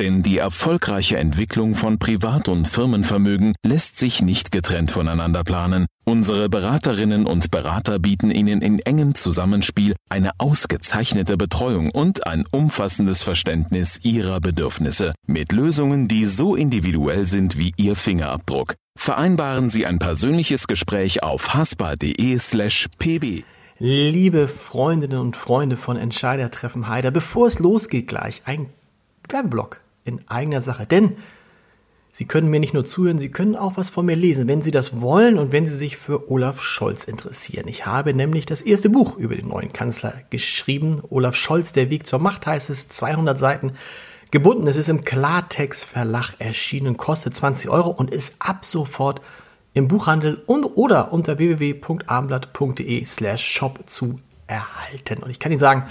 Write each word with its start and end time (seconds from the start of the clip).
Denn 0.00 0.22
die 0.22 0.38
erfolgreiche 0.38 1.18
Entwicklung 1.18 1.74
von 1.74 1.98
Privat- 1.98 2.48
und 2.48 2.66
Firmenvermögen 2.66 3.54
lässt 3.64 3.98
sich 3.98 4.22
nicht 4.22 4.50
getrennt 4.50 4.90
voneinander 4.90 5.44
planen. 5.44 5.86
Unsere 6.04 6.48
Beraterinnen 6.48 7.26
und 7.26 7.50
Berater 7.50 7.98
bieten 7.98 8.30
Ihnen 8.30 8.62
in 8.62 8.80
engem 8.80 9.14
Zusammenspiel 9.14 9.94
eine 10.08 10.30
ausgezeichnete 10.38 11.36
Betreuung 11.36 11.90
und 11.90 12.26
ein 12.26 12.44
umfassendes 12.50 13.22
Verständnis 13.22 14.00
Ihrer 14.02 14.40
Bedürfnisse 14.40 15.12
mit 15.26 15.52
Lösungen, 15.52 16.08
die 16.08 16.24
so 16.24 16.56
individuell 16.56 17.26
sind 17.26 17.58
wie 17.58 17.72
Ihr 17.76 17.94
Fingerabdruck. 17.94 18.74
Vereinbaren 18.98 19.68
Sie 19.68 19.86
ein 19.86 19.98
persönliches 19.98 20.66
Gespräch 20.66 21.22
auf 21.22 21.54
haspa.de 21.54 22.38
slash 22.38 22.88
pb. 22.98 23.44
Liebe 23.78 24.48
Freundinnen 24.48 25.18
und 25.18 25.36
Freunde 25.36 25.76
von 25.76 25.96
Entscheider 25.96 26.50
treffen 26.50 26.88
Heider, 26.88 27.10
bevor 27.10 27.46
es 27.46 27.58
losgeht 27.58 28.08
gleich, 28.08 28.42
ein 28.44 28.66
Werbeblock 29.32 29.80
in 30.04 30.20
eigener 30.28 30.60
Sache. 30.60 30.86
Denn 30.86 31.16
Sie 32.14 32.26
können 32.26 32.50
mir 32.50 32.60
nicht 32.60 32.74
nur 32.74 32.84
zuhören, 32.84 33.18
Sie 33.18 33.30
können 33.30 33.56
auch 33.56 33.78
was 33.78 33.88
von 33.88 34.04
mir 34.04 34.16
lesen, 34.16 34.46
wenn 34.46 34.60
Sie 34.60 34.70
das 34.70 35.00
wollen 35.00 35.38
und 35.38 35.50
wenn 35.50 35.66
Sie 35.66 35.74
sich 35.74 35.96
für 35.96 36.30
Olaf 36.30 36.60
Scholz 36.60 37.04
interessieren. 37.04 37.66
Ich 37.68 37.86
habe 37.86 38.12
nämlich 38.12 38.44
das 38.44 38.60
erste 38.60 38.90
Buch 38.90 39.16
über 39.16 39.34
den 39.34 39.48
neuen 39.48 39.72
Kanzler 39.72 40.20
geschrieben. 40.28 41.00
Olaf 41.08 41.34
Scholz, 41.34 41.72
der 41.72 41.88
Weg 41.88 42.06
zur 42.06 42.18
Macht 42.18 42.46
heißt 42.46 42.68
es, 42.68 42.90
200 42.90 43.38
Seiten 43.38 43.72
gebunden. 44.30 44.66
Es 44.66 44.76
ist 44.76 44.90
im 44.90 45.04
Klartext 45.04 45.86
Verlag 45.86 46.34
erschienen, 46.38 46.98
kostet 46.98 47.34
20 47.34 47.70
Euro 47.70 47.88
und 47.90 48.10
ist 48.10 48.34
ab 48.40 48.66
sofort 48.66 49.22
im 49.72 49.88
Buchhandel 49.88 50.42
und 50.44 50.64
oder 50.64 51.14
unter 51.14 51.38
www.abendblatt.de 51.38 53.04
slash 53.06 53.42
shop 53.42 53.84
zu 53.86 54.20
erhalten. 54.46 55.22
Und 55.22 55.30
ich 55.30 55.38
kann 55.38 55.50
Ihnen 55.50 55.60
sagen, 55.60 55.84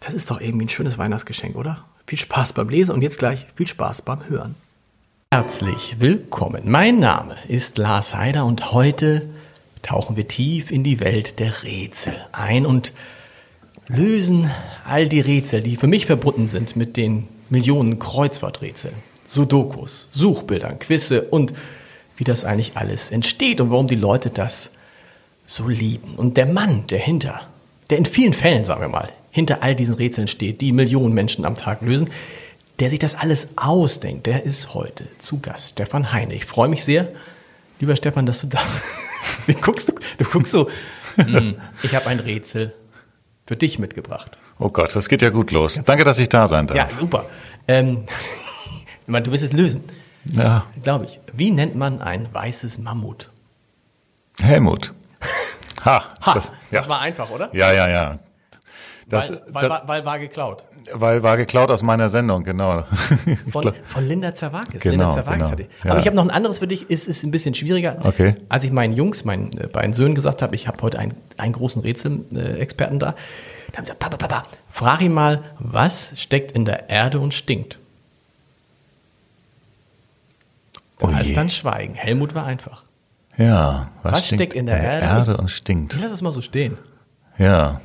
das 0.00 0.12
ist 0.12 0.30
doch 0.30 0.38
irgendwie 0.38 0.66
ein 0.66 0.70
schönes 0.70 0.98
Weihnachtsgeschenk, 0.98 1.56
oder? 1.56 1.86
Viel 2.10 2.18
Spaß 2.18 2.54
beim 2.54 2.68
Lesen 2.68 2.92
und 2.92 3.02
jetzt 3.02 3.20
gleich 3.20 3.46
viel 3.54 3.68
Spaß 3.68 4.02
beim 4.02 4.28
Hören. 4.28 4.56
Herzlich 5.32 6.00
willkommen. 6.00 6.62
Mein 6.64 6.98
Name 6.98 7.36
ist 7.46 7.78
Lars 7.78 8.16
Heider 8.16 8.46
und 8.46 8.72
heute 8.72 9.28
tauchen 9.82 10.16
wir 10.16 10.26
tief 10.26 10.72
in 10.72 10.82
die 10.82 10.98
Welt 10.98 11.38
der 11.38 11.62
Rätsel 11.62 12.16
ein 12.32 12.66
und 12.66 12.92
lösen 13.86 14.50
all 14.84 15.08
die 15.08 15.20
Rätsel, 15.20 15.62
die 15.62 15.76
für 15.76 15.86
mich 15.86 16.06
verbunden 16.06 16.48
sind 16.48 16.74
mit 16.74 16.96
den 16.96 17.28
Millionen 17.48 18.00
Kreuzworträtseln, 18.00 18.96
Sudokus, 19.28 20.08
Suchbildern, 20.10 20.80
Quizze 20.80 21.22
und 21.22 21.52
wie 22.16 22.24
das 22.24 22.42
eigentlich 22.42 22.76
alles 22.76 23.12
entsteht 23.12 23.60
und 23.60 23.70
warum 23.70 23.86
die 23.86 23.94
Leute 23.94 24.30
das 24.30 24.72
so 25.46 25.68
lieben. 25.68 26.16
Und 26.16 26.36
der 26.36 26.48
Mann, 26.48 26.88
der 26.88 26.98
hinter, 26.98 27.42
der 27.88 27.98
in 27.98 28.04
vielen 28.04 28.34
Fällen, 28.34 28.64
sagen 28.64 28.80
wir 28.80 28.88
mal, 28.88 29.10
hinter 29.30 29.62
all 29.62 29.74
diesen 29.74 29.94
Rätseln 29.94 30.28
steht, 30.28 30.60
die 30.60 30.72
Millionen 30.72 31.14
Menschen 31.14 31.44
am 31.44 31.54
Tag 31.54 31.82
lösen, 31.82 32.10
der 32.80 32.90
sich 32.90 32.98
das 32.98 33.14
alles 33.14 33.48
ausdenkt, 33.56 34.26
der 34.26 34.44
ist 34.44 34.74
heute 34.74 35.04
zu 35.18 35.38
Gast, 35.40 35.72
Stefan 35.72 36.12
Heine. 36.12 36.34
Ich 36.34 36.44
freue 36.44 36.68
mich 36.68 36.84
sehr, 36.84 37.08
lieber 37.78 37.94
Stefan, 37.96 38.26
dass 38.26 38.40
du 38.40 38.46
da 38.46 38.58
Wie 39.46 39.54
guckst 39.54 39.88
du? 39.88 39.94
Du 40.18 40.24
guckst 40.24 40.52
so, 40.52 40.68
hm, 41.16 41.56
ich 41.82 41.94
habe 41.94 42.06
ein 42.06 42.20
Rätsel 42.20 42.74
für 43.46 43.56
dich 43.56 43.78
mitgebracht. 43.78 44.38
Oh 44.58 44.68
Gott, 44.68 44.94
das 44.94 45.08
geht 45.08 45.22
ja 45.22 45.30
gut 45.30 45.50
los. 45.50 45.80
Danke, 45.84 46.04
dass 46.04 46.18
ich 46.18 46.28
da 46.28 46.46
sein 46.46 46.66
darf. 46.66 46.76
Ja, 46.76 46.88
super. 46.88 47.26
Ähm, 47.66 48.04
du 49.06 49.32
wirst 49.32 49.44
es 49.44 49.52
lösen. 49.52 49.82
Ja. 50.24 50.66
Glaube 50.82 51.06
ich. 51.06 51.20
Wie 51.32 51.50
nennt 51.50 51.74
man 51.76 52.02
ein 52.02 52.32
weißes 52.32 52.78
Mammut? 52.78 53.30
Helmut. 54.40 54.92
Ha, 55.84 56.04
Ha, 56.20 56.34
das, 56.34 56.46
ja. 56.70 56.80
das 56.80 56.88
war 56.88 57.00
einfach, 57.00 57.30
oder? 57.30 57.48
Ja, 57.54 57.72
ja, 57.72 57.88
ja. 57.88 58.18
Das, 59.10 59.30
weil, 59.30 59.40
weil, 59.48 59.68
das, 59.68 59.80
weil, 59.86 60.04
war 60.04 60.18
geklaut. 60.18 60.64
Weil 60.94 61.22
war 61.22 61.36
geklaut 61.36 61.70
aus 61.70 61.82
meiner 61.82 62.08
Sendung, 62.08 62.44
genau. 62.44 62.84
Von, 63.50 63.74
von 63.84 64.08
Linda 64.08 64.34
Zerwakis. 64.34 64.80
Genau, 64.80 64.92
Linda 64.92 65.10
Zerwakis 65.10 65.38
genau. 65.38 65.50
hatte 65.50 65.62
ich. 65.62 65.68
Aber 65.84 65.94
Ja. 65.94 66.00
ich 66.00 66.06
habe 66.06 66.16
noch 66.16 66.24
ein 66.24 66.30
anderes 66.30 66.60
für 66.60 66.68
dich, 66.68 66.88
ist, 66.88 67.08
ist 67.08 67.24
ein 67.24 67.30
bisschen 67.32 67.54
schwieriger. 67.54 67.98
Okay. 68.04 68.36
Als 68.48 68.64
ich 68.64 68.70
meinen 68.72 68.94
Jungs, 68.94 69.24
meinen 69.24 69.50
äh, 69.58 69.66
beiden 69.66 69.92
Söhnen 69.92 70.14
gesagt 70.14 70.42
habe, 70.42 70.54
ich 70.54 70.68
habe 70.68 70.80
heute 70.82 70.98
einen, 70.98 71.14
einen 71.38 71.52
großen 71.52 71.82
Rätselexperten 71.82 72.98
da, 72.98 73.14
da 73.72 73.78
haben 73.78 73.84
sie 73.84 73.92
gesagt, 73.92 73.98
Papa, 73.98 74.16
Papa, 74.16 74.46
frag 74.70 75.00
ihn 75.02 75.12
mal, 75.12 75.42
was 75.58 76.12
steckt 76.16 76.52
in 76.52 76.64
der 76.64 76.88
Erde 76.88 77.18
und 77.20 77.34
stinkt? 77.34 77.78
Da 80.98 81.08
Oh 81.08 81.20
ist 81.20 81.36
dann 81.36 81.50
Schweigen. 81.50 81.94
Helmut 81.94 82.34
war 82.34 82.44
einfach. 82.44 82.82
Ja. 83.36 83.88
Was 84.02 84.26
stinkt 84.26 84.42
steckt 84.42 84.54
in 84.54 84.66
der 84.66 84.80
Erde? 84.80 85.36
und 85.36 85.50
stinkt. 85.50 85.94
Ich 85.94 86.00
lasse 86.00 86.14
es 86.14 86.22
mal 86.22 86.32
so 86.32 86.42
stehen. 86.42 86.76
Ja. 87.38 87.80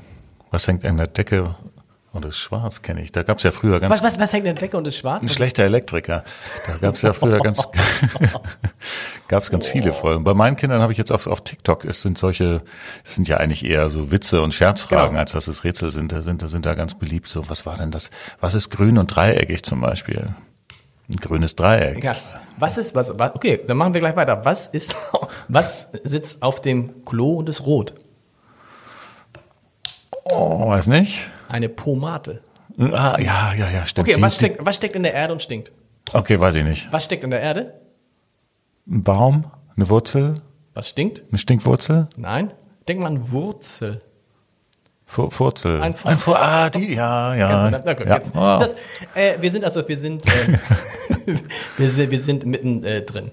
Was 0.55 0.69
hängt 0.69 0.85
an 0.85 0.95
der 0.95 1.07
Decke 1.07 1.53
und 2.13 2.23
ist 2.23 2.37
schwarz, 2.37 2.81
kenne 2.81 3.01
ich. 3.01 3.11
Da 3.11 3.23
gab 3.23 3.39
es 3.39 3.43
ja 3.43 3.51
früher 3.51 3.81
ganz 3.81 3.91
Was, 3.91 4.01
was, 4.01 4.17
was 4.17 4.31
hängt 4.31 4.45
in 4.45 4.55
der 4.55 4.61
Decke 4.61 4.77
und 4.77 4.87
ist 4.87 4.95
schwarz? 4.95 5.21
ein 5.21 5.27
schlechter 5.27 5.65
Elektriker. 5.65 6.23
Da 6.65 6.77
gab 6.77 6.95
es 6.95 7.01
ja 7.01 7.11
früher 7.11 7.39
ganz 7.39 7.67
gab 9.27 9.43
es 9.43 9.51
ganz 9.51 9.67
viele 9.67 9.91
Folgen. 9.91 10.23
Bei 10.23 10.33
meinen 10.33 10.55
Kindern 10.55 10.81
habe 10.81 10.93
ich 10.93 10.97
jetzt 10.97 11.11
auf, 11.11 11.27
auf 11.27 11.43
TikTok, 11.43 11.83
es 11.83 12.01
sind 12.01 12.17
solche, 12.17 12.61
es 13.03 13.15
sind 13.15 13.27
ja 13.27 13.35
eigentlich 13.35 13.65
eher 13.65 13.89
so 13.89 14.11
Witze 14.11 14.41
und 14.41 14.53
Scherzfragen, 14.53 15.09
Genau. 15.09 15.19
als 15.19 15.33
dass 15.33 15.49
es 15.49 15.65
Rätsel 15.65 15.91
sind. 15.91 16.13
Da 16.13 16.21
sind, 16.21 16.41
da 16.41 16.47
sind 16.47 16.65
da 16.65 16.73
ganz 16.73 16.93
beliebt. 16.93 17.27
So, 17.27 17.49
was 17.49 17.65
war 17.65 17.75
denn 17.75 17.91
das? 17.91 18.11
Was 18.39 18.55
ist 18.55 18.69
grün 18.69 18.97
und 18.97 19.07
dreieckig 19.07 19.63
zum 19.63 19.81
Beispiel? 19.81 20.33
Ein 21.11 21.17
grünes 21.17 21.57
Dreieck. 21.57 22.01
Ja. 22.01 22.15
Was 22.57 22.77
ist, 22.77 22.95
was, 22.95 23.19
was, 23.19 23.35
okay, 23.35 23.61
dann 23.67 23.75
machen 23.75 23.93
wir 23.93 23.99
gleich 23.99 24.15
weiter. 24.15 24.45
Was 24.45 24.67
ist, 24.67 24.95
was 25.49 25.89
sitzt 26.05 26.41
auf 26.41 26.61
dem 26.61 27.03
Klo 27.03 27.39
und 27.39 27.49
ist 27.49 27.65
rot? 27.65 27.93
Oh, 30.25 30.67
weiß 30.69 30.87
nicht. 30.87 31.29
Eine 31.49 31.69
Pomate. 31.69 32.41
Ah, 32.79 33.17
ja, 33.19 33.53
ja, 33.53 33.69
ja, 33.69 33.85
stimmt. 33.85 34.09
Okay, 34.09 34.21
was 34.21 34.35
steckt, 34.35 34.65
was 34.65 34.75
steckt 34.75 34.95
in 34.95 35.03
der 35.03 35.13
Erde 35.13 35.33
und 35.33 35.41
stinkt? 35.41 35.71
Okay, 36.13 36.39
weiß 36.39 36.55
ich 36.55 36.63
nicht. 36.63 36.87
Was 36.91 37.05
steckt 37.05 37.23
in 37.23 37.29
der 37.31 37.41
Erde? 37.41 37.73
Ein 38.87 39.03
Baum, 39.03 39.45
eine 39.75 39.87
Wurzel, 39.89 40.35
Was 40.73 40.89
stinkt? 40.89 41.23
eine 41.29 41.37
Stinkwurzel, 41.37 42.07
Nein. 42.17 42.53
Denk 42.87 42.99
mal 42.99 43.07
an 43.07 43.31
Wurzel. 43.31 44.01
Furzel. 45.07 45.81
Ein 45.81 45.93
Fu- 45.93 46.09
Fu- 46.17 46.33
ah, 46.33 46.69
die, 46.69 46.93
ja, 46.95 47.35
ja. 47.35 47.69
Ganz 47.69 47.85
Na 47.85 47.93
gut, 47.93 48.07
ja. 48.07 48.15
jetzt, 48.15 48.31
Oh. 48.35 48.57
das, 48.59 48.73
äh, 49.13 49.37
wir 49.39 49.51
sind 49.51 49.63
also, 49.63 49.87
wir 49.87 49.97
sind, 49.97 50.23
äh, 50.25 50.57
wir 51.77 51.89
sind, 51.89 52.11
wir 52.11 52.19
sind 52.19 52.45
mitten 52.45 52.83
äh, 52.83 53.01
drin. 53.03 53.31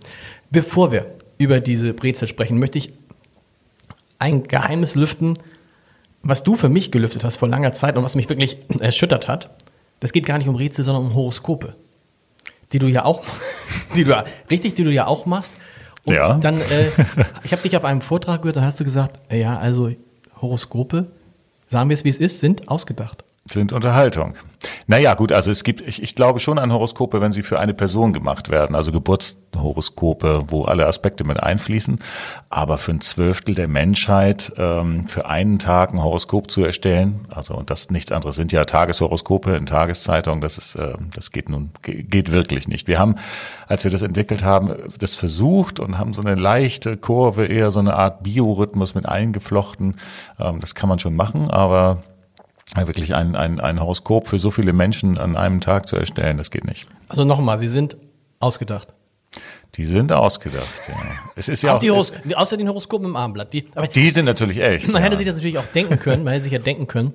Bevor 0.51 0.93
wir 0.93 1.07
über 1.39 1.61
diese 1.61 1.93
Brezel 1.95 2.29
sprechen, 2.29 2.59
möchte 2.59 2.79
ich 2.79 2.93
ein 4.19 4.45
Geheimnis 4.45 4.95
lüften, 4.95 5.39
was 6.23 6.43
du 6.43 6.55
für 6.57 6.69
mich 6.69 6.91
gelüftet 6.93 7.25
hast 7.25 7.37
vor 7.37 7.49
langer 7.49 7.73
Zeit 7.73 7.97
und 7.97 8.05
was 8.05 8.15
mich 8.15 8.29
wirklich 8.29 8.59
erschüttert 8.81 9.29
hat. 9.29 9.51
Das 10.01 10.13
geht 10.13 10.27
gar 10.27 10.39
nicht 10.39 10.49
um 10.49 10.57
Rätsel, 10.57 10.85
sondern 10.85 11.05
um 11.07 11.15
Horoskope, 11.15 11.75
die 12.73 12.79
du 12.79 12.87
ja 12.89 13.05
auch, 13.05 13.23
die 13.97 14.05
du 14.05 14.11
ja, 14.11 14.25
richtig, 14.51 14.75
die 14.75 14.85
du 14.85 14.91
ja 14.91 15.07
auch 15.07 15.27
machst. 15.27 15.57
Und 16.05 16.15
Ja. 16.15 16.35
dann, 16.35 16.57
äh, 16.57 16.89
ich 17.45 17.53
habe 17.53 17.63
dich 17.63 17.77
auf 17.77 17.85
einem 17.85 18.01
Vortrag 18.01 18.43
gehört, 18.43 18.57
da 18.57 18.63
hast 18.63 18.81
du 18.81 18.85
gesagt, 18.85 19.21
ja, 19.33 19.59
also 19.59 19.91
Horoskope, 20.41 21.07
sagen 21.69 21.89
wir 21.89 21.95
es 21.95 22.05
wie 22.05 22.09
es 22.09 22.19
ist, 22.19 22.41
sind 22.41 22.69
ausgedacht. 22.69 23.25
Sind 23.51 23.73
Unterhaltung. 23.73 24.35
Naja, 24.87 25.15
gut, 25.15 25.33
also 25.33 25.51
es 25.51 25.65
gibt, 25.65 25.81
ich, 25.81 26.01
ich 26.03 26.15
glaube 26.15 26.39
schon 26.39 26.59
an 26.59 26.73
Horoskope, 26.73 27.21
wenn 27.21 27.33
sie 27.33 27.43
für 27.43 27.59
eine 27.59 27.75
Person 27.75 28.13
gemacht 28.13 28.49
werden, 28.49 28.77
also 28.77 28.93
Geburtshoroskope, 28.93 30.45
wo 30.49 30.65
alle 30.65 30.87
Aspekte 30.87 31.25
mit 31.25 31.43
einfließen. 31.43 31.99
Aber 32.51 32.79
für 32.79 32.93
ein 32.93 33.01
Zwölftel 33.01 33.57
der 33.57 33.67
Menschheit 33.67 34.53
ähm, 34.57 35.09
für 35.09 35.27
einen 35.27 35.59
Tag 35.59 35.93
ein 35.93 36.03
Horoskop 36.03 36.51
zu 36.51 36.63
erstellen, 36.65 37.27
also 37.31 37.55
und 37.55 37.71
das 37.71 37.91
nichts 37.91 38.13
anderes 38.13 38.37
sind 38.37 38.53
ja 38.53 38.65
Tageshoroskope 38.65 39.57
in 39.57 39.67
Tageszeitungen, 39.67 40.41
das 40.41 40.59
ist, 40.59 40.77
äh, 40.77 40.95
das 41.13 41.33
geht 41.33 41.49
nun 41.49 41.71
ge- 41.83 42.05
geht 42.05 42.31
wirklich 42.31 42.69
nicht. 42.69 42.87
Wir 42.87 43.01
haben, 43.01 43.17
als 43.67 43.83
wir 43.83 43.91
das 43.91 44.03
entwickelt 44.03 44.45
haben, 44.45 44.73
das 45.01 45.17
versucht 45.17 45.81
und 45.81 45.99
haben 45.99 46.15
so 46.15 46.23
eine 46.23 46.37
leichte 46.37 46.97
Kurve, 46.97 47.47
eher 47.47 47.73
so 47.73 47.81
eine 47.81 47.95
Art 47.95 48.23
Biorhythmus 48.23 48.95
mit 48.95 49.07
eingeflochten. 49.07 49.97
Ähm, 50.39 50.61
das 50.61 50.77
kann 50.77 50.89
man 50.89 51.01
schon 51.01 51.17
machen, 51.17 51.51
aber 51.51 51.99
wirklich 52.77 53.15
ein, 53.15 53.37
ein, 53.37 53.61
ein 53.61 53.81
Horoskop 53.81 54.29
für 54.29 54.39
so 54.39 54.51
viele 54.51 54.73
Menschen 54.73 55.19
an 55.19 55.37
einem 55.37 55.61
Tag 55.61 55.89
zu 55.89 55.97
erstellen, 55.97 56.39
das 56.39 56.51
geht 56.51 56.65
nicht. 56.65 56.87
Also 57.09 57.25
nochmal, 57.25 57.59
sie 57.59 57.69
sind 57.69 57.97
ausgedacht. 58.41 58.89
Die 59.77 59.87
sind 59.87 60.13
ausgedacht. 60.13 60.69
Ja. 60.89 60.95
Es 61.37 61.49
ist 61.49 61.63
ja 61.63 61.73
auch 61.73 61.77
auch, 61.77 61.81
die 61.81 61.91
Horos 61.91 62.13
außer 62.35 62.59
den 62.59 62.69
Horoskopen 62.69 63.07
im 63.07 63.17
Armblatt. 63.17 63.53
Die, 63.53 63.67
aber 63.75 63.87
die 63.87 64.11
sind 64.11 64.27
natürlich 64.27 64.59
echt. 64.59 64.87
man 64.93 64.97
ja. 64.97 65.07
hätte 65.07 65.17
sich 65.17 65.27
das 65.27 65.37
natürlich 65.37 65.59
auch 65.59 65.67
denken 65.67 65.99
können, 65.99 66.25
man 66.25 66.35
hätte 66.35 66.45
sich 66.45 66.53
ja 66.53 66.59
denken 66.59 66.87
können, 66.87 67.15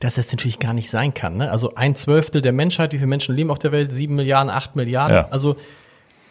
dass 0.00 0.16
das 0.16 0.32
natürlich 0.32 0.58
gar 0.58 0.72
nicht 0.72 0.90
sein 0.90 1.14
kann. 1.14 1.36
Ne? 1.36 1.50
Also 1.50 1.76
ein 1.76 1.94
Zwölftel 1.94 2.42
der 2.42 2.52
Menschheit, 2.52 2.92
wie 2.92 2.96
viele 2.96 3.06
Menschen 3.06 3.36
leben 3.36 3.52
auf 3.52 3.60
der 3.60 3.70
Welt? 3.70 3.92
Sieben 3.92 4.16
Milliarden, 4.16 4.50
acht 4.50 4.74
Milliarden. 4.74 5.16
Ja. 5.16 5.28
Also 5.30 5.56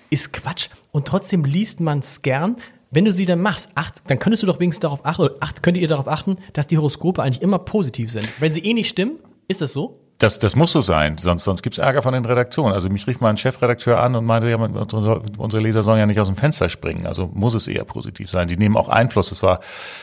ist 0.09 0.33
Quatsch. 0.33 0.67
Und 0.91 1.07
trotzdem 1.07 1.45
liest 1.45 1.79
man 1.79 1.99
es 1.99 2.21
gern. 2.21 2.57
Wenn 2.93 3.05
du 3.05 3.13
sie 3.13 3.25
dann 3.25 3.41
machst, 3.41 3.69
acht, 3.75 4.03
dann 4.07 4.19
könntest 4.19 4.43
du 4.43 4.47
doch 4.47 4.59
wenigstens 4.59 4.81
darauf 4.81 5.05
achten, 5.05 5.21
oder 5.21 5.35
acht, 5.39 5.63
könntet 5.63 5.81
ihr 5.81 5.87
darauf 5.87 6.09
achten, 6.09 6.35
dass 6.51 6.67
die 6.67 6.77
Horoskope 6.77 7.23
eigentlich 7.23 7.41
immer 7.41 7.57
positiv 7.57 8.11
sind. 8.11 8.27
Wenn 8.39 8.51
sie 8.51 8.59
eh 8.59 8.73
nicht 8.73 8.89
stimmen, 8.89 9.17
ist 9.47 9.61
das 9.61 9.71
so? 9.71 10.01
Das, 10.21 10.37
das 10.37 10.55
muss 10.55 10.71
so 10.71 10.81
sein, 10.81 11.17
sonst, 11.17 11.45
sonst 11.45 11.63
gibt's 11.63 11.79
Ärger 11.79 12.03
von 12.03 12.13
den 12.13 12.25
Redaktionen. 12.25 12.73
Also 12.73 12.89
mich 12.89 13.07
rief 13.07 13.21
mal 13.21 13.31
ein 13.31 13.37
Chefredakteur 13.37 13.99
an 13.99 14.15
und 14.15 14.23
meinte, 14.23 14.51
ja, 14.51 14.57
unsere, 14.57 15.63
Leser 15.63 15.81
sollen 15.81 15.97
ja 15.97 16.05
nicht 16.05 16.19
aus 16.19 16.27
dem 16.27 16.35
Fenster 16.35 16.69
springen. 16.69 17.07
Also 17.07 17.31
muss 17.33 17.55
es 17.55 17.67
eher 17.67 17.85
positiv 17.85 18.29
sein. 18.29 18.47
Die 18.47 18.55
nehmen 18.55 18.77
auch 18.77 18.87
Einfluss. 18.87 19.29
Das 19.29 19.41
war, 19.41 19.61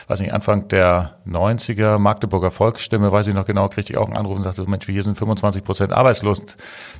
weiß 0.09 0.19
nicht, 0.19 0.33
Anfang 0.33 0.67
der 0.67 1.19
90er, 1.25 1.99
Magdeburger 1.99 2.51
Volksstimme, 2.51 3.13
weiß 3.13 3.27
ich 3.27 3.33
noch 3.33 3.45
genau, 3.45 3.69
kriegte 3.69 3.93
ich 3.93 3.97
auch 3.97 4.07
einen 4.07 4.17
Anruf 4.17 4.35
und 4.35 4.43
sagte, 4.43 4.69
Mensch, 4.69 4.85
hier 4.87 5.03
sind 5.03 5.17
25 5.17 5.63
Prozent 5.63 5.93
arbeitslos. 5.93 6.41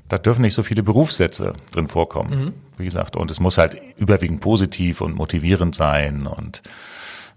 Da 0.08 0.18
dürfen 0.18 0.42
nicht 0.42 0.54
so 0.54 0.64
viele 0.64 0.82
Berufssätze 0.82 1.52
drin 1.74 1.90
vorkommen. 1.90 2.30
Mhm. 2.30 2.54
Wie 2.78 2.86
gesagt, 2.86 3.18
und 3.18 3.30
es 3.30 3.42
muss 3.42 3.58
halt 3.58 3.82
überwiegend 3.98 4.40
positiv 4.40 5.02
und 5.02 5.14
motivierend 5.14 5.76
sein 5.76 6.26
und 6.26 6.62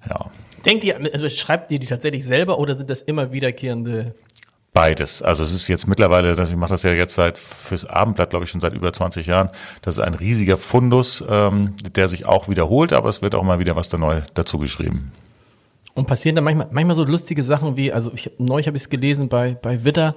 ja. 0.09 0.31
Denkt 0.65 0.85
ihr, 0.85 0.97
also 1.13 1.29
schreibt 1.29 1.73
ihr 1.73 1.81
die 1.81 1.87
tatsächlich 1.87 2.25
selber 2.25 2.61
oder 2.61 2.77
sind 2.77 2.89
das 2.89 3.03
immer 3.03 3.33
wiederkehrende 3.33 4.15
Beides. 4.75 5.23
Also 5.23 5.45
es 5.45 5.53
ist 5.53 5.69
jetzt 5.69 5.87
mittlerweile, 5.87 6.33
ich 6.33 6.57
mache 6.57 6.71
das 6.71 6.83
ja 6.83 6.93
jetzt 6.93 7.15
seit 7.15 7.39
fürs 7.39 7.85
Abendblatt, 7.85 8.31
glaube 8.31 8.47
ich, 8.47 8.51
schon 8.51 8.63
seit 8.63 8.73
über 8.73 8.91
20 8.91 9.27
Jahren. 9.27 9.51
Das 9.83 9.97
ist 9.97 10.01
ein 10.01 10.15
riesiger 10.15 10.57
Fundus, 10.57 11.23
ähm, 11.29 11.75
der 11.95 12.09
sich 12.09 12.25
auch 12.25 12.49
wiederholt, 12.49 12.95
aber 12.95 13.11
es 13.11 13.21
wird 13.21 13.35
auch 13.35 13.43
mal 13.43 13.59
wieder 13.59 13.77
was 13.77 13.91
da 13.91 13.99
neu 13.99 14.23
dazu 14.33 14.59
geschrieben. 14.59 15.13
Und 15.93 16.07
passieren 16.07 16.37
da 16.37 16.43
manchmal, 16.43 16.69
manchmal 16.71 16.97
so 16.97 17.05
lustige 17.05 17.43
Sachen 17.43 17.77
wie, 17.77 17.93
also 17.93 18.13
ich, 18.15 18.31
neulich 18.39 18.67
habe 18.67 18.79
ich 18.79 18.85
es 18.85 18.89
gelesen 18.89 19.29
bei, 19.29 19.59
bei 19.61 19.85
Witter, 19.85 20.15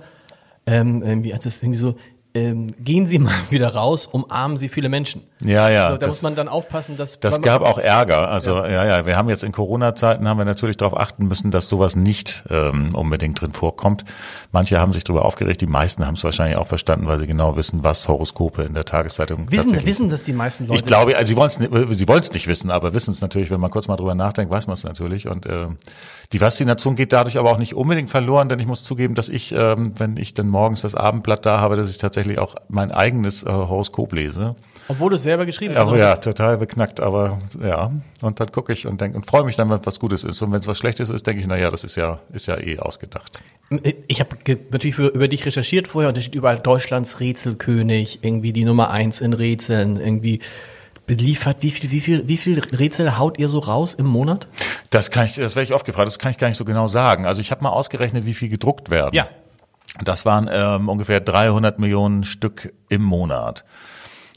ähm, 0.65 1.03
irgendwie 1.03 1.33
hat 1.33 1.45
es 1.45 1.61
irgendwie 1.61 1.79
so, 1.79 1.95
ähm, 2.33 2.73
gehen 2.79 3.07
Sie 3.07 3.19
mal 3.19 3.33
wieder 3.49 3.75
raus, 3.75 4.07
umarmen 4.07 4.57
Sie 4.57 4.69
viele 4.69 4.87
Menschen. 4.87 5.23
Ja, 5.43 5.69
ja. 5.69 5.87
Also, 5.87 5.97
da 5.97 6.05
das, 6.05 6.15
muss 6.15 6.21
man 6.21 6.35
dann 6.35 6.47
aufpassen, 6.47 6.95
dass. 6.95 7.19
Das 7.19 7.41
gab 7.41 7.61
auch 7.61 7.77
Ärger. 7.77 8.29
Also 8.29 8.55
ja. 8.55 8.69
ja, 8.69 8.85
ja, 8.85 9.05
wir 9.05 9.17
haben 9.17 9.27
jetzt 9.27 9.43
in 9.43 9.51
Corona-Zeiten 9.51 10.27
haben 10.29 10.37
wir 10.37 10.45
natürlich 10.45 10.77
darauf 10.77 10.97
achten 10.97 11.27
müssen, 11.27 11.51
dass 11.51 11.67
sowas 11.67 11.97
nicht 11.97 12.45
ähm, 12.49 12.95
unbedingt 12.95 13.41
drin 13.41 13.51
vorkommt. 13.51 14.05
Manche 14.53 14.79
haben 14.79 14.93
sich 14.93 15.03
darüber 15.03 15.25
aufgeregt, 15.25 15.59
die 15.59 15.67
meisten 15.67 16.07
haben 16.07 16.13
es 16.13 16.23
wahrscheinlich 16.23 16.57
auch 16.57 16.67
verstanden, 16.67 17.07
weil 17.07 17.19
sie 17.19 17.27
genau 17.27 17.57
wissen, 17.57 17.83
was 17.83 18.07
Horoskope 18.07 18.63
in 18.63 18.73
der 18.73 18.85
Tageszeitung 18.85 19.51
wissen. 19.51 19.85
Wissen 19.85 20.09
das 20.09 20.23
die 20.23 20.31
meisten 20.31 20.67
Leute? 20.67 20.79
Ich 20.79 20.85
glaube, 20.85 21.17
also 21.17 21.27
sie 21.27 21.35
wollen 21.35 21.47
es 21.47 21.55
sie 21.97 22.07
wollen 22.07 22.21
es 22.21 22.31
nicht 22.31 22.47
wissen, 22.47 22.71
aber 22.71 22.93
wissen 22.93 23.11
es 23.11 23.19
natürlich, 23.19 23.51
wenn 23.51 23.59
man 23.59 23.71
kurz 23.71 23.89
mal 23.89 23.97
drüber 23.97 24.15
nachdenkt, 24.15 24.51
weiß 24.51 24.67
man 24.67 24.75
es 24.75 24.85
natürlich. 24.85 25.27
Und 25.27 25.45
äh, 25.45 25.67
die 26.31 26.39
Faszination 26.39 26.95
geht 26.95 27.11
dadurch 27.11 27.37
aber 27.37 27.51
auch 27.51 27.57
nicht 27.57 27.75
unbedingt 27.75 28.09
verloren, 28.09 28.47
denn 28.47 28.59
ich 28.59 28.67
muss 28.67 28.83
zugeben, 28.83 29.15
dass 29.15 29.27
ich, 29.27 29.51
ähm, 29.51 29.93
wenn 29.97 30.15
ich 30.15 30.33
dann 30.33 30.47
morgens 30.47 30.81
das 30.81 30.95
Abendblatt 30.95 31.45
da 31.45 31.59
habe, 31.59 31.75
dass 31.75 31.89
ich 31.89 31.97
tatsächlich 31.97 32.39
auch 32.39 32.55
mein 32.69 32.91
eigenes 32.91 33.43
äh, 33.43 33.47
Horoskop 33.49 34.13
lese. 34.13 34.55
Obwohl 34.87 35.09
du 35.09 35.15
es 35.15 35.23
selber 35.23 35.45
geschrieben 35.45 35.73
hast. 35.75 35.81
Also 35.81 35.95
ja, 35.95 36.15
total 36.17 36.57
beknackt, 36.57 36.99
aber 36.99 37.39
ja. 37.61 37.91
Und 38.21 38.39
dann 38.39 38.51
gucke 38.51 38.73
ich 38.73 38.85
und 38.85 39.01
denke 39.01 39.17
und 39.17 39.25
freue 39.25 39.43
mich 39.43 39.55
dann, 39.55 39.69
wenn 39.69 39.83
was 39.85 39.99
Gutes 39.99 40.23
ist. 40.23 40.41
Und 40.41 40.51
wenn 40.51 40.59
es 40.59 40.67
was 40.67 40.77
Schlechtes 40.77 41.09
ist, 41.09 41.25
denke 41.25 41.41
ich, 41.41 41.47
na 41.47 41.57
ja, 41.57 41.71
das 41.71 41.83
ist 41.83 41.95
ja, 41.95 42.19
ist 42.33 42.47
ja 42.47 42.57
eh 42.57 42.79
ausgedacht. 42.79 43.41
Ich 44.07 44.19
habe 44.19 44.37
natürlich 44.71 44.95
für, 44.95 45.07
über 45.07 45.27
dich 45.27 45.45
recherchiert 45.45 45.87
vorher 45.87 46.09
und 46.09 46.17
da 46.17 46.21
steht 46.21 46.35
überall 46.35 46.59
Deutschlands 46.59 47.19
Rätselkönig, 47.19 48.19
irgendwie 48.21 48.53
die 48.53 48.63
Nummer 48.63 48.91
eins 48.91 49.21
in 49.21 49.33
Rätseln, 49.33 49.99
irgendwie 49.99 50.39
beliefert. 51.07 51.57
Wie 51.61 51.71
viel, 51.71 51.91
wie 51.91 51.99
viel, 51.99 52.27
wie 52.27 52.37
viel 52.37 52.59
Rätsel 52.59 53.17
haut 53.17 53.39
ihr 53.39 53.49
so 53.49 53.59
raus 53.59 53.95
im 53.95 54.05
Monat? 54.05 54.47
Das 54.91 55.09
kann 55.09 55.25
ich, 55.25 55.33
das 55.33 55.55
werde 55.55 55.65
ich 55.65 55.73
oft 55.73 55.85
gefragt. 55.85 56.07
Das 56.07 56.19
kann 56.19 56.31
ich 56.31 56.37
gar 56.37 56.47
nicht 56.47 56.57
so 56.57 56.65
genau 56.65 56.87
sagen. 56.87 57.25
Also 57.25 57.41
ich 57.41 57.51
habe 57.51 57.63
mal 57.63 57.71
ausgerechnet, 57.71 58.25
wie 58.25 58.33
viel 58.33 58.49
gedruckt 58.49 58.89
werden. 58.91 59.15
Ja. 59.15 59.27
Das 60.03 60.25
waren 60.25 60.49
ähm, 60.51 60.89
ungefähr 60.89 61.21
300 61.21 61.79
Millionen 61.79 62.23
Stück 62.23 62.73
im 62.89 63.01
Monat. 63.01 63.63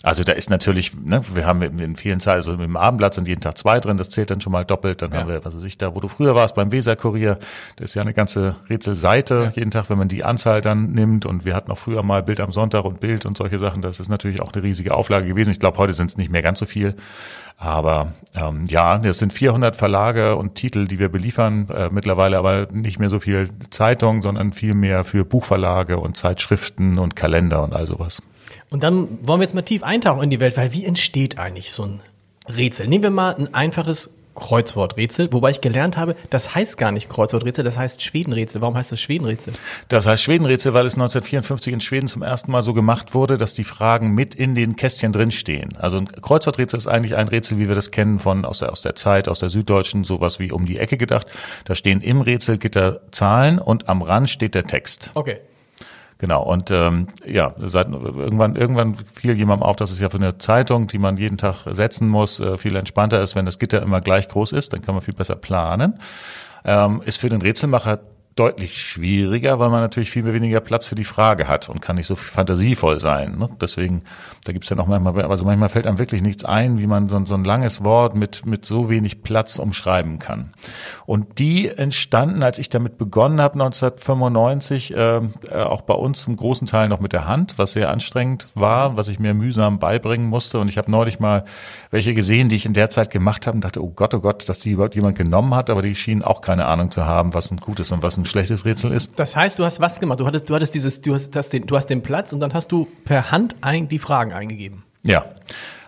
Also 0.08 0.25
da 0.25 0.32
ist 0.32 0.49
natürlich, 0.49 0.99
ne, 0.99 1.20
wir 1.34 1.44
haben 1.44 1.60
in 1.60 1.94
vielen 1.94 2.19
Zeiten, 2.19 2.37
also 2.37 2.55
im 2.55 2.76
Abendblatt 2.78 3.12
sind 3.12 3.28
jeden 3.28 3.43
Tag 3.43 3.58
zwei 3.58 3.78
drin, 3.78 3.99
das 3.99 4.08
zählt 4.08 4.31
dann 4.31 4.40
schon 4.40 4.52
mal 4.52 4.64
doppelt. 4.64 5.02
Dann 5.02 5.12
ja. 5.12 5.19
haben 5.19 5.28
wir, 5.28 5.44
was 5.44 5.55
weiß 5.55 5.64
ich, 5.64 5.76
da, 5.76 5.94
wo 5.94 6.00
du 6.00 6.08
früher 6.08 6.34
warst, 6.34 6.55
beim 6.55 6.72
Weserkurier, 6.72 7.38
das 7.76 7.90
ist 7.90 7.94
ja 7.94 8.00
eine 8.00 8.14
ganze 8.14 8.56
Rätselseite 8.70 9.34
ja. 9.34 9.52
jeden 9.55 9.70
Tag, 9.70 9.90
wenn 9.90 9.99
man 9.99 10.08
die 10.08 10.25
Anzahl 10.25 10.62
dann 10.62 10.93
nimmt. 10.93 11.26
Und 11.26 11.44
wir 11.44 11.55
hatten 11.55 11.70
auch 11.70 11.76
früher 11.76 12.02
mal 12.02 12.22
Bild 12.22 12.40
am 12.40 12.52
Sonntag 12.52 12.87
und 12.87 13.00
Bild 13.00 13.26
und 13.26 13.37
solche 13.37 13.58
Sachen. 13.58 13.82
Das 13.82 14.00
ist 14.00 14.08
natürlich 14.08 14.40
auch 14.40 14.50
eine 14.50 14.62
riesige 14.62 14.94
Auflage 14.94 15.28
gewesen. 15.28 15.50
Ich 15.50 15.60
glaube, 15.60 15.76
heute 15.76 15.93
sind 15.93 16.11
es 16.11 16.16
nicht 16.16 16.31
mehr 16.31 16.40
ganz 16.40 16.58
so 16.58 16.64
viel. 16.64 16.96
Aber 17.58 18.14
ähm, 18.34 18.64
ja, 18.66 18.96
es 19.04 19.19
sind 19.19 19.34
400 19.34 19.76
Verlage 19.76 20.37
und 20.37 20.54
Titel, 20.54 20.87
die 20.87 20.99
wir 20.99 21.11
beliefern. 21.11 21.69
Äh, 21.69 21.90
mittlerweile 21.93 22.38
aber 22.38 22.69
nicht 22.72 22.99
mehr 22.99 23.11
so 23.11 23.20
viel 23.20 23.50
Zeitung, 23.69 24.22
sondern 24.22 24.54
viel 24.54 24.72
mehr 24.72 25.04
für 25.04 25.26
Buchverlage 25.26 25.99
und 25.99 26.16
Zeitschriften 26.16 26.99
und 26.99 27.14
Kalender 27.14 27.62
und 27.62 27.75
all 27.75 27.87
sowas. 27.87 28.22
Und 28.70 28.82
dann 28.82 29.26
wollen 29.26 29.41
wir 29.41 29.44
jetzt 29.44 29.55
mal 29.55 29.62
tief 29.62 29.82
eintauchen 29.82 30.23
in 30.23 30.31
die 30.31 30.41
Welt, 30.41 30.56
weil 30.56 30.73
wie 30.73 30.85
entsteht 30.85 31.38
eigentlich 31.38 31.73
so 31.73 31.85
ein 31.85 32.00
Rätsel? 32.49 32.87
Nehmen 32.87 33.05
wir 33.05 33.11
mal 33.11 33.35
ein 33.35 33.55
einfaches 33.55 34.11
Kreuzworträtsel, 34.38 35.32
wobei 35.32 35.50
ich 35.50 35.61
gelernt 35.61 35.97
habe, 35.97 36.15
das 36.31 36.55
heißt 36.55 36.79
gar 36.79 36.93
nicht 36.93 37.09
Kreuzworträtsel, 37.09 37.65
das 37.65 37.76
heißt 37.76 38.03
Schwedenrätsel. 38.03 38.61
Warum 38.61 38.76
heißt 38.76 38.93
das 38.93 39.00
Schwedenrätsel? 39.00 39.53
Das 39.88 40.06
heißt 40.06 40.23
Schwedenrätsel, 40.23 40.75
weil 40.75 40.87
es 40.87 40.94
1954 40.94 41.73
in 41.73 41.81
Schweden 41.81 42.06
zum 42.06 42.23
ersten 42.23 42.53
Mal 42.53 42.62
so 42.62 42.73
gemacht 42.73 43.15
wurde, 43.15 43.37
dass 43.37 43.55
die 43.55 43.65
Fragen 43.65 44.15
mit 44.15 44.37
in 44.37 44.55
den 44.55 44.76
Kästchen 44.76 45.12
drinstehen. 45.12 45.76
Also 45.76 45.99
ein 45.99 46.06
Kreuzworträtsel 46.06 46.79
ist 46.79 46.87
eigentlich 46.87 47.17
ein 47.17 47.26
Rätsel, 47.26 47.59
wie 47.59 47.67
wir 47.67 47.75
das 47.75 47.91
kennen 47.91 48.21
von 48.21 48.44
aus 48.44 48.61
der, 48.61 48.71
aus 48.71 48.81
der 48.81 48.94
Zeit, 48.94 49.29
aus 49.29 49.41
der 49.41 49.49
Süddeutschen, 49.49 50.05
sowas 50.05 50.38
wie 50.38 50.53
um 50.53 50.67
die 50.67 50.79
Ecke 50.79 50.97
gedacht. 50.97 51.26
Da 51.64 51.75
stehen 51.75 52.00
im 52.00 52.21
Rätselgitter 52.21 53.00
Zahlen 53.11 53.59
und 53.59 53.88
am 53.88 54.03
Rand 54.03 54.31
steht 54.31 54.55
der 54.55 54.69
Text. 54.69 55.11
Okay. 55.14 55.38
Genau, 56.19 56.43
und 56.43 56.73
ähm, 56.73 57.06
ja, 57.25 57.55
seit 57.59 57.88
irgendwann, 57.88 58.56
irgendwann 58.56 58.97
fiel 58.97 59.37
jemandem 59.37 59.62
auf, 59.62 59.76
dass 59.76 59.93
es 59.93 60.00
ja 60.00 60.11
für 60.11 60.17
eine 60.17 60.37
Zeitung, 60.38 60.88
die 60.88 60.99
man 60.99 61.17
jeden 61.17 61.38
Tag 61.38 61.59
setzen 61.70 62.09
muss, 62.09 62.41
äh, 62.41 62.59
viel 62.59 62.75
entspannter 62.75 63.23
ist, 63.23 63.37
wenn 63.37 63.47
das 63.47 63.61
Gitter 63.61 63.81
immer 63.81 64.00
gleich 64.00 64.29
groß 64.29 64.50
ist, 64.50 64.73
dann 64.73 64.82
kann 64.82 64.97
man 64.97 65.03
viel 65.03 65.15
besser 65.15 65.37
planen. 65.37 66.00
Ähm, 66.65 67.03
ist 67.05 67.19
für 67.20 67.29
den 67.29 67.41
Rätselmacher 67.41 68.00
deutlich 68.38 68.81
schwieriger, 68.81 69.58
weil 69.58 69.69
man 69.69 69.81
natürlich 69.81 70.11
viel 70.11 70.25
weniger 70.32 70.61
Platz 70.61 70.87
für 70.87 70.94
die 70.94 71.05
Frage 71.05 71.49
hat 71.49 71.69
und 71.69 71.82
kann 71.82 71.96
nicht 71.96 72.06
so 72.06 72.14
fantasievoll 72.14 73.00
sein. 73.00 73.37
Ne? 73.37 73.49
Deswegen, 73.61 74.02
da 74.44 74.52
gibt's 74.52 74.69
ja 74.69 74.76
noch 74.76 74.87
manchmal, 74.87 75.25
also 75.25 75.44
manchmal 75.44 75.69
fällt 75.69 75.87
einem 75.88 75.99
wirklich 75.99 76.23
nichts 76.23 76.44
ein, 76.44 76.79
wie 76.79 76.87
man 76.87 77.08
so, 77.08 77.20
so 77.25 77.35
ein 77.35 77.43
langes 77.43 77.85
Wort 77.85 78.14
mit, 78.14 78.46
mit 78.46 78.64
so 78.64 78.88
wenig 78.88 79.23
Platz 79.23 79.58
umschreiben 79.58 80.20
kann. 80.20 80.52
Und 81.05 81.40
die 81.40 81.69
entstanden, 81.69 82.44
als 82.44 82.61
ich 82.61 82.69
damit 82.69 82.96
begonnen 82.96 83.40
habe, 83.40 83.55
1995, 83.55 84.94
äh, 84.94 85.17
äh, 85.17 85.23
auch 85.55 85.82
bei 85.82 85.94
uns 85.94 86.26
im 86.29 86.37
großen 86.37 86.69
Teil 86.69 86.88
noch 86.88 87.00
mit 87.00 87.12
der 87.12 87.26
Hand, 87.26 87.58
was 87.58 87.73
sehr 87.73 87.90
anstrengend 87.90 88.46
war, 88.55 88.96
was 88.96 89.08
ich 89.08 89.19
mir 89.19 89.35
mühsam 89.35 89.81
beibringen 89.81 90.29
musste. 90.29 90.61
Und 90.61 90.69
ich 90.69 90.79
habe 90.79 90.90
neulich 90.90 91.19
mal 91.19 91.44
welche 91.90 92.14
gesehen, 92.14 92.49
die 92.49 92.56
ich 92.56 92.67
in 92.67 92.75
der 92.75 92.88
Zeit 92.88 93.11
gemacht 93.11 93.49
habe 93.49 93.56
und 93.56 93.64
dachte, 93.64 93.82
oh 93.82 93.90
Gott, 93.90 94.14
oh 94.14 94.20
Gott, 94.20 94.49
dass 94.49 94.61
die 94.61 94.70
überhaupt 94.70 94.94
jemand 94.94 95.19
genommen 95.19 95.55
hat, 95.56 95.70
aber 95.70 95.82
die 95.82 95.96
schienen 95.96 96.23
auch 96.23 96.40
keine 96.40 96.67
Ahnung 96.67 96.93
zu 96.93 97.05
haben, 97.05 97.35
was 97.35 97.50
ein 97.50 97.56
gutes 97.56 97.90
und 97.90 98.02
was 98.05 98.17
ein 98.17 98.27
schlechtes 98.28 98.64
Rätsel 98.64 98.92
ist. 98.92 99.12
Das 99.16 99.35
heißt, 99.37 99.58
du 99.58 99.64
hast 99.64 99.80
was 99.80 100.00
gemacht? 100.00 100.20
Du 100.20 100.26
hattest, 100.26 100.49
du 100.49 100.54
hattest 100.54 100.75
dieses, 100.75 101.00
du 101.00 101.14
hast, 101.14 101.52
den, 101.52 101.66
du 101.66 101.76
hast 101.76 101.87
den 101.87 102.02
Platz 102.02 102.32
und 102.32 102.40
dann 102.40 102.54
hast 102.54 102.70
du 102.73 102.87
per 103.04 103.30
Hand 103.30 103.56
ein, 103.61 103.88
die 103.88 103.99
Fragen 103.99 104.32
eingegeben. 104.32 104.85
Ja. 105.04 105.25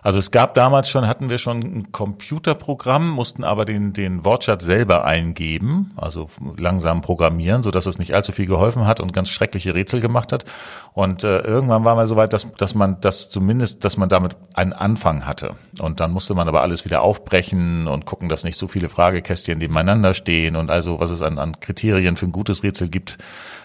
Also 0.03 0.19
es 0.19 0.31
gab 0.31 0.55
damals 0.55 0.89
schon, 0.89 1.07
hatten 1.07 1.31
wir 1.31 1.39
schon 1.39 1.61
ein 1.61 1.93
Computerprogramm, 1.93 3.11
mussten 3.11 3.45
aber 3.45 3.65
den, 3.65 3.93
den 3.93 4.25
Wortschatz 4.25 4.65
selber 4.65 5.05
eingeben, 5.05 5.93
also 5.97 6.29
langsam 6.57 7.03
programmieren, 7.03 7.63
so 7.63 7.71
dass 7.71 7.87
es 7.87 7.99
nicht 7.99 8.15
allzu 8.15 8.33
viel 8.33 8.47
geholfen 8.47 8.87
hat 8.87 9.01
und 9.01 9.13
ganz 9.13 9.29
schreckliche 9.29 9.75
Rätsel 9.75 10.01
gemacht 10.01 10.33
hat. 10.33 10.45
Und 10.93 11.23
äh, 11.25 11.41
irgendwann 11.41 11.85
war 11.85 11.95
man 11.95 12.07
so 12.07 12.17
weit, 12.17 12.33
dass, 12.33 12.47
dass 12.57 12.75
man 12.75 13.01
das 13.01 13.29
zumindest, 13.29 13.85
dass 13.85 13.97
man 13.97 14.09
damit 14.09 14.37
einen 14.55 14.73
Anfang 14.73 15.27
hatte. 15.27 15.55
Und 15.81 16.01
dann 16.01 16.13
musste 16.13 16.35
man 16.35 16.49
aber 16.49 16.63
alles 16.63 16.85
wieder 16.85 17.03
aufbrechen 17.03 17.87
und 17.87 18.07
gucken, 18.07 18.29
dass 18.29 18.45
nicht 18.45 18.59
so 18.59 18.69
viele 18.69 18.89
Fragekästchen 18.89 19.59
nebeneinander 19.59 20.15
stehen 20.15 20.57
und 20.57 20.71
also, 20.71 21.01
was 21.01 21.11
es 21.11 21.23
an, 21.23 21.39
an 21.39 21.61
Kriterien 21.61 22.17
für 22.17 22.27
ein 22.27 22.33
gutes 22.33 22.63
Rätsel 22.63 22.89
gibt, 22.89 23.19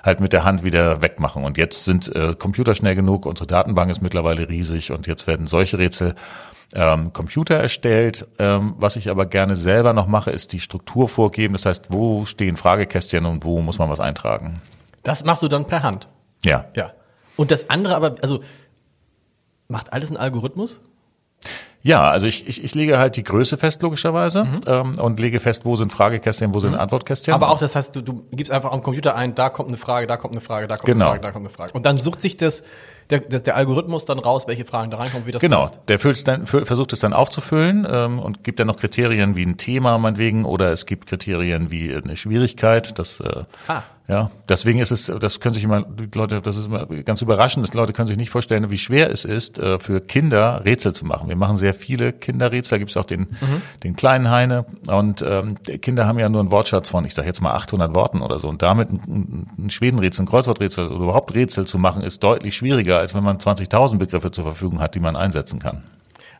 halt 0.03 0.19
mit 0.19 0.33
der 0.33 0.43
Hand 0.43 0.63
wieder 0.63 1.01
wegmachen. 1.01 1.43
Und 1.43 1.57
jetzt 1.57 1.85
sind 1.85 2.13
äh, 2.15 2.35
Computer 2.37 2.75
schnell 2.75 2.95
genug, 2.95 3.25
unsere 3.25 3.47
Datenbank 3.47 3.89
ist 3.89 4.01
mittlerweile 4.01 4.49
riesig 4.49 4.91
und 4.91 5.07
jetzt 5.07 5.27
werden 5.27 5.47
solche 5.47 5.77
Rätsel 5.77 6.15
ähm, 6.73 7.13
Computer 7.13 7.55
erstellt. 7.55 8.27
Ähm, 8.39 8.75
was 8.77 8.95
ich 8.95 9.09
aber 9.09 9.25
gerne 9.25 9.55
selber 9.55 9.93
noch 9.93 10.07
mache, 10.07 10.31
ist 10.31 10.53
die 10.53 10.59
Struktur 10.59 11.07
vorgeben. 11.07 11.53
Das 11.53 11.65
heißt, 11.65 11.87
wo 11.89 12.25
stehen 12.25 12.57
Fragekästchen 12.57 13.25
und 13.25 13.43
wo 13.43 13.61
muss 13.61 13.79
man 13.79 13.89
was 13.89 13.99
eintragen? 13.99 14.61
Das 15.03 15.23
machst 15.23 15.43
du 15.43 15.47
dann 15.47 15.65
per 15.65 15.83
Hand. 15.83 16.07
Ja. 16.43 16.65
Ja. 16.75 16.91
Und 17.35 17.51
das 17.51 17.69
andere 17.69 17.95
aber, 17.95 18.15
also 18.21 18.41
macht 19.67 19.93
alles 19.93 20.11
ein 20.11 20.17
Algorithmus? 20.17 20.81
Ja, 21.85 22.09
also 22.09 22.25
ich, 22.25 22.47
ich, 22.47 22.63
ich 22.63 22.73
lege 22.73 22.97
halt 22.97 23.15
die 23.15 23.23
Größe 23.23 23.57
fest, 23.57 23.83
logischerweise, 23.83 24.43
mhm. 24.43 24.61
ähm, 24.65 24.99
und 24.99 25.19
lege 25.19 25.39
fest, 25.39 25.65
wo 25.65 25.75
sind 25.75 25.93
Fragekästchen, 25.93 26.51
wo 26.55 26.59
sind 26.59 26.71
mhm. 26.71 26.79
Antwortkästchen. 26.79 27.31
Aber 27.31 27.51
auch 27.51 27.59
das 27.59 27.75
heißt, 27.75 27.95
du, 27.95 28.01
du 28.01 28.25
gibst 28.31 28.51
einfach 28.51 28.71
am 28.71 28.81
Computer 28.81 29.15
ein, 29.15 29.35
da 29.35 29.49
kommt 29.49 29.67
eine 29.67 29.77
Frage, 29.77 30.07
da 30.07 30.17
kommt 30.17 30.33
eine 30.33 30.41
Frage, 30.41 30.67
da 30.67 30.77
kommt 30.77 30.87
genau. 30.87 31.05
eine 31.05 31.11
Frage, 31.11 31.21
da 31.21 31.31
kommt 31.31 31.45
eine 31.45 31.53
Frage. 31.53 31.73
Und 31.73 31.85
dann 31.85 31.97
sucht 31.97 32.21
sich 32.21 32.37
das 32.37 32.63
der, 33.11 33.19
der, 33.19 33.39
der 33.39 33.55
Algorithmus 33.55 34.05
dann 34.05 34.17
raus, 34.17 34.47
welche 34.47 34.65
Fragen 34.65 34.89
da 34.89 34.97
reinkommen, 34.97 35.27
wie 35.27 35.31
das 35.31 35.39
Genau, 35.41 35.59
passt. 35.59 35.79
der 35.87 35.99
füllt 35.99 36.27
dann, 36.27 36.47
versucht 36.47 36.91
es 36.91 37.01
dann 37.01 37.13
aufzufüllen 37.13 37.87
ähm, 37.87 38.17
und 38.17 38.43
gibt 38.43 38.59
dann 38.59 38.65
noch 38.65 38.77
Kriterien 38.77 39.35
wie 39.35 39.45
ein 39.45 39.57
Thema 39.57 39.99
meinetwegen 39.99 40.43
oder 40.43 40.71
es 40.71 40.87
gibt 40.87 41.05
Kriterien 41.05 41.71
wie 41.71 41.93
eine 41.93 42.15
Schwierigkeit. 42.15 42.97
Das, 42.97 43.19
äh, 43.19 43.43
Ah. 43.67 43.83
Ja, 44.07 44.29
deswegen 44.47 44.79
ist 44.79 44.91
es, 44.91 45.11
das 45.19 45.39
können 45.39 45.55
sich 45.55 45.63
immer 45.63 45.81
die 45.81 46.15
Leute, 46.15 46.39
das 46.39 46.57
ist 46.57 46.67
immer 46.67 46.85
ganz 46.85 47.23
überraschend, 47.23 47.65
dass 47.65 47.73
Leute 47.73 47.91
können 47.91 48.07
sich 48.07 48.17
nicht 48.17 48.29
vorstellen, 48.29 48.69
wie 48.69 48.77
schwer 48.77 49.09
es 49.09 49.25
ist, 49.25 49.57
äh, 49.57 49.79
für 49.79 49.99
Kinder 49.99 50.63
Rätsel 50.63 50.93
zu 50.93 51.05
machen. 51.05 51.27
Wir 51.27 51.35
machen 51.35 51.57
sehr 51.57 51.73
viele 51.73 52.13
Kinderrätsel, 52.13 52.75
da 52.75 52.77
gibt 52.77 52.91
es 52.91 52.97
auch 52.97 53.05
den, 53.05 53.29
den 53.83 53.95
kleinen 53.95 54.29
Heine 54.29 54.65
und 54.87 55.23
ähm, 55.27 55.55
Kinder 55.81 56.05
haben 56.05 56.19
ja 56.19 56.29
nur 56.29 56.41
einen 56.41 56.51
Wortschatz 56.51 56.89
von, 56.89 57.03
ich 57.05 57.15
sage 57.15 57.27
jetzt 57.27 57.41
mal 57.41 57.55
800 57.55 57.95
Worten 57.95 58.21
oder 58.21 58.37
so 58.37 58.47
und 58.47 58.61
damit 58.61 58.91
ein, 58.91 59.47
ein 59.57 59.69
Schwedenrätsel, 59.71 60.23
ein 60.23 60.27
Kreuzworträtsel 60.27 60.87
oder 60.87 61.03
überhaupt 61.03 61.33
Rätsel 61.33 61.65
zu 61.65 61.79
machen, 61.79 62.03
ist 62.03 62.23
deutlich 62.23 62.55
schwieriger, 62.55 62.99
als 62.99 63.15
wenn 63.15 63.23
man 63.23 63.39
20.000 63.39 63.97
Begriffe 63.97 64.29
zur 64.29 64.43
Verfügung 64.43 64.81
hat, 64.81 64.93
die 64.93 64.99
man 64.99 65.15
einsetzen 65.15 65.57
kann. 65.59 65.83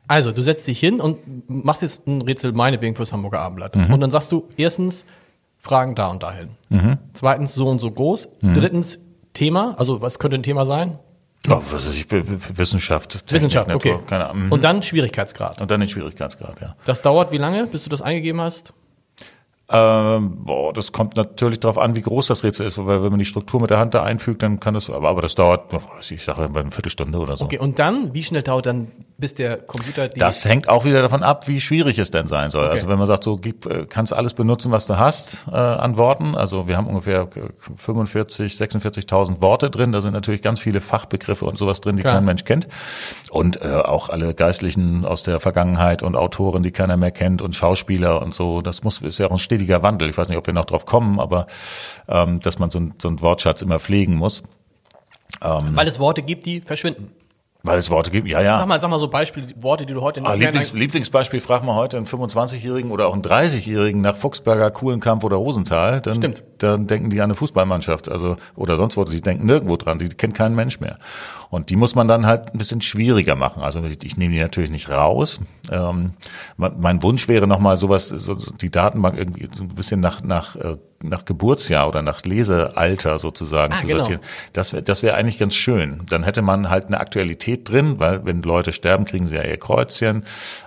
Also, 0.08 0.32
du 0.32 0.44
setzt 0.44 0.68
dich 0.68 0.80
hin 0.80 1.02
und 1.02 1.18
machst 1.50 1.82
jetzt 1.82 2.06
ein 2.08 2.22
Rätsel 2.22 2.52
meinetwegen 2.52 2.96
fürs 2.96 3.12
Hamburger 3.12 3.40
Abendblatt. 3.40 3.76
Mhm. 3.76 3.92
Und 3.92 4.02
dann 4.02 4.12
sagst 4.12 4.32
du 4.32 4.48
erstens, 4.56 5.06
Fragen 5.66 5.96
da 5.96 6.08
und 6.08 6.22
dahin. 6.22 6.50
Zweitens, 7.14 7.56
so 7.56 7.68
und 7.68 7.82
so 7.82 7.90
groß. 7.90 8.30
Mhm. 8.42 8.54
Drittens, 8.54 9.00
Thema. 9.34 9.74
Also, 9.80 10.00
was 10.00 10.20
könnte 10.20 10.38
ein 10.38 10.44
Thema 10.44 10.64
sein? 10.64 11.00
Oh, 11.50 11.62
was 11.72 11.88
weiß 11.88 11.94
ich, 11.96 12.06
Wissenschaft, 12.10 13.12
Technik, 13.12 13.32
Wissenschaft, 13.32 13.74
okay. 13.74 13.94
Natur, 13.94 14.06
keine 14.06 14.30
Ahnung. 14.30 14.46
Mhm. 14.46 14.52
Und 14.52 14.64
dann 14.64 14.84
Schwierigkeitsgrad. 14.84 15.62
Und 15.62 15.70
dann 15.72 15.80
den 15.80 15.90
Schwierigkeitsgrad, 15.90 16.62
ja. 16.62 16.76
Das 16.86 17.02
dauert 17.02 17.32
wie 17.32 17.38
lange, 17.38 17.66
bis 17.66 17.84
du 17.84 17.90
das 17.90 18.02
eingegeben 18.02 18.42
hast? 18.42 18.74
Ähm, 19.68 20.44
boah, 20.46 20.72
das 20.74 20.92
kommt 20.92 21.16
natürlich 21.16 21.60
darauf 21.60 21.80
an, 21.80 21.96
wie 21.96 22.02
groß 22.02 22.28
das 22.28 22.44
Rätsel 22.44 22.68
ist, 22.68 22.78
weil 22.78 23.02
wenn 23.02 23.10
man 23.10 23.18
die 23.18 23.26
Struktur 23.26 23.60
mit 23.60 23.72
der 23.72 23.80
Hand 23.80 23.96
da 23.96 24.04
einfügt, 24.04 24.44
dann 24.44 24.60
kann 24.60 24.76
das, 24.76 24.92
aber, 24.92 25.10
aber 25.10 25.22
das 25.22 25.34
dauert, 25.34 25.64
ich 26.08 26.24
sage 26.24 26.44
eine 26.44 26.72
Viertelstunde 26.72 27.18
oder 27.18 27.36
so. 27.36 27.46
Okay, 27.46 27.58
und 27.58 27.80
dann, 27.80 28.14
wie 28.14 28.22
schnell 28.22 28.44
dauert 28.44 28.68
dann, 28.68 28.92
bis 29.18 29.34
der 29.34 29.58
Computer 29.62 30.08
die. 30.08 30.20
Das 30.20 30.46
hängt 30.46 30.68
auch 30.68 30.84
wieder 30.84 31.02
davon 31.02 31.24
ab, 31.24 31.48
wie 31.48 31.62
schwierig 31.62 32.00
es 32.00 32.12
denn 32.12 32.28
sein 32.28 32.52
soll. 32.52 32.66
Okay. 32.66 32.74
Also 32.74 32.88
wenn 32.90 32.98
man 32.98 33.08
sagt, 33.08 33.24
so 33.24 33.38
gib, 33.38 33.66
äh, 33.66 33.86
kannst 33.88 34.14
alles 34.14 34.34
benutzen, 34.34 34.72
was 34.72 34.88
du 34.88 34.98
hast 34.98 35.46
äh, 35.50 35.56
an 35.56 35.98
Worten. 35.98 36.36
Also 36.36 36.68
wir 36.68 36.76
haben 36.76 36.88
ungefähr 36.88 37.22
äh, 37.36 37.50
45, 37.78 38.54
46.000 38.54 39.42
Worte 39.42 39.70
drin. 39.70 39.92
Da 39.94 40.02
sind 40.02 40.14
natürlich 40.14 40.42
ganz 40.42 40.60
viele 40.60 40.82
Fachbegriffe 40.82 41.46
und 41.46 41.58
sowas 41.58 41.80
drin, 41.80 41.96
die 41.96 42.02
Klar. 42.02 42.16
kein 42.16 42.26
Mensch 42.26 42.44
kennt. 42.44 42.68
Und 43.32 43.62
äh, 43.62 43.70
auch 43.70 44.10
alle 44.10 44.34
Geistlichen 44.34 45.06
aus 45.06 45.24
der 45.24 45.40
Vergangenheit 45.40 46.04
und 46.04 46.16
Autoren, 46.16 46.64
die 46.64 46.72
keiner 46.72 46.98
mehr 46.98 47.12
kennt 47.12 47.42
und 47.42 47.56
Schauspieler 47.56 48.22
und 48.22 48.34
so. 48.34 48.62
Das 48.62 48.84
muss 48.84 49.02
ist 49.02 49.18
ja 49.18 49.28
auch 49.28 49.32
ein 49.32 49.38
stetiger 49.56 49.84
Wandel. 49.84 50.10
Ich 50.10 50.18
weiß 50.18 50.28
nicht, 50.28 50.38
ob 50.38 50.46
wir 50.48 50.54
noch 50.54 50.66
drauf 50.66 50.86
kommen, 50.86 51.20
aber 51.20 51.48
ähm, 52.08 52.40
dass 52.42 52.60
man 52.60 52.72
so, 52.72 52.80
ein, 52.80 52.94
so 53.02 53.08
einen 53.08 53.22
Wortschatz 53.22 53.62
immer 53.62 53.80
pflegen 53.80 54.16
muss, 54.16 54.44
weil 55.42 55.88
es 55.88 56.00
Worte 56.00 56.22
gibt, 56.22 56.46
die 56.46 56.62
verschwinden. 56.62 57.12
weil 57.64 57.78
es 57.78 57.90
Worte 57.90 58.12
gibt. 58.12 58.28
Ja, 58.28 58.42
ja. 58.42 58.58
Sag 58.58 58.68
mal, 58.68 58.80
sag 58.80 58.90
mal 58.90 59.00
so 59.00 59.08
Beispiele, 59.08 59.48
Worte, 59.58 59.86
die 59.86 59.94
du 59.94 60.02
heute 60.02 60.22
nicht 60.22 60.30
Ah, 60.30 60.34
Lieblings, 60.36 60.74
Lieblingsbeispiel, 60.74 61.40
frag 61.40 61.64
mal 61.64 61.76
heute 61.76 61.98
einen 61.98 62.06
25-Jährigen 62.06 62.92
oder 62.92 63.08
auch 63.08 63.14
einen 63.14 63.22
30-Jährigen 63.24 64.02
nach 64.02 64.16
Fuchsberger, 64.16 64.72
Kuhlenkampf 64.72 65.24
oder 65.24 65.38
Rosenthal, 65.38 66.02
dann, 66.02 66.16
Stimmt. 66.16 66.44
Dann 66.58 66.88
denken 66.88 67.10
die 67.10 67.20
an 67.22 67.26
eine 67.26 67.36
Fußballmannschaft, 67.36 68.10
also, 68.10 68.38
oder 68.56 68.78
sonst 68.78 68.98
wo, 68.98 69.04
die 69.04 69.22
denken 69.22 69.46
nirgendwo 69.46 69.78
dran, 69.78 70.00
die 70.00 70.10
kennt 70.10 70.36
kein 70.36 70.56
Mensch 70.56 70.80
mehr. 70.80 70.98
Und 71.50 71.70
die 71.70 71.76
muss 71.76 71.96
man 71.96 72.08
dann 72.08 72.26
halt 72.26 72.54
ein 72.54 72.58
bisschen 72.58 72.82
schwieriger 72.82 73.36
machen. 73.36 73.64
Also 73.64 73.84
ich, 73.84 74.04
ich 74.04 74.18
nehme 74.18 74.36
die 74.36 74.42
natürlich 74.42 74.72
nicht 74.72 74.90
raus. 74.90 75.40
Ähm, 75.72 76.14
mein, 76.58 77.04
Wunsch 77.04 77.28
wäre 77.28 77.48
nochmal 77.48 77.78
sowas, 77.78 78.10
so, 78.10 78.36
so 78.36 78.52
die 78.52 78.70
Datenbank 78.70 79.18
irgendwie 79.18 79.50
so 79.54 79.64
ein 79.64 79.70
bisschen 79.70 80.00
nach, 80.00 80.22
nach, 80.22 80.56
äh, 80.56 80.78
nach 81.04 81.26
Geburtsjahr 81.26 81.88
oder 81.88 82.02
nach 82.02 82.24
Lesealter 82.24 83.20
sozusagen 83.20 83.74
Ah, 83.74 83.78
zu 83.78 83.88
genau. 83.88 84.00
sortieren. 84.00 84.22
Das 84.54 84.74
wäre 84.74 84.84
das 84.84 85.04
wäre 85.04 85.16
eigentlich 85.16 85.38
ganz 85.38 85.56
schön. 85.56 86.02
Dann 86.10 86.24
hätte 86.24 86.42
man 86.42 86.70
halt 86.70 86.88
eine 86.88 87.00
Aktualität 87.00 87.70
drin, 87.70 88.00
weil 88.00 88.26
wenn 88.26 88.42
Leute 88.42 88.74
sterben, 88.74 89.06
kriegen 89.06 89.28
sie 89.28 89.36
ja 89.36 89.44
ihr 89.44 89.58
Kreuzchen. 89.58 90.24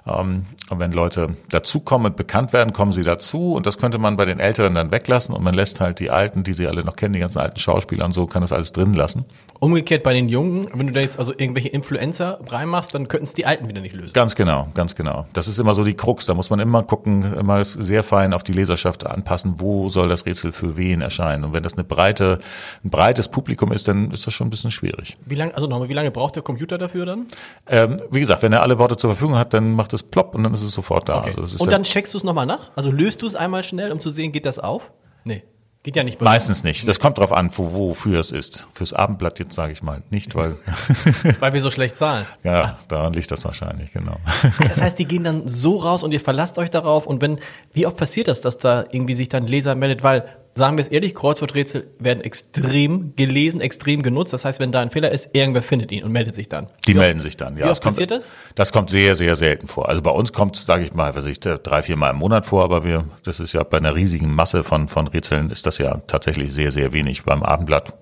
Ähm, 0.07 0.47
und 0.71 0.79
wenn 0.79 0.93
Leute 0.93 1.35
dazukommen 1.51 2.09
und 2.09 2.17
bekannt 2.17 2.53
werden, 2.53 2.73
kommen 2.73 2.93
sie 2.93 3.03
dazu. 3.03 3.55
Und 3.55 3.67
das 3.67 3.79
könnte 3.79 3.99
man 3.99 4.17
bei 4.17 4.27
den 4.27 4.39
Älteren 4.39 4.75
dann 4.75 4.93
weglassen. 4.93 5.35
Und 5.35 5.43
man 5.43 5.55
lässt 5.55 5.81
halt 5.81 5.88
die 5.95 6.11
Alten, 6.11 6.43
die 6.43 6.53
sie 6.53 6.67
alle 6.67 6.85
noch 6.85 6.97
kennen, 6.97 7.15
die 7.15 7.21
ganzen 7.21 7.39
alten 7.39 7.59
Schauspieler 7.59 8.05
und 8.05 8.13
so, 8.13 8.27
kann 8.27 8.43
das 8.43 8.53
alles 8.53 8.73
drin 8.73 8.95
lassen. 8.95 9.25
Umgekehrt 9.61 10.03
bei 10.03 10.15
den 10.15 10.29
Jungen, 10.29 10.69
wenn 10.73 10.87
du 10.87 10.93
da 10.93 11.01
jetzt 11.01 11.19
also 11.19 11.33
irgendwelche 11.33 11.69
Influencer 11.69 12.39
reinmachst, 12.47 12.95
dann 12.95 13.09
könnten 13.09 13.25
es 13.25 13.35
die 13.35 13.47
Alten 13.47 13.69
wieder 13.69 13.81
nicht 13.81 13.97
lösen. 13.97 14.13
Ganz 14.13 14.35
genau, 14.37 14.69
ganz 14.75 14.95
genau. 14.95 15.27
Das 15.33 15.49
ist 15.49 15.59
immer 15.59 15.75
so 15.75 15.85
die 15.85 15.95
Krux. 15.95 16.27
Da 16.27 16.35
muss 16.35 16.51
man 16.51 16.61
immer 16.61 16.83
gucken, 16.83 17.35
immer 17.35 17.65
sehr 17.65 18.05
fein 18.05 18.33
auf 18.33 18.43
die 18.43 18.53
Leserschaft 18.53 19.07
anpassen, 19.07 19.55
wo 19.59 19.89
soll 19.89 20.09
das 20.09 20.27
Rätsel 20.27 20.53
für 20.53 20.77
wen 20.77 21.01
erscheinen. 21.01 21.45
Und 21.45 21.53
wenn 21.53 21.63
das 21.63 21.75
eine 21.75 21.85
breite, 21.85 22.39
ein 22.85 22.91
breites 22.91 23.29
Publikum 23.29 23.73
ist, 23.73 23.89
dann 23.89 24.11
ist 24.11 24.27
das 24.27 24.35
schon 24.35 24.47
ein 24.47 24.51
bisschen 24.51 24.71
schwierig. 24.71 25.15
Wie 25.27 25.35
lange, 25.35 25.55
also 25.55 25.67
nochmal, 25.67 25.89
wie 25.89 25.95
lange 25.95 26.11
braucht 26.11 26.37
der 26.37 26.43
Computer 26.43 26.79
dafür 26.79 27.07
dann? 27.07 27.27
Ähm, 27.67 28.01
wie 28.11 28.21
gesagt, 28.21 28.43
wenn 28.43 28.53
er 28.53 28.63
alle 28.63 28.79
Worte 28.79 28.97
zur 28.97 29.11
Verfügung 29.11 29.37
hat, 29.37 29.55
dann 29.55 29.73
macht 29.75 29.93
es 29.93 30.03
plopp 30.03 30.35
und 30.35 30.45
dann 30.45 30.55
ist 30.55 30.63
es 30.63 30.73
sofort 30.73 31.09
da. 31.09 31.19
Okay. 31.19 31.35
Also 31.37 31.63
Und 31.63 31.73
dann 31.73 31.83
checkst 31.83 32.15
du 32.15 32.19
es 32.19 32.25
nochmal 32.25 32.47
nach? 32.47 32.71
Also 32.77 32.91
löst 32.91 33.23
du 33.23 33.27
es 33.27 33.35
einmal 33.35 33.65
schnell, 33.65 33.93
um 33.93 34.01
zu 34.01 34.11
sehen, 34.11 34.33
geht 34.33 34.47
das 34.47 34.59
auf? 34.59 34.93
Nee. 35.25 35.43
Geht 35.89 35.97
ja 35.97 36.05
nicht 36.05 36.19
bei 36.19 36.25
meistens 36.27 36.65
nicht. 36.65 36.87
Das 36.87 37.01
kommt 37.01 37.17
drauf 37.17 37.33
an, 37.33 37.51
wo, 37.57 37.73
wofür 37.73 38.21
es 38.21 38.31
ist. 38.31 38.69
Fürs 38.75 38.93
Abendblatt 38.93 39.39
jetzt 39.39 39.55
sage 39.55 39.73
ich 39.73 39.83
mal 39.83 40.03
nicht, 40.11 40.35
weil 40.35 40.55
weil 41.41 41.55
wir 41.55 41.63
so 41.63 41.71
schlecht 41.71 41.97
zahlen. 41.97 42.27
ja, 42.45 42.79
daran 42.89 43.15
liegt 43.15 43.31
das 43.31 43.43
wahrscheinlich, 43.47 43.91
genau. 43.95 44.19
Das 44.59 44.83
heißt, 44.83 44.99
die 44.99 45.07
gehen 45.07 45.25
dann 45.25 45.49
so 45.49 45.79
raus 45.79 46.03
und 46.03 46.13
ihr 46.13 46.21
verlasst 46.21 46.59
euch 46.59 46.69
darauf. 46.69 47.07
Und 47.07 47.23
wenn, 47.23 47.39
wie 47.73 47.87
oft 47.87 47.97
passiert 47.97 48.29
das, 48.29 48.43
dass 48.43 48.59
da 48.59 48.85
irgendwie 48.91 49.15
sich 49.15 49.31
dann 49.31 49.47
Leser 49.47 49.75
meldet? 49.77 50.03
Weil, 50.03 50.27
sagen 50.59 50.77
wir 50.77 50.83
es 50.83 50.89
ehrlich, 50.89 51.15
Kreuzworträtsel 51.15 51.89
werden 51.99 52.21
extrem 52.23 53.15
gelesen, 53.17 53.61
extrem 53.63 54.03
genutzt. 54.03 54.33
Das 54.35 54.45
heißt, 54.45 54.61
wenn 54.61 54.73
da 54.73 54.81
ein 54.81 54.91
Fehler 54.91 55.11
ist, 55.11 55.31
irgendwer 55.33 55.63
findet 55.63 55.91
ihn 55.93 56.05
und 56.05 56.13
meldet 56.13 56.35
sich 56.35 56.49
dann. 56.51 56.67
Die 56.87 56.93
Wie 56.93 56.99
oft- 56.99 57.07
melden 57.07 57.21
sich 57.21 57.37
dann. 57.37 57.57
Ja, 57.57 57.65
wie 57.67 57.71
oft 57.71 57.83
kommt, 57.83 57.95
passiert 57.95 58.11
das? 58.11 58.29
Das 58.55 58.73
kommt 58.73 58.91
sehr, 58.91 59.15
sehr 59.15 59.37
selten 59.37 59.67
vor. 59.67 59.89
Also 59.89 60.03
bei 60.03 60.11
uns 60.11 60.33
kommt 60.35 60.57
es, 60.57 60.67
sage 60.67 60.83
ich 60.85 60.93
mal, 60.93 61.15
was 61.17 61.25
ich, 61.25 61.41
drei, 61.41 61.83
vier 61.83 61.97
Mal 61.97 62.11
im 62.11 62.17
Monat 62.17 62.45
vor, 62.45 62.65
aber 62.65 62.85
wir, 62.85 63.05
das 63.25 63.41
ist 63.41 63.55
ja 63.55 63.63
bei 63.63 63.79
einer 63.79 63.95
riesigen 63.95 64.35
Masse 64.35 64.65
von, 64.65 64.89
von 64.89 65.07
Rätseln 65.07 65.51
ist 65.51 65.65
das 65.65 65.79
ja 65.79 66.03
tatsächlich 66.07 66.53
sehr, 66.53 66.71
sehr 66.71 66.93
wenig. 66.93 67.23
Beim 67.25 67.43
Abendblatt 67.43 67.95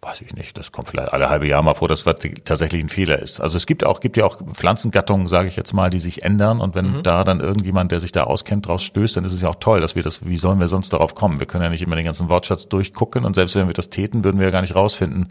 weiß 0.00 0.20
ich 0.20 0.32
nicht, 0.34 0.56
das 0.56 0.70
kommt 0.70 0.88
vielleicht 0.88 1.12
alle 1.12 1.28
halbe 1.28 1.48
Jahr 1.48 1.60
mal 1.62 1.74
vor, 1.74 1.88
dass 1.88 2.06
was 2.06 2.16
tatsächlich 2.44 2.82
ein 2.82 2.88
Fehler 2.88 3.18
ist. 3.18 3.40
Also 3.40 3.56
es 3.56 3.66
gibt 3.66 3.84
auch, 3.84 3.98
gibt 4.00 4.16
ja 4.16 4.24
auch 4.24 4.40
Pflanzengattungen, 4.54 5.26
sage 5.26 5.48
ich 5.48 5.56
jetzt 5.56 5.72
mal, 5.72 5.90
die 5.90 5.98
sich 6.00 6.22
ändern 6.22 6.60
und 6.60 6.74
wenn 6.76 7.02
da 7.02 7.24
dann 7.24 7.40
irgendjemand, 7.40 7.90
der 7.90 7.98
sich 8.00 8.12
da 8.12 8.24
auskennt, 8.24 8.66
draus 8.68 8.82
stößt, 8.84 9.16
dann 9.16 9.24
ist 9.24 9.32
es 9.32 9.40
ja 9.42 9.48
auch 9.48 9.56
toll, 9.56 9.80
dass 9.80 9.96
wir 9.96 10.02
das, 10.04 10.24
wie 10.24 10.36
sollen 10.36 10.60
wir 10.60 10.68
sonst 10.68 10.92
darauf 10.92 11.14
kommen? 11.16 11.40
Wir 11.40 11.46
können 11.46 11.64
ja 11.64 11.70
nicht 11.70 11.82
immer 11.82 11.96
den 11.96 12.04
ganzen 12.04 12.28
Wortschatz 12.28 12.68
durchgucken 12.68 13.24
und 13.24 13.34
selbst 13.34 13.56
wenn 13.56 13.66
wir 13.66 13.74
das 13.74 13.90
täten, 13.90 14.22
würden 14.24 14.38
wir 14.38 14.46
ja 14.46 14.52
gar 14.52 14.60
nicht 14.62 14.76
rausfinden, 14.76 15.28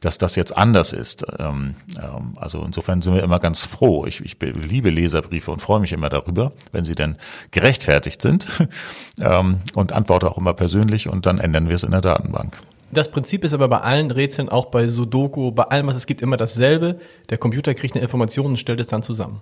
dass 0.00 0.18
das 0.18 0.34
jetzt 0.34 0.56
anders 0.56 0.92
ist. 0.92 1.24
Ähm, 1.38 1.76
ähm, 1.96 2.32
also 2.34 2.60
insofern 2.64 3.02
sind 3.02 3.14
wir 3.14 3.22
immer 3.22 3.38
ganz 3.38 3.64
froh. 3.64 4.04
Ich, 4.04 4.20
ich 4.24 4.36
be- 4.36 4.50
liebe 4.50 4.90
Leserbriefe 4.90 5.52
und 5.52 5.62
freue 5.62 5.78
mich 5.78 5.92
immer 5.92 6.08
darüber, 6.08 6.50
wenn 6.72 6.84
sie 6.84 6.96
denn 6.96 7.16
gerechtfertigt 7.52 8.20
sind 8.20 8.48
ähm, 9.20 9.60
und 9.76 9.92
antworte 9.92 10.28
auch 10.28 10.38
immer 10.38 10.54
persönlich 10.54 11.08
und 11.08 11.24
dann 11.26 11.38
ändern 11.38 11.68
wir 11.68 11.76
es 11.76 11.84
in 11.84 11.92
der 11.92 12.00
Datenbank. 12.00 12.58
Das 12.92 13.10
Prinzip 13.10 13.42
ist 13.44 13.54
aber 13.54 13.68
bei 13.68 13.78
allen 13.80 14.10
Rätseln, 14.10 14.48
auch 14.50 14.66
bei 14.66 14.86
Sudoku, 14.86 15.50
bei 15.50 15.64
allem, 15.64 15.86
was 15.86 15.96
es 15.96 16.06
gibt, 16.06 16.20
immer 16.20 16.36
dasselbe. 16.36 17.00
Der 17.30 17.38
Computer 17.38 17.72
kriegt 17.74 17.94
eine 17.94 18.02
Information 18.02 18.46
und 18.46 18.56
stellt 18.58 18.80
es 18.80 18.86
dann 18.86 19.02
zusammen. 19.02 19.40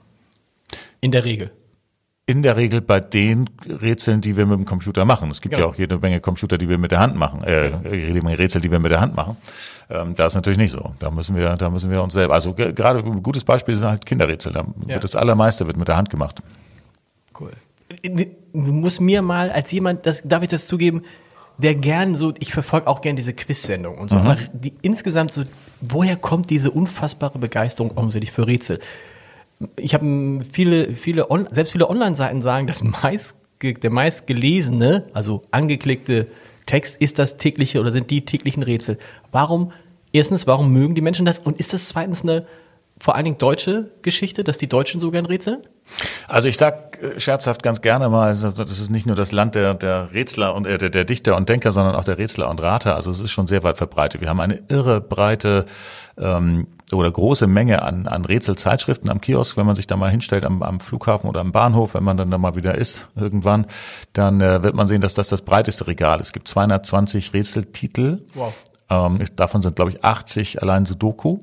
In 1.00 1.11
der 1.11 1.25
Regel. 1.25 1.50
In 2.26 2.45
der 2.45 2.57
Regel 2.57 2.80
bei 2.80 3.00
den 3.00 3.50
Rätseln, 3.66 4.21
die 4.21 4.37
wir 4.37 4.47
mit 4.47 4.57
dem 4.57 4.64
Computer 4.66 5.04
machen. 5.04 5.30
Es 5.33 5.40
gibt 5.40 5.57
Genau. 5.57 5.66
ja 5.66 5.73
auch 5.73 5.76
jede 5.76 5.99
Menge 5.99 6.21
Computer, 6.21 6.59
die 6.59 6.69
wir 6.69 6.78
mit 6.78 6.92
der 6.92 7.00
Hand 7.00 7.16
machen, 7.16 7.42
äh, 7.42 7.71
jede 7.92 8.23
Menge 8.23 8.38
Rätsel, 8.38 8.61
die 8.61 8.71
wir 8.71 8.78
mit 8.78 8.92
der 8.92 9.00
Hand 9.00 9.16
machen. 9.16 9.37
Ähm, 9.88 10.14
da 10.14 10.26
ist 10.26 10.37
natürlich 10.37 10.59
nicht 10.59 10.71
so. 10.71 10.95
Da 11.00 11.11
müssen 11.11 11.35
wir, 11.35 11.57
da 11.57 11.71
müssen 11.71 11.90
wir 11.90 12.00
uns 12.04 12.12
selber. 12.12 12.35
Also 12.35 12.54
ge- 12.54 12.73
gerade 12.73 13.00
ein 13.00 13.21
gutes 13.25 13.42
Beispiel 13.45 13.75
sind 13.75 13.88
halt 13.88 14.07
Kinderrätsel. 14.07 14.52
Da 14.52 14.61
Ja. 14.87 14.95
wird 14.95 15.02
das 15.02 15.16
allermeiste 15.16 15.66
wird 15.66 15.76
mit 15.76 15.88
der 15.88 15.97
Hand 15.97 16.09
gemacht. 16.09 16.40
Cool. 17.38 17.50
Du 18.04 18.26
musst 18.52 19.00
mir 19.00 19.23
mal 19.23 19.50
als 19.50 19.73
jemand, 19.73 20.07
das, 20.07 20.23
darf 20.25 20.45
ich 20.45 20.49
das 20.50 20.69
zugeben, 20.69 21.02
der 21.62 21.75
gern 21.75 22.17
so, 22.17 22.33
ich 22.38 22.52
verfolge 22.52 22.87
auch 22.87 23.00
gern 23.00 23.17
diese 23.17 23.33
Quiz-Sendung 23.33 23.99
und 23.99 24.11
so, 24.11 24.17
aber 24.17 24.37
die 24.52 24.73
insgesamt 24.83 25.33
so, 25.33 25.43
woher 25.81 26.17
kommt 26.17 26.50
diese 26.50 26.71
unfassbare 26.71 27.38
Begeisterung 27.38 27.97
offensichtlich 27.97 28.33
für 28.33 28.47
Rätsel? 28.47 28.79
Ich 29.76 29.95
habe 29.95 30.40
viele, 30.50 30.95
viele, 30.95 31.26
selbst 31.50 31.73
viele 31.73 31.88
Online-Seiten 31.88 32.43
sagen, 32.43 32.67
das 32.67 32.83
meist, 32.83 33.37
der 33.62 33.90
meistgelesene, 33.90 35.07
also 35.12 35.43
angeklickte 35.50 36.29
Text 36.67 36.97
ist 36.99 37.19
das 37.19 37.37
tägliche 37.37 37.81
oder 37.81 37.90
sind 37.90 38.11
die 38.11 38.25
täglichen 38.25 38.62
Rätsel. 38.62 38.99
Warum, 39.33 39.73
erstens, 40.12 40.47
warum 40.47 40.73
mögen 40.73 40.95
die 40.95 41.00
Menschen 41.00 41.26
das? 41.26 41.40
Und 41.40 41.59
ist 41.59 41.73
das 41.73 41.88
zweitens 41.88 42.23
eine 42.23 42.47
vor 42.99 43.17
allen 43.17 43.25
Dingen 43.25 43.38
deutsche 43.38 43.90
Geschichte, 44.02 44.45
dass 44.45 44.59
die 44.59 44.69
Deutschen 44.69 45.00
so 45.00 45.11
gern 45.11 45.26
rätseln? 45.26 45.62
Also 46.28 46.49
ich 46.49 46.56
sag 46.56 47.02
äh, 47.02 47.18
scherzhaft 47.18 47.62
ganz 47.62 47.80
gerne 47.80 48.09
mal, 48.09 48.28
also 48.28 48.50
das 48.50 48.78
ist 48.78 48.90
nicht 48.90 49.06
nur 49.06 49.16
das 49.16 49.32
Land 49.32 49.54
der, 49.54 49.75
der 49.75 50.12
Rätsler 50.12 50.54
und 50.54 50.66
äh, 50.66 50.78
der, 50.78 50.90
der 50.90 51.04
Dichter 51.04 51.37
und 51.37 51.49
Denker, 51.49 51.73
sondern 51.73 51.94
auch 51.94 52.04
der 52.04 52.18
Rätsler 52.18 52.49
und 52.50 52.61
Rater. 52.61 52.97
Also 52.97 53.11
es 53.11 53.20
ist 53.20 53.32
schon 53.32 53.47
sehr 53.47 53.62
weit 53.62 53.76
verbreitet. 53.76 54.20
Wir 54.20 54.28
haben 54.28 54.40
eine 54.40 54.62
irre 54.68 55.00
breite 55.00 55.66
ähm, 56.18 56.66
oder 56.92 57.11
große 57.11 57.47
Menge 57.47 57.82
an, 57.82 58.06
an 58.06 58.25
Rätselzeitschriften 58.25 59.11
am 59.11 59.20
Kiosk. 59.20 59.56
Wenn 59.56 59.66
man 59.66 59.75
sich 59.75 59.87
da 59.87 59.97
mal 59.97 60.11
hinstellt 60.11 60.44
am, 60.44 60.62
am 60.62 60.80
Flughafen 60.80 61.28
oder 61.28 61.40
am 61.40 61.52
Bahnhof, 61.52 61.94
wenn 61.94 62.04
man 62.04 62.16
dann 62.16 62.30
da 62.30 62.38
mal 62.38 62.56
wieder 62.56 62.75
ist 62.76 63.09
irgendwann, 63.16 63.66
dann 64.12 64.40
äh, 64.40 64.62
wird 64.62 64.75
man 64.75 64.87
sehen, 64.87 65.00
dass 65.00 65.14
das 65.14 65.28
das 65.28 65.42
breiteste 65.42 65.87
Regal 65.87 66.20
ist. 66.20 66.28
Es 66.28 66.32
gibt 66.32 66.49
220 66.49 67.32
Rätseltitel. 67.32 68.23
Wow. 68.35 68.52
Ähm, 68.88 69.25
davon 69.37 69.62
sind, 69.62 69.76
glaube 69.76 69.92
ich, 69.92 70.04
80 70.04 70.62
allein 70.62 70.85
Sudoku. 70.85 71.38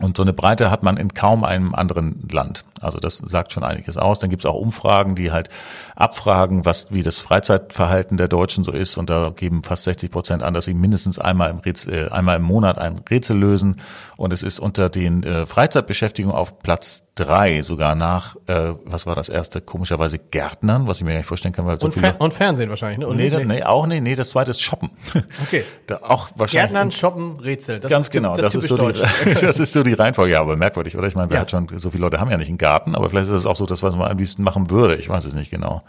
Und 0.00 0.16
so 0.16 0.22
eine 0.22 0.32
Breite 0.32 0.70
hat 0.70 0.82
man 0.82 0.96
in 0.96 1.12
kaum 1.12 1.42
einem 1.42 1.74
anderen 1.74 2.28
Land. 2.30 2.64
Also 2.80 2.98
das 2.98 3.18
sagt 3.18 3.52
schon 3.52 3.64
einiges 3.64 3.96
aus. 3.96 4.18
Dann 4.20 4.30
gibt 4.30 4.42
es 4.42 4.46
auch 4.46 4.54
Umfragen, 4.54 5.16
die 5.16 5.32
halt 5.32 5.48
abfragen, 5.96 6.64
was 6.64 6.92
wie 6.92 7.02
das 7.02 7.18
Freizeitverhalten 7.18 8.16
der 8.16 8.28
Deutschen 8.28 8.62
so 8.62 8.70
ist. 8.70 8.96
Und 8.96 9.10
da 9.10 9.30
geben 9.34 9.64
fast 9.64 9.84
60 9.84 10.10
Prozent 10.10 10.42
an, 10.42 10.54
dass 10.54 10.66
sie 10.66 10.74
mindestens 10.74 11.18
einmal 11.18 11.50
im, 11.50 11.58
Rätsel, 11.58 12.06
äh, 12.06 12.10
einmal 12.10 12.36
im 12.36 12.42
Monat 12.42 12.78
ein 12.78 13.00
Rätsel 13.10 13.36
lösen. 13.36 13.80
Und 14.16 14.32
es 14.32 14.44
ist 14.44 14.60
unter 14.60 14.88
den 14.88 15.24
äh, 15.24 15.46
Freizeitbeschäftigungen 15.46 16.36
auf 16.36 16.60
Platz 16.60 17.07
drei, 17.18 17.62
sogar 17.62 17.94
nach, 17.94 18.36
äh, 18.46 18.72
was 18.84 19.06
war 19.06 19.14
das 19.14 19.28
erste, 19.28 19.60
komischerweise 19.60 20.18
Gärtnern, 20.18 20.86
was 20.86 20.98
ich 20.98 21.04
mir 21.04 21.10
gar 21.10 21.18
nicht 21.18 21.26
vorstellen 21.26 21.52
kann, 21.54 21.66
weil 21.66 21.80
so 21.80 21.86
Und, 21.86 21.92
viele... 21.94 22.12
Fer 22.12 22.20
und 22.20 22.32
Fernsehen 22.34 22.68
wahrscheinlich, 22.70 22.98
ne? 22.98 23.06
Und 23.08 23.16
Nee, 23.16 23.30
nee, 23.44 23.62
auch 23.62 23.86
nee, 23.86 24.00
nee, 24.00 24.14
das 24.14 24.30
zweite 24.30 24.50
ist 24.52 24.60
Shoppen. 24.62 24.90
Okay. 25.42 25.64
Da 25.86 25.96
auch 26.02 26.28
wahrscheinlich. 26.36 26.50
Gärtnern, 26.72 26.90
Shoppen, 26.92 27.40
Rätsel. 27.40 27.80
Das 27.80 27.90
Ganz 27.90 28.06
ist, 28.06 28.10
genau, 28.12 28.36
das, 28.36 28.54
ist 28.54 28.68
so 28.68 28.76
die, 28.76 29.00
das 29.40 29.58
ist 29.58 29.72
so 29.72 29.82
die 29.82 29.94
Reihenfolge, 29.94 30.32
ja, 30.32 30.40
aber 30.40 30.56
merkwürdig, 30.56 30.96
oder? 30.96 31.08
Ich 31.08 31.14
meine, 31.14 31.30
wer 31.30 31.36
Ja. 31.36 31.40
hat 31.42 31.50
schon, 31.50 31.66
so 31.76 31.90
viele 31.90 32.02
Leute 32.02 32.20
haben 32.20 32.30
ja 32.30 32.36
nicht 32.36 32.48
einen 32.48 32.58
Garten, 32.58 32.94
aber 32.94 33.08
vielleicht 33.10 33.28
ist 33.28 33.34
es 33.34 33.46
auch 33.46 33.56
so 33.56 33.66
das, 33.66 33.82
was 33.82 33.96
man 33.96 34.10
am 34.10 34.18
liebsten 34.18 34.42
machen 34.42 34.70
würde. 34.70 34.96
Ich 34.96 35.08
weiß 35.08 35.24
es 35.24 35.34
nicht 35.34 35.50
genau. 35.50 35.82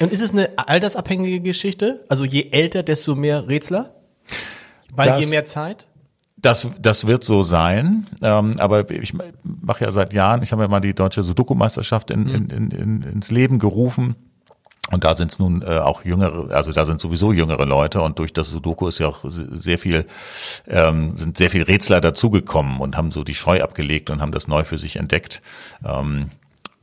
Und 0.00 0.12
ist 0.12 0.20
es 0.22 0.32
eine 0.32 0.50
altersabhängige 0.58 1.40
Geschichte? 1.40 2.04
Also 2.08 2.24
je 2.24 2.48
älter, 2.50 2.82
desto 2.82 3.14
mehr 3.14 3.48
Rätsler? 3.48 3.94
Weil 4.92 5.06
Das- 5.06 5.24
je 5.24 5.30
mehr 5.30 5.44
Zeit? 5.46 5.86
Das, 6.38 6.68
das 6.78 7.06
wird 7.06 7.24
so 7.24 7.42
sein, 7.42 8.06
ähm, 8.20 8.52
aber 8.58 8.90
ich 8.90 9.14
mache 9.42 9.84
ja 9.84 9.90
seit 9.90 10.12
Jahren, 10.12 10.42
ich 10.42 10.52
habe 10.52 10.62
ja 10.62 10.68
mal 10.68 10.80
die 10.80 10.94
deutsche 10.94 11.22
Sudoku-Meisterschaft 11.22 12.10
in, 12.10 12.28
in, 12.28 12.50
in, 12.50 12.70
in, 12.70 13.02
ins 13.02 13.30
Leben 13.30 13.58
gerufen. 13.58 14.16
Und 14.92 15.02
da 15.02 15.16
sind 15.16 15.32
es 15.32 15.38
nun 15.40 15.62
äh, 15.62 15.78
auch 15.78 16.04
jüngere, 16.04 16.54
also 16.54 16.70
da 16.70 16.84
sind 16.84 17.00
sowieso 17.00 17.32
jüngere 17.32 17.64
Leute 17.64 18.02
und 18.02 18.20
durch 18.20 18.32
das 18.32 18.50
Sudoku 18.50 18.86
ist 18.86 19.00
ja 19.00 19.08
auch 19.08 19.24
sehr 19.24 19.78
viel, 19.78 20.06
ähm, 20.68 21.16
sind 21.16 21.38
sehr 21.38 21.50
viel 21.50 21.62
Rätsler 21.62 22.00
dazugekommen 22.00 22.80
und 22.80 22.96
haben 22.96 23.10
so 23.10 23.24
die 23.24 23.34
Scheu 23.34 23.62
abgelegt 23.62 24.10
und 24.10 24.20
haben 24.20 24.30
das 24.30 24.46
neu 24.46 24.62
für 24.62 24.78
sich 24.78 24.96
entdeckt. 24.96 25.42
Ähm, 25.84 26.30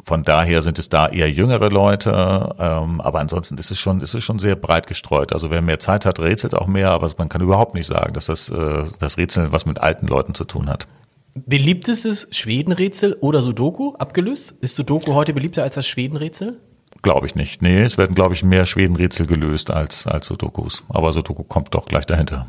von 0.04 0.24
daher 0.24 0.62
sind 0.62 0.80
es 0.80 0.90
da 0.90 1.08
eher 1.08 1.32
jüngere 1.32 1.70
Leute, 1.70 2.56
ähm, 2.60 3.00
aber 3.00 3.20
ansonsten 3.20 3.58
ist 3.58 3.72
es 3.72 3.80
schon, 3.80 4.02
ist 4.02 4.14
es 4.14 4.24
schon 4.24 4.38
sehr 4.38 4.58
breit 4.58 4.86
gestreut. 4.88 5.32
Also 5.32 5.50
wer 5.50 5.62
mehr 5.62 5.80
Zeit 5.80 6.06
hat, 6.06 6.20
rätselt 6.20 6.56
auch 6.56 6.68
mehr, 6.68 6.92
aber 6.92 7.10
man 7.18 7.30
kann 7.30 7.42
überhaupt 7.42 7.74
nicht 7.74 7.88
sagen, 7.88 8.14
dass 8.14 8.26
das, 8.26 8.50
äh, 8.50 8.84
das 9.00 9.18
Rätseln 9.18 9.54
was 9.54 9.66
mit 9.66 9.80
alten 9.80 10.08
Leuten 10.08 10.36
zu 10.36 10.44
tun 10.44 10.70
hat. 10.70 10.88
Beliebtestes 11.36 12.28
Schwedenrätsel 12.32 13.18
oder 13.22 13.42
Sudoku 13.42 13.94
abgelöst? 13.96 14.56
Ist 14.60 14.76
Sudoku 14.76 15.14
heute 15.14 15.34
beliebter 15.34 15.64
als 15.64 15.76
das 15.76 15.88
Schwedenrätsel? 15.88 16.60
Glaube 17.02 17.26
ich 17.26 17.36
nicht. 17.36 17.62
Nee, 17.62 17.82
es 17.82 17.98
werden, 17.98 18.14
glaube 18.14 18.34
ich, 18.34 18.44
mehr 18.44 18.66
Schwedenrätsel 18.66 19.26
gelöst 19.26 19.72
als, 19.72 20.06
als 20.06 20.28
Sudokus. 20.28 20.84
Aber 20.90 21.14
Sudoku 21.14 21.44
kommt 21.44 21.74
doch 21.74 21.86
gleich 21.86 22.06
dahinter. 22.06 22.46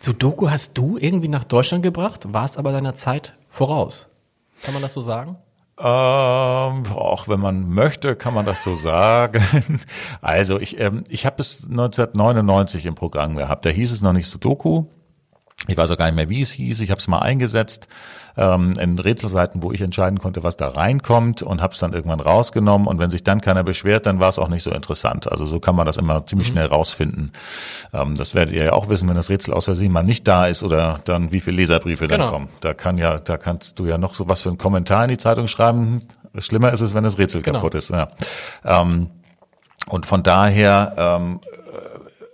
Sudoku 0.00 0.50
hast 0.50 0.76
du 0.76 0.98
irgendwie 0.98 1.28
nach 1.28 1.44
Deutschland 1.44 1.82
gebracht, 1.82 2.32
warst 2.32 2.58
aber 2.58 2.72
deiner 2.72 2.94
Zeit 2.94 3.34
voraus. 3.48 4.06
Kann 4.62 4.74
man 4.74 4.82
das 4.82 4.94
so 4.94 5.00
sagen? 5.00 5.36
Ähm, 5.78 6.86
auch 6.86 7.28
wenn 7.28 7.38
man 7.38 7.68
möchte, 7.68 8.16
kann 8.16 8.32
man 8.32 8.46
das 8.46 8.62
so 8.62 8.74
sagen. 8.74 9.42
Also 10.22 10.58
ich, 10.58 10.80
ähm, 10.80 11.04
ich 11.08 11.26
habe 11.26 11.40
es 11.40 11.64
1999 11.68 12.86
im 12.86 12.94
Programm 12.94 13.36
gehabt. 13.36 13.66
Da 13.66 13.70
hieß 13.70 13.92
es 13.92 14.00
noch 14.00 14.12
nicht 14.12 14.26
Sudoku. 14.26 14.86
Ich 15.68 15.76
weiß 15.76 15.90
auch 15.90 15.96
gar 15.96 16.06
nicht 16.06 16.14
mehr, 16.14 16.28
wie 16.28 16.40
es 16.40 16.50
hieß. 16.52 16.80
Ich 16.80 16.90
habe 16.90 16.98
es 17.00 17.08
mal 17.08 17.18
eingesetzt 17.20 17.88
ähm, 18.36 18.74
in 18.78 18.98
Rätselseiten, 18.98 19.62
wo 19.62 19.72
ich 19.72 19.80
entscheiden 19.80 20.18
konnte, 20.18 20.42
was 20.44 20.56
da 20.56 20.68
reinkommt 20.68 21.42
und 21.42 21.60
habe 21.62 21.72
es 21.72 21.78
dann 21.80 21.92
irgendwann 21.92 22.20
rausgenommen. 22.20 22.86
Und 22.86 22.98
wenn 22.98 23.10
sich 23.10 23.24
dann 23.24 23.40
keiner 23.40 23.64
beschwert, 23.64 24.06
dann 24.06 24.20
war 24.20 24.28
es 24.28 24.38
auch 24.38 24.48
nicht 24.48 24.62
so 24.62 24.70
interessant. 24.70 25.30
Also 25.30 25.44
so 25.46 25.58
kann 25.60 25.74
man 25.74 25.86
das 25.86 25.96
immer 25.96 26.24
ziemlich 26.26 26.48
schnell 26.48 26.66
rausfinden. 26.66 27.32
Ähm, 27.92 28.14
das 28.14 28.34
werdet 28.34 28.54
ihr 28.54 28.64
ja 28.64 28.72
auch 28.72 28.88
wissen, 28.88 29.08
wenn 29.08 29.16
das 29.16 29.28
Rätsel 29.30 29.54
aus 29.54 29.64
Versehen 29.64 29.92
mal 29.92 30.02
nicht 30.02 30.28
da 30.28 30.46
ist 30.46 30.62
oder 30.62 31.00
dann 31.04 31.32
wie 31.32 31.40
viele 31.40 31.56
Leserbriefe 31.56 32.06
Genau. 32.06 32.24
dann 32.24 32.32
kommen. 32.32 32.48
Da 32.60 32.74
kann 32.74 32.98
ja, 32.98 33.18
da 33.18 33.36
kannst 33.38 33.78
du 33.78 33.86
ja 33.86 33.98
noch 33.98 34.14
so 34.14 34.28
was 34.28 34.42
für 34.42 34.50
einen 34.50 34.58
Kommentar 34.58 35.04
in 35.04 35.08
die 35.10 35.18
Zeitung 35.18 35.48
schreiben. 35.48 36.00
Schlimmer 36.38 36.72
ist 36.72 36.82
es, 36.82 36.94
wenn 36.94 37.04
das 37.04 37.18
Rätsel 37.18 37.42
Genau. 37.42 37.58
kaputt 37.58 37.74
ist. 37.74 37.90
Ja. 37.90 38.08
Ähm, 38.64 39.08
und 39.88 40.04
von 40.06 40.22
daher 40.22 40.94
ähm, 40.98 41.40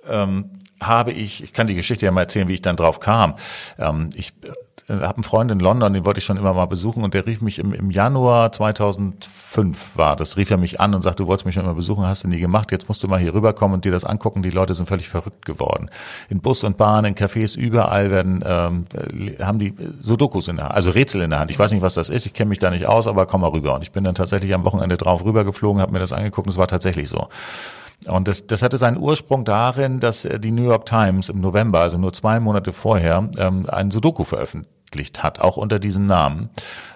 äh, 0.08 0.22
ähm, 0.22 0.50
habe 0.86 1.12
ich, 1.12 1.42
ich 1.42 1.52
kann 1.52 1.66
die 1.66 1.74
Geschichte 1.74 2.06
ja 2.06 2.12
mal 2.12 2.22
erzählen, 2.22 2.48
wie 2.48 2.54
ich 2.54 2.62
dann 2.62 2.76
drauf 2.76 3.00
kam. 3.00 3.36
Ähm, 3.78 4.10
ich 4.14 4.32
habe 4.88 5.16
einen 5.16 5.24
Freund 5.24 5.50
in 5.50 5.60
London, 5.60 5.92
den 5.92 6.04
wollte 6.04 6.18
ich 6.18 6.24
schon 6.24 6.36
immer 6.36 6.52
mal 6.54 6.66
besuchen 6.66 7.04
und 7.04 7.14
der 7.14 7.26
rief 7.26 7.40
mich 7.40 7.58
im, 7.58 7.72
im 7.72 7.90
Januar 7.90 8.52
2005 8.52 9.96
war, 9.96 10.16
das 10.16 10.36
rief 10.36 10.50
er 10.50 10.56
mich 10.56 10.80
an 10.80 10.94
und 10.94 11.02
sagte, 11.02 11.22
du 11.22 11.28
wolltest 11.28 11.46
mich 11.46 11.54
schon 11.54 11.64
immer 11.64 11.74
besuchen, 11.74 12.04
hast 12.04 12.24
du 12.24 12.28
nie 12.28 12.40
gemacht, 12.40 12.72
jetzt 12.72 12.88
musst 12.88 13.02
du 13.02 13.08
mal 13.08 13.18
hier 13.20 13.32
rüberkommen 13.32 13.74
und 13.74 13.84
dir 13.84 13.92
das 13.92 14.04
angucken. 14.04 14.42
Die 14.42 14.50
Leute 14.50 14.74
sind 14.74 14.86
völlig 14.86 15.08
verrückt 15.08 15.44
geworden. 15.44 15.88
In 16.28 16.40
Bus 16.40 16.64
und 16.64 16.76
Bahn, 16.78 17.04
in 17.04 17.14
Cafés, 17.14 17.56
überall 17.56 18.10
werden 18.10 18.42
ähm, 18.44 18.86
äh, 18.94 19.42
haben 19.42 19.58
die 19.58 19.74
Sudokus 20.00 20.48
in 20.48 20.56
der 20.56 20.66
Hand, 20.66 20.74
also 20.74 20.90
Rätsel 20.90 21.22
in 21.22 21.30
der 21.30 21.38
Hand. 21.38 21.50
Ich 21.50 21.58
weiß 21.58 21.72
nicht, 21.72 21.82
was 21.82 21.94
das 21.94 22.08
ist, 22.08 22.26
ich 22.26 22.32
kenne 22.32 22.48
mich 22.48 22.58
da 22.58 22.70
nicht 22.70 22.86
aus, 22.86 23.06
aber 23.06 23.26
komm 23.26 23.42
mal 23.42 23.50
rüber. 23.50 23.74
Und 23.74 23.82
ich 23.82 23.92
bin 23.92 24.04
dann 24.04 24.14
tatsächlich 24.14 24.52
am 24.52 24.64
Wochenende 24.64 24.96
drauf 24.96 25.24
rübergeflogen, 25.24 25.80
habe 25.80 25.92
mir 25.92 26.00
das 26.00 26.12
angeguckt 26.12 26.46
und 26.46 26.52
es 26.52 26.58
war 26.58 26.68
tatsächlich 26.68 27.08
so. 27.08 27.28
Und 28.08 28.26
das, 28.26 28.46
das 28.46 28.62
hatte 28.62 28.78
seinen 28.78 28.96
Ursprung 28.96 29.44
darin, 29.44 30.00
dass 30.00 30.24
äh, 30.24 30.40
die 30.40 30.50
New 30.50 30.64
York 30.64 30.86
Times 30.86 31.28
im 31.28 31.40
November, 31.40 31.80
also 31.80 31.98
nur 31.98 32.12
zwei 32.12 32.40
Monate 32.40 32.72
vorher, 32.72 33.30
ähm, 33.38 33.66
einen 33.68 33.90
Sudoku 33.90 34.24
veröffentlicht 34.24 34.71
hat, 34.94 35.40
auch 35.40 35.56
unter 35.56 35.78
diesem 35.78 36.06
Namen. 36.06 36.50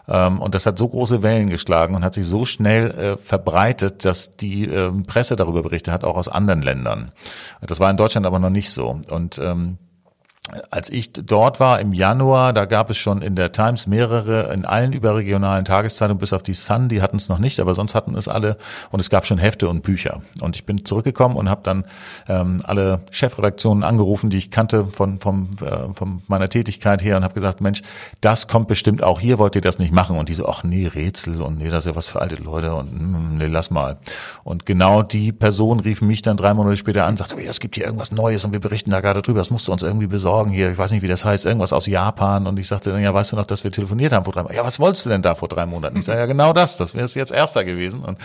Ähm, 0.08 0.40
und 0.40 0.54
das 0.54 0.66
hat 0.66 0.78
so 0.78 0.88
große 0.88 1.22
Wellen 1.22 1.48
geschlagen 1.48 1.94
und 1.94 2.04
hat 2.04 2.14
sich 2.14 2.26
so 2.26 2.44
schnell 2.44 2.90
äh, 2.90 3.16
verbreitet, 3.16 4.04
dass 4.04 4.36
die 4.36 4.64
ähm, 4.64 5.04
Presse 5.04 5.36
darüber 5.36 5.62
berichtet 5.62 5.92
hat, 5.92 6.04
auch 6.04 6.16
aus 6.16 6.28
anderen 6.28 6.62
Ländern. 6.62 7.12
Das 7.60 7.80
war 7.80 7.90
in 7.90 7.96
Deutschland 7.96 8.26
aber 8.26 8.38
noch 8.38 8.50
nicht 8.50 8.70
so. 8.70 9.00
Und 9.10 9.38
ähm, 9.38 9.78
als 10.70 10.90
ich 10.90 11.12
dort 11.12 11.58
war 11.58 11.80
im 11.80 11.92
Januar, 11.92 12.52
da 12.52 12.66
gab 12.66 12.88
es 12.90 12.96
schon 12.98 13.20
in 13.20 13.34
der 13.34 13.50
Times 13.50 13.88
mehrere, 13.88 14.52
in 14.54 14.64
allen 14.64 14.92
überregionalen 14.92 15.64
Tageszeitungen, 15.64 16.18
bis 16.18 16.32
auf 16.32 16.42
die 16.42 16.54
Sun, 16.54 16.88
die 16.88 17.02
hatten 17.02 17.16
es 17.16 17.28
noch 17.28 17.38
nicht, 17.38 17.58
aber 17.58 17.74
sonst 17.74 17.96
hatten 17.96 18.14
es 18.14 18.28
alle. 18.28 18.56
Und 18.92 19.00
es 19.00 19.10
gab 19.10 19.26
schon 19.26 19.38
Hefte 19.38 19.68
und 19.68 19.82
Bücher. 19.82 20.20
Und 20.40 20.54
ich 20.54 20.64
bin 20.64 20.84
zurückgekommen 20.84 21.36
und 21.36 21.50
habe 21.50 21.62
dann 21.64 21.84
ähm, 22.28 22.60
alle 22.64 23.00
Chefredaktionen 23.10 23.82
angerufen, 23.82 24.30
die 24.30 24.38
ich 24.38 24.52
kannte 24.52 24.86
von, 24.86 25.18
vom, 25.18 25.56
äh, 25.60 25.92
von 25.92 26.22
meiner 26.28 26.48
Tätigkeit 26.48 27.02
her 27.02 27.16
und 27.16 27.24
habe 27.24 27.34
gesagt, 27.34 27.60
Mensch, 27.60 27.82
das 28.20 28.46
kommt 28.46 28.68
bestimmt 28.68 29.02
auch 29.02 29.18
hier, 29.18 29.38
wollt 29.38 29.56
ihr 29.56 29.62
das 29.62 29.80
nicht 29.80 29.92
machen? 29.92 30.16
Und 30.16 30.28
die 30.28 30.34
so, 30.34 30.46
ach 30.46 30.62
nee, 30.62 30.86
Rätsel 30.86 31.42
und 31.42 31.58
nee, 31.58 31.70
das 31.70 31.86
ist 31.86 31.90
ja 31.90 31.96
was 31.96 32.06
für 32.06 32.20
alte 32.20 32.36
Leute 32.36 32.72
und 32.74 32.92
mm, 32.92 33.38
nee, 33.38 33.46
lass 33.46 33.70
mal. 33.70 33.98
Und 34.44 34.64
genau 34.64 35.02
die 35.02 35.32
Person 35.32 35.80
rief 35.80 36.02
mich 36.02 36.22
dann 36.22 36.36
drei 36.36 36.54
Monate 36.54 36.76
später 36.76 37.04
an, 37.04 37.16
sagte, 37.16 37.36
es 37.42 37.58
gibt 37.58 37.74
hier 37.74 37.84
irgendwas 37.84 38.12
Neues 38.12 38.44
und 38.44 38.52
wir 38.52 38.60
berichten 38.60 38.92
da 38.92 39.00
gerade 39.00 39.22
drüber, 39.22 39.40
das 39.40 39.50
musst 39.50 39.66
du 39.66 39.72
uns 39.72 39.82
irgendwie 39.82 40.06
besorgen 40.06 40.35
hier, 40.44 40.70
ich 40.70 40.78
weiß 40.78 40.90
nicht, 40.90 41.02
wie 41.02 41.08
das 41.08 41.24
heißt, 41.24 41.46
irgendwas 41.46 41.72
aus 41.72 41.86
Japan. 41.86 42.46
Und 42.46 42.58
ich 42.58 42.68
sagte 42.68 42.90
dann, 42.90 43.02
ja, 43.02 43.14
weißt 43.14 43.32
du 43.32 43.36
noch, 43.36 43.46
dass 43.46 43.64
wir 43.64 43.72
telefoniert 43.72 44.12
haben 44.12 44.24
vor 44.24 44.32
drei 44.32 44.42
Monaten? 44.42 44.56
Ja, 44.56 44.64
was 44.64 44.78
wolltest 44.78 45.06
du 45.06 45.10
denn 45.10 45.22
da 45.22 45.34
vor 45.34 45.48
drei 45.48 45.66
Monaten? 45.66 45.98
Ich 45.98 46.04
sage, 46.04 46.20
ja, 46.20 46.26
genau 46.26 46.52
das, 46.52 46.76
das 46.76 46.94
wäre 46.94 47.06
jetzt 47.06 47.32
erster 47.32 47.64
gewesen. 47.64 48.04
Und 48.04 48.18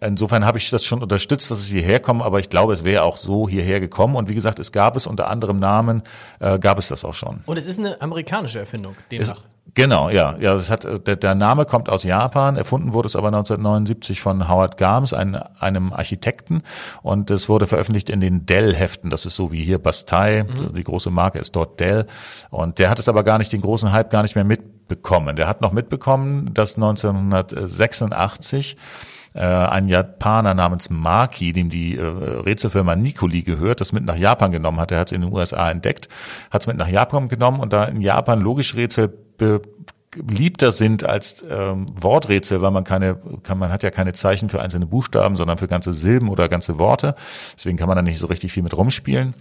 insofern 0.00 0.44
habe 0.44 0.58
ich 0.58 0.70
das 0.70 0.84
schon 0.84 1.02
unterstützt, 1.02 1.50
dass 1.50 1.58
es 1.58 1.68
hierher 1.68 2.00
kommt, 2.00 2.22
aber 2.22 2.40
ich 2.40 2.50
glaube, 2.50 2.72
es 2.72 2.84
wäre 2.84 3.02
auch 3.02 3.16
so 3.16 3.48
hierher 3.48 3.80
gekommen. 3.80 4.16
Und 4.16 4.28
wie 4.28 4.34
gesagt, 4.34 4.58
es 4.58 4.72
gab 4.72 4.96
es 4.96 5.06
unter 5.06 5.28
anderem 5.28 5.56
Namen, 5.58 6.02
äh, 6.40 6.58
gab 6.58 6.78
es 6.78 6.88
das 6.88 7.04
auch 7.04 7.14
schon. 7.14 7.40
Und 7.46 7.56
es 7.56 7.66
ist 7.66 7.78
eine 7.78 8.00
amerikanische 8.00 8.58
Erfindung, 8.58 8.94
Es, 9.10 9.28
demnach. 9.28 9.42
Genau, 9.78 10.10
ja, 10.10 10.36
ja. 10.40 10.54
Es 10.54 10.70
hat 10.70 10.86
der, 11.06 11.16
der 11.16 11.34
Name 11.34 11.64
kommt 11.64 11.88
aus 11.88 12.02
Japan. 12.02 12.56
Erfunden 12.56 12.92
wurde 12.92 13.06
es 13.06 13.16
aber 13.16 13.28
1979 13.28 14.20
von 14.20 14.48
Howard 14.48 14.76
Gams, 14.76 15.14
ein, 15.14 15.36
einem 15.36 15.92
Architekten, 15.92 16.62
und 17.02 17.30
es 17.30 17.48
wurde 17.48 17.66
veröffentlicht 17.66 18.10
in 18.10 18.20
den 18.20 18.44
Dell-Heften. 18.44 19.08
Das 19.08 19.24
ist 19.24 19.36
so 19.36 19.52
wie 19.52 19.62
hier 19.62 19.78
Bastei. 19.78 20.44
Die 20.76 20.84
große 20.84 21.10
Marke 21.10 21.38
ist 21.38 21.56
dort 21.56 21.80
Dell. 21.80 22.06
Und 22.50 22.78
der 22.78 22.90
hat 22.90 22.98
es 22.98 23.08
aber 23.08 23.22
gar 23.22 23.38
nicht 23.38 23.52
den 23.52 23.60
großen 23.60 23.92
Hype 23.92 24.10
gar 24.10 24.22
nicht 24.22 24.34
mehr 24.34 24.44
mitbekommen. 24.44 25.36
Der 25.36 25.46
hat 25.46 25.60
noch 25.60 25.72
mitbekommen, 25.72 26.52
dass 26.52 26.74
1986 26.74 28.76
äh, 29.34 29.40
ein 29.40 29.86
Japaner 29.86 30.54
namens 30.54 30.90
Maki, 30.90 31.52
dem 31.52 31.70
die 31.70 31.96
äh, 31.96 32.02
Rätselfirma 32.02 32.96
Nikoli 32.96 33.42
gehört, 33.42 33.80
das 33.80 33.92
mit 33.92 34.04
nach 34.04 34.16
Japan 34.16 34.50
genommen 34.50 34.80
hat. 34.80 34.90
Er 34.90 34.98
hat 34.98 35.08
es 35.08 35.12
in 35.12 35.20
den 35.20 35.32
USA 35.32 35.70
entdeckt, 35.70 36.08
hat 36.50 36.62
es 36.62 36.66
mit 36.66 36.76
nach 36.76 36.88
Japan 36.88 37.28
genommen 37.28 37.60
und 37.60 37.72
da 37.72 37.84
in 37.84 38.00
Japan 38.00 38.40
logisch 38.40 38.74
Rätsel 38.74 39.27
beliebter 40.10 40.72
sind 40.72 41.04
als 41.04 41.44
ähm, 41.48 41.86
Worträtsel, 41.94 42.60
weil 42.60 42.70
man 42.70 42.84
keine, 42.84 43.18
kann, 43.42 43.58
man 43.58 43.70
hat 43.70 43.82
ja 43.82 43.90
keine 43.90 44.12
Zeichen 44.12 44.48
für 44.48 44.60
einzelne 44.60 44.86
Buchstaben, 44.86 45.36
sondern 45.36 45.58
für 45.58 45.68
ganze 45.68 45.92
Silben 45.92 46.28
oder 46.28 46.48
ganze 46.48 46.78
Worte. 46.78 47.14
Deswegen 47.54 47.76
kann 47.76 47.88
man 47.88 47.96
da 47.96 48.02
nicht 48.02 48.18
so 48.18 48.26
richtig 48.26 48.52
viel 48.52 48.62
mit 48.62 48.76
rumspielen. 48.76 49.34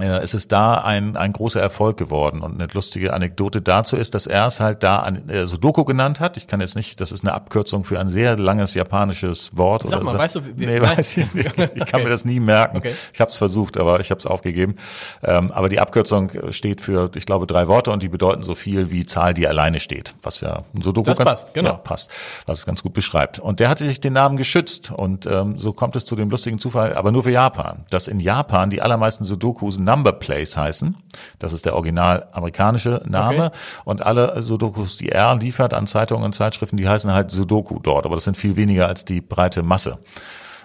Äh, 0.00 0.18
es 0.22 0.34
ist 0.34 0.50
da 0.50 0.74
ein, 0.78 1.16
ein 1.16 1.32
großer 1.32 1.60
Erfolg 1.60 1.96
geworden. 1.96 2.40
Und 2.42 2.54
eine 2.60 2.66
lustige 2.72 3.12
Anekdote 3.12 3.60
dazu 3.62 3.96
ist, 3.96 4.14
dass 4.14 4.26
er 4.26 4.46
es 4.46 4.58
halt 4.58 4.82
da 4.82 4.98
an, 4.98 5.28
äh, 5.28 5.46
Sudoku 5.46 5.84
genannt 5.84 6.18
hat. 6.18 6.36
Ich 6.36 6.48
kann 6.48 6.60
jetzt 6.60 6.74
nicht, 6.74 7.00
das 7.00 7.12
ist 7.12 7.22
eine 7.24 7.32
Abkürzung 7.32 7.84
für 7.84 8.00
ein 8.00 8.08
sehr 8.08 8.36
langes 8.36 8.74
japanisches 8.74 9.56
Wort. 9.56 9.88
Sag 9.88 10.02
mal, 10.02 10.10
so. 10.12 10.18
weißt 10.18 10.34
du, 10.34 10.40
wie- 10.56 10.66
nee, 10.66 10.80
weiß 10.80 11.16
ich 11.16 11.32
nicht. 11.32 11.54
Ich 11.76 11.86
kann 11.86 12.02
mir 12.02 12.08
das 12.08 12.24
nie 12.24 12.40
merken. 12.40 12.78
Okay. 12.78 12.92
Ich 13.12 13.20
habe 13.20 13.30
es 13.30 13.36
versucht, 13.36 13.78
aber 13.78 14.00
ich 14.00 14.10
habe 14.10 14.18
es 14.18 14.26
aufgegeben. 14.26 14.76
Ähm, 15.22 15.52
aber 15.52 15.68
die 15.68 15.78
Abkürzung 15.78 16.30
steht 16.50 16.80
für, 16.80 17.10
ich 17.14 17.24
glaube, 17.26 17.46
drei 17.46 17.68
Worte 17.68 17.92
und 17.92 18.02
die 18.02 18.08
bedeuten 18.08 18.42
so 18.42 18.54
viel 18.56 18.90
wie 18.90 19.06
Zahl, 19.06 19.32
die 19.32 19.46
alleine 19.46 19.78
steht. 19.78 20.14
Was 20.22 20.40
ja 20.40 20.64
ein 20.74 20.82
Sudoku 20.82 21.06
Das 21.10 21.18
ganz, 21.18 21.30
passt, 21.30 21.54
genau. 21.54 21.70
Ja, 21.70 21.76
passt, 21.76 22.10
was 22.46 22.58
es 22.58 22.66
ganz 22.66 22.82
gut 22.82 22.94
beschreibt. 22.94 23.38
Und 23.38 23.60
der 23.60 23.68
hatte 23.68 23.86
sich 23.86 24.00
den 24.00 24.12
Namen 24.14 24.36
geschützt 24.36 24.90
und 24.90 25.26
ähm, 25.26 25.56
so 25.58 25.72
kommt 25.72 25.94
es 25.94 26.04
zu 26.04 26.16
dem 26.16 26.30
lustigen 26.30 26.58
Zufall, 26.58 26.94
aber 26.94 27.12
nur 27.12 27.22
für 27.22 27.30
Japan, 27.30 27.84
dass 27.90 28.08
in 28.08 28.18
Japan 28.18 28.70
die 28.70 28.82
allermeisten 28.82 29.24
Sudokus 29.24 29.78
Number 29.84 30.12
Place 30.12 30.56
heißen. 30.56 30.96
Das 31.38 31.52
ist 31.52 31.64
der 31.64 31.74
original 31.74 32.28
amerikanische 32.32 33.02
Name. 33.06 33.46
Okay. 33.46 33.56
Und 33.84 34.02
alle 34.02 34.42
Sudokus, 34.42 34.96
die 34.96 35.10
er 35.10 35.36
liefert 35.36 35.74
an 35.74 35.86
Zeitungen 35.86 36.24
und 36.24 36.34
Zeitschriften, 36.34 36.76
die 36.76 36.88
heißen 36.88 37.12
halt 37.12 37.30
Sudoku 37.30 37.78
dort. 37.78 38.06
Aber 38.06 38.16
das 38.16 38.24
sind 38.24 38.36
viel 38.36 38.56
weniger 38.56 38.88
als 38.88 39.04
die 39.04 39.20
breite 39.20 39.62
Masse. 39.62 39.98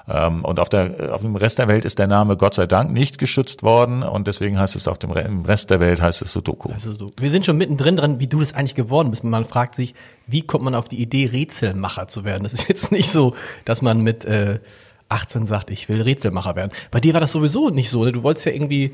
Ähm, 0.09 0.43
Und 0.43 0.59
auf, 0.59 0.69
der, 0.69 1.13
auf 1.13 1.21
dem 1.21 1.35
Rest 1.35 1.59
der 1.59 1.67
Welt 1.67 1.85
ist 1.85 1.99
der 1.99 2.07
Name 2.07 2.35
Gott 2.35 2.55
sei 2.55 2.65
Dank 2.65 2.91
nicht 2.91 3.19
geschützt 3.19 3.61
worden 3.61 4.01
und 4.01 4.27
deswegen 4.27 4.57
heißt 4.57 4.75
es 4.75 4.87
auf 4.87 4.97
dem 4.97 5.11
im 5.15 5.45
Rest 5.45 5.69
der 5.69 5.79
Welt 5.79 6.01
heißt 6.01 6.23
es 6.23 6.33
Sudoku. 6.33 6.71
Also 6.71 6.93
so. 6.93 7.07
Wir 7.17 7.29
sind 7.29 7.45
schon 7.45 7.57
mittendrin 7.57 7.97
dran, 7.97 8.19
wie 8.19 8.27
du 8.27 8.39
das 8.39 8.53
eigentlich 8.53 8.75
geworden 8.75 9.11
bist. 9.11 9.23
Man 9.23 9.45
fragt 9.45 9.75
sich, 9.75 9.93
wie 10.25 10.41
kommt 10.41 10.63
man 10.63 10.73
auf 10.73 10.87
die 10.87 10.99
Idee, 10.99 11.29
Rätselmacher 11.31 12.07
zu 12.07 12.25
werden? 12.25 12.43
Das 12.43 12.53
ist 12.53 12.67
jetzt 12.69 12.91
nicht 12.91 13.11
so, 13.11 13.35
dass 13.65 13.83
man 13.83 14.01
mit 14.01 14.25
äh, 14.25 14.59
18 15.09 15.45
sagt, 15.45 15.69
ich 15.71 15.89
will 15.89 16.01
Rätselmacher 16.01 16.55
werden. 16.55 16.71
Bei 16.91 16.99
dir 16.99 17.13
war 17.13 17.19
das 17.21 17.31
sowieso 17.31 17.69
nicht 17.69 17.89
so. 17.89 18.05
Ne? 18.05 18.11
Du 18.11 18.23
wolltest 18.23 18.45
ja 18.45 18.51
irgendwie, 18.51 18.93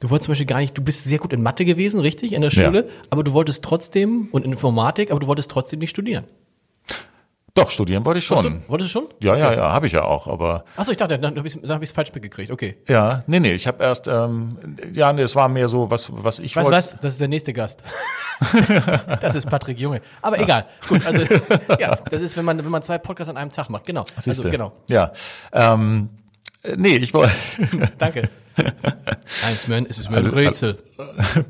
du 0.00 0.10
wolltest 0.10 0.26
zum 0.26 0.32
Beispiel 0.32 0.46
gar 0.46 0.58
nicht, 0.60 0.76
du 0.76 0.82
bist 0.82 1.04
sehr 1.04 1.18
gut 1.18 1.32
in 1.32 1.42
Mathe 1.42 1.64
gewesen, 1.64 2.00
richtig, 2.00 2.32
in 2.32 2.42
der 2.42 2.50
Ja. 2.50 2.64
Schule, 2.66 2.88
aber 3.10 3.24
du 3.24 3.32
wolltest 3.32 3.64
trotzdem, 3.64 4.28
und 4.32 4.44
in 4.44 4.52
Informatik, 4.52 5.10
aber 5.10 5.20
du 5.20 5.26
wolltest 5.26 5.50
trotzdem 5.50 5.80
nicht 5.80 5.90
studieren. 5.90 6.24
Doch, 7.54 7.70
studieren 7.70 8.04
wollte 8.04 8.18
ich 8.18 8.24
schon. 8.24 8.42
Du, 8.42 8.68
wolltest 8.68 8.94
du 8.94 9.00
schon? 9.00 9.08
Ja, 9.20 9.36
ja, 9.36 9.52
ja, 9.52 9.72
habe 9.72 9.86
ich 9.86 9.92
ja 9.92 10.04
auch, 10.04 10.28
aber 10.28 10.64
Achso, 10.76 10.92
ich 10.92 10.96
dachte, 10.96 11.18
dann 11.18 11.36
habe 11.36 11.48
ich 11.48 11.56
es 11.56 11.92
falsch 11.92 12.12
mitgekriegt. 12.14 12.50
Okay. 12.50 12.76
ja, 12.86 13.24
nee, 13.26 13.40
nee, 13.40 13.52
ich 13.52 13.66
habe 13.66 13.82
erst, 13.82 14.06
ähm, 14.06 14.76
ja, 14.94 15.12
nee, 15.12 15.22
es 15.22 15.34
war 15.34 15.48
mehr 15.48 15.68
so, 15.68 15.90
was, 15.90 16.08
was 16.12 16.38
ich 16.38 16.54
wollte. 16.54 16.70
was? 16.70 16.96
Das 17.00 17.14
ist 17.14 17.20
der 17.20 17.28
nächste 17.28 17.52
Gast. 17.52 17.82
das 19.20 19.34
ist 19.34 19.48
Patrick 19.48 19.78
Junge. 19.78 20.00
Aber 20.22 20.38
egal. 20.38 20.66
Gut, 20.88 21.04
also 21.04 21.22
ja, 21.78 21.96
das 21.96 22.22
ist, 22.22 22.36
wenn 22.36 22.44
man, 22.44 22.58
wenn 22.58 22.70
man 22.70 22.82
zwei 22.82 22.98
Podcasts 22.98 23.30
an 23.30 23.36
einem 23.36 23.50
Tag 23.50 23.68
macht. 23.70 23.86
Genau. 23.86 24.04
Also 24.14 24.32
Siehste. 24.32 24.50
genau. 24.50 24.72
Ja, 24.88 25.12
ähm, 25.52 26.10
äh, 26.62 26.76
nee, 26.76 26.96
ich 26.96 27.12
wollte, 27.14 27.32
Danke. 27.98 28.28
Eins, 29.46 29.68
man, 29.68 29.86
es 29.86 29.98
ist 29.98 30.10
mir 30.10 30.18
ein 30.18 30.26
Rätsel. 30.26 30.78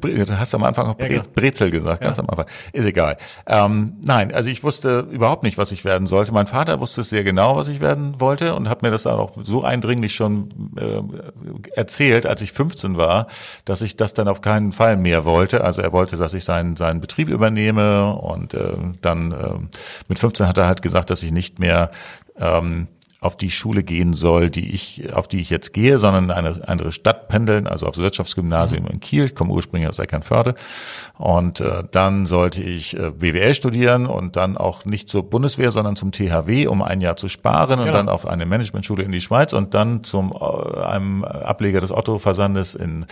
du 0.00 0.38
hast 0.38 0.54
am 0.54 0.62
Anfang 0.62 0.86
auch 0.86 0.98
Ja, 0.98 1.08
genau. 1.08 1.22
Brezel 1.34 1.70
gesagt, 1.70 2.00
ganz 2.02 2.18
am 2.18 2.28
Anfang. 2.28 2.46
Ist 2.72 2.86
egal. 2.86 3.16
Ähm, 3.46 3.94
nein, 4.04 4.32
also 4.32 4.48
ich 4.48 4.62
wusste 4.62 5.06
überhaupt 5.10 5.42
nicht, 5.42 5.58
was 5.58 5.72
ich 5.72 5.84
werden 5.84 6.06
sollte. 6.06 6.32
Mein 6.32 6.46
Vater 6.46 6.80
wusste 6.80 7.00
es 7.02 7.10
sehr 7.10 7.24
genau, 7.24 7.56
was 7.56 7.68
ich 7.68 7.80
werden 7.80 8.20
wollte 8.20 8.54
und 8.54 8.68
hat 8.68 8.82
mir 8.82 8.90
das 8.90 9.04
dann 9.04 9.18
auch 9.18 9.32
so 9.42 9.62
eindringlich 9.62 10.14
schon 10.14 10.48
äh, 10.76 11.70
erzählt, 11.74 12.26
als 12.26 12.42
ich 12.42 12.52
15 12.52 12.96
war, 12.96 13.28
dass 13.64 13.82
ich 13.82 13.96
das 13.96 14.14
dann 14.14 14.28
auf 14.28 14.40
keinen 14.40 14.72
Fall 14.72 14.96
mehr 14.96 15.24
wollte. 15.24 15.64
Also 15.64 15.82
er 15.82 15.92
wollte, 15.92 16.16
dass 16.16 16.34
ich 16.34 16.44
seinen, 16.44 16.76
seinen 16.76 17.00
Betrieb 17.00 17.28
übernehme 17.28 18.14
und 18.14 18.54
äh, 18.54 18.74
dann 19.00 19.32
äh, 19.32 19.54
mit 20.08 20.18
15 20.18 20.46
hat 20.46 20.58
er 20.58 20.66
halt 20.66 20.82
gesagt, 20.82 21.10
dass 21.10 21.22
ich 21.22 21.32
nicht 21.32 21.58
mehr 21.58 21.90
ähm, 22.40 22.88
auf 23.20 23.36
die 23.36 23.50
Schule 23.50 23.82
gehen 23.82 24.12
soll, 24.12 24.48
die 24.48 24.70
ich, 24.72 25.12
auf 25.12 25.26
die 25.26 25.40
ich 25.40 25.50
jetzt 25.50 25.72
gehe, 25.72 25.98
sondern 25.98 26.24
in 26.24 26.30
eine 26.30 26.68
andere 26.68 26.92
Stadt 26.92 27.26
pendeln, 27.26 27.66
also 27.66 27.86
aufs 27.86 27.98
Wirtschaftsgymnasium 27.98 28.86
in 28.86 29.00
Kiel. 29.00 29.24
Ich 29.24 29.34
komme 29.34 29.52
ursprünglich 29.52 29.88
aus 29.88 29.98
Eckernförde. 29.98 30.54
Und 31.18 31.60
äh, 31.60 31.82
dann 31.90 32.26
sollte 32.26 32.62
ich 32.62 32.96
äh, 32.96 33.10
BWL 33.10 33.54
studieren 33.54 34.06
und 34.06 34.36
dann 34.36 34.56
auch 34.56 34.84
nicht 34.84 35.08
zur 35.08 35.28
Bundeswehr, 35.28 35.72
sondern 35.72 35.96
zum 35.96 36.12
THW, 36.12 36.68
um 36.68 36.80
ein 36.80 37.00
Jahr 37.00 37.16
zu 37.16 37.28
sparen 37.28 37.80
und 37.80 37.86
Genau. 37.86 37.96
dann 37.98 38.08
auf 38.08 38.24
eine 38.24 38.46
Managementschule 38.46 39.02
in 39.02 39.10
die 39.10 39.20
Schweiz 39.20 39.52
und 39.52 39.74
dann 39.74 40.04
zum 40.04 40.32
äh, 40.32 40.80
einem 40.80 41.24
Ableger 41.24 41.80
des 41.80 41.90
Otto-Versandes 41.90 42.76
in 42.76 43.06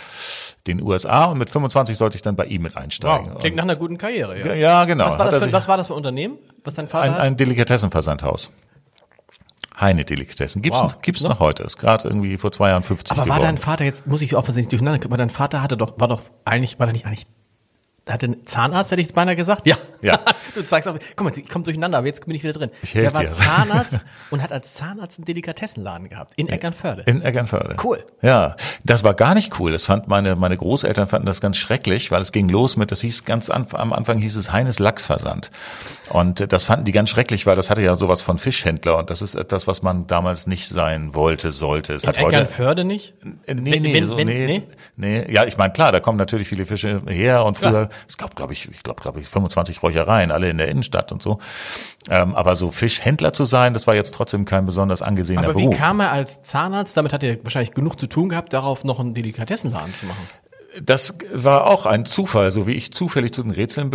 den 0.69 0.81
USA. 0.83 1.25
Und 1.25 1.39
mit 1.39 1.51
25 1.51 1.97
sollte 1.99 2.15
ich 2.15 2.23
dann 2.23 2.37
bei 2.37 2.45
ihm 2.47 2.63
mit 2.63 2.77
einsteigen. 2.77 3.33
Wow. 3.33 3.39
Klingt 3.41 3.57
nach 3.57 3.65
einer 3.65 3.75
guten 3.77 3.99
Karriere, 3.99 4.39
ja. 4.39 4.55
Ja, 4.55 4.85
genau. 4.85 5.07
Was 5.07 5.19
war, 5.19 5.27
das 5.31 5.43
für, 5.43 5.53
was 5.53 5.67
war 5.67 5.77
das 5.77 5.89
für 5.89 5.95
ein 5.95 5.97
Unternehmen, 5.97 6.37
was 6.63 6.75
dein 6.75 6.87
Vater 6.87 7.05
ein, 7.07 7.15
ein 7.15 7.37
Delikatessenversandhaus. 7.37 8.53
Heine 9.79 10.05
Delikatessen. 10.05 10.63
Gibt's, 10.63 10.81
Wow. 10.81 11.01
gibt's 11.03 11.23
noch 11.23 11.39
heute. 11.41 11.63
Ist 11.63 11.77
gerade 11.77 12.09
irgendwie 12.09 12.37
vor 12.39 12.51
zwei 12.53 12.71
Jahren 12.71 12.83
50 12.83 13.13
Aber 13.13 13.29
war 13.29 13.37
geworden. 13.37 13.43
dein 13.57 13.59
Vater 13.59 13.85
jetzt, 13.85 14.07
muss 14.07 14.23
ich 14.23 14.35
nicht 14.57 14.73
durcheinander, 14.73 15.05
aber 15.05 15.17
dein 15.17 15.31
Vater 15.31 15.63
hatte 15.63 15.77
doch, 15.77 15.99
war 16.01 16.09
doch 16.09 16.23
eigentlich, 16.45 16.79
war 16.79 16.87
der 16.87 16.95
nicht 16.95 17.05
eigentlich, 17.07 17.27
hatte 18.09 18.27
einen 18.27 18.47
Zahnarzt, 18.47 18.93
hätte 18.93 19.01
ich 19.01 19.09
jetzt 19.09 19.15
beinahe 19.15 19.35
gesagt? 19.35 19.67
Ja. 19.67 19.77
Ja. 20.01 20.21
du 20.55 20.63
zeigst 20.63 20.89
auf, 20.89 20.97
guck 21.17 21.25
mal, 21.25 21.31
die 21.31 21.43
kommt 21.43 21.67
durcheinander, 21.67 21.99
aber 21.99 22.07
jetzt 22.07 22.25
bin 22.25 22.35
ich 22.37 22.43
wieder 22.45 22.53
drin. 22.53 22.71
Ich 22.83 22.93
der 22.93 23.13
war 23.13 23.23
dir. 23.23 23.31
Zahnarzt 23.31 24.01
und 24.31 24.43
hat 24.43 24.53
als 24.53 24.75
Zahnarzt 24.75 25.19
einen 25.19 25.25
Delikatessenladen 25.25 26.09
gehabt, 26.09 26.35
in 26.37 26.49
Eckernförde. 26.49 27.03
In 27.07 27.23
Eckernförde. 27.23 27.77
Cool. 27.83 28.05
Ja, 28.23 28.55
das 28.85 29.03
war 29.03 29.15
gar 29.15 29.35
nicht 29.35 29.59
cool. 29.59 29.73
Das 29.73 29.87
fand 29.87 30.07
meine, 30.07 30.37
meine 30.37 30.57
Großeltern 30.57 31.09
fanden 31.09 31.27
das 31.27 31.41
ganz 31.41 31.57
schrecklich, 31.57 32.13
weil 32.13 32.23
es 32.23 32.31
ging 32.31 32.49
los 32.49 32.77
mit, 32.77 32.93
das 32.93 33.01
hieß 33.01 33.25
ganz 33.25 33.51
an, 33.51 33.67
am 33.73 33.93
Anfang 33.93 34.19
hieß 34.19 34.37
es 34.37 34.53
Heines 34.53 34.79
Lachsversand. 34.79 35.51
Und 36.11 36.41
äh, 36.41 36.47
das 36.49 36.65
fanden 36.65 36.85
die 36.85 36.93
ganz 36.93 37.11
schrecklich, 37.11 37.45
weil 37.47 37.57
das 37.57 37.71
hatte 37.71 37.83
ja 37.83 37.97
sowas 37.97 38.23
von 38.23 38.39
Fischhändler 38.39 38.99
und 38.99 39.11
das 39.11 39.21
ist 39.23 39.35
etwas, 39.35 39.67
was 39.67 39.83
man 39.83 40.07
damals 40.07 40.47
nicht 40.47 40.69
sein 40.69 41.15
wollte, 41.15 41.51
sollte. 41.51 41.95
Es 41.95 42.05
in 42.05 42.09
hat 42.11 42.19
heute, 42.21 42.37
Eckernförde 42.37 42.85
nicht? 42.85 43.15
Äh, 43.47 43.55
Nee, 43.55 43.81
nee, 43.81 43.95
wenn- 43.95 44.07
so, 44.07 44.17
wenn- 44.17 44.29
nee, 44.29 44.47
nee? 44.47 44.63
nee. 45.25 45.33
Ja, 45.33 45.45
ich 45.45 45.57
meine, 45.57 45.73
klar, 45.73 45.91
da 45.91 45.99
kommen 45.99 46.19
natürlich 46.19 46.47
viele 46.47 46.67
Fische 46.67 47.03
her 47.09 47.45
und 47.45 47.57
früher, 47.57 47.71
Klar. 47.71 47.89
Es 48.09 48.17
gab, 48.17 48.37
glaube 48.37 48.53
ich, 48.53 48.69
ich 48.71 48.83
glaube, 48.83 49.01
glaube 49.01 49.21
ich, 49.21 49.29
25 49.29 49.83
Räuchereien, 49.83 50.31
alle 50.31 50.51
in 50.51 50.59
der 50.59 50.69
Innenstadt 50.69 51.13
und 51.13 51.23
so. 51.23 51.39
Ähm, 52.09 52.35
aber 52.35 52.57
so 52.57 52.71
Fischhändler 52.71 53.33
zu 53.33 53.45
sein, 53.45 53.75
das 53.75 53.87
war 53.87 53.95
jetzt 53.95 54.15
trotzdem 54.15 54.45
kein 54.45 54.65
besonders 54.67 55.03
angesehener 55.03 55.45
Aber 55.45 55.57
wie 55.57 55.65
Beruf. 55.65 55.79
kam 55.79 56.01
er 56.01 56.13
als 56.13 56.43
Zahnarzt, 56.43 56.97
damit 56.97 57.13
hat 57.13 57.23
er 57.23 57.43
wahrscheinlich 57.45 57.75
genug 57.75 57.99
zu 57.99 58.07
tun 58.07 58.29
gehabt, 58.29 58.53
darauf 58.53 58.85
noch 58.85 59.01
einen 59.01 59.15
Delikatessenladen 59.15 59.93
zu 59.95 60.07
machen? 60.07 60.27
Das 60.83 61.15
war 61.33 61.67
auch 61.67 61.87
ein 61.87 62.05
Zufall. 62.05 62.53
So 62.53 62.67
wie 62.67 62.73
ich 62.75 62.93
zufällig 62.93 63.33
zu 63.33 63.43
den 63.43 63.51
Rätseln 63.51 63.91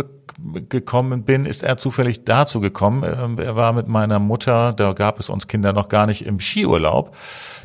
gekommen 0.68 1.22
bin, 1.24 1.46
ist 1.46 1.62
er 1.62 1.76
zufällig 1.76 2.24
dazu 2.24 2.60
gekommen. 2.60 3.04
Ähm, 3.04 3.38
Er 3.38 3.56
war 3.56 3.72
mit 3.72 3.88
meiner 3.88 4.18
Mutter, 4.18 4.72
da 4.72 4.92
gab 4.92 5.18
es 5.20 5.30
uns 5.30 5.46
Kinder 5.48 5.72
noch 5.72 5.88
gar 5.88 6.06
nicht 6.06 6.24
im 6.26 6.40
Skiurlaub. 6.40 7.14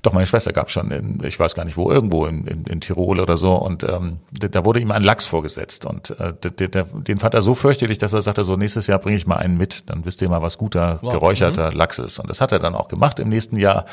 Doch 0.03 0.13
meine 0.13 0.25
Schwester 0.27 0.53
gab 0.53 0.69
schon, 0.69 0.91
in, 0.91 1.17
ich 1.23 1.39
weiß 1.39 1.55
gar 1.55 1.65
nicht 1.65 1.75
wo, 1.75 1.91
irgendwo 1.91 2.25
in, 2.27 2.45
in, 2.45 2.63
in 2.65 2.81
Tirol 2.81 3.19
oder 3.19 3.35
so. 3.37 3.55
Und 3.55 3.83
ähm, 3.83 4.17
da 4.31 4.63
wurde 4.63 4.79
ihm 4.79 4.91
ein 4.91 5.01
Lachs 5.01 5.25
vorgesetzt. 5.25 5.85
Und 5.85 6.11
äh, 6.19 6.33
der, 6.33 6.67
der, 6.67 6.83
den 6.83 7.17
fand 7.19 7.33
er 7.33 7.41
so 7.41 7.55
fürchterlich, 7.55 7.97
dass 7.97 8.13
er 8.13 8.21
sagte, 8.21 8.43
so 8.43 8.55
nächstes 8.55 8.87
Jahr 8.87 8.99
bringe 8.99 9.17
ich 9.17 9.25
mal 9.27 9.37
einen 9.37 9.57
mit. 9.57 9.89
Dann 9.89 10.05
wisst 10.05 10.21
ihr 10.21 10.29
mal, 10.29 10.41
was 10.41 10.57
guter, 10.57 10.99
Wow. 11.01 11.13
geräucherter 11.13 11.71
Lachs 11.71 11.99
ist. 11.99 12.19
Und 12.19 12.29
das 12.29 12.41
hat 12.41 12.51
er 12.51 12.59
dann 12.59 12.75
auch 12.75 12.87
gemacht 12.87 13.19
im 13.19 13.29
nächsten 13.29 13.57
Jahr. 13.57 13.85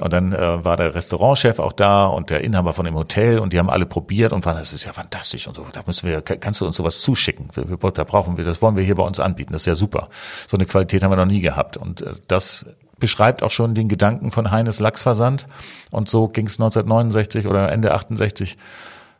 Und 0.00 0.12
dann 0.12 0.32
äh, 0.32 0.64
war 0.64 0.76
der 0.76 0.94
Restaurantchef 0.94 1.58
auch 1.58 1.72
da 1.72 2.06
und 2.06 2.30
der 2.30 2.42
Inhaber 2.42 2.72
von 2.72 2.84
dem 2.84 2.94
Hotel 2.96 3.38
und 3.38 3.52
die 3.52 3.58
haben 3.58 3.70
alle 3.70 3.86
probiert 3.86 4.32
und 4.32 4.44
waren, 4.44 4.56
das 4.56 4.72
ist 4.72 4.84
ja 4.84 4.92
fantastisch 4.92 5.46
und 5.46 5.54
so. 5.54 5.64
Da 5.72 5.82
müssen 5.86 6.08
wir, 6.08 6.20
ka- 6.22 6.36
kannst 6.36 6.60
du 6.60 6.66
uns 6.66 6.76
sowas 6.76 7.00
zuschicken? 7.00 7.48
Wir, 7.54 7.68
wir, 7.68 7.90
da 7.92 8.04
brauchen 8.04 8.23
wir, 8.36 8.44
das 8.44 8.62
wollen 8.62 8.76
wir 8.76 8.82
hier 8.82 8.94
bei 8.94 9.02
uns 9.02 9.20
anbieten. 9.20 9.52
Das 9.52 9.62
ist 9.62 9.66
ja 9.66 9.74
super. 9.74 10.08
So 10.46 10.56
eine 10.56 10.66
Qualität 10.66 11.02
haben 11.02 11.10
wir 11.10 11.16
noch 11.16 11.24
nie 11.26 11.40
gehabt. 11.40 11.76
Und 11.76 12.02
äh, 12.02 12.14
das 12.28 12.66
beschreibt 12.98 13.42
auch 13.42 13.50
schon 13.50 13.74
den 13.74 13.88
Gedanken 13.88 14.30
von 14.30 14.50
Heines 14.50 14.80
Lachsversand. 14.80 15.46
Und 15.90 16.08
so 16.08 16.28
ging 16.28 16.46
es 16.46 16.54
1969 16.54 17.46
oder 17.46 17.70
Ende 17.70 17.92
68 17.94 18.56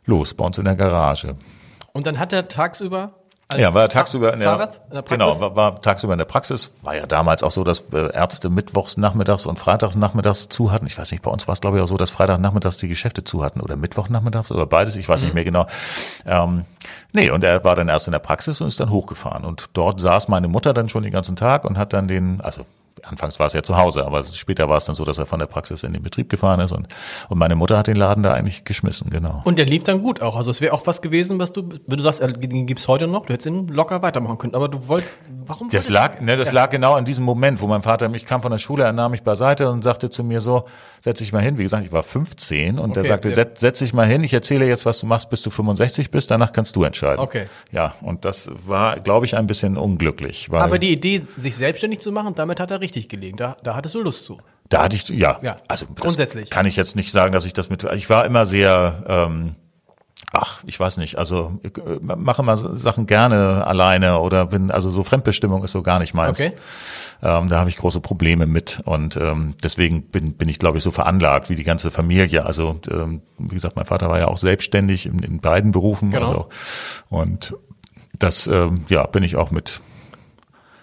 los 0.05 0.33
bei 0.33 0.45
uns 0.45 0.57
in 0.57 0.65
der 0.65 0.75
Garage. 0.75 1.35
Und 1.93 2.07
dann 2.07 2.19
hat 2.19 2.33
er 2.33 2.47
tagsüber 2.47 3.13
Ja, 3.59 3.73
war 3.73 3.89
tagsüber 3.89 4.33
in 4.33 4.39
der, 4.39 4.49
Zahnarzt 4.51 4.81
in 4.89 4.95
der 4.95 5.01
Praxis? 5.01 5.17
genau, 5.17 5.39
war, 5.39 5.55
war 5.55 5.81
tagsüber 5.81 6.13
in 6.13 6.17
der 6.19 6.25
Praxis. 6.25 6.71
War 6.81 6.95
ja 6.95 7.05
damals 7.05 7.43
auch 7.43 7.51
so, 7.51 7.63
dass 7.63 7.79
äh, 7.93 8.13
Ärzte 8.13 8.49
mittwochs 8.49 8.97
nachmittags 8.97 9.45
und 9.45 9.57
freitags 9.59 9.95
nachmittags 9.95 10.49
zu 10.49 10.71
hatten. 10.71 10.85
Ich 10.87 10.97
weiß 10.97 11.11
nicht, 11.11 11.23
bei 11.23 11.31
uns 11.31 11.47
war 11.47 11.53
es 11.53 11.61
glaube 11.61 11.77
ich 11.77 11.83
auch 11.83 11.87
so, 11.87 11.97
dass 11.97 12.09
Freitag 12.09 12.39
nachmittags 12.39 12.77
die 12.77 12.87
Geschäfte 12.87 13.23
zu 13.23 13.43
hatten 13.43 13.61
oder 13.61 13.75
Mittwoch 13.75 14.09
nachmittags 14.09 14.51
oder 14.51 14.65
beides, 14.65 14.95
ich 14.95 15.07
weiß 15.09 15.21
Mhm. 15.21 15.25
nicht 15.27 15.33
mehr 15.35 15.43
genau. 15.45 15.65
Ähm, 16.25 16.65
nee, 17.13 17.29
und 17.29 17.43
er 17.43 17.63
war 17.63 17.75
dann 17.75 17.87
erst 17.87 18.07
in 18.07 18.11
der 18.11 18.19
Praxis 18.19 18.61
und 18.61 18.67
ist 18.67 18.79
dann 18.79 18.89
hochgefahren. 18.89 19.45
Und 19.45 19.69
dort 19.73 19.99
saß 19.99 20.27
meine 20.27 20.47
Mutter 20.47 20.73
dann 20.73 20.89
schon 20.89 21.03
den 21.03 21.11
ganzen 21.11 21.35
Tag 21.35 21.65
und 21.65 21.77
hat 21.77 21.93
dann 21.93 22.07
den, 22.07 22.41
also 22.41 22.61
Anfangs 23.03 23.39
war 23.39 23.47
es 23.47 23.53
ja 23.53 23.63
zu 23.63 23.77
Hause, 23.77 24.05
aber 24.05 24.23
später 24.23 24.69
war 24.69 24.77
es 24.77 24.85
dann 24.85 24.95
so, 24.95 25.03
dass 25.05 25.17
er 25.17 25.25
von 25.25 25.39
der 25.39 25.47
Praxis 25.47 25.83
in 25.83 25.93
den 25.93 26.01
Betrieb 26.01 26.29
gefahren 26.29 26.59
ist 26.59 26.71
und, 26.71 26.87
und 27.29 27.37
meine 27.37 27.55
Mutter 27.55 27.77
hat 27.77 27.87
den 27.87 27.95
Laden 27.95 28.23
da 28.23 28.33
eigentlich 28.33 28.63
geschmissen, 28.63 29.09
genau. 29.09 29.41
Und 29.43 29.59
der 29.59 29.65
lief 29.65 29.83
dann 29.83 30.01
gut 30.01 30.21
auch. 30.21 30.35
Also 30.35 30.51
es 30.51 30.61
wäre 30.61 30.73
auch 30.73 30.85
was 30.87 31.01
gewesen, 31.01 31.39
was 31.39 31.53
du, 31.53 31.69
wenn 31.87 31.97
du 31.97 32.03
sagst, 32.03 32.21
den 32.21 32.65
gibt's 32.65 32.87
heute 32.87 33.07
noch, 33.07 33.25
du 33.25 33.33
hättest 33.33 33.47
ihn 33.47 33.67
locker 33.67 34.01
weitermachen 34.01 34.37
können. 34.37 34.55
Aber 34.55 34.69
du 34.69 34.87
wolltest, 34.87 35.11
warum? 35.47 35.69
Das 35.69 35.89
lag, 35.89 36.19
ne, 36.21 36.35
das 36.37 36.47
ja. 36.49 36.53
lag 36.53 36.69
genau 36.69 36.97
in 36.97 37.05
diesem 37.05 37.25
Moment, 37.25 37.61
wo 37.61 37.67
mein 37.67 37.81
Vater 37.81 38.09
mich 38.09 38.25
kam 38.25 38.41
von 38.41 38.51
der 38.51 38.57
Schule, 38.59 38.83
er 38.83 38.91
nahm 38.93 39.11
mich 39.11 39.23
beiseite 39.23 39.69
und 39.71 39.83
sagte 39.83 40.09
zu 40.09 40.23
mir 40.23 40.41
so, 40.41 40.65
setz 41.01 41.19
dich 41.19 41.31
mal 41.33 41.41
hin. 41.41 41.57
Wie 41.57 41.63
gesagt, 41.63 41.85
ich 41.85 41.91
war 41.91 42.03
15 42.03 42.79
und 42.79 42.95
er 42.97 43.01
Okay, 43.01 43.07
sagte, 43.09 43.29
ja. 43.29 43.35
setz, 43.35 43.59
setz 43.59 43.79
dich 43.79 43.93
mal 43.93 44.05
hin, 44.07 44.23
ich 44.23 44.33
erzähle 44.33 44.65
jetzt, 44.67 44.85
was 44.85 44.99
du 44.99 45.05
machst, 45.05 45.29
bis 45.29 45.41
du 45.41 45.49
65 45.49 46.11
bist, 46.11 46.31
danach 46.31 46.51
kannst 46.51 46.75
du 46.75 46.83
entscheiden. 46.83 47.19
Okay. 47.19 47.47
Ja, 47.71 47.93
und 48.01 48.25
das 48.25 48.49
war, 48.53 48.99
glaube 48.99 49.25
ich, 49.25 49.35
ein 49.35 49.47
bisschen 49.47 49.77
unglücklich, 49.77 50.51
weil 50.51 50.61
Aber 50.61 50.79
die 50.79 50.91
Idee, 50.91 51.21
sich 51.37 51.55
selbstständig 51.55 51.99
zu 51.99 52.11
machen, 52.11 52.33
damit 52.35 52.59
hat 52.59 52.71
er 52.71 52.81
richtig 52.81 53.09
gelegen. 53.09 53.37
Da, 53.37 53.57
da 53.63 53.75
hattest 53.75 53.95
du 53.95 54.01
Lust 54.01 54.25
zu. 54.25 54.39
da 54.69 54.83
hatte 54.83 54.95
ich, 54.95 55.07
ja, 55.09 55.39
Ja, 55.43 55.57
also 55.67 55.85
grundsätzlich. 55.95 56.49
kann 56.49 56.65
ich 56.65 56.75
jetzt 56.75 56.95
nicht 56.95 57.11
sagen, 57.11 57.31
dass 57.33 57.45
ich 57.45 57.53
das 57.53 57.69
mit, 57.69 57.83
ich 57.93 58.09
war 58.09 58.25
immer 58.25 58.45
sehr, 58.45 59.03
ähm, 59.07 59.55
Ach, 60.37 60.61
ich 60.65 60.79
weiß 60.79 60.97
nicht. 60.97 61.17
Also 61.17 61.59
ich, 61.63 61.77
äh, 61.77 61.99
mache 62.01 62.57
so 62.57 62.75
Sachen 62.75 63.07
gerne 63.07 63.65
alleine 63.65 64.19
oder 64.19 64.47
bin 64.47 64.69
also 64.71 64.89
so 64.89 65.03
Fremdbestimmung 65.03 65.63
ist 65.63 65.71
so 65.71 65.81
gar 65.81 65.99
nicht 65.99 66.13
meins. 66.13 66.39
Okay. 66.39 66.53
Ähm, 67.23 67.47
da 67.47 67.59
habe 67.59 67.69
ich 67.69 67.77
große 67.77 68.01
Probleme 68.01 68.45
mit 68.45 68.81
und 68.85 69.15
ähm, 69.17 69.55
deswegen 69.63 70.03
bin 70.03 70.33
bin 70.33 70.49
ich 70.49 70.59
glaube 70.59 70.77
ich 70.77 70.83
so 70.83 70.91
veranlagt 70.91 71.49
wie 71.49 71.55
die 71.55 71.63
ganze 71.63 71.89
Familie. 71.89 72.45
Also 72.45 72.79
ähm, 72.89 73.21
wie 73.37 73.55
gesagt, 73.55 73.75
mein 73.75 73.85
Vater 73.85 74.09
war 74.09 74.19
ja 74.19 74.27
auch 74.27 74.37
selbstständig 74.37 75.05
in, 75.05 75.19
in 75.19 75.39
beiden 75.39 75.71
Berufen. 75.71 76.11
Genau. 76.11 76.27
Also, 76.27 76.49
und 77.09 77.55
das 78.19 78.47
ähm, 78.47 78.85
ja 78.89 79.05
bin 79.07 79.23
ich 79.23 79.35
auch 79.35 79.51
mit 79.51 79.81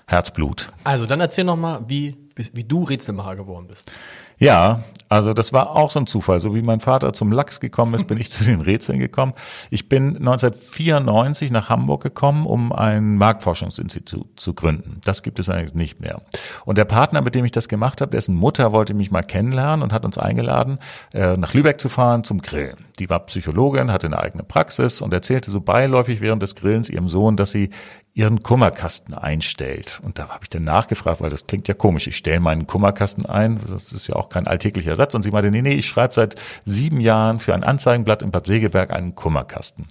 Herzblut. 0.06 0.72
Also 0.84 1.06
dann 1.06 1.20
erzähl 1.20 1.44
noch 1.44 1.56
mal, 1.56 1.84
wie, 1.88 2.16
wie 2.36 2.64
du 2.64 2.84
Rätselmacher 2.84 3.36
geworden 3.36 3.66
bist. 3.66 3.90
Ja, 4.38 4.82
also 5.12 5.34
das 5.34 5.52
war 5.52 5.76
auch 5.76 5.90
so 5.90 6.00
ein 6.00 6.06
Zufall. 6.06 6.40
So 6.40 6.54
wie 6.54 6.62
mein 6.62 6.80
Vater 6.80 7.12
zum 7.12 7.32
Lachs 7.32 7.60
gekommen 7.60 7.92
ist, 7.92 8.06
bin 8.06 8.18
ich 8.18 8.30
zu 8.30 8.44
den 8.44 8.62
Rätseln 8.62 8.98
gekommen. 8.98 9.34
Ich 9.68 9.90
bin 9.90 10.16
1994 10.16 11.50
nach 11.50 11.68
Hamburg 11.68 12.02
gekommen, 12.02 12.46
um 12.46 12.72
ein 12.72 13.16
Marktforschungsinstitut 13.16 14.40
zu 14.40 14.54
gründen. 14.54 15.02
Das 15.04 15.22
gibt 15.22 15.38
es 15.38 15.50
eigentlich 15.50 15.74
nicht 15.74 16.00
mehr. 16.00 16.22
Und 16.64 16.78
der 16.78 16.86
Partner, 16.86 17.20
mit 17.20 17.34
dem 17.34 17.44
ich 17.44 17.52
das 17.52 17.68
gemacht 17.68 18.00
habe, 18.00 18.10
dessen 18.10 18.34
Mutter 18.34 18.72
wollte 18.72 18.94
mich 18.94 19.10
mal 19.10 19.22
kennenlernen 19.22 19.82
und 19.82 19.92
hat 19.92 20.06
uns 20.06 20.16
eingeladen, 20.16 20.78
äh, 21.12 21.36
nach 21.36 21.52
Lübeck 21.52 21.78
zu 21.78 21.90
fahren 21.90 22.24
zum 22.24 22.40
Grillen. 22.40 22.86
Die 22.98 23.10
war 23.10 23.20
Psychologin, 23.26 23.92
hatte 23.92 24.06
eine 24.06 24.18
eigene 24.18 24.44
Praxis 24.44 25.02
und 25.02 25.12
erzählte 25.12 25.50
so 25.50 25.60
beiläufig 25.60 26.22
während 26.22 26.42
des 26.42 26.54
Grillens 26.54 26.88
ihrem 26.88 27.08
Sohn, 27.08 27.36
dass 27.36 27.50
sie 27.50 27.68
ihren 28.14 28.42
Kummerkasten 28.42 29.14
einstellt. 29.14 30.00
Und 30.02 30.18
da 30.18 30.28
habe 30.28 30.40
ich 30.42 30.50
dann 30.50 30.64
nachgefragt, 30.64 31.20
weil 31.20 31.30
das 31.30 31.46
klingt 31.46 31.66
ja 31.68 31.74
komisch. 31.74 32.06
Ich 32.06 32.16
stelle 32.16 32.40
meinen 32.40 32.66
Kummerkasten 32.66 33.24
ein. 33.24 33.60
Das 33.66 33.92
ist 33.92 34.06
ja 34.06 34.16
auch 34.16 34.28
kein 34.28 34.46
alltäglicher 34.46 34.96
Satz. 34.96 35.14
Und 35.14 35.22
sie 35.22 35.30
meinte, 35.30 35.50
nee, 35.50 35.62
nee, 35.62 35.74
ich 35.74 35.86
schreibe 35.86 36.12
seit 36.12 36.36
sieben 36.64 37.00
Jahren 37.00 37.40
für 37.40 37.54
ein 37.54 37.64
Anzeigenblatt 37.64 38.22
in 38.22 38.30
Bad 38.30 38.46
Segeberg 38.46 38.90
einen 38.90 39.14
Kummerkasten. 39.14 39.88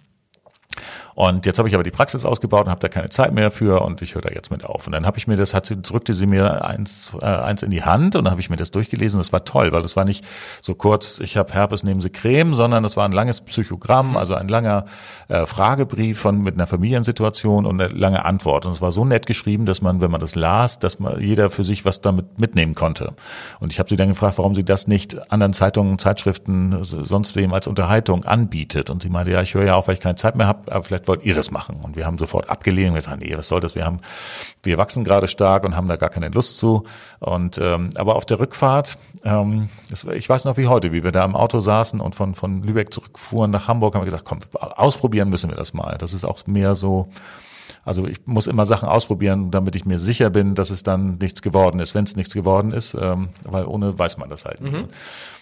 Und 1.22 1.46
jetzt 1.46 1.60
habe 1.60 1.70
ich 1.70 1.76
aber 1.76 1.84
die 1.84 1.92
Praxis 1.92 2.26
ausgebaut 2.26 2.66
und 2.66 2.72
habe 2.72 2.80
da 2.80 2.88
keine 2.88 3.10
Zeit 3.10 3.32
mehr 3.32 3.52
für 3.52 3.84
und 3.84 4.02
ich 4.02 4.16
höre 4.16 4.24
da 4.24 4.30
jetzt 4.30 4.50
mit 4.50 4.66
auf. 4.66 4.88
Und 4.88 4.94
dann 4.94 5.06
habe 5.06 5.20
ich 5.20 5.28
mir 5.28 5.38
das, 5.38 5.54
hat 5.54 5.68
sie, 5.68 5.80
drückte 5.80 6.16
sie 6.16 6.26
mir 6.26 6.66
eins, 6.66 7.12
äh, 7.22 7.26
eins 7.26 7.62
in 7.62 7.70
die 7.70 7.84
Hand 7.84 8.16
und 8.16 8.24
dann 8.24 8.32
habe 8.32 8.42
ich 8.42 8.50
mir 8.50 8.56
das 8.56 8.72
durchgelesen. 8.72 9.20
Das 9.20 9.32
war 9.32 9.46
toll, 9.46 9.72
weil 9.72 9.84
das 9.84 9.96
war 9.96 10.04
nicht 10.04 10.26
so 10.62 10.74
kurz, 10.74 11.20
ich 11.20 11.38
habe 11.38 11.54
Herpes, 11.54 11.84
nehmen 11.84 12.02
Sie 12.02 12.10
Creme, 12.10 12.56
sondern 12.56 12.82
das 12.82 12.98
war 12.98 13.06
ein 13.06 13.12
langes 13.12 13.42
Psychogramm, 13.42 14.18
also 14.18 14.34
ein 14.34 14.48
langer 14.48 14.86
äh, 15.28 15.46
Fragebrief 15.46 16.20
von 16.20 16.42
mit 16.42 16.56
einer 16.56 16.66
Familiensituation 16.66 17.68
und 17.68 17.80
eine 17.80 17.94
lange 17.94 18.26
Antwort. 18.26 18.66
Und 18.66 18.72
es 18.72 18.82
war 18.82 18.92
so 18.92 19.06
nett 19.06 19.28
geschrieben, 19.28 19.68
dass 19.68 19.84
man, 19.84 20.02
wenn 20.02 20.10
man 20.10 20.22
das 20.22 20.34
las, 20.34 20.80
dass 20.80 20.98
man 20.98 21.22
jeder 21.22 21.52
für 21.52 21.64
sich 21.64 21.86
was 21.86 22.02
damit 22.02 22.40
mitnehmen 22.40 22.74
konnte. 22.74 23.14
Und 23.60 23.72
ich 23.72 23.78
habe 23.78 23.90
sie 23.90 23.96
dann 23.96 24.08
gefragt, 24.08 24.40
warum 24.40 24.56
sie 24.56 24.66
das 24.66 24.88
nicht 24.88 25.32
anderen 25.32 25.54
Zeitungen, 25.54 26.00
Zeitschriften, 26.00 26.80
sonst 26.82 27.36
wem 27.36 27.54
als 27.54 27.68
Unterhaltung 27.68 28.26
anbietet. 28.26 28.90
Und 28.90 29.04
sie 29.04 29.10
meinte, 29.10 29.30
ja, 29.30 29.44
ich 29.44 29.54
höre 29.54 29.66
ja 29.66 29.76
auf, 29.76 29.88
weil 29.88 29.94
ich 29.94 30.02
keine 30.02 30.16
Zeit 30.16 30.36
mehr 30.36 30.48
habe, 30.48 30.72
aber 30.72 30.82
vielleicht 30.82 31.11
wollt 31.12 31.26
ihr 31.26 31.36
das 31.36 31.52
machen? 31.52 31.82
Und 31.84 31.98
wir 31.98 32.06
haben 32.06 32.18
sofort 32.18 32.50
abgelehnt. 32.50 32.94
Wir 32.94 33.02
sagen, 33.02 33.20
nee, 33.20 33.38
was 33.38 33.50
soll 33.50 33.60
das? 33.60 33.76
Wir 33.76 33.84
haben, 33.84 34.00
wir 34.64 34.78
wachsen 34.78 35.04
gerade 35.04 35.28
stark 35.28 35.66
und 35.66 35.76
haben 35.76 35.90
da 35.90 35.98
gar 35.98 36.10
keine 36.10 36.30
Lust 36.30 36.58
zu. 36.58 36.84
Und 37.20 37.58
ähm, 37.58 37.90
aber 37.96 38.16
auf 38.16 38.26
der 38.26 38.40
Rückfahrt, 38.40 38.98
ähm, 39.26 39.68
das, 39.90 40.06
ich 40.06 40.30
weiß 40.30 40.46
noch 40.46 40.56
wie 40.56 40.68
heute, 40.68 40.94
wie 40.94 41.04
wir 41.04 41.12
da 41.12 41.26
im 41.26 41.36
Auto 41.36 41.60
saßen 41.60 42.00
und 42.00 42.16
von 42.16 42.34
von 42.34 42.64
Lübeck 42.64 42.94
zurückfuhren 42.94 43.52
nach 43.52 43.68
Hamburg, 43.68 43.94
haben 43.94 44.02
wir 44.04 44.06
gesagt, 44.06 44.24
komm, 44.24 44.40
ausprobieren 44.54 45.30
müssen 45.30 45.50
wir 45.50 45.58
das 45.58 45.74
mal. 45.74 45.98
Das 46.00 46.14
ist 46.14 46.24
auch 46.24 46.48
mehr 46.48 46.76
so 46.76 47.10
also 47.84 48.06
ich 48.06 48.26
muss 48.26 48.48
immer 48.48 48.66
Sachen 48.66 48.88
ausprobieren, 48.88 49.50
damit 49.50 49.76
ich 49.76 49.86
mir 49.86 49.98
sicher 49.98 50.30
bin, 50.30 50.54
dass 50.54 50.70
es 50.70 50.84
dann 50.84 51.18
nichts 51.20 51.42
geworden 51.42 51.80
ist, 51.80 51.96
wenn 51.96 52.04
es 52.04 52.16
nichts 52.16 52.34
geworden 52.34 52.74
ist, 52.74 52.94
ähm, 52.94 53.30
weil 53.44 53.66
ohne 53.66 53.98
weiß 53.98 54.18
man 54.18 54.30
das 54.30 54.46
halt 54.46 54.62
nicht. 54.62 54.74
Mhm. 54.74 54.90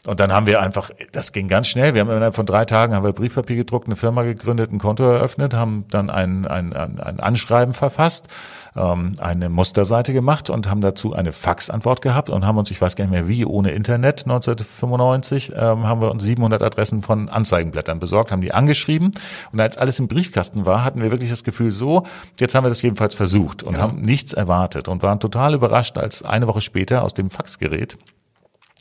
Und 0.08 0.20
dann 0.22 0.32
haben 0.32 0.46
wir 0.46 0.62
einfach, 0.62 0.92
das 1.12 1.34
ging 1.34 1.50
ganz 1.50 1.68
schnell. 1.68 1.94
Wir 1.94 2.02
haben 2.02 2.10
innerhalb 2.10 2.36
von 2.36 2.46
drei 2.46 2.64
Tagen 2.64 2.96
haben 2.96 3.04
wir 3.04 3.12
Briefpapier 3.12 3.58
gedruckt, 3.58 3.88
eine 3.88 3.98
Firma 3.98 4.24
gegründet, 4.24 4.72
ein 4.72 4.80
Konto 4.80 5.04
eröffnet, 5.04 5.54
haben 5.54 5.86
dann 5.90 6.10
ein, 6.10 6.48
ein, 6.48 6.72
ein, 6.72 7.00
ein 7.00 7.20
Anschreiben 7.20 7.74
verfasst, 7.74 8.28
ähm, 8.76 9.14
eine 9.20 9.50
Musterseite 9.50 10.14
gemacht 10.14 10.50
und 10.50 10.70
haben 10.70 10.82
dazu 10.82 11.14
eine 11.14 11.32
Faxantwort 11.32 12.02
gehabt 12.02 12.30
und 12.30 12.46
haben 12.46 12.58
uns, 12.58 12.72
ich 12.72 12.82
weiß 12.82 12.96
gar 12.96 13.06
nicht 13.06 13.12
mehr 13.12 13.28
wie, 13.28 13.46
ohne 13.46 13.72
Internet 13.72 14.24
1995, 14.26 15.52
ähm, 15.56 15.88
haben 15.88 16.02
wir 16.02 16.12
uns 16.12 16.24
700 16.24 16.62
Adressen 16.62 17.02
von 17.02 17.30
Anzeigenblättern 17.30 18.00
besorgt, 18.00 18.32
haben 18.32 18.42
die 18.42 18.54
angeschrieben 18.54 19.12
und 19.52 19.60
als 19.60 19.78
alles 19.78 20.00
im 20.00 20.08
Briefkasten 20.08 20.66
war, 20.66 20.84
hatten 20.84 21.02
wir 21.02 21.12
wirklich 21.12 21.30
das 21.30 21.44
Gefühl 21.44 21.72
so, 21.72 22.04
jetzt 22.40 22.56
haben 22.56 22.66
wir 22.66 22.70
das 22.70 22.82
jedenfalls 22.82 23.16
versucht 23.16 23.64
und 23.64 23.74
ja. 23.74 23.80
haben 23.80 24.02
nichts 24.02 24.34
erwartet 24.34 24.88
und 24.88 25.04
waren 25.04 25.20
total 25.20 25.54
überrascht, 25.54 25.98
als 25.98 26.24
eine 26.24 26.48
Woche 26.48 26.62
später 26.62 27.04
aus 27.04 27.14
dem 27.14 27.30
Faxgerät 27.30 27.98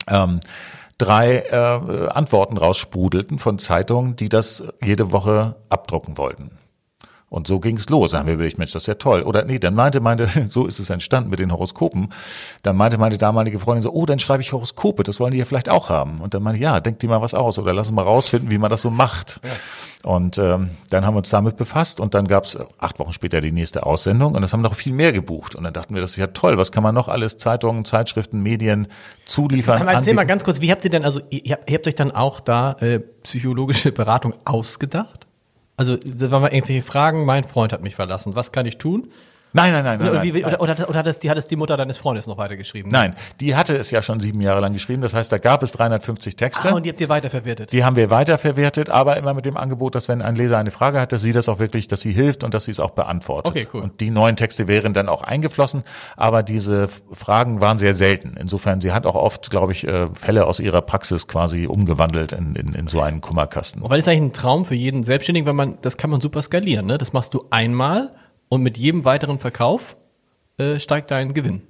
ähm, 0.07 0.39
drei 0.97 1.39
äh, 1.39 2.09
Antworten 2.09 2.57
raussprudelten 2.57 3.39
von 3.39 3.57
Zeitungen, 3.57 4.15
die 4.15 4.29
das 4.29 4.63
jede 4.83 5.11
Woche 5.11 5.55
abdrucken 5.69 6.17
wollten. 6.17 6.58
Und 7.29 7.47
so 7.47 7.59
ging 7.59 7.77
es 7.77 7.89
los. 7.89 8.11
Dann 8.11 8.21
haben 8.21 8.27
wir 8.27 8.33
überlegt, 8.33 8.57
Mensch, 8.57 8.73
das 8.73 8.83
ist 8.83 8.87
ja 8.87 8.95
toll. 8.95 9.21
Oder 9.21 9.45
nee, 9.45 9.59
dann 9.59 9.75
meinte, 9.75 9.99
meinte, 9.99 10.27
so 10.49 10.65
ist 10.65 10.79
es 10.79 10.89
entstanden 10.89 11.29
mit 11.29 11.39
den 11.39 11.51
Horoskopen. 11.51 12.11
Dann 12.63 12.75
meinte 12.75 12.97
meine 12.97 13.17
damalige 13.17 13.59
Freundin 13.59 13.83
so, 13.83 13.91
oh, 13.91 14.05
dann 14.05 14.19
schreibe 14.19 14.41
ich 14.41 14.51
Horoskope, 14.51 15.03
das 15.03 15.19
wollen 15.19 15.31
die 15.31 15.37
ja 15.37 15.45
vielleicht 15.45 15.69
auch 15.69 15.89
haben. 15.89 16.21
Und 16.21 16.33
dann 16.33 16.41
meinte 16.41 16.57
ich, 16.57 16.63
ja, 16.63 16.79
denk 16.79 16.99
dir 16.99 17.09
mal 17.09 17.21
was 17.21 17.33
aus 17.33 17.59
oder 17.59 17.73
lass 17.73 17.89
uns 17.89 17.95
mal 17.95 18.03
rausfinden, 18.03 18.49
wie 18.49 18.57
man 18.57 18.69
das 18.69 18.81
so 18.81 18.89
macht. 18.89 19.39
Ja. 19.43 19.51
Und 20.09 20.37
ähm, 20.37 20.69
dann 20.89 21.05
haben 21.05 21.13
wir 21.13 21.19
uns 21.19 21.29
damit 21.29 21.57
befasst 21.57 21.99
und 21.99 22.13
dann 22.13 22.25
gab 22.27 22.45
es 22.45 22.57
acht 22.77 22.99
Wochen 22.99 23.11
später 23.11 23.41
die 23.41 23.51
nächste 23.51 23.85
Aussendung 23.85 24.33
und 24.33 24.41
das 24.41 24.53
haben 24.53 24.61
noch 24.61 24.75
viel 24.75 24.93
mehr 24.93 25.11
gebucht. 25.11 25.55
Und 25.55 25.65
dann 25.65 25.73
dachten 25.73 25.93
wir, 25.93 26.01
das 26.01 26.11
ist 26.11 26.17
ja 26.17 26.27
toll, 26.27 26.57
was 26.57 26.71
kann 26.71 26.83
man 26.83 26.95
noch 26.95 27.09
alles, 27.09 27.37
Zeitungen, 27.37 27.83
Zeitschriften, 27.83 28.41
Medien 28.41 28.87
zuliefern. 29.25 29.81
Aber 29.81 29.91
erzähl 29.91 30.13
mal 30.13 30.23
ganz 30.25 30.45
kurz, 30.45 30.61
wie 30.61 30.71
habt 30.71 30.85
ihr 30.85 30.89
denn, 30.89 31.03
also 31.03 31.19
ihr 31.29 31.53
habt, 31.53 31.69
ihr 31.69 31.75
habt 31.75 31.87
euch 31.87 31.95
dann 31.95 32.11
auch 32.11 32.39
da 32.39 32.77
äh, 32.79 32.99
psychologische 32.99 33.91
Beratung 33.91 34.33
ausgedacht? 34.45 35.27
Also, 35.79 35.95
da 35.95 36.29
waren 36.29 36.41
mal 36.41 36.51
irgendwelche 36.51 36.83
Fragen, 36.83 37.23
mein 37.23 37.45
Freund 37.45 37.71
hat 37.71 37.83
mich 37.83 37.95
verlassen, 37.95 38.35
was 38.35 38.51
kann 38.51 38.65
ich 38.65 38.79
tun? 38.79 39.13
Nein, 39.51 39.73
nein, 39.73 39.83
nein. 39.83 39.99
nein, 39.99 40.09
oder, 40.09 40.23
wie, 40.23 40.45
oder, 40.45 40.61
oder, 40.61 40.89
oder 40.89 40.99
hat, 40.99 41.07
es, 41.07 41.19
die, 41.19 41.29
hat 41.29 41.37
es 41.37 41.47
die 41.47 41.55
Mutter 41.55 41.75
deines 41.75 41.97
Freundes 41.97 42.27
noch 42.27 42.37
weitergeschrieben? 42.37 42.91
Nein, 42.91 43.15
die 43.39 43.55
hatte 43.55 43.75
es 43.75 43.89
ja 43.89 44.01
schon 44.01 44.19
sieben 44.19 44.41
Jahre 44.41 44.59
lang 44.59 44.73
geschrieben. 44.73 45.01
Das 45.01 45.15
heißt, 45.15 45.31
da 45.31 45.39
gab 45.39 45.63
es 45.63 45.71
350 45.71 46.35
Texte. 46.35 46.69
Ah, 46.69 46.73
und 46.73 46.85
die 46.85 46.89
habt 46.89 47.01
ihr 47.01 47.09
weiterverwertet? 47.09 47.73
Die 47.73 47.83
haben 47.83 47.95
wir 47.95 48.11
weiterverwertet, 48.11 48.89
aber 48.89 49.17
immer 49.17 49.33
mit 49.33 49.45
dem 49.45 49.57
Angebot, 49.57 49.95
dass 49.95 50.07
wenn 50.07 50.21
ein 50.21 50.35
Leser 50.35 50.59
eine 50.59 50.69
Frage 50.69 51.01
hat, 51.01 51.11
dass 51.11 51.21
sie 51.21 51.31
das 51.31 51.49
auch 51.49 51.57
wirklich, 51.57 51.87
dass 51.87 52.01
sie 52.01 52.11
hilft 52.11 52.43
und 52.43 52.53
dass 52.53 52.65
sie 52.65 52.71
es 52.71 52.79
auch 52.79 52.91
beantwortet. 52.91 53.49
Okay, 53.49 53.67
cool. 53.73 53.81
Und 53.81 53.99
die 54.01 54.11
neuen 54.11 54.35
Texte 54.35 54.67
wären 54.67 54.93
dann 54.93 55.09
auch 55.09 55.23
eingeflossen, 55.23 55.83
aber 56.15 56.43
diese 56.43 56.87
Fragen 57.11 57.59
waren 57.59 57.79
sehr 57.79 57.95
selten. 57.95 58.35
Insofern, 58.39 58.81
sie 58.81 58.91
hat 58.91 59.07
auch 59.07 59.15
oft, 59.15 59.49
glaube 59.49 59.71
ich, 59.71 59.87
äh, 59.87 60.07
Fälle 60.13 60.45
aus 60.45 60.59
ihrer 60.59 60.81
Praxis 60.81 61.27
quasi 61.27 61.65
umgewandelt 61.65 62.33
in, 62.33 62.53
in, 62.53 62.73
in 62.75 62.87
so 62.87 63.01
einen 63.01 63.21
Kummerkasten. 63.21 63.81
Und 63.81 63.89
weil 63.89 63.97
das 63.97 64.05
ist 64.05 64.11
eigentlich 64.11 64.29
ein 64.29 64.33
Traum 64.33 64.65
für 64.65 64.75
jeden 64.75 65.03
Selbstständigen, 65.03 65.47
weil 65.47 65.53
man, 65.53 65.79
das 65.81 65.97
kann 65.97 66.11
man 66.11 66.21
super 66.21 66.41
skalieren. 66.43 66.85
Ne? 66.85 66.99
Das 66.99 67.13
machst 67.13 67.33
du 67.33 67.45
einmal 67.49 68.11
und 68.49 68.61
mit 68.61 68.77
jedem 68.77 69.05
weiteren 69.05 69.39
Verkauf 69.39 69.95
äh, 70.57 70.79
steigt 70.79 71.11
dein 71.11 71.33
Gewinn. 71.33 71.61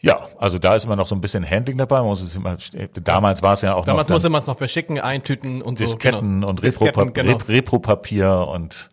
Ja, 0.00 0.28
also 0.38 0.58
da 0.58 0.76
ist 0.76 0.84
immer 0.84 0.94
noch 0.94 1.06
so 1.06 1.14
ein 1.14 1.20
bisschen 1.20 1.48
Handling 1.48 1.78
dabei. 1.78 1.98
Man 1.98 2.06
muss 2.06 2.20
es 2.20 2.34
immer, 2.36 2.56
damals 3.02 3.42
war 3.42 3.54
es 3.54 3.62
ja 3.62 3.74
auch 3.74 3.84
damals 3.84 3.86
noch. 3.86 3.86
Damals 3.86 4.08
musste 4.10 4.28
man 4.28 4.40
es 4.40 4.46
noch 4.46 4.58
verschicken, 4.58 5.00
eintüten 5.00 5.62
und 5.62 5.80
Disketten 5.80 6.42
so. 6.42 6.46
Genau. 6.46 6.48
und 6.48 6.62
Repro-Papier 6.62 7.22
genau. 7.22 7.38
Repro 7.48 8.52
und, 8.52 8.90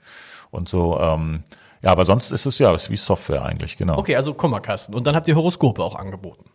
und 0.52 0.70
so. 0.70 1.00
Ähm, 1.00 1.44
ja, 1.84 1.92
aber 1.92 2.06
sonst 2.06 2.32
ist 2.32 2.46
es 2.46 2.58
ja 2.58 2.74
ist 2.74 2.90
wie 2.90 2.96
Software 2.96 3.44
eigentlich, 3.44 3.78
genau. 3.78 3.98
Okay, 3.98 4.16
also 4.16 4.34
Kummerkasten. 4.34 4.96
Und 4.96 5.06
dann 5.06 5.16
habt 5.16 5.28
ihr 5.28 5.36
Horoskope 5.36 5.84
auch 5.84 5.96
angeboten. 5.96 6.46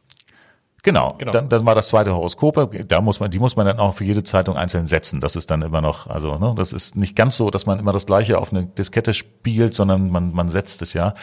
Genau, 0.85 1.17
genau. 1.19 1.33
Dann, 1.33 1.49
das 1.49 1.67
war 1.67 1.75
das 1.75 1.89
zweite 1.89 2.15
Horoskop. 2.15 2.71
Da 2.87 3.01
muss 3.01 3.21
man, 3.21 3.31
die 3.31 3.39
muss 3.39 3.57
man 3.57 3.67
dann 3.67 3.79
auch 3.79 3.95
für 3.95 4.05
jede 4.05 4.23
Zeitung 4.23 4.57
einzeln 4.57 4.87
setzen. 4.87 5.21
Das 5.21 5.35
ist 5.35 5.51
dann 5.51 5.63
immer 5.63 5.81
noch, 5.81 6.07
also 6.07 6.39
ne, 6.39 6.55
das 6.57 6.73
ist 6.73 6.95
nicht 6.95 7.17
ganz 7.17 7.37
so, 7.37 7.51
dass 7.51 7.67
man 7.67 7.79
immer 7.79 7.93
das 7.93 8.07
Gleiche 8.07 8.39
auf 8.39 8.53
eine 8.53 8.65
Diskette 8.65 9.13
spielt, 9.13 9.75
sondern 9.75 10.11
man, 10.11 10.33
man 10.33 10.49
setzt 10.49 10.81
es 10.83 10.93
ja. 10.93 11.15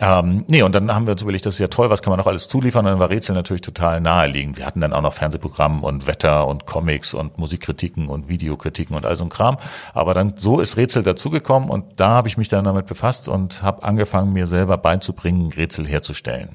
Ähm, 0.00 0.44
nee, 0.46 0.62
und 0.62 0.74
dann 0.76 0.94
haben 0.94 1.06
wir 1.06 1.12
uns 1.12 1.22
überlegt, 1.22 1.44
das 1.44 1.54
ist 1.54 1.60
ja 1.60 1.66
toll, 1.66 1.90
was 1.90 2.02
kann 2.02 2.12
man 2.12 2.18
noch 2.18 2.28
alles 2.28 2.46
zuliefern? 2.46 2.86
Und 2.86 2.92
dann 2.92 3.00
war 3.00 3.10
Rätsel 3.10 3.34
natürlich 3.34 3.62
total 3.62 4.00
naheliegend. 4.00 4.56
Wir 4.56 4.64
hatten 4.64 4.80
dann 4.80 4.92
auch 4.92 5.02
noch 5.02 5.12
Fernsehprogramm 5.12 5.82
und 5.82 6.06
Wetter 6.06 6.46
und 6.46 6.66
Comics 6.66 7.14
und 7.14 7.36
Musikkritiken 7.36 8.08
und 8.08 8.28
Videokritiken 8.28 8.96
und 8.96 9.04
all 9.04 9.16
so 9.16 9.24
ein 9.24 9.28
Kram. 9.28 9.56
Aber 9.94 10.14
dann 10.14 10.34
so 10.36 10.60
ist 10.60 10.76
Rätsel 10.76 11.02
dazugekommen 11.02 11.68
und 11.68 11.84
da 11.96 12.10
habe 12.10 12.28
ich 12.28 12.38
mich 12.38 12.48
dann 12.48 12.64
damit 12.64 12.86
befasst 12.86 13.28
und 13.28 13.62
habe 13.62 13.82
angefangen, 13.82 14.32
mir 14.32 14.46
selber 14.46 14.78
beizubringen, 14.78 15.50
Rätsel 15.50 15.86
herzustellen. 15.86 16.50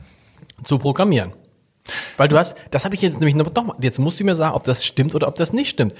Zu 0.63 0.77
programmieren. 0.79 1.33
Weil 2.17 2.27
du 2.27 2.37
hast, 2.37 2.57
das 2.71 2.85
habe 2.85 2.95
ich 2.95 3.01
jetzt 3.01 3.19
nämlich 3.19 3.35
noch, 3.35 3.51
jetzt 3.81 3.99
musst 3.99 4.19
du 4.19 4.23
mir 4.23 4.35
sagen, 4.35 4.55
ob 4.55 4.63
das 4.63 4.85
stimmt 4.85 5.15
oder 5.15 5.27
ob 5.27 5.35
das 5.35 5.53
nicht 5.53 5.69
stimmt. 5.69 5.93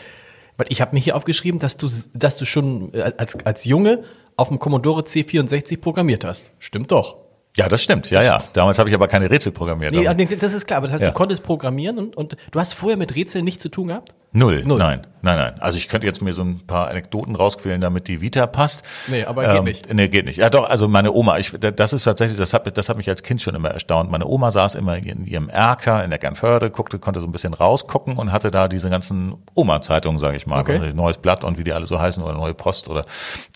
Weil 0.58 0.68
ich 0.70 0.82
habe 0.82 0.94
mir 0.94 1.00
hier 1.00 1.16
aufgeschrieben, 1.16 1.60
dass 1.60 1.78
du, 1.78 1.90
dass 2.14 2.38
du 2.38 2.46
schon 2.46 2.94
äh, 2.94 3.14
als, 3.18 3.36
als 3.46 3.66
Junge 3.66 4.04
auf 4.36 4.50
dem 4.50 4.60
Commodore 4.60 5.02
C64 5.02 5.80
programmiert 5.80 6.26
hast. 6.26 6.52
Stimmt 6.60 6.92
doch. 6.92 7.23
Ja, 7.56 7.70
das 7.70 7.84
stimmt. 7.84 8.10
Ja, 8.10 8.24
ja. 8.24 8.40
Damals 8.54 8.80
habe 8.80 8.90
ich 8.90 8.96
aber 8.96 9.08
keine 9.08 9.30
Rätsel 9.30 9.52
programmiert. 9.52 9.94
Nee, 9.94 10.26
das 10.36 10.54
ist 10.54 10.66
klar. 10.66 10.78
Aber 10.78 10.88
das 10.88 10.94
heißt, 10.94 11.04
ja. 11.04 11.10
du 11.10 11.14
konntest 11.14 11.44
programmieren 11.44 12.00
und, 12.00 12.18
und 12.18 12.36
du 12.52 12.60
hast 12.60 12.74
vorher 12.74 12.98
mit 12.98 13.16
Rätseln 13.16 13.46
nichts 13.46 13.62
zu 13.62 13.70
tun 13.70 13.88
gehabt? 13.88 14.16
Null. 14.36 14.64
Null. 14.66 14.80
Nein, 14.80 15.06
nein, 15.22 15.38
nein. 15.38 15.54
Also 15.60 15.78
ich 15.78 15.88
könnte 15.88 16.08
jetzt 16.08 16.20
mir 16.24 16.34
so 16.34 16.42
ein 16.42 16.66
paar 16.66 16.88
Anekdoten 16.88 17.36
rausquälen, 17.36 17.80
damit 17.80 18.08
die 18.08 18.22
Vita 18.22 18.48
passt. 18.48 18.84
Nee, 19.06 19.26
aber 19.26 19.44
ähm, 19.48 19.54
geht 19.54 19.64
nicht. 19.64 19.94
Nee, 19.94 20.08
geht 20.08 20.26
nicht. 20.26 20.38
Ja, 20.38 20.50
doch. 20.50 20.68
Also 20.68 20.88
meine 20.88 21.12
Oma, 21.12 21.38
ich, 21.38 21.52
das 21.52 21.94
ist 21.94 22.06
tatsächlich, 22.06 22.40
das 22.40 22.56
hat, 22.56 22.76
das 22.76 22.90
hat 22.90 22.98
mich 22.98 23.08
als 23.08 23.22
Kind 23.22 23.44
schon 23.44 23.54
immer 23.54 23.70
erstaunt. 23.70 24.10
Meine 24.10 24.26
Oma 24.26 24.50
saß 24.50 24.74
immer 24.74 24.98
in 24.98 25.28
ihrem 25.28 25.50
Erker 25.50 26.04
in 26.04 26.10
der 26.10 26.18
Gernförde, 26.18 26.72
guckte, 26.72 26.98
konnte 26.98 27.22
so 27.22 27.28
ein 27.28 27.32
bisschen 27.32 27.54
rausgucken 27.54 28.18
und 28.18 28.32
hatte 28.32 28.50
da 28.50 28.68
diese 28.68 28.90
ganzen 28.90 29.36
Oma-Zeitungen, 29.54 30.18
sage 30.18 30.38
ich 30.38 30.48
mal. 30.48 30.62
Okay. 30.62 30.80
Also 30.80 30.96
Neues 30.96 31.20
Blatt 31.20 31.44
und 31.44 31.60
wie 31.60 31.64
die 31.64 31.74
alle 31.74 31.86
so 31.86 32.02
heißen 32.02 32.24
oder 32.24 32.34
Neue 32.34 32.56
Post 32.56 32.90
oder 32.90 33.06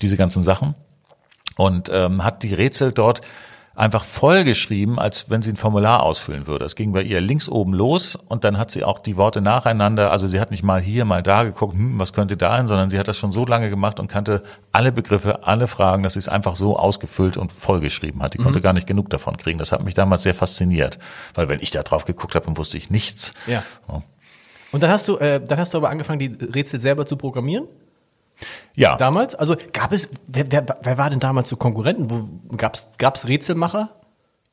diese 0.03 0.17
ganzen 0.17 0.43
Sachen. 0.43 0.75
Und 1.55 1.89
ähm, 1.91 2.23
hat 2.23 2.43
die 2.43 2.53
Rätsel 2.53 2.91
dort 2.91 3.21
einfach 3.77 4.05
vollgeschrieben, 4.05 4.97
als 4.97 5.29
wenn 5.29 5.43
sie 5.43 5.51
ein 5.51 5.55
Formular 5.55 6.01
ausfüllen 6.01 6.47
würde. 6.47 6.65
Es 6.65 6.75
ging 6.75 6.93
bei 6.93 7.03
ihr 7.03 7.21
links 7.21 7.47
oben 7.47 7.73
los 7.73 8.15
und 8.15 8.43
dann 8.43 8.57
hat 8.57 8.71
sie 8.71 8.83
auch 8.83 8.99
die 8.99 9.17
Worte 9.17 9.39
nacheinander, 9.39 10.11
also 10.11 10.25
sie 10.25 10.39
hat 10.39 10.49
nicht 10.49 10.63
mal 10.63 10.81
hier, 10.81 11.05
mal 11.05 11.21
da 11.21 11.43
geguckt, 11.43 11.73
hm, 11.73 11.99
was 11.99 12.11
könnte 12.11 12.37
da 12.37 12.57
hin, 12.57 12.67
sondern 12.67 12.89
sie 12.89 12.97
hat 12.97 13.07
das 13.07 13.17
schon 13.17 13.31
so 13.31 13.45
lange 13.45 13.69
gemacht 13.69 13.99
und 13.99 14.07
kannte 14.07 14.41
alle 14.71 14.91
Begriffe, 14.91 15.43
alle 15.43 15.67
Fragen, 15.67 16.01
dass 16.01 16.13
sie 16.13 16.19
es 16.19 16.27
einfach 16.27 16.55
so 16.55 16.75
ausgefüllt 16.75 17.37
und 17.37 17.51
vollgeschrieben 17.51 18.23
hat. 18.23 18.33
Die 18.33 18.39
mhm. 18.39 18.45
konnte 18.45 18.61
gar 18.61 18.73
nicht 18.73 18.87
genug 18.87 19.11
davon 19.11 19.37
kriegen. 19.37 19.59
Das 19.59 19.71
hat 19.71 19.83
mich 19.83 19.93
damals 19.93 20.23
sehr 20.23 20.33
fasziniert, 20.33 20.97
weil 21.35 21.47
wenn 21.47 21.59
ich 21.59 21.69
da 21.69 21.83
drauf 21.83 22.05
geguckt 22.05 22.33
habe, 22.33 22.47
dann 22.47 22.57
wusste 22.57 22.79
ich 22.79 22.89
nichts. 22.89 23.35
Ja. 23.45 23.63
ja. 23.87 24.01
Und 24.71 24.81
dann 24.81 24.89
hast 24.89 25.07
du, 25.07 25.17
äh, 25.17 25.39
dann 25.39 25.59
hast 25.59 25.75
du 25.75 25.77
aber 25.77 25.91
angefangen, 25.91 26.19
die 26.19 26.45
Rätsel 26.45 26.79
selber 26.79 27.05
zu 27.05 27.15
programmieren? 27.15 27.67
Ja. 28.75 28.97
Damals? 28.97 29.35
Also 29.35 29.55
gab 29.73 29.91
es, 29.91 30.09
wer, 30.27 30.51
wer, 30.51 30.65
wer 30.81 30.97
war 30.97 31.09
denn 31.09 31.19
damals 31.19 31.49
so 31.49 31.55
Konkurrenten? 31.55 32.09
Wo 32.09 32.55
gab's 32.55 32.89
gab's 32.97 33.27
Rätselmacher? 33.27 33.91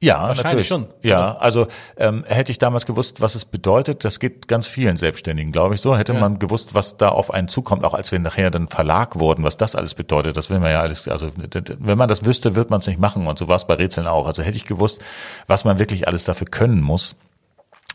Ja, 0.04 0.34
natürlich 0.34 0.68
schon. 0.68 0.88
Ja, 1.02 1.36
also 1.38 1.66
ähm, 1.96 2.24
hätte 2.26 2.52
ich 2.52 2.58
damals 2.58 2.84
gewusst, 2.84 3.22
was 3.22 3.36
es 3.36 3.46
bedeutet, 3.46 4.04
das 4.04 4.20
geht 4.20 4.48
ganz 4.48 4.66
vielen 4.66 4.96
Selbstständigen, 4.96 5.50
glaube 5.50 5.74
ich, 5.74 5.80
so. 5.80 5.96
Hätte 5.96 6.12
ja. 6.12 6.20
man 6.20 6.38
gewusst, 6.38 6.74
was 6.74 6.98
da 6.98 7.08
auf 7.08 7.32
einen 7.32 7.48
zukommt, 7.48 7.84
auch 7.84 7.94
als 7.94 8.12
wir 8.12 8.18
nachher 8.18 8.50
dann 8.50 8.68
Verlag 8.68 9.18
wurden, 9.18 9.44
was 9.44 9.56
das 9.56 9.74
alles 9.74 9.94
bedeutet, 9.94 10.36
das 10.36 10.50
will 10.50 10.58
man 10.60 10.72
ja 10.72 10.80
alles, 10.80 11.08
also 11.08 11.30
wenn 11.34 11.96
man 11.96 12.08
das 12.08 12.26
wüsste, 12.26 12.54
wird 12.54 12.68
man 12.68 12.80
es 12.80 12.86
nicht 12.86 13.00
machen 13.00 13.26
und 13.26 13.38
so 13.38 13.48
war 13.48 13.56
es 13.56 13.66
bei 13.66 13.74
Rätseln 13.74 14.06
auch. 14.06 14.26
Also 14.26 14.42
hätte 14.42 14.58
ich 14.58 14.66
gewusst, 14.66 15.00
was 15.46 15.64
man 15.64 15.78
wirklich 15.78 16.06
alles 16.06 16.24
dafür 16.24 16.48
können 16.48 16.82
muss, 16.82 17.16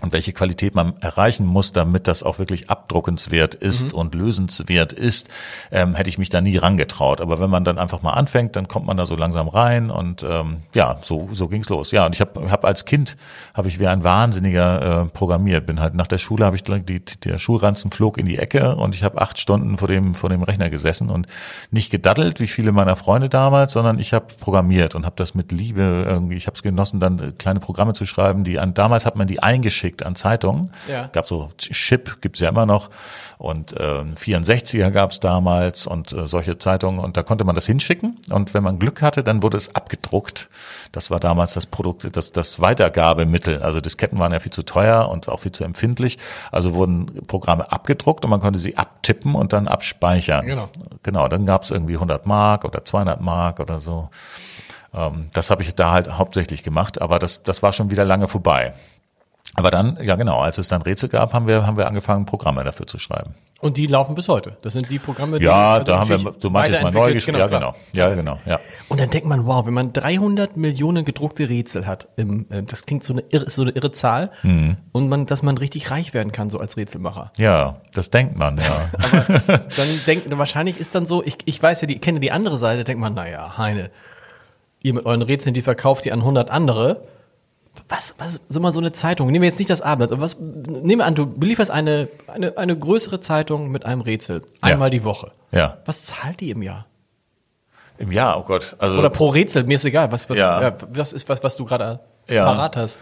und 0.01 0.13
welche 0.13 0.33
Qualität 0.33 0.75
man 0.75 0.95
erreichen 1.01 1.45
muss, 1.45 1.73
damit 1.73 2.07
das 2.07 2.23
auch 2.23 2.39
wirklich 2.39 2.69
abdruckenswert 2.69 3.55
ist 3.55 3.91
mhm. 3.91 3.99
und 3.99 4.15
lösenswert 4.15 4.93
ist, 4.93 5.29
ähm, 5.71 5.95
hätte 5.95 6.09
ich 6.09 6.17
mich 6.17 6.29
da 6.29 6.41
nie 6.41 6.57
rangetraut. 6.57 7.21
Aber 7.21 7.39
wenn 7.39 7.49
man 7.49 7.63
dann 7.63 7.77
einfach 7.77 8.01
mal 8.01 8.13
anfängt, 8.13 8.55
dann 8.55 8.67
kommt 8.67 8.85
man 8.87 8.97
da 8.97 9.05
so 9.05 9.15
langsam 9.15 9.47
rein 9.47 9.91
und 9.91 10.23
ähm, 10.23 10.57
ja, 10.73 10.97
so 11.01 11.29
so 11.33 11.47
ging's 11.47 11.69
los. 11.69 11.91
Ja, 11.91 12.05
und 12.05 12.15
ich 12.15 12.21
habe 12.21 12.49
hab 12.49 12.65
als 12.65 12.85
Kind 12.85 13.17
habe 13.53 13.67
ich 13.67 13.79
wie 13.79 13.87
ein 13.87 14.03
Wahnsinniger 14.03 15.03
äh, 15.03 15.05
programmiert. 15.05 15.65
Bin 15.65 15.79
halt 15.79 15.95
nach 15.95 16.07
der 16.07 16.17
Schule 16.17 16.45
habe 16.45 16.55
ich 16.55 16.63
die, 16.63 17.01
der 17.01 17.39
Schulranzen 17.39 17.91
flog 17.91 18.17
in 18.17 18.25
die 18.25 18.37
Ecke 18.37 18.75
und 18.75 18.95
ich 18.95 19.03
habe 19.03 19.21
acht 19.21 19.39
Stunden 19.39 19.77
vor 19.77 19.87
dem 19.87 20.15
vor 20.15 20.29
dem 20.29 20.43
Rechner 20.43 20.69
gesessen 20.69 21.09
und 21.09 21.27
nicht 21.71 21.89
gedaddelt 21.89 22.39
wie 22.39 22.47
viele 22.47 22.71
meiner 22.71 22.95
Freunde 22.95 23.29
damals, 23.29 23.73
sondern 23.73 23.99
ich 23.99 24.13
habe 24.13 24.27
programmiert 24.39 24.95
und 24.95 25.05
habe 25.05 25.15
das 25.17 25.35
mit 25.35 25.51
Liebe 25.51 26.05
irgendwie. 26.07 26.35
Ich 26.35 26.47
habe 26.47 26.55
es 26.55 26.63
genossen, 26.63 26.99
dann 26.99 27.19
äh, 27.19 27.31
kleine 27.37 27.59
Programme 27.59 27.93
zu 27.93 28.05
schreiben, 28.05 28.43
die 28.43 28.59
an 28.59 28.73
damals 28.73 29.05
hat 29.05 29.15
man 29.15 29.27
die 29.27 29.43
eingeschickt 29.43 29.88
geschickt 29.89 30.05
an 30.05 30.15
Zeitungen. 30.15 30.69
Ja. 30.87 31.07
Gab 31.07 31.27
so 31.27 31.49
Chip, 31.57 32.21
gibt's 32.21 32.39
ja 32.39 32.49
immer 32.49 32.65
noch. 32.65 32.89
Und 33.37 33.73
äh, 33.73 34.03
64er 34.15 34.91
gab's 34.91 35.19
damals 35.19 35.87
und 35.87 36.11
äh, 36.13 36.27
solche 36.27 36.57
Zeitungen. 36.57 36.99
Und 36.99 37.17
da 37.17 37.23
konnte 37.23 37.43
man 37.43 37.55
das 37.55 37.65
hinschicken. 37.65 38.17
Und 38.29 38.53
wenn 38.53 38.63
man 38.63 38.79
Glück 38.79 39.01
hatte, 39.01 39.23
dann 39.23 39.41
wurde 39.41 39.57
es 39.57 39.75
abgedruckt. 39.75 40.49
Das 40.91 41.09
war 41.09 41.19
damals 41.19 41.53
das 41.53 41.65
Produkt, 41.65 42.15
das, 42.15 42.31
das 42.31 42.59
Weitergabemittel. 42.59 43.61
Also 43.61 43.81
Disketten 43.81 44.19
waren 44.19 44.31
ja 44.31 44.39
viel 44.39 44.51
zu 44.51 44.63
teuer 44.63 45.09
und 45.09 45.29
auch 45.29 45.39
viel 45.39 45.51
zu 45.51 45.63
empfindlich. 45.63 46.17
Also 46.51 46.75
wurden 46.75 47.25
Programme 47.27 47.71
abgedruckt 47.71 48.25
und 48.25 48.31
man 48.31 48.39
konnte 48.39 48.59
sie 48.59 48.77
abtippen 48.77 49.35
und 49.35 49.53
dann 49.53 49.67
abspeichern. 49.67 50.45
Genau. 50.45 50.69
Genau, 51.03 51.27
dann 51.27 51.45
gab's 51.45 51.71
irgendwie 51.71 51.95
100 51.95 52.25
Mark 52.25 52.65
oder 52.65 52.83
200 52.83 53.21
Mark 53.21 53.59
oder 53.59 53.79
so. 53.79 54.09
Ähm, 54.93 55.29
das 55.33 55.49
habe 55.49 55.63
ich 55.63 55.73
da 55.75 55.91
halt 55.91 56.11
hauptsächlich 56.11 56.63
gemacht, 56.63 57.01
aber 57.01 57.19
das, 57.19 57.43
das 57.43 57.63
war 57.63 57.73
schon 57.73 57.89
wieder 57.91 58.05
lange 58.05 58.27
vorbei. 58.27 58.73
Aber 59.55 59.71
dann, 59.71 59.97
ja 60.01 60.15
genau, 60.15 60.39
als 60.39 60.57
es 60.57 60.67
dann 60.67 60.81
Rätsel 60.81 61.09
gab, 61.09 61.33
haben 61.33 61.47
wir, 61.47 61.65
haben 61.65 61.77
wir 61.77 61.87
angefangen, 61.87 62.25
Programme 62.25 62.63
dafür 62.63 62.87
zu 62.87 62.99
schreiben. 62.99 63.33
Und 63.61 63.75
die 63.75 63.87
laufen 63.87 64.15
bis 64.15 64.29
heute. 64.29 64.55
Das 64.61 64.71
sind 64.71 64.89
die 64.89 64.99
Programme, 64.99 65.37
die 65.37 65.43
Ja, 65.43 65.73
also 65.73 65.85
da 65.85 65.99
haben 65.99 66.09
wir 66.09 66.33
so 66.39 66.49
manches 66.49 66.81
mal 66.81 66.93
neu 66.93 67.11
geschrieben. 67.11 67.39
Genau, 67.39 67.49
ja, 67.49 67.59
genau. 67.59 67.75
Ja, 67.91 68.15
genau. 68.15 68.39
Ja. 68.45 68.59
Und 68.87 69.01
dann 69.01 69.09
denkt 69.09 69.27
man, 69.27 69.45
wow, 69.45 69.65
wenn 69.65 69.73
man 69.73 69.91
300 69.91 70.55
Millionen 70.55 71.03
gedruckte 71.03 71.49
Rätsel 71.49 71.85
hat, 71.85 72.07
im, 72.15 72.45
äh, 72.51 72.63
das 72.63 72.85
klingt 72.85 73.03
so 73.03 73.11
eine 73.11 73.23
irre, 73.31 73.49
so 73.49 73.63
eine 73.63 73.71
irre 73.71 73.91
Zahl, 73.91 74.31
mhm. 74.43 74.77
und 74.93 75.09
man, 75.09 75.25
dass 75.25 75.43
man 75.43 75.57
richtig 75.57 75.91
reich 75.91 76.13
werden 76.13 76.31
kann, 76.31 76.49
so 76.49 76.57
als 76.57 76.77
Rätselmacher. 76.77 77.33
Ja, 77.37 77.73
das 77.93 78.11
denkt 78.11 78.37
man, 78.37 78.59
ja. 78.59 78.63
Aber 79.43 79.57
dann 79.57 79.87
denkt, 80.07 80.37
wahrscheinlich 80.37 80.79
ist 80.79 80.95
dann 80.95 81.05
so, 81.05 81.21
ich, 81.21 81.37
ich 81.43 81.61
weiß 81.61 81.81
ja, 81.81 81.87
die, 81.87 81.95
ich 81.95 82.01
kenne 82.01 82.21
die 82.21 82.31
andere 82.31 82.57
Seite, 82.57 82.85
denkt 82.85 83.01
man, 83.01 83.13
naja, 83.13 83.57
Heine, 83.57 83.91
ihr 84.81 84.93
mit 84.93 85.05
euren 85.05 85.21
Rätseln, 85.21 85.53
die 85.53 85.63
verkauft 85.63 86.05
ihr 86.05 86.13
an 86.13 86.19
100 86.19 86.49
andere 86.49 87.01
was, 87.87 88.15
was, 88.17 88.41
so 88.49 88.59
mal 88.59 88.73
so 88.73 88.79
eine 88.79 88.91
Zeitung, 88.91 89.27
nehmen 89.27 89.41
wir 89.41 89.49
jetzt 89.49 89.59
nicht 89.59 89.69
das 89.69 89.81
Abendblatt, 89.81 90.11
aber 90.11 90.21
was, 90.21 90.37
nehmen 90.39 90.97
wir 90.97 91.05
an, 91.05 91.15
du 91.15 91.25
belieferst 91.27 91.71
eine, 91.71 92.09
eine, 92.27 92.57
eine 92.57 92.77
größere 92.77 93.19
Zeitung 93.19 93.69
mit 93.69 93.85
einem 93.85 94.01
Rätsel, 94.01 94.43
einmal 94.61 94.87
ja. 94.87 94.99
die 94.99 95.03
Woche. 95.03 95.31
Ja. 95.51 95.77
Was 95.85 96.05
zahlt 96.05 96.39
die 96.39 96.51
im 96.51 96.61
Jahr? 96.61 96.85
Im 97.97 98.11
Jahr, 98.11 98.39
oh 98.39 98.43
Gott. 98.43 98.75
Also, 98.79 98.97
Oder 98.97 99.09
pro 99.09 99.27
Rätsel, 99.29 99.63
mir 99.65 99.75
ist 99.75 99.85
egal, 99.85 100.11
was, 100.11 100.29
was, 100.29 100.37
ja. 100.37 100.61
ja 100.61 100.75
was 100.93 101.13
ist 101.13 101.27
was, 101.27 101.43
was 101.43 101.57
du 101.57 101.65
gerade 101.65 101.99
ja. 102.27 102.45
parat 102.45 102.77
hast. 102.77 102.99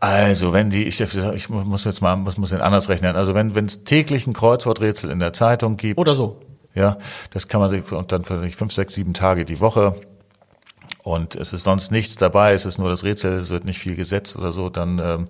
Also 0.00 0.54
wenn 0.54 0.70
die, 0.70 0.84
ich, 0.84 0.98
ich 1.00 1.48
muss 1.50 1.84
jetzt 1.84 2.00
mal, 2.00 2.16
muss, 2.16 2.38
muss 2.38 2.50
den 2.50 2.62
anders 2.62 2.88
rechnen. 2.88 3.16
Also 3.16 3.34
wenn 3.34 3.54
wenn 3.54 3.66
es 3.66 3.84
täglich 3.84 4.26
ein 4.26 4.32
Kreuzworträtsel 4.32 5.10
in 5.10 5.18
der 5.18 5.34
Zeitung 5.34 5.76
gibt. 5.76 6.00
Oder 6.00 6.14
so. 6.14 6.40
Ja, 6.74 6.96
das 7.32 7.48
kann 7.48 7.60
man 7.60 7.68
sich, 7.68 7.90
und 7.92 8.10
dann 8.10 8.24
für 8.24 8.48
fünf, 8.50 8.72
sechs, 8.72 8.94
sieben 8.94 9.12
Tage 9.12 9.44
die 9.44 9.60
Woche 9.60 9.94
und 11.02 11.34
es 11.34 11.52
ist 11.52 11.64
sonst 11.64 11.90
nichts 11.90 12.16
dabei, 12.16 12.52
es 12.52 12.66
ist 12.66 12.78
nur 12.78 12.90
das 12.90 13.04
Rätsel, 13.04 13.38
es 13.38 13.50
wird 13.50 13.64
nicht 13.64 13.78
viel 13.78 13.96
gesetzt 13.96 14.36
oder 14.36 14.52
so, 14.52 14.68
dann, 14.68 14.98
ähm, 14.98 15.28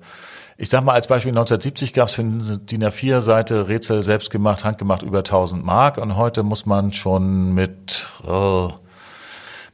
ich 0.56 0.68
sag 0.68 0.84
mal 0.84 0.92
als 0.92 1.06
Beispiel 1.06 1.30
1970 1.30 1.92
gab 1.92 2.08
es 2.08 2.14
für 2.14 2.22
eine 2.22 2.58
DIN 2.58 2.84
A4-Seite 2.84 3.68
Rätsel 3.68 4.02
selbst 4.02 4.30
gemacht, 4.30 4.64
handgemacht 4.64 5.02
über 5.02 5.18
1000 5.18 5.64
Mark 5.64 5.98
und 5.98 6.16
heute 6.16 6.42
muss 6.42 6.66
man 6.66 6.92
schon 6.92 7.54
mit, 7.54 8.10
äh, 8.26 8.68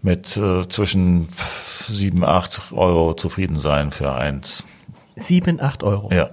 mit 0.03 0.37
äh, 0.37 0.69
zwischen 0.69 1.29
7, 1.89 2.25
8 2.25 2.73
Euro 2.73 3.15
zufrieden 3.15 3.59
sein 3.59 3.91
für 3.91 4.15
eins. 4.15 4.65
7, 5.17 5.61
8 5.61 5.83
Euro? 5.83 6.13
Ja. 6.13 6.31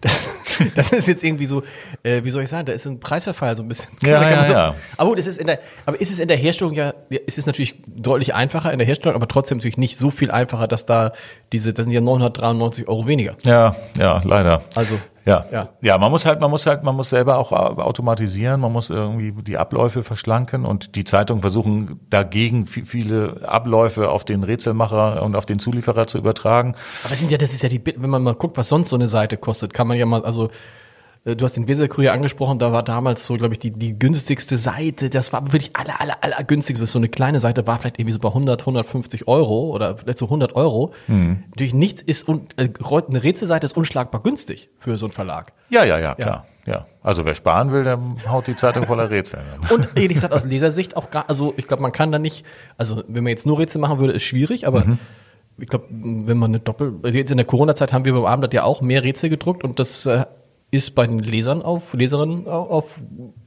Das, 0.00 0.37
das 0.74 0.92
ist 0.92 1.08
jetzt 1.08 1.24
irgendwie 1.24 1.46
so, 1.46 1.62
äh, 2.02 2.24
wie 2.24 2.30
soll 2.30 2.42
ich 2.42 2.48
sagen, 2.48 2.66
da 2.66 2.72
ist 2.72 2.86
ein 2.86 3.00
Preisverfall 3.00 3.56
so 3.56 3.62
ein 3.62 3.68
bisschen. 3.68 3.90
Ja, 4.02 4.22
ja, 4.30 4.50
ja. 4.50 4.74
Aber 4.96 5.10
gut, 5.10 5.18
es 5.18 5.26
ist 5.26 5.38
in 5.38 5.46
der, 5.46 5.60
aber 5.86 6.00
ist 6.00 6.10
es 6.10 6.18
in 6.18 6.28
der 6.28 6.36
Herstellung 6.36 6.74
ja, 6.74 6.92
ist 7.26 7.38
es 7.38 7.46
natürlich 7.46 7.76
deutlich 7.86 8.34
einfacher 8.34 8.72
in 8.72 8.78
der 8.78 8.86
Herstellung, 8.86 9.14
aber 9.14 9.28
trotzdem 9.28 9.58
natürlich 9.58 9.78
nicht 9.78 9.96
so 9.96 10.10
viel 10.10 10.30
einfacher, 10.30 10.68
dass 10.68 10.86
da 10.86 11.12
diese, 11.52 11.72
das 11.72 11.84
sind 11.84 11.92
ja 11.92 12.00
993 12.00 12.88
Euro 12.88 13.06
weniger. 13.06 13.36
Ja, 13.44 13.76
ja, 13.98 14.20
leider. 14.24 14.62
Also 14.74 14.98
ja. 15.28 15.44
ja. 15.52 15.68
Ja, 15.82 15.98
man 15.98 16.10
muss 16.10 16.24
halt, 16.24 16.40
man 16.40 16.50
muss 16.50 16.66
halt, 16.66 16.82
man 16.82 16.96
muss 16.96 17.10
selber 17.10 17.38
auch 17.38 17.52
automatisieren, 17.52 18.60
man 18.60 18.72
muss 18.72 18.88
irgendwie 18.88 19.42
die 19.42 19.58
Abläufe 19.58 20.02
verschlanken 20.02 20.64
und 20.64 20.96
die 20.96 21.04
Zeitungen 21.04 21.42
versuchen 21.42 22.00
dagegen 22.08 22.66
viele 22.66 23.42
Abläufe 23.46 24.10
auf 24.10 24.24
den 24.24 24.42
Rätselmacher 24.42 25.22
und 25.22 25.36
auf 25.36 25.44
den 25.44 25.58
Zulieferer 25.58 26.06
zu 26.06 26.18
übertragen. 26.18 26.74
Aber 27.02 27.10
das 27.10 27.18
sind 27.18 27.30
ja, 27.30 27.36
das 27.38 27.52
ist 27.52 27.62
ja 27.62 27.68
die, 27.68 27.82
wenn 27.84 28.10
man 28.10 28.22
mal 28.22 28.34
guckt, 28.34 28.56
was 28.56 28.68
sonst 28.68 28.88
so 28.88 28.96
eine 28.96 29.08
Seite 29.08 29.36
kostet, 29.36 29.74
kann 29.74 29.86
man 29.86 29.98
ja 29.98 30.06
mal, 30.06 30.24
also 30.24 30.46
äh, 30.46 30.50
Du 31.24 31.44
hast 31.44 31.56
den 31.56 31.68
Weserkurier 31.68 32.12
angesprochen, 32.12 32.58
da 32.58 32.72
war 32.72 32.82
damals 32.82 33.26
so, 33.26 33.34
glaube 33.34 33.52
ich, 33.52 33.58
die, 33.58 33.70
die 33.70 33.98
günstigste 33.98 34.56
Seite, 34.56 35.10
das 35.10 35.32
war 35.32 35.52
wirklich 35.52 35.76
aller, 35.76 36.00
aller, 36.00 36.16
aller 36.22 36.42
günstigste. 36.44 36.86
So 36.86 36.98
eine 36.98 37.08
kleine 37.08 37.40
Seite 37.40 37.66
war 37.66 37.78
vielleicht 37.78 37.98
irgendwie 37.98 38.12
so 38.12 38.18
bei 38.18 38.28
100, 38.28 38.60
150 38.62 39.28
Euro 39.28 39.70
oder 39.74 39.98
vielleicht 39.98 40.18
so 40.18 40.26
100 40.26 40.54
Euro. 40.54 40.94
Mhm. 41.06 41.44
Natürlich 41.50 41.74
nichts 41.74 42.00
ist, 42.00 42.28
un, 42.28 42.46
äh, 42.56 42.68
eine 43.08 43.22
Rätselseite 43.22 43.66
ist 43.66 43.76
unschlagbar 43.76 44.22
günstig 44.22 44.70
für 44.78 44.96
so 44.96 45.06
einen 45.06 45.12
Verlag. 45.12 45.52
Ja, 45.70 45.84
ja, 45.84 45.98
ja, 45.98 46.14
klar. 46.14 46.46
Ja. 46.64 46.72
ja. 46.72 46.86
Also 47.02 47.24
wer 47.24 47.34
sparen 47.34 47.72
will, 47.72 47.84
der 47.84 47.98
haut 48.30 48.46
die 48.46 48.56
Zeitung 48.56 48.86
voller 48.86 49.10
Rätsel. 49.10 49.40
Und 49.70 49.88
ehrlich 49.96 50.14
gesagt, 50.14 50.32
aus 50.32 50.44
Lesersicht 50.44 50.96
auch 50.96 51.10
gar, 51.10 51.28
also 51.28 51.52
ich 51.56 51.66
glaube, 51.66 51.82
man 51.82 51.92
kann 51.92 52.12
da 52.12 52.18
nicht, 52.18 52.46
also 52.78 53.02
wenn 53.08 53.24
man 53.24 53.30
jetzt 53.30 53.44
nur 53.44 53.58
Rätsel 53.58 53.80
machen 53.80 53.98
würde, 53.98 54.14
ist 54.14 54.22
schwierig, 54.22 54.66
aber 54.66 54.84
mhm. 54.84 54.98
ich 55.58 55.68
glaube, 55.68 55.86
wenn 55.90 56.38
man 56.38 56.52
eine 56.52 56.60
Doppel, 56.60 57.00
also 57.02 57.18
jetzt 57.18 57.30
in 57.30 57.36
der 57.36 57.46
Corona-Zeit 57.46 57.92
haben 57.92 58.04
wir 58.04 58.14
beim 58.14 58.24
Abendblatt 58.24 58.54
ja 58.54 58.62
auch 58.62 58.80
mehr 58.80 59.02
Rätsel 59.02 59.28
gedruckt 59.28 59.64
und 59.64 59.78
das 59.78 60.06
äh, 60.06 60.24
ist 60.70 60.94
bei 60.94 61.06
den 61.06 61.18
Lesern 61.18 61.62
auf, 61.62 61.94
Leserinnen 61.94 62.46
auf 62.46 63.00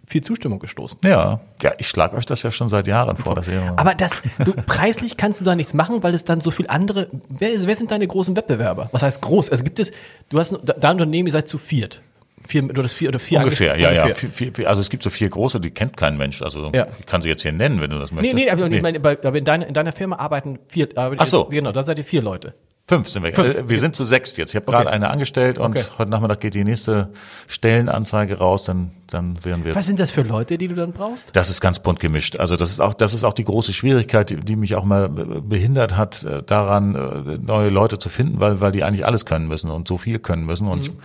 viel 0.08 0.22
Zustimmung 0.22 0.60
gestoßen. 0.60 1.00
Ja, 1.04 1.40
ja, 1.62 1.74
ich 1.78 1.88
schlage 1.88 2.18
euch 2.18 2.26
das 2.26 2.42
ja 2.44 2.52
schon 2.52 2.68
seit 2.68 2.88
Jahren 2.88 3.16
vor. 3.16 3.36
Dass 3.36 3.48
ihr 3.48 3.74
Aber 3.78 3.94
das, 3.94 4.22
du, 4.44 4.54
preislich 4.54 5.18
kannst 5.18 5.40
du 5.40 5.46
da 5.46 5.56
nichts 5.56 5.74
machen, 5.74 6.02
weil 6.04 6.14
es 6.14 6.26
dann 6.26 6.42
so 6.42 6.52
viel 6.52 6.68
andere, 6.68 7.08
wer, 7.30 7.52
ist, 7.52 7.68
wer 7.68 7.76
sind 7.76 7.92
deine 7.92 8.08
großen 8.08 8.36
Wettbewerber? 8.36 8.90
Was 8.92 9.04
heißt 9.04 9.22
groß? 9.22 9.52
Also 9.52 9.64
gibt 9.64 9.80
es, 9.80 9.92
du 10.30 10.40
hast, 10.40 10.58
da 10.64 10.92
Unternehmen, 10.92 11.28
ihr 11.28 11.34
seid 11.34 11.48
zu 11.48 11.58
viert. 11.58 12.02
Vier, 12.48 12.64
oder 12.64 12.82
das 12.82 12.94
vier 12.94 13.10
oder 13.10 13.20
vier 13.20 13.40
Ungefähr, 13.40 13.80
ja, 13.80 13.90
ungefähr. 13.90 14.08
ja. 14.08 14.14
Vier, 14.16 14.54
vier, 14.54 14.68
also 14.68 14.82
es 14.82 14.90
gibt 14.90 15.04
so 15.04 15.12
vier 15.12 15.30
große, 15.30 15.60
die 15.60 15.70
kennt 15.70 15.96
kein 15.96 16.18
Mensch. 16.18 16.42
Also 16.42 16.72
ja. 16.74 16.88
ich 17.00 17.06
kann 17.06 17.22
sie 17.22 17.30
jetzt 17.30 17.44
hier 17.44 17.52
nennen, 17.52 17.80
wenn 17.82 17.92
du 17.92 18.00
das 18.00 18.12
möchtest. 18.12 18.34
Nee, 18.34 18.46
nee, 18.46 18.50
aber, 18.50 18.68
nee. 18.68 18.78
Ich 18.78 18.82
meine, 18.82 19.00
bei, 19.00 19.14
in, 19.14 19.46
deiner, 19.46 19.68
in 19.68 19.76
deiner 19.76 19.92
Firma 19.92 20.16
arbeiten 20.16 20.58
vier, 20.68 20.90
aber 20.96 21.16
Ach 21.20 21.28
so. 21.28 21.46
genau, 21.46 21.72
da 21.72 21.84
seid 21.84 22.00
ihr 22.00 22.04
vier 22.04 22.24
Leute. 22.24 22.56
Fünf 22.88 23.08
sind 23.08 23.24
wir. 23.24 23.32
Fünf. 23.32 23.70
Wir 23.70 23.80
sind 23.80 23.96
zu 23.96 24.04
sechs 24.04 24.36
jetzt. 24.38 24.52
Ich 24.52 24.56
habe 24.56 24.66
gerade 24.66 24.88
okay. 24.88 24.96
eine 24.96 25.10
angestellt 25.10 25.60
und 25.60 25.78
okay. 25.78 25.86
heute 25.98 26.12
Nachmittag 26.12 26.42
geht 26.42 26.56
die 26.56 26.64
nächste 26.64 27.10
Stellenanzeige 27.48 28.38
raus, 28.38 28.64
dann, 28.64 28.92
dann 29.08 29.44
werden 29.46 29.64
wir. 29.64 29.76
Was 29.76 29.88
sind 29.88 30.00
das 30.00 30.12
für 30.12 30.24
Leute, 30.24 30.58
die 30.58 30.68
du 30.68 30.76
dann 30.76 30.92
brauchst? 30.92 31.36
Das 31.36 31.50
ist 31.50 31.62
ganz 31.62 31.80
bunt 31.80 32.00
gemischt. 32.00 32.36
Also 32.38 32.58
das 32.58 32.70
ist 32.70 32.82
auch, 32.82 32.94
das 32.94 33.14
ist 33.14 33.24
auch 33.24 33.34
die 33.34 33.46
große 33.46 33.72
Schwierigkeit, 33.72 34.30
die, 34.30 34.38
die 34.38 34.56
mich 34.56 34.76
auch 34.76 34.84
mal 34.84 35.08
behindert 35.08 35.96
hat, 35.96 36.24
äh, 36.24 36.44
daran 36.44 36.96
äh, 36.96 37.38
neue 37.38 37.70
Leute 37.70 37.98
zu 37.98 38.10
finden, 38.10 38.40
weil, 38.40 38.60
weil 38.60 38.72
die 38.72 38.84
eigentlich 38.84 39.06
alles 39.06 39.26
können 39.26 39.48
müssen 39.48 39.72
und 39.72 39.88
so 39.88 39.98
viel 39.98 40.20
können 40.20 40.46
müssen. 40.46 40.68
Und 40.68 40.92
mhm. 40.92 41.00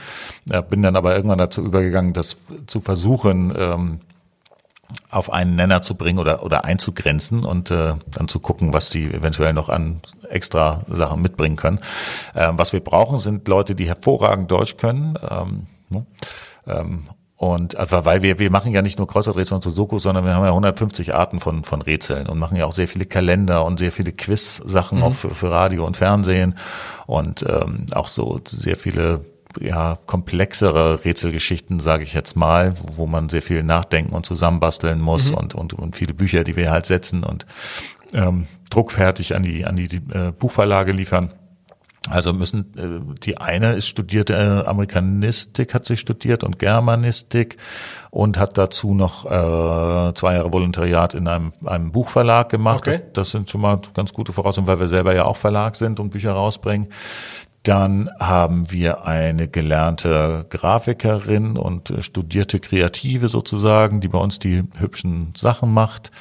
ich 0.53 0.61
bin 0.63 0.83
dann 0.83 0.97
aber 0.97 1.15
irgendwann 1.15 1.39
dazu 1.39 1.63
übergegangen, 1.63 2.13
das 2.13 2.37
zu 2.67 2.81
versuchen, 2.81 3.55
ähm, 3.57 4.01
auf 5.11 5.33
einen 5.33 5.57
Nenner 5.57 5.83
zu 5.83 5.95
bringen 5.95 6.19
oder, 6.19 6.43
oder 6.43 6.65
einzugrenzen 6.65 7.45
und 7.45 7.71
äh, 7.71 7.95
dann 8.11 8.29
zu 8.29 8.41
gucken, 8.41 8.73
was 8.73 8.91
die 8.91 9.05
eventuell 9.05 9.53
noch 9.53 9.69
an 9.69 10.01
extra 10.29 10.83
Sachen 10.89 11.23
mitbringen 11.23 11.57
können. 11.57 11.81
Ähm, 12.35 12.59
was 12.59 12.73
wir 12.73 12.81
brauchen, 12.81 13.19
sind 13.19 13.49
Leute, 13.49 13.75
die 13.75 13.87
hervorragend 13.87 14.51
Deutsch 14.51 14.77
können. 14.77 15.19
Ähm, 15.29 15.67
ne? 15.89 16.07
ähm, 16.67 17.09
und 17.37 17.77
also, 17.77 18.05
weil 18.07 18.23
wir, 18.23 18.39
wir 18.39 18.51
machen 18.51 18.73
ja 18.73 18.81
nicht 18.81 18.99
nur 18.99 19.07
Kreuzworträtsel 19.07 19.57
und 19.57 19.63
Sudoku, 19.63 19.99
sondern 19.99 20.25
wir 20.25 20.35
haben 20.35 20.43
ja 20.43 20.49
150 20.49 21.15
Arten 21.15 21.39
von, 21.39 21.65
von 21.65 21.83
Rätseln 21.83 22.29
und 22.29 22.39
machen 22.39 22.57
ja 22.57 22.65
auch 22.65 22.73
sehr 22.73 22.89
viele 22.89 23.05
Kalender 23.05 23.65
und 23.65 23.79
sehr 23.79 23.93
viele 23.93 24.13
Quiz-Sachen 24.13 24.99
mhm. 24.99 25.05
auch 25.05 25.15
für, 25.15 25.35
für 25.35 25.51
Radio 25.51 25.87
und 25.87 25.99
Fernsehen 25.99 26.57
und 27.07 27.45
ähm, 27.47 27.87
auch 27.95 28.09
so 28.09 28.41
sehr 28.47 28.77
viele 28.77 29.25
ja, 29.61 29.99
komplexere 30.07 31.05
Rätselgeschichten, 31.05 31.81
sage 31.81 32.05
ich 32.05 32.15
jetzt 32.15 32.37
mal, 32.37 32.75
wo, 32.97 33.07
man 33.07 33.29
sehr 33.29 33.43
viel 33.43 33.63
nachdenken 33.63 34.15
und 34.15 34.27
zusammenbasteln 34.27 35.01
muss 35.01 35.31
mhm. 35.31 35.39
und, 35.39 35.55
und, 35.55 35.75
und 35.75 35.97
viele 35.97 36.15
Bücher, 36.15 36.45
die 36.45 36.57
wir 36.57 36.71
halt 36.71 36.87
setzen 36.87 37.25
und 37.25 37.47
ähm, 38.13 38.47
druckfertig 38.71 39.35
an 39.35 39.43
die, 39.43 39.65
an 39.65 39.77
die, 39.77 39.89
die 39.89 40.03
äh, 40.13 40.33
Buchverlage 40.33 40.93
liefern. 40.93 41.33
Also 42.09 42.33
müssen 42.33 42.73
äh, 42.77 43.15
die 43.25 43.39
eine 43.39 43.73
ist 43.73 43.89
studierte 43.89 44.35
äh, 44.35 44.69
Amerikanistik, 44.69 45.75
hat 45.75 45.87
sie 45.87 45.97
studiert 45.97 46.45
und 46.45 46.59
Germanistik 46.59 47.57
und 48.11 48.39
hat 48.39 48.59
dazu 48.59 48.95
noch 48.95 49.27
äh, 49.27 50.15
zwei 50.15 50.35
Jahre 50.35 50.53
Volontariat 50.53 51.15
in 51.15 51.27
einem, 51.27 51.53
einem 51.65 51.93
Buchverlag 51.93 52.49
gemacht. 52.49 52.87
Okay. 52.87 52.99
Das, 52.99 53.13
das 53.13 53.31
sind 53.33 53.51
schon 53.51 53.61
mal 53.61 53.81
ganz 53.95 54.13
gute 54.13 54.33
Voraussetzungen, 54.33 54.69
weil 54.69 54.81
wir 54.81 54.89
selber 54.89 55.15
ja 55.15 55.25
auch 55.25 55.37
Verlag 55.37 55.75
sind 55.75 55.99
und 55.99 56.11
Bücher 56.11 56.33
rausbringen. 56.33 56.89
Dann 57.67 58.11
haben 58.21 58.71
wir 58.71 59.07
eine 59.07 59.49
gelernte 59.49 60.47
Grafikerin 60.51 61.57
und 61.57 61.91
äh, 61.91 62.01
studierte 62.01 62.61
Kreative 62.61 63.29
sozusagen, 63.29 64.01
die 64.01 64.07
bei 64.07 64.21
uns 64.21 64.39
die 64.39 64.63
hübschen 64.79 65.33
Sachen 65.37 65.75
macht. 65.75 66.13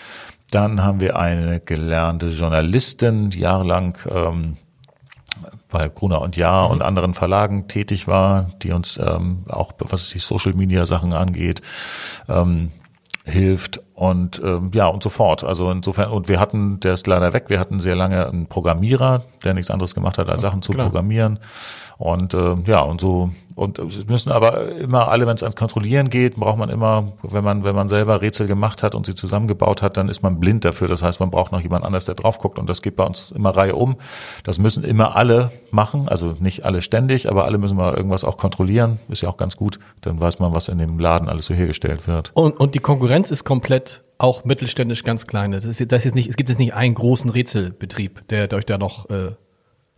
Dann 0.50 0.82
haben 0.82 1.02
wir 1.02 1.20
eine 1.20 1.60
gelernte 1.60 2.30
Journalistin, 2.30 3.30
die 3.30 3.42
jahrelang 3.42 3.96
ähm, 4.10 4.58
bei 5.70 5.88
Gruner 5.88 6.22
und 6.22 6.36
Jahr 6.36 6.66
mhm. 6.66 6.72
und 6.72 6.82
anderen 6.82 7.14
Verlagen 7.14 7.68
tätig 7.68 8.08
war, 8.08 8.52
die 8.64 8.72
uns 8.72 8.98
ähm, 8.98 9.44
auch, 9.48 9.74
was 9.78 10.10
die 10.10 10.20
Social 10.20 10.54
Media 10.54 10.88
Sachen 10.88 11.14
angeht, 11.14 11.62
ähm, 12.28 12.72
hilft 13.26 13.82
und 13.96 14.40
ähm, 14.44 14.72
ja 14.74 14.88
und 14.88 15.02
so 15.02 15.10
fort. 15.10 15.44
Also 15.44 15.72
insofern 15.72 16.12
und 16.12 16.30
wir 16.30 16.40
hatten, 16.40 16.80
der 16.80 16.94
ist 16.94 17.08
leider 17.08 17.34
weg. 17.34 17.46
Wir 17.48 17.60
hatten 17.60 17.80
sehr 17.80 17.96
lange 17.96 18.28
einen 18.28 18.48
Programmierer, 18.48 19.26
der 19.44 19.56
nichts 19.56 19.72
anderes 19.72 19.96
gemacht 19.96 20.18
hat, 20.18 20.30
als 20.30 20.42
Sachen 20.42 20.62
zu 20.62 20.72
Klar. 20.72 20.86
programmieren. 20.86 21.40
Und 21.98 22.34
äh, 22.34 22.56
ja 22.66 22.82
und 22.82 23.02
so 23.02 23.32
und 23.56 23.80
es 23.80 24.06
müssen 24.08 24.34
aber 24.34 24.70
immer 24.74 25.08
alle, 25.08 25.26
wenn 25.28 25.36
es 25.36 25.44
ans 25.44 25.56
Kontrollieren 25.56 26.10
geht, 26.10 26.36
braucht 26.36 26.58
man 26.58 26.70
immer, 26.70 27.14
wenn 27.24 27.44
man 27.44 27.64
wenn 27.64 27.74
man 27.74 27.88
selber 27.88 28.22
Rätsel 28.22 28.48
gemacht 28.48 28.84
hat 28.84 28.96
und 28.96 29.06
sie 29.06 29.16
zusammengebaut 29.16 29.82
hat, 29.82 29.96
dann 29.96 30.10
ist 30.10 30.22
man 30.22 30.42
blind 30.42 30.66
dafür. 30.66 30.90
Das 30.90 31.02
heißt, 31.02 31.22
man 31.22 31.32
braucht 31.32 31.54
noch 31.54 31.62
jemand 31.62 31.86
anders, 31.86 32.04
der 32.04 32.16
drauf 32.16 32.38
guckt 32.38 32.60
und 32.60 32.70
das 32.70 32.82
geht 32.82 32.98
bei 32.98 33.06
uns 33.06 33.32
immer 33.32 33.52
Reihe 33.52 33.76
um. 33.76 33.96
Das 34.44 34.60
müssen 34.60 34.84
immer 34.84 35.16
alle 35.16 35.52
machen, 35.72 36.10
also 36.10 36.36
nicht 36.40 36.66
alle 36.66 36.82
ständig, 36.82 37.30
aber 37.30 37.46
alle 37.46 37.58
müssen 37.58 37.78
mal 37.78 37.94
irgendwas 37.94 38.26
auch 38.26 38.36
kontrollieren. 38.36 39.00
Ist 39.08 39.22
ja 39.22 39.30
auch 39.30 39.38
ganz 39.38 39.56
gut. 39.56 39.80
Dann 40.02 40.20
weiß 40.20 40.40
man, 40.40 40.54
was 40.54 40.68
in 40.68 40.78
dem 40.78 41.00
Laden 41.00 41.30
alles 41.30 41.46
so 41.46 41.54
hergestellt 41.54 42.08
wird. 42.08 42.32
Und 42.34 42.60
und 42.60 42.76
die 42.76 42.80
Konkurrenz 42.80 43.32
ist 43.32 43.46
komplett 43.46 44.04
auch 44.18 44.44
mittelständisch 44.44 45.04
ganz 45.04 45.28
kleine. 45.28 45.58
Das 45.58 45.66
ist, 45.66 45.92
das 45.92 46.06
ist 46.06 46.16
nicht, 46.16 46.30
es 46.30 46.36
gibt 46.36 46.50
jetzt 46.50 46.60
nicht 46.60 46.74
einen 46.74 46.94
großen 46.94 47.30
Rätselbetrieb, 47.30 48.28
der 48.30 48.52
euch 48.54 48.66
da 48.66 48.78
noch 48.78 49.10
äh, 49.10 49.32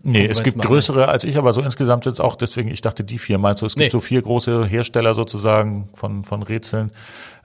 Nee, 0.03 0.27
es 0.27 0.43
gibt 0.43 0.59
größere 0.59 1.07
als 1.07 1.23
ich, 1.23 1.37
aber 1.37 1.53
so 1.53 1.61
insgesamt 1.61 2.05
jetzt 2.05 2.21
auch, 2.21 2.35
deswegen, 2.35 2.69
ich 2.69 2.81
dachte 2.81 3.03
die 3.03 3.17
vier 3.17 3.39
meinst 3.39 3.63
du, 3.63 3.65
es 3.65 3.73
gibt 3.73 3.85
nee. 3.85 3.89
so 3.89 3.99
vier 3.99 4.21
große 4.21 4.65
Hersteller 4.65 5.15
sozusagen 5.15 5.89
von, 5.95 6.23
von 6.23 6.43
Rätseln. 6.43 6.91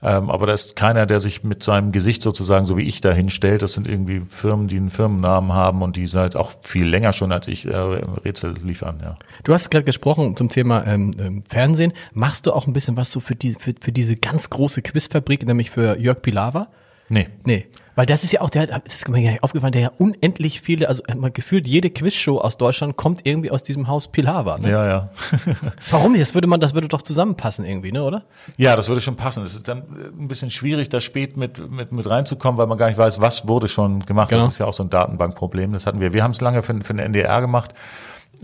Ähm, 0.03 0.29
aber 0.29 0.45
da 0.45 0.53
ist 0.53 0.75
keiner, 0.75 1.07
der 1.07 1.19
sich 1.19 1.43
mit 1.43 1.63
seinem 1.63 1.91
Gesicht 1.91 2.21
sozusagen, 2.21 2.65
so 2.65 2.77
wie 2.77 2.83
ich 2.83 3.01
da 3.01 3.11
hinstellt. 3.11 3.63
Das 3.63 3.73
sind 3.73 3.87
irgendwie 3.87 4.21
Firmen, 4.29 4.67
die 4.67 4.77
einen 4.77 4.91
Firmennamen 4.91 5.53
haben 5.53 5.81
und 5.81 5.97
die 5.97 6.05
seit 6.05 6.35
auch 6.35 6.51
viel 6.61 6.85
länger 6.85 7.11
schon 7.11 7.31
als 7.31 7.47
ich 7.47 7.65
äh, 7.65 7.75
Rätsel 7.75 8.53
liefern, 8.63 8.99
ja. 9.01 9.15
Du 9.43 9.51
hast 9.51 9.71
gerade 9.71 9.85
gesprochen 9.85 10.35
zum 10.35 10.49
Thema 10.49 10.85
ähm, 10.85 11.11
ähm, 11.19 11.43
Fernsehen. 11.49 11.91
Machst 12.13 12.45
du 12.45 12.53
auch 12.53 12.67
ein 12.67 12.73
bisschen 12.73 12.95
was 12.97 13.11
so 13.11 13.19
für 13.19 13.35
die, 13.35 13.55
für, 13.55 13.73
für 13.81 13.91
diese 13.91 14.15
ganz 14.15 14.51
große 14.51 14.83
Quizfabrik, 14.83 15.45
nämlich 15.47 15.71
für 15.71 15.97
Jörg 15.99 16.21
Pilawa? 16.21 16.67
Nee. 17.13 17.27
Nee. 17.45 17.67
Weil 17.95 18.07
das 18.07 18.23
ist 18.23 18.31
ja 18.31 18.41
auch, 18.41 18.49
der, 18.49 18.65
das 18.65 18.81
ist 18.85 19.07
mir 19.07 19.19
ja 19.19 19.37
aufgefallen, 19.41 19.71
der 19.71 19.81
ja 19.83 19.91
unendlich 19.99 20.61
viele, 20.61 20.89
also 20.89 21.03
man 21.15 21.31
gefühlt 21.31 21.67
jede 21.67 21.91
Quizshow 21.91 22.39
aus 22.39 22.57
Deutschland 22.57 22.97
kommt 22.97 23.21
irgendwie 23.23 23.51
aus 23.51 23.61
diesem 23.61 23.87
Haus 23.87 24.07
Pilawa. 24.07 24.57
Ne? 24.57 24.71
Ja, 24.71 24.87
ja. 24.87 25.09
Warum 25.91 26.13
nicht? 26.13 26.23
Das 26.23 26.33
würde 26.33 26.47
man, 26.47 26.59
das 26.59 26.73
würde 26.73 26.87
doch 26.87 27.03
zusammenpassen 27.03 27.65
irgendwie, 27.65 27.91
ne, 27.91 28.03
oder? 28.03 28.23
Ja, 28.57 28.75
das 28.75 28.87
würde 28.87 28.99
schon 28.99 29.15
passen. 29.15 29.43
Es 29.43 29.53
ist 29.53 29.67
dann 29.67 29.83
ein 30.19 30.27
bisschen 30.27 30.49
schwierig, 30.49 30.89
da 30.89 30.99
spät 31.01 31.37
mit, 31.37 31.69
mit, 31.69 31.91
mit 31.91 32.09
reinzukommen, 32.09 32.57
weil 32.57 32.65
man 32.65 32.79
gar 32.79 32.87
nicht 32.87 32.97
weiß, 32.97 33.21
was 33.21 33.47
wurde 33.47 33.67
schon 33.67 33.99
gemacht. 33.99 34.29
Genau. 34.29 34.45
Das 34.45 34.53
ist 34.53 34.57
ja 34.57 34.65
auch 34.65 34.73
so 34.73 34.81
ein 34.81 34.89
Datenbankproblem. 34.89 35.73
Das 35.73 35.85
hatten 35.85 35.99
wir. 35.99 36.13
Wir 36.13 36.23
haben 36.23 36.31
es 36.31 36.41
lange 36.41 36.63
für, 36.63 36.73
für 36.83 36.93
den 36.93 36.99
NDR 36.99 37.41
gemacht. 37.41 37.75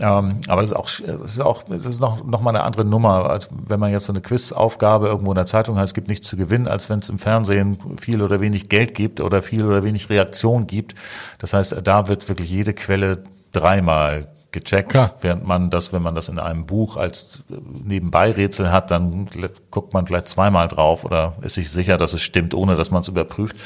Ähm, 0.00 0.40
aber 0.48 0.62
das 0.62 0.70
ist 0.70 0.76
auch, 0.76 0.88
das 1.06 1.32
ist 1.32 1.40
auch, 1.40 1.62
das 1.64 1.86
ist 1.86 2.00
noch, 2.00 2.24
noch 2.24 2.40
mal 2.40 2.50
eine 2.50 2.64
andere 2.64 2.84
Nummer, 2.84 3.28
als 3.28 3.48
wenn 3.68 3.78
man 3.78 3.92
jetzt 3.92 4.06
so 4.06 4.12
eine 4.12 4.22
Quizaufgabe 4.22 5.08
irgendwo 5.08 5.30
in 5.30 5.36
der 5.36 5.46
Zeitung 5.46 5.76
hat, 5.76 5.84
es 5.84 5.94
gibt 5.94 6.08
nichts 6.08 6.26
zu 6.26 6.36
gewinnen, 6.36 6.68
als 6.68 6.88
wenn 6.88 7.00
es 7.00 7.10
im 7.10 7.18
Fernsehen 7.18 7.78
viel 8.00 8.22
oder 8.22 8.40
wenig 8.40 8.68
Geld 8.68 8.94
gibt 8.94 9.20
oder 9.20 9.42
viel 9.42 9.64
oder 9.64 9.84
wenig 9.84 10.08
Reaktion 10.08 10.66
gibt. 10.66 10.94
Das 11.38 11.52
heißt, 11.52 11.76
da 11.84 12.08
wird 12.08 12.28
wirklich 12.28 12.50
jede 12.50 12.72
Quelle 12.72 13.24
dreimal 13.52 14.28
gecheckt, 14.52 14.90
Klar. 14.90 15.14
während 15.20 15.46
man 15.46 15.70
das, 15.70 15.92
wenn 15.92 16.02
man 16.02 16.14
das 16.14 16.28
in 16.28 16.38
einem 16.38 16.66
Buch 16.66 16.96
als 16.96 17.42
Nebenbeirätsel 17.48 18.72
hat, 18.72 18.90
dann 18.90 19.28
guckt 19.70 19.92
man 19.92 20.06
vielleicht 20.06 20.28
zweimal 20.28 20.66
drauf 20.66 21.04
oder 21.04 21.34
ist 21.42 21.54
sich 21.54 21.70
sicher, 21.70 21.96
dass 21.96 22.14
es 22.14 22.22
stimmt, 22.22 22.54
ohne 22.54 22.74
dass 22.74 22.90
man 22.90 23.02
es 23.02 23.08
überprüft. 23.08 23.56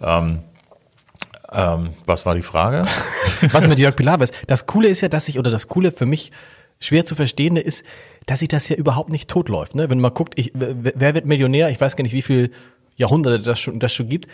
Ähm, 0.00 0.40
ähm, 1.52 1.94
was 2.06 2.26
war 2.26 2.34
die 2.34 2.42
Frage? 2.42 2.84
was 3.52 3.66
mit 3.66 3.78
Jörg 3.78 3.96
Pilawa 3.96 4.24
ist. 4.24 4.34
Das 4.46 4.66
Coole 4.66 4.88
ist 4.88 5.00
ja, 5.00 5.08
dass 5.08 5.28
ich, 5.28 5.38
oder 5.38 5.50
das 5.50 5.68
Coole 5.68 5.92
für 5.92 6.06
mich 6.06 6.32
schwer 6.80 7.04
zu 7.04 7.14
verstehende 7.14 7.60
ist, 7.60 7.84
dass 8.26 8.40
sich 8.40 8.48
das 8.48 8.68
ja 8.68 8.76
überhaupt 8.76 9.10
nicht 9.10 9.28
totläuft. 9.28 9.74
Ne? 9.74 9.90
Wenn 9.90 10.00
man 10.00 10.14
guckt, 10.14 10.34
ich, 10.36 10.52
wer 10.54 11.14
wird 11.14 11.26
Millionär? 11.26 11.70
Ich 11.70 11.80
weiß 11.80 11.96
gar 11.96 12.02
nicht, 12.02 12.12
wie 12.12 12.22
viele 12.22 12.50
Jahrhunderte 12.96 13.42
das 13.42 13.58
schon, 13.60 13.80
das 13.80 13.92
schon 13.92 14.08
gibt. 14.08 14.28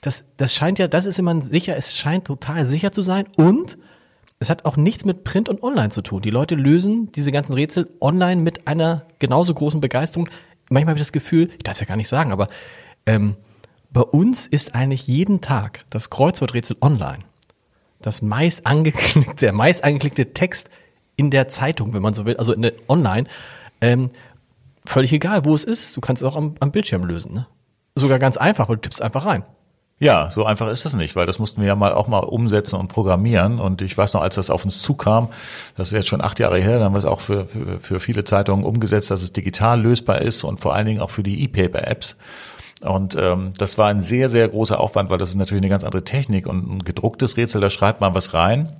Das, 0.00 0.24
das 0.36 0.54
scheint 0.54 0.78
ja, 0.78 0.88
das 0.88 1.06
ist 1.06 1.18
immer 1.18 1.40
sicher, 1.42 1.76
es 1.76 1.96
scheint 1.96 2.26
total 2.26 2.66
sicher 2.66 2.92
zu 2.92 3.00
sein 3.00 3.26
und 3.36 3.78
es 4.38 4.50
hat 4.50 4.64
auch 4.64 4.76
nichts 4.76 5.04
mit 5.04 5.24
Print 5.24 5.48
und 5.48 5.62
Online 5.62 5.90
zu 5.90 6.02
tun. 6.02 6.20
Die 6.20 6.30
Leute 6.30 6.54
lösen 6.54 7.10
diese 7.12 7.32
ganzen 7.32 7.54
Rätsel 7.54 7.88
online 8.00 8.42
mit 8.42 8.66
einer 8.66 9.06
genauso 9.18 9.54
großen 9.54 9.80
Begeisterung. 9.80 10.28
Manchmal 10.68 10.92
habe 10.92 10.98
ich 10.98 11.06
das 11.06 11.12
Gefühl, 11.12 11.50
ich 11.56 11.62
darf 11.62 11.74
es 11.74 11.80
ja 11.80 11.86
gar 11.86 11.96
nicht 11.96 12.08
sagen, 12.08 12.32
aber 12.32 12.48
ähm, 13.06 13.36
bei 13.94 14.02
uns 14.02 14.46
ist 14.46 14.74
eigentlich 14.74 15.06
jeden 15.06 15.40
Tag 15.40 15.84
das 15.88 16.10
Kreuzworträtsel 16.10 16.76
online. 16.82 17.20
Das 18.02 18.20
meist 18.20 18.66
angeklickte, 18.66 19.36
der 19.36 19.52
meist 19.54 19.84
angeklickte 19.84 20.34
Text 20.34 20.68
in 21.16 21.30
der 21.30 21.48
Zeitung, 21.48 21.94
wenn 21.94 22.02
man 22.02 22.12
so 22.12 22.26
will, 22.26 22.36
also 22.36 22.52
in 22.52 22.62
der, 22.62 22.72
online, 22.88 23.28
ähm, 23.80 24.10
völlig 24.84 25.12
egal, 25.12 25.44
wo 25.44 25.54
es 25.54 25.64
ist. 25.64 25.96
Du 25.96 26.00
kannst 26.00 26.22
es 26.22 26.28
auch 26.28 26.34
am, 26.34 26.56
am 26.58 26.72
Bildschirm 26.72 27.04
lösen. 27.04 27.32
Ne? 27.32 27.46
Sogar 27.94 28.18
ganz 28.18 28.36
einfach, 28.36 28.68
weil 28.68 28.76
du 28.76 28.82
tippst 28.82 29.00
einfach 29.00 29.24
rein. 29.24 29.44
Ja, 30.00 30.28
so 30.32 30.44
einfach 30.44 30.68
ist 30.68 30.84
das 30.84 30.94
nicht, 30.94 31.14
weil 31.14 31.24
das 31.24 31.38
mussten 31.38 31.60
wir 31.60 31.68
ja 31.68 31.76
mal 31.76 31.94
auch 31.94 32.08
mal 32.08 32.18
umsetzen 32.18 32.74
und 32.74 32.88
programmieren. 32.88 33.60
Und 33.60 33.80
ich 33.80 33.96
weiß 33.96 34.14
noch, 34.14 34.22
als 34.22 34.34
das 34.34 34.50
auf 34.50 34.64
uns 34.64 34.82
zukam, 34.82 35.28
das 35.76 35.88
ist 35.88 35.92
jetzt 35.92 36.08
schon 36.08 36.20
acht 36.20 36.40
Jahre 36.40 36.58
her, 36.58 36.74
dann 36.74 36.86
haben 36.86 36.94
wir 36.94 36.98
es 36.98 37.04
auch 37.04 37.20
für, 37.20 37.46
für, 37.46 37.78
für 37.78 38.00
viele 38.00 38.24
Zeitungen 38.24 38.64
umgesetzt, 38.64 39.12
dass 39.12 39.22
es 39.22 39.32
digital 39.32 39.80
lösbar 39.80 40.20
ist 40.20 40.42
und 40.42 40.58
vor 40.58 40.74
allen 40.74 40.86
Dingen 40.86 41.00
auch 41.00 41.10
für 41.10 41.22
die 41.22 41.44
E-Paper-Apps. 41.44 42.16
Und 42.84 43.16
ähm, 43.18 43.52
das 43.56 43.78
war 43.78 43.88
ein 43.88 44.00
sehr, 44.00 44.28
sehr 44.28 44.48
großer 44.48 44.78
Aufwand, 44.78 45.10
weil 45.10 45.18
das 45.18 45.30
ist 45.30 45.36
natürlich 45.36 45.62
eine 45.62 45.70
ganz 45.70 45.84
andere 45.84 46.04
Technik. 46.04 46.46
Und 46.46 46.70
ein 46.70 46.78
gedrucktes 46.84 47.36
Rätsel, 47.36 47.60
da 47.60 47.70
schreibt 47.70 48.00
man 48.00 48.14
was 48.14 48.34
rein. 48.34 48.76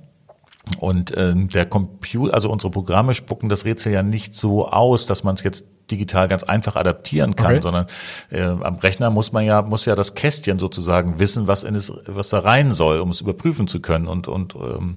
Und 0.79 1.15
ähm, 1.15 1.49
der 1.49 1.65
Computer, 1.65 2.33
also 2.33 2.49
unsere 2.49 2.71
Programme 2.71 3.13
spucken 3.13 3.49
das 3.49 3.65
Rätsel 3.65 3.93
ja 3.93 4.03
nicht 4.03 4.35
so 4.35 4.67
aus, 4.67 5.05
dass 5.05 5.23
man 5.23 5.35
es 5.35 5.43
jetzt 5.43 5.65
digital 5.91 6.27
ganz 6.27 6.43
einfach 6.43 6.75
adaptieren 6.75 7.35
kann, 7.35 7.53
okay. 7.53 7.61
sondern 7.61 7.87
äh, 8.31 8.41
am 8.41 8.75
Rechner 8.77 9.11
muss 9.11 9.31
man 9.31 9.45
ja 9.45 9.61
muss 9.61 9.85
ja 9.85 9.93
das 9.93 10.15
Kästchen 10.15 10.57
sozusagen 10.57 11.19
wissen, 11.19 11.45
was 11.45 11.63
in 11.63 11.75
es 11.75 11.93
was 12.07 12.29
da 12.29 12.39
rein 12.39 12.71
soll, 12.71 12.99
um 12.99 13.09
es 13.09 13.21
überprüfen 13.21 13.67
zu 13.67 13.79
können 13.81 14.07
und 14.07 14.27
und 14.27 14.55
ähm, 14.55 14.95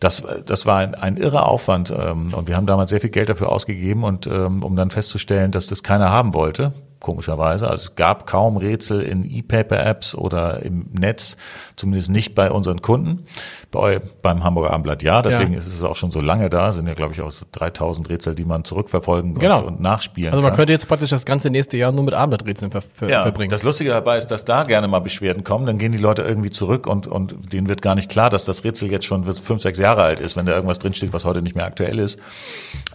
das 0.00 0.24
das 0.44 0.66
war 0.66 0.78
ein, 0.78 0.96
ein 0.96 1.16
irrer 1.16 1.46
Aufwand 1.46 1.92
ähm, 1.96 2.34
und 2.34 2.48
wir 2.48 2.56
haben 2.56 2.66
damals 2.66 2.90
sehr 2.90 3.00
viel 3.00 3.10
Geld 3.10 3.28
dafür 3.28 3.50
ausgegeben 3.50 4.02
und 4.02 4.26
ähm, 4.26 4.64
um 4.64 4.74
dann 4.74 4.90
festzustellen, 4.90 5.52
dass 5.52 5.68
das 5.68 5.84
keiner 5.84 6.10
haben 6.10 6.34
wollte, 6.34 6.72
komischerweise. 7.04 7.68
Also 7.68 7.82
es 7.82 7.96
gab 7.96 8.26
kaum 8.26 8.56
Rätsel 8.56 9.02
in 9.02 9.30
E-Paper-Apps 9.30 10.14
oder 10.14 10.62
im 10.62 10.86
Netz, 10.98 11.36
zumindest 11.76 12.10
nicht 12.10 12.34
bei 12.34 12.50
unseren 12.50 12.80
Kunden. 12.80 13.26
Bei, 13.70 14.00
beim 14.22 14.42
Hamburger 14.42 14.70
Abendblatt 14.70 15.02
ja, 15.02 15.20
deswegen 15.20 15.52
ja. 15.52 15.58
ist 15.58 15.66
es 15.66 15.84
auch 15.84 15.96
schon 15.96 16.10
so 16.10 16.20
lange 16.20 16.48
da, 16.48 16.72
sind 16.72 16.88
ja 16.88 16.94
glaube 16.94 17.12
ich 17.12 17.20
auch 17.20 17.30
so 17.30 17.44
3000 17.52 18.08
Rätsel, 18.08 18.34
die 18.34 18.46
man 18.46 18.64
zurückverfolgen 18.64 19.34
genau. 19.34 19.58
und, 19.58 19.66
und, 19.66 19.80
nachspielen 19.80 20.30
Also 20.30 20.42
man 20.42 20.52
kann. 20.52 20.56
könnte 20.56 20.72
jetzt 20.72 20.88
praktisch 20.88 21.10
das 21.10 21.26
ganze 21.26 21.50
nächste 21.50 21.76
Jahr 21.76 21.92
nur 21.92 22.04
mit 22.04 22.14
Abendblatträtseln 22.14 22.70
ver 22.70 22.80
ver 22.80 23.10
ja, 23.10 23.22
verbringen. 23.22 23.50
Das 23.50 23.62
Lustige 23.62 23.90
dabei 23.90 24.16
ist, 24.16 24.28
dass 24.28 24.46
da 24.46 24.62
gerne 24.62 24.88
mal 24.88 25.00
Beschwerden 25.00 25.44
kommen, 25.44 25.66
dann 25.66 25.76
gehen 25.76 25.92
die 25.92 25.98
Leute 25.98 26.22
irgendwie 26.22 26.50
zurück 26.50 26.86
und, 26.86 27.06
und 27.06 27.52
denen 27.52 27.68
wird 27.68 27.82
gar 27.82 27.94
nicht 27.94 28.10
klar, 28.10 28.30
dass 28.30 28.46
das 28.46 28.64
Rätsel 28.64 28.90
jetzt 28.90 29.04
schon 29.04 29.24
fünf, 29.24 29.60
sechs 29.60 29.78
Jahre 29.78 30.02
alt 30.02 30.20
ist, 30.20 30.36
wenn 30.36 30.46
da 30.46 30.54
irgendwas 30.54 30.78
drinsteht, 30.78 31.12
was 31.12 31.26
heute 31.26 31.42
nicht 31.42 31.54
mehr 31.54 31.66
aktuell 31.66 31.98
ist. 31.98 32.18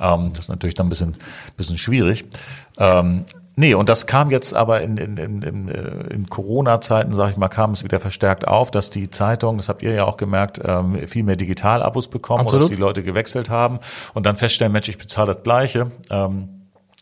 Ähm, 0.01 0.31
das 0.33 0.45
ist 0.45 0.49
natürlich 0.49 0.73
dann 0.73 0.87
ein 0.87 0.89
bisschen, 0.89 1.15
bisschen 1.57 1.77
schwierig. 1.77 2.25
Ähm, 2.79 3.25
Nee, 3.59 3.73
und 3.73 3.89
das 3.89 4.05
kam 4.05 4.31
jetzt 4.31 4.53
aber 4.53 4.79
in, 4.79 4.95
in, 4.95 5.17
in, 5.17 5.41
in, 5.41 5.67
äh, 5.67 6.29
Corona-Zeiten, 6.29 7.11
sage 7.11 7.31
ich 7.31 7.37
mal, 7.37 7.49
kam 7.49 7.73
es 7.73 7.83
wieder 7.83 7.99
verstärkt 7.99 8.47
auf, 8.47 8.71
dass 8.71 8.89
die 8.89 9.09
Zeitung, 9.09 9.57
das 9.57 9.67
habt 9.67 9.83
ihr 9.83 9.91
ja 9.91 10.05
auch 10.05 10.15
gemerkt, 10.15 10.61
ähm, 10.63 11.05
viel 11.09 11.23
mehr 11.23 11.35
Digital-Abos 11.35 12.07
bekommen 12.07 12.39
Absolut. 12.39 12.63
oder 12.63 12.69
dass 12.69 12.77
die 12.77 12.81
Leute 12.81 13.03
gewechselt 13.03 13.49
haben 13.49 13.79
und 14.13 14.25
dann 14.25 14.37
feststellen, 14.37 14.71
Mensch, 14.71 14.87
ich 14.87 14.97
bezahle 14.97 15.33
das 15.33 15.43
Gleiche, 15.43 15.91
ähm, 16.09 16.47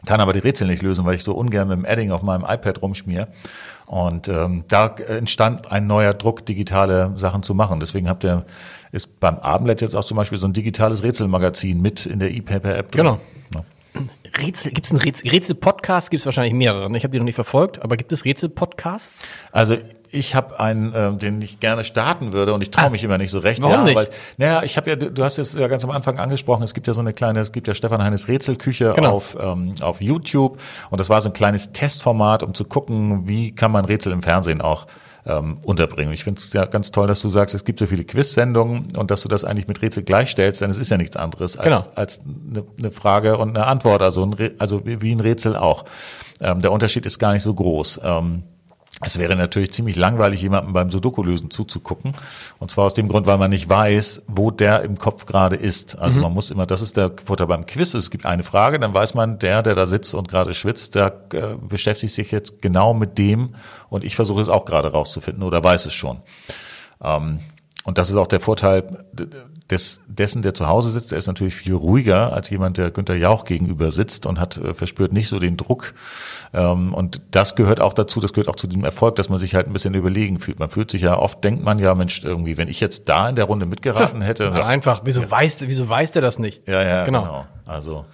kann 0.07 0.19
aber 0.19 0.33
die 0.33 0.39
Rätsel 0.39 0.65
nicht 0.65 0.81
lösen, 0.81 1.05
weil 1.05 1.13
ich 1.13 1.23
so 1.23 1.35
ungern 1.35 1.67
mit 1.67 1.77
dem 1.77 1.85
Adding 1.85 2.11
auf 2.11 2.23
meinem 2.23 2.43
iPad 2.43 2.81
rumschmier. 2.81 3.27
Und 3.85 4.27
ähm, 4.27 4.63
da 4.67 4.87
entstand 4.87 5.71
ein 5.71 5.85
neuer 5.85 6.15
Druck, 6.15 6.43
digitale 6.43 7.13
Sachen 7.17 7.43
zu 7.43 7.53
machen. 7.53 7.79
Deswegen 7.79 8.09
habt 8.09 8.23
ihr, 8.23 8.47
ist 8.91 9.19
beim 9.19 9.37
Abendblatt 9.37 9.81
jetzt 9.81 9.95
auch 9.95 10.03
zum 10.03 10.17
Beispiel 10.17 10.39
so 10.39 10.47
ein 10.47 10.53
digitales 10.53 11.03
Rätselmagazin 11.03 11.79
mit 11.79 12.07
in 12.07 12.17
der 12.17 12.31
E-Paper-App 12.31 12.91
drin. 12.91 13.03
Genau. 13.03 13.19
Ja. 13.53 13.61
Rätsel, 14.39 14.71
gibt 14.71 14.85
es 14.85 14.91
einen 14.91 15.01
Rätsel, 15.01 15.29
Rätsel-Podcast? 15.29 16.11
Gibt 16.11 16.21
es 16.21 16.25
wahrscheinlich 16.25 16.53
mehrere. 16.53 16.89
ne? 16.91 16.97
Ich 16.97 17.03
habe 17.03 17.11
die 17.11 17.17
noch 17.19 17.25
nicht 17.25 17.35
verfolgt, 17.35 17.81
aber 17.83 17.97
gibt 17.97 18.11
es 18.11 18.25
Rätsel-Podcasts? 18.25 19.27
Also 19.51 19.77
ich 20.09 20.35
habe 20.35 20.59
einen, 20.59 20.93
ähm, 20.95 21.19
den 21.19 21.41
ich 21.41 21.59
gerne 21.59 21.83
starten 21.83 22.31
würde 22.31 22.53
und 22.53 22.61
ich 22.61 22.71
traue 22.71 22.89
mich 22.91 23.03
immer 23.03 23.17
nicht 23.17 23.31
so 23.31 23.39
recht. 23.39 23.61
Ah. 23.61 23.65
Warum 23.65 23.79
ja, 23.79 23.83
nicht? 23.85 23.95
Weil, 23.95 24.09
naja, 24.37 24.63
ich 24.63 24.77
habe 24.77 24.89
ja, 24.89 24.95
du 24.95 25.11
du 25.11 25.23
hast 25.23 25.37
es 25.37 25.53
ja 25.53 25.67
ganz 25.67 25.83
am 25.83 25.91
Anfang 25.91 26.17
angesprochen, 26.19 26.63
es 26.63 26.73
gibt 26.73 26.87
ja 26.87 26.93
so 26.93 27.01
eine 27.01 27.13
kleine, 27.13 27.39
es 27.41 27.51
gibt 27.51 27.67
ja 27.67 27.73
Stefan 27.73 28.01
Heines 28.01 28.27
Rätselküche 28.27 28.93
Genau. 28.95 29.11
auf, 29.11 29.35
ähm, 29.39 29.75
auf 29.81 30.01
YouTube 30.01 30.59
und 30.91 30.99
das 30.99 31.09
war 31.09 31.19
so 31.21 31.29
ein 31.29 31.33
kleines 31.33 31.73
Testformat, 31.73 32.43
um 32.43 32.53
zu 32.53 32.63
gucken, 32.65 33.27
wie 33.27 33.53
kann 33.53 33.71
man 33.71 33.83
Rätsel 33.85 34.13
im 34.13 34.21
Fernsehen 34.21 34.61
auch 34.61 34.87
ähm, 35.25 35.57
unterbringen. 35.63 36.13
Ich 36.13 36.23
finde 36.23 36.39
es 36.39 36.53
ja 36.53 36.65
ganz 36.65 36.91
toll, 36.91 37.07
dass 37.07 37.21
du 37.21 37.29
sagst, 37.29 37.55
es 37.55 37.65
gibt 37.65 37.79
so 37.79 37.85
viele 37.85 38.03
Quiz-Sendungen 38.03 38.87
und 38.95 39.11
dass 39.11 39.21
du 39.21 39.27
das 39.29 39.43
eigentlich 39.43 39.67
mit 39.67 39.81
Rätsel 39.81 40.03
gleichstellst, 40.03 40.61
denn 40.61 40.69
es 40.69 40.77
ist 40.77 40.89
ja 40.89 40.97
nichts 40.97 41.17
anderes 41.17 41.57
als, 41.57 41.65
Genau. 41.65 41.93
als 41.95 42.21
eine, 42.21 42.63
eine 42.79 42.91
Frage 42.91 43.37
und 43.37 43.57
eine 43.57 43.65
Antwort, 43.67 44.01
also, 44.01 44.23
ein, 44.23 44.35
also 44.59 44.85
wie 44.85 45.01
wie 45.01 45.11
ein 45.11 45.19
Rätsel 45.19 45.55
auch. 45.55 45.85
Ähm, 46.39 46.61
der 46.61 46.71
Unterschied 46.71 47.05
ist 47.05 47.19
gar 47.19 47.33
nicht 47.33 47.43
so 47.43 47.53
groß. 47.53 48.01
Ähm, 48.03 48.43
es 49.01 49.19
wäre 49.19 49.35
natürlich 49.35 49.73
ziemlich 49.73 49.95
langweilig, 49.95 50.41
jemandem 50.41 50.73
beim 50.73 50.89
Sudoku-Lösen 50.89 51.51
zuzugucken. 51.51 52.13
Und 52.57 52.71
zwar 52.71 52.85
aus 52.85 52.95
dem 52.95 53.07
Grund, 53.07 53.27
weil 53.27 53.37
man 53.37 53.51
nicht 53.51 53.69
weiß, 53.69 54.23
wo 54.27 54.49
der 54.49 54.81
im 54.81 54.97
Kopf 54.97 55.27
gerade 55.27 55.55
ist. 55.55 55.99
Also 55.99 56.19
man 56.19 56.33
muss 56.33 56.49
immer, 56.49 56.65
das 56.65 56.81
ist 56.81 56.97
der 56.97 57.11
Vorteil 57.23 57.45
beim 57.45 57.67
Quiz. 57.67 57.93
Es 57.93 58.09
gibt 58.09 58.25
eine 58.25 58.41
Frage, 58.41 58.79
dann 58.79 58.95
weiß 58.95 59.13
man, 59.13 59.37
der, 59.37 59.61
der 59.61 59.75
da 59.75 59.85
sitzt 59.85 60.15
und 60.15 60.27
gerade 60.27 60.55
schwitzt, 60.55 60.95
der 60.95 61.13
äh, 61.33 61.55
beschäftigt 61.61 62.13
sich 62.13 62.31
jetzt 62.31 62.59
genau 62.59 62.95
mit 62.95 63.19
dem. 63.19 63.53
Und 63.89 64.03
ich 64.03 64.15
versuche 64.15 64.41
es 64.41 64.49
auch 64.49 64.65
gerade 64.65 64.91
rauszufinden 64.91 65.43
oder 65.43 65.63
weiß 65.63 65.85
es 65.85 65.93
schon. 65.93 66.21
Ähm, 67.03 67.39
und 67.83 67.99
das 67.99 68.09
ist 68.09 68.15
auch 68.15 68.27
der 68.27 68.39
Vorteil 68.39 69.05
des, 69.69 70.01
dessen, 70.07 70.41
der 70.41 70.53
zu 70.53 70.67
Hause 70.67 70.91
sitzt. 70.91 71.11
Er 71.11 71.17
ist 71.17 71.27
natürlich 71.27 71.55
viel 71.55 71.73
ruhiger 71.73 72.31
als 72.33 72.49
jemand, 72.49 72.77
der 72.77 72.91
Günter 72.91 73.15
Jauch 73.15 73.43
gegenüber 73.43 73.91
sitzt 73.91 74.25
und 74.25 74.39
hat 74.39 74.57
äh, 74.57 74.73
verspürt 74.73 75.11
nicht 75.11 75.27
so 75.27 75.39
den 75.39 75.57
Druck. 75.57 75.93
Ähm, 76.53 76.93
und 76.93 77.21
das 77.31 77.55
gehört 77.55 77.81
auch 77.81 77.93
dazu, 77.93 78.21
das 78.21 78.31
gehört 78.31 78.47
auch 78.47 78.55
zu 78.55 78.67
dem 78.67 78.85
Erfolg, 78.85 79.15
dass 79.17 79.29
man 79.29 79.39
sich 79.39 79.55
halt 79.55 79.67
ein 79.67 79.73
bisschen 79.73 79.93
überlegen 79.93 80.39
fühlt. 80.39 80.59
Man 80.59 80.69
fühlt 80.69 80.91
sich 80.91 81.01
ja 81.01 81.17
oft, 81.17 81.43
denkt 81.43 81.63
man 81.63 81.79
ja, 81.79 81.95
Mensch, 81.95 82.23
irgendwie, 82.23 82.57
wenn 82.57 82.69
ich 82.69 82.79
jetzt 82.79 83.09
da 83.09 83.27
in 83.27 83.35
der 83.35 83.45
Runde 83.45 83.65
mitgeraten 83.65 84.21
hätte. 84.21 84.49
Na, 84.53 84.65
einfach. 84.65 85.01
Wieso 85.03 85.29
weiß, 85.29 85.67
wieso 85.67 85.89
weiß 85.89 86.13
der 86.13 86.21
das 86.21 86.39
nicht? 86.39 86.67
ja, 86.67 86.81
ja, 86.81 87.03
genau. 87.03 87.23
genau. 87.23 87.45
Also, 87.65 88.05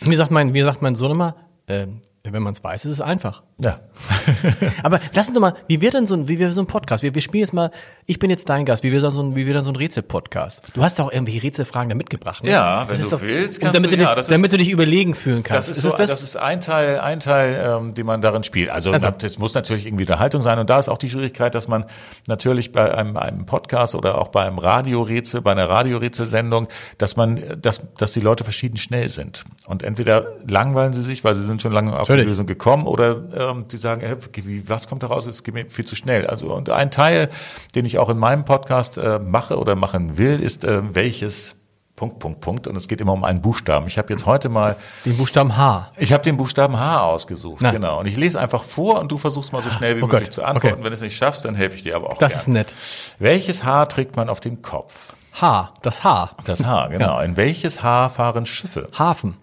Wie 0.00 0.16
sagt 0.16 0.32
mein, 0.32 0.54
wie 0.54 0.62
sagt 0.62 0.82
mein 0.82 0.96
Sohn 0.96 1.12
immer, 1.12 1.36
ähm, 1.68 2.00
wenn 2.24 2.42
man 2.42 2.54
es 2.54 2.64
weiß, 2.64 2.86
ist 2.86 2.92
es 2.92 3.00
einfach. 3.00 3.42
Ja. 3.60 3.80
Aber 4.84 5.00
lass 5.14 5.26
uns 5.26 5.34
doch 5.34 5.40
mal, 5.40 5.54
wie 5.66 5.80
wird 5.80 5.94
denn 5.94 6.06
so 6.06 6.14
ein, 6.14 6.28
wie 6.28 6.38
wird 6.38 6.52
so 6.52 6.60
ein 6.60 6.66
Podcast? 6.68 7.02
Wir, 7.02 7.12
wir 7.14 7.22
spielen 7.22 7.40
jetzt 7.40 7.52
mal, 7.52 7.70
ich 8.06 8.20
bin 8.20 8.30
jetzt 8.30 8.48
dein 8.48 8.64
Gast, 8.64 8.84
wie 8.84 8.90
dann 9.00 9.10
so 9.12 9.20
ein, 9.22 9.34
wie 9.34 9.44
wird 9.46 9.56
dann 9.56 9.64
so 9.64 9.72
ein 9.72 9.76
Rätsel-Podcast? 9.76 10.70
Du 10.74 10.82
hast 10.84 10.98
doch 11.00 11.10
irgendwelche 11.12 11.42
Rätselfragen 11.42 11.88
da 11.88 11.96
mitgebracht, 11.96 12.44
ne? 12.44 12.50
Ja, 12.50 12.82
wenn 12.82 12.90
Das 12.90 13.00
ist 13.00 13.10
du 13.12 13.16
doch, 13.16 13.22
willst, 13.22 13.60
kannst 13.60 13.76
damit 13.76 13.90
du- 13.90 13.96
ja, 13.96 14.06
dich, 14.06 14.14
das 14.14 14.24
ist- 14.26 14.30
damit 14.32 14.52
du 14.52 14.56
dich 14.58 14.70
überlegen 14.70 15.14
fühlen 15.14 15.42
kannst. 15.42 15.68
Das 15.70 15.76
ist, 15.76 15.82
so, 15.82 15.88
es 15.88 15.94
das? 15.96 16.22
ist 16.22 16.36
ein 16.36 16.60
Teil, 16.60 17.00
ein 17.00 17.18
Teil, 17.18 17.60
ähm, 17.80 17.94
den 17.94 18.06
man 18.06 18.22
darin 18.22 18.44
spielt. 18.44 18.70
Also, 18.70 18.92
Also- 18.92 19.08
es 19.22 19.38
muss 19.38 19.54
natürlich 19.54 19.84
irgendwie 19.86 20.04
Unterhaltung 20.04 20.42
sein. 20.42 20.58
Und 20.60 20.70
da 20.70 20.78
ist 20.78 20.88
auch 20.88 20.98
die 20.98 21.10
Schwierigkeit, 21.10 21.54
dass 21.56 21.66
man 21.66 21.84
natürlich 22.28 22.70
bei 22.72 22.94
einem, 22.94 23.16
einem 23.16 23.46
Podcast 23.46 23.96
oder 23.96 24.18
auch 24.18 24.28
bei 24.28 24.42
einem 24.46 24.58
Radiorätsel, 24.58 25.42
bei 25.42 25.50
einer 25.52 25.68
Radiorätselsendung, 25.68 26.68
dass 26.98 27.16
man, 27.16 27.60
dass, 27.60 27.82
dass 27.96 28.12
die 28.12 28.20
Leute 28.20 28.44
verschieden 28.44 28.76
schnell 28.76 29.08
sind. 29.08 29.44
Und 29.66 29.82
entweder 29.82 30.34
langweilen 30.48 30.92
sie 30.92 31.02
sich, 31.02 31.24
weil 31.24 31.34
sie 31.34 31.42
sind 31.44 31.62
schon 31.62 31.72
lange 31.72 31.98
auf 31.98 32.06
die. 32.06 32.12
Lösung 32.18 32.46
gekommen, 32.46 32.86
oder 32.86 33.47
ähm, 33.48 33.64
sie 33.68 33.76
sagen, 33.78 34.02
äh, 34.02 34.16
wie, 34.34 34.68
was 34.68 34.88
kommt 34.88 35.02
da 35.02 35.08
raus? 35.08 35.26
Es 35.26 35.42
geht 35.42 35.54
mir 35.54 35.68
viel 35.70 35.84
zu 35.84 35.96
schnell. 35.96 36.26
Also 36.26 36.52
und 36.54 36.70
ein 36.70 36.90
Teil, 36.90 37.30
den 37.74 37.84
ich 37.84 37.98
auch 37.98 38.08
in 38.10 38.18
meinem 38.18 38.44
Podcast 38.44 38.96
äh, 38.98 39.18
mache 39.18 39.58
oder 39.58 39.74
machen 39.76 40.18
will, 40.18 40.40
ist 40.42 40.64
äh, 40.64 40.82
welches 40.94 41.56
Punkt, 41.96 42.20
Punkt, 42.20 42.40
Punkt. 42.40 42.66
Und 42.68 42.76
es 42.76 42.86
geht 42.86 43.00
immer 43.00 43.12
um 43.12 43.24
einen 43.24 43.42
Buchstaben. 43.42 43.88
Ich 43.88 43.98
habe 43.98 44.12
jetzt 44.12 44.24
heute 44.24 44.48
mal 44.48 44.76
Den 45.04 45.16
Buchstaben 45.16 45.56
H. 45.56 45.90
ich 45.96 46.12
habe 46.12 46.22
den 46.22 46.36
Buchstaben 46.36 46.78
H 46.78 47.00
ausgesucht, 47.02 47.58
Na. 47.60 47.72
genau. 47.72 47.98
Und 47.98 48.06
ich 48.06 48.16
lese 48.16 48.38
einfach 48.38 48.62
vor 48.62 49.00
und 49.00 49.10
du 49.10 49.18
versuchst 49.18 49.52
mal 49.52 49.62
so 49.62 49.70
schnell 49.70 49.96
wie 49.96 50.02
Oh 50.02 50.06
möglich 50.06 50.28
Gott, 50.28 50.32
zu 50.32 50.44
antworten. 50.44 50.74
okay. 50.74 50.84
Wenn 50.84 50.90
du 50.90 50.94
es 50.94 51.00
nicht 51.00 51.16
schaffst, 51.16 51.44
dann 51.44 51.56
helfe 51.56 51.74
ich 51.76 51.82
dir 51.82 51.96
aber 51.96 52.10
auch 52.10 52.18
Das 52.18 52.32
gern. 52.32 52.40
ist 52.40 52.48
nett. 52.48 52.74
Welches 53.18 53.64
Haar 53.64 53.88
trägt 53.88 54.14
man 54.14 54.28
auf 54.28 54.38
dem 54.38 54.62
Kopf? 54.62 55.12
H. 55.40 55.72
Das 55.82 56.04
H. 56.04 56.30
Das 56.44 56.64
Haar, 56.64 56.88
genau. 56.90 57.20
In 57.20 57.36
welches 57.36 57.82
Haar 57.82 58.10
fahren 58.10 58.46
Schiffe? 58.46 58.88
Hafen. 58.96 59.36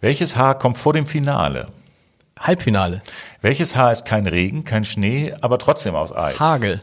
Welches 0.00 0.36
Haar 0.36 0.56
kommt 0.56 0.78
vor 0.78 0.92
dem 0.92 1.06
Finale? 1.06 1.66
Halbfinale. 2.40 3.02
Welches 3.42 3.76
Haar 3.76 3.92
ist 3.92 4.04
kein 4.04 4.26
Regen, 4.26 4.64
kein 4.64 4.84
Schnee, 4.84 5.34
aber 5.40 5.58
trotzdem 5.58 5.94
aus 5.94 6.14
Eis? 6.14 6.38
Hagel. 6.40 6.82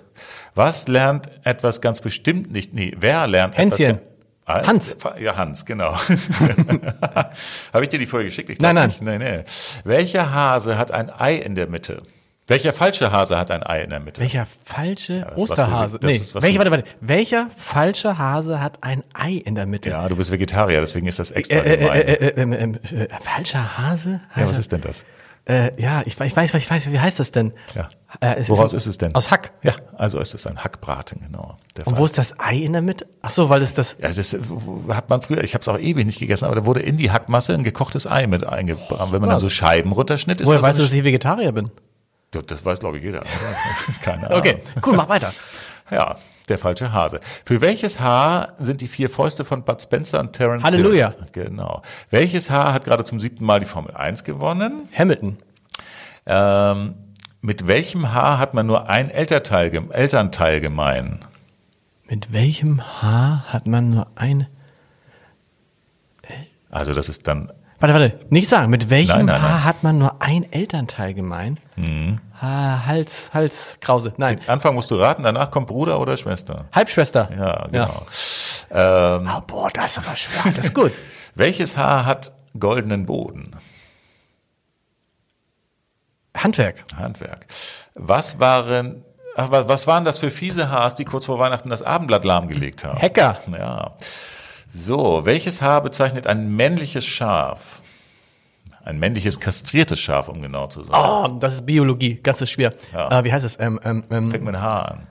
Was 0.54 0.88
lernt 0.88 1.30
etwas 1.44 1.82
ganz 1.82 2.02
bestimmt 2.02 2.52
nicht? 2.52 2.74
Nee, 2.74 2.94
wer 2.98 3.28
lernt 3.28 3.58
Hänschen. 3.58 4.00
etwas? 4.48 4.68
Hans. 4.68 4.96
Ja, 5.20 5.36
Hans, 5.38 5.66
genau. 5.66 5.98
Habe 7.74 7.84
ich 7.84 7.90
dir 7.90 8.00
die 8.00 8.06
Folge 8.06 8.26
geschickt? 8.26 8.50
Ich 8.52 8.60
Nein, 8.60 8.76
nein. 8.76 8.88
Nicht. 8.90 9.02
Nee, 9.02 9.18
nee. 9.18 9.44
Welcher 9.84 10.34
Hase 10.34 10.78
hat 10.78 10.92
ein 10.92 11.10
Ei 11.10 11.36
in 11.36 11.56
der 11.56 11.68
Mitte? 11.68 12.04
Welcher 12.48 12.74
falsche 12.74 13.12
Hase 13.12 13.38
hat 13.40 13.50
ein 13.50 13.64
Ei 13.64 13.82
in 13.82 13.90
der 13.90 14.00
Mitte? 14.00 14.22
Welcher 14.22 14.46
falsche 14.64 15.26
was 15.34 15.42
Osterhase? 15.50 15.98
das 15.98 16.08
Nee, 16.08 16.18
ist 16.18 16.40
welcher, 16.40 16.60
warte, 16.60 16.70
warte. 16.72 16.84
Welcher 17.02 17.48
falsche 17.58 18.20
Hase 18.20 18.62
hat 18.62 18.84
ein 18.84 19.04
Ei 19.16 19.32
in 19.44 19.56
der 19.56 19.66
Mitte? 19.66 19.90
Ja, 19.90 20.08
du 20.08 20.16
bist 20.16 20.30
Vegetarier, 20.32 20.80
deswegen 20.80 21.08
ist 21.08 21.18
das 21.18 21.32
extra 21.32 21.58
Äh, 21.58 21.74
äh, 21.74 21.78
gemein. 21.78 22.02
äh, 22.02 22.14
äh, 22.14 22.42
ähm, 22.42 22.54
ähm, 22.54 22.76
äh, 22.96 23.08
falscher 23.20 23.80
Hase? 23.80 24.22
ja, 24.36 24.48
was 24.48 24.60
ist 24.60 24.72
denn 24.72 24.82
das? 24.82 25.04
Äh, 25.48 25.80
ja, 25.80 26.02
ich, 26.06 26.16
weiß- 26.16 26.26
ich 26.26 26.36
weiß, 26.36 26.54
ich 26.56 26.70
weiß, 26.72 26.92
wie 26.92 27.00
heißt 27.00 27.20
das 27.20 27.32
denn? 27.32 27.54
Ja. 27.76 27.88
Äh, 28.20 28.36
es 28.40 28.50
Woraus 28.50 28.74
ist 28.74 28.88
es 28.88 28.98
denn? 28.98 29.14
Aus 29.14 29.30
Hack. 29.30 29.52
Ja, 29.62 29.74
also 29.96 30.20
ist 30.20 30.34
es 30.34 30.48
ein 30.48 30.64
Hackbraten, 30.64 31.22
genau. 31.22 31.58
Und 31.80 31.84
Fall. 31.84 31.98
wo 31.98 32.06
ist 32.06 32.18
das 32.18 32.40
Ei 32.40 32.56
in 32.58 32.74
der 32.74 32.82
Mitte? 32.82 33.08
Ach 33.22 33.30
so, 33.30 33.50
weil 33.50 33.62
es 33.62 33.74
das. 33.76 33.98
Ja, 34.00 34.08
das 34.08 34.18
ist, 34.18 34.36
hat 34.90 35.10
man 35.10 35.22
früher, 35.22 35.44
ich 35.44 35.54
habe 35.54 35.62
es 35.62 35.68
auch 35.68 35.78
ewig 35.78 36.06
nicht 36.06 36.18
gegessen, 36.20 36.46
aber 36.46 36.56
da 36.56 36.66
wurde 36.66 36.80
in 36.80 36.98
die 36.98 37.12
Hackmasse 37.12 37.54
ein 37.54 37.64
gekochtes 37.64 38.08
Ei 38.08 38.26
mit 38.26 38.44
eingebracht. 38.46 39.12
Wenn 39.12 39.22
man 39.22 39.30
dann 39.30 39.40
so 39.40 39.50
Scheiben 39.50 39.92
runterschnitt, 39.92 40.42
ist 40.42 40.48
Woher 40.48 40.62
weißt 40.64 40.78
so 40.78 40.84
du, 40.84 40.88
dass 40.90 40.98
ich 40.98 41.04
Vegetarier 41.04 41.52
bin? 41.52 41.70
Das 42.48 42.66
weiß, 42.66 42.80
glaube 42.80 42.98
ich, 42.98 43.04
jeder. 43.04 43.24
Keine 44.04 44.28
Ahnung. 44.28 44.40
Okay, 44.40 44.58
cool, 44.86 44.96
mach 44.96 45.08
weiter. 45.10 45.32
Ja, 45.92 46.18
der 46.50 46.58
falsche 46.58 46.92
Hase. 46.92 47.20
Für 47.44 47.62
welches 47.62 48.00
Haar 48.00 48.54
sind 48.60 48.82
die 48.82 48.88
vier 48.88 49.10
Fäuste 49.10 49.44
von 49.44 49.64
Bud 49.64 49.82
Spencer 49.82 50.20
und 50.20 50.34
Terence 50.34 50.64
Halleluja. 50.64 51.10
Hill? 51.10 51.28
Genau. 51.32 51.82
Welches 52.10 52.50
Haar 52.50 52.74
hat 52.74 52.86
gerade 52.86 53.04
zum 53.04 53.20
siebten 53.20 53.46
Mal 53.46 53.60
die 53.60 53.66
Formel 53.66 53.96
1 53.96 54.24
gewonnen? 54.24 54.90
Hamilton. 54.98 55.38
Ähm, 56.26 56.96
mit 57.42 57.68
welchem 57.68 58.14
Haar 58.14 58.40
hat 58.40 58.54
man 58.54 58.66
nur 58.66 58.90
ein 58.90 59.10
Elternteil, 59.10 59.72
Elternteil 59.92 60.62
gemein? 60.62 61.20
Mit 62.08 62.34
welchem 62.34 62.82
Haar 62.82 63.44
hat 63.48 63.68
man 63.68 63.90
nur 63.90 64.08
ein. 64.16 64.48
Also 66.70 66.94
das 66.94 67.08
ist 67.08 67.28
dann, 67.28 67.52
Warte, 67.80 67.94
warte, 67.94 68.20
nicht 68.30 68.48
sagen. 68.50 68.70
Mit 68.70 68.90
welchem 68.90 69.18
Nein, 69.18 69.26
nein, 69.26 69.42
Haar 69.42 69.50
nein. 69.52 69.64
hat 69.66 69.84
man 69.84 69.98
nur 69.98 70.22
ein 70.22 70.52
Elternteil 70.52 71.14
gemein? 71.14 71.60
Ha, 72.42 72.86
Hals, 72.86 73.30
Hals, 73.34 73.76
Krause. 73.82 74.14
Nein. 74.18 74.40
Anfang 74.48 74.76
musst 74.76 74.92
du 74.92 74.96
raten, 74.96 75.24
danach 75.24 75.52
kommt 75.52 75.68
Bruder 75.68 76.00
oder 76.00 76.16
Schwester. 76.18 76.66
Halbschwester. 76.74 77.30
Ja, 77.38 77.68
genau. 77.72 78.06
Ähm, 78.72 79.30
Oh, 79.36 79.42
boah, 79.46 79.70
das 79.74 79.98
ist 79.98 80.06
aber 80.06 80.16
schwer. 80.16 80.54
Das 80.54 80.66
ist 80.68 80.74
gut. 80.74 80.94
welches 81.36 81.76
Haar 81.78 82.06
hat 82.06 82.32
goldenen 82.58 83.06
Boden? 83.06 83.52
Handwerk. 86.36 86.84
Handwerk. 86.98 87.46
Was 87.94 88.40
waren, 88.40 89.04
ach, 89.38 89.52
was, 89.52 89.68
was 89.68 89.88
waren 89.88 90.04
das 90.06 90.20
für 90.20 90.30
fiese 90.30 90.70
Haars, 90.70 90.96
die 90.96 91.06
kurz 91.06 91.26
vor 91.26 91.40
Weihnachten 91.40 91.70
das 91.70 91.82
Abendblatt 91.82 92.26
lahmgelegt 92.26 92.84
haben? 92.84 93.02
Hacker. 93.02 93.40
Ja. 93.58 93.94
So, 94.76 95.22
welches 95.24 95.62
Haar 95.62 95.82
bezeichnet 95.82 96.28
ein 96.28 96.54
männliches 96.54 97.06
Schaf? 97.06 97.80
Ein 98.84 99.00
männliches 99.00 99.40
kastriertes 99.40 100.02
Schaf, 100.02 100.28
um 100.28 100.42
genau 100.42 100.68
zu 100.68 100.84
sein. 100.84 100.96
Oh, 100.96 101.38
das 101.40 101.54
ist 101.54 101.66
Biologie. 101.66 102.20
Ganz 102.22 102.40
so 102.40 102.46
schwer. 102.46 102.74
Ja. 102.92 103.20
Äh, 103.20 103.24
wie 103.24 103.32
heißt 103.32 103.46
es? 103.46 103.58
Ähm, 103.58 103.80
ähm, 103.86 104.04
ähm, 104.12 104.30
Fängt 104.30 104.44
mit 104.44 104.58
Haar 104.58 104.92
an. 104.92 105.08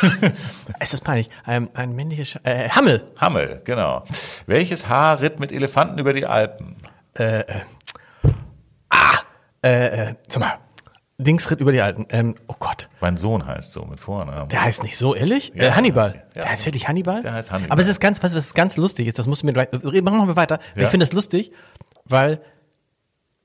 ist 0.80 0.92
das 0.92 1.00
peinlich? 1.00 1.28
Ähm, 1.46 1.70
ein 1.74 1.92
männliches 1.96 2.28
Sch 2.28 2.36
äh, 2.44 2.68
Hammel. 2.68 3.02
Hammel, 3.16 3.62
genau. 3.64 4.04
Welches 4.46 4.88
Haar 4.88 5.20
ritt 5.20 5.40
mit 5.40 5.50
Elefanten 5.50 5.98
über 5.98 6.12
die 6.12 6.26
Alpen? 6.26 6.76
Äh, 7.14 7.42
sag 10.28 10.38
mal. 10.38 10.58
Dingsritt 11.18 11.60
über 11.60 11.70
die 11.72 11.80
Alten. 11.80 12.06
Ähm, 12.10 12.34
oh 12.48 12.54
Gott. 12.58 12.88
Mein 13.00 13.16
Sohn 13.16 13.46
heißt 13.46 13.72
so 13.72 13.84
mit 13.84 14.00
Vornamen. 14.00 14.48
Der 14.48 14.62
heißt 14.62 14.82
nicht 14.82 14.96
so, 14.96 15.14
ehrlich? 15.14 15.52
Ja. 15.54 15.64
äh, 15.64 15.70
Hannibal. 15.72 16.24
Ja. 16.34 16.42
Der 16.42 16.50
heißt 16.50 16.66
wirklich 16.66 16.88
Hannibal? 16.88 17.20
Der 17.22 17.32
heißt 17.34 17.52
Hannibal. 17.52 17.70
Aber 17.72 17.80
es 17.82 17.88
ist 17.88 18.00
ganz, 18.00 18.22
was, 18.22 18.34
was 18.34 18.46
ist 18.46 18.54
ganz 18.54 18.76
lustig 18.76 19.06
jetzt, 19.06 19.18
das 19.18 19.26
musst 19.28 19.42
du 19.42 19.46
mir 19.46 19.52
gleich, 19.52 19.68
machen 20.02 20.26
wir 20.26 20.36
weiter. 20.36 20.58
Ja. 20.74 20.82
Ich 20.84 20.88
finde 20.88 21.06
das 21.06 21.12
lustig, 21.12 21.52
weil 22.04 22.40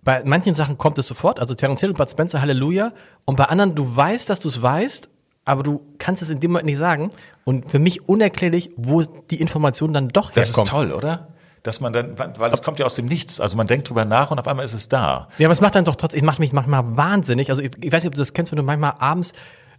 bei 0.01 0.23
manchen 0.25 0.55
Sachen 0.55 0.77
kommt 0.77 0.97
es 0.97 1.07
sofort, 1.07 1.39
also 1.39 1.53
Terence 1.53 1.81
Hill 1.81 1.89
und 1.91 1.97
Bud 1.97 2.09
Spencer, 2.09 2.41
Halleluja. 2.41 2.91
Und 3.25 3.35
bei 3.35 3.45
anderen, 3.45 3.75
du 3.75 3.95
weißt, 3.95 4.29
dass 4.29 4.39
du 4.39 4.47
es 4.47 4.61
weißt, 4.61 5.09
aber 5.45 5.63
du 5.63 5.81
kannst 5.97 6.21
es 6.21 6.29
in 6.29 6.39
dem 6.39 6.51
Moment 6.51 6.65
nicht 6.65 6.77
sagen. 6.77 7.11
Und 7.43 7.69
für 7.69 7.79
mich 7.79 8.07
unerklärlich, 8.07 8.71
wo 8.77 9.01
die 9.03 9.41
Information 9.41 9.93
dann 9.93 10.09
doch 10.09 10.31
Das 10.31 10.47
herkommt. 10.49 10.67
ist 10.69 10.73
toll, 10.73 10.91
oder? 10.91 11.28
Dass 11.63 11.81
man 11.81 11.91
dann, 11.91 12.17
weil 12.17 12.49
das 12.49 12.61
kommt 12.61 12.79
ja 12.79 12.85
aus 12.85 12.95
dem 12.95 13.05
Nichts. 13.05 13.39
Also 13.39 13.57
man 13.57 13.67
denkt 13.67 13.89
drüber 13.89 14.05
nach 14.05 14.31
und 14.31 14.39
auf 14.39 14.47
einmal 14.47 14.65
ist 14.65 14.73
es 14.73 14.87
da. 14.87 15.27
Ja, 15.37 15.47
aber 15.47 15.53
es 15.53 15.61
macht 15.61 15.75
dann 15.75 15.85
doch 15.85 15.95
trotzdem, 15.95 16.23
macht 16.25 16.39
mich 16.39 16.53
manchmal 16.53 16.95
wahnsinnig. 16.95 17.49
Also 17.49 17.61
ich, 17.61 17.71
ich 17.83 17.91
weiß 17.91 18.03
nicht, 18.03 18.09
ob 18.09 18.15
du 18.15 18.19
das 18.19 18.33
kennst, 18.33 18.51
wenn 18.51 18.57
du 18.57 18.63
manchmal 18.63 18.93
abends 18.99 19.33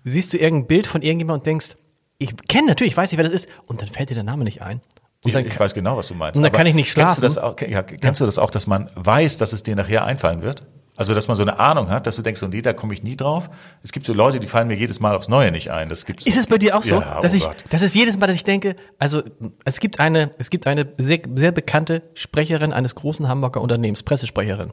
siehst 0.05 0.33
du 0.33 0.39
irgendein 0.39 0.66
Bild 0.66 0.87
von 0.87 1.03
irgendjemandem 1.03 1.41
und 1.41 1.47
denkst, 1.47 1.76
ich 2.18 2.37
kenne 2.49 2.68
natürlich, 2.68 2.93
ich 2.93 2.97
weiß 2.97 3.11
nicht, 3.11 3.18
wer 3.18 3.24
das 3.24 3.33
ist, 3.33 3.49
und 3.66 3.81
dann 3.81 3.89
fällt 3.89 4.11
dir 4.11 4.14
der 4.14 4.24
Name 4.24 4.45
nicht 4.45 4.62
ein. 4.62 4.81
Ich, 5.24 5.35
ich 5.35 5.61
weiß 5.61 5.74
genau, 5.74 5.97
was 5.97 6.09
du 6.09 6.14
meinst. 6.14 6.37
und 6.37 6.43
dann 6.43 6.53
kann 6.53 6.66
ich 6.66 6.74
nicht 6.74 6.95
Kennst 6.95 7.18
du 7.18 7.22
das 7.22 7.35
schlafen. 7.35 7.64
auch, 7.64 7.68
ja, 7.68 7.83
kennst 7.83 8.20
du 8.20 8.26
das 8.26 8.39
auch, 8.39 8.51
dass 8.51 8.66
man 8.66 8.91
weiß, 8.95 9.37
dass 9.37 9.53
es 9.53 9.62
dir 9.62 9.76
nachher 9.76 10.05
einfallen 10.05 10.43
wird? 10.43 10.62
Also, 11.01 11.14
dass 11.14 11.28
man 11.28 11.36
so 11.36 11.42
eine 11.42 11.59
Ahnung 11.59 11.88
hat, 11.88 12.07
dass 12.07 12.16
du 12.16 12.22
denkst, 12.22 12.42
und 12.42 12.51
nee, 12.53 12.61
da 12.61 12.74
komme 12.74 12.92
ich 12.92 13.03
nie 13.03 13.16
drauf. 13.16 13.48
Es 13.82 13.90
gibt 13.90 14.05
so 14.05 14.12
Leute, 14.12 14.38
die 14.38 14.46
fallen 14.46 14.68
mir 14.68 14.74
jedes 14.76 15.01
Mal 15.01 15.14
aufs 15.16 15.28
Neue 15.28 15.51
nicht 15.51 15.70
ein. 15.70 15.88
Das 15.88 16.05
gibt's. 16.05 16.26
Ist 16.26 16.36
es 16.36 16.46
bei 16.46 16.59
dir 16.59 16.76
auch 16.76 16.82
so, 16.82 16.96
Ja, 16.96 17.22
dass 17.22 17.32
oh 17.32 17.36
ich, 17.36 17.42
Gott. 17.44 17.57
dass 17.70 17.80
es 17.80 17.94
jedes 17.94 18.18
Mal, 18.18 18.26
dass 18.26 18.36
ich 18.36 18.44
denke, 18.44 18.76
also 18.98 19.22
es 19.64 19.80
gibt 19.80 19.98
eine, 19.98 20.30
es 20.36 20.51
gibt 20.51 20.66
eine 20.66 20.92
sehr, 20.98 21.20
sehr 21.34 21.53
bekannte 21.53 22.03
Sprecherin 22.12 22.74
eines 22.74 22.94
großen 22.94 23.26
Hamburger 23.28 23.62
Unternehmens, 23.62 24.03
Pressesprecherin. 24.03 24.70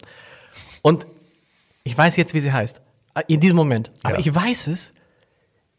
Und 0.81 1.07
ich 1.85 1.97
weiß 1.97 2.17
jetzt, 2.17 2.33
wie 2.33 2.41
sie 2.41 2.51
heißt. 2.51 2.81
In 3.27 3.39
diesem 3.39 3.55
Moment. 3.55 3.91
Aber 4.03 4.15
Ja. 4.15 4.19
ich 4.19 4.35
weiß 4.35 4.67
es, 4.67 4.91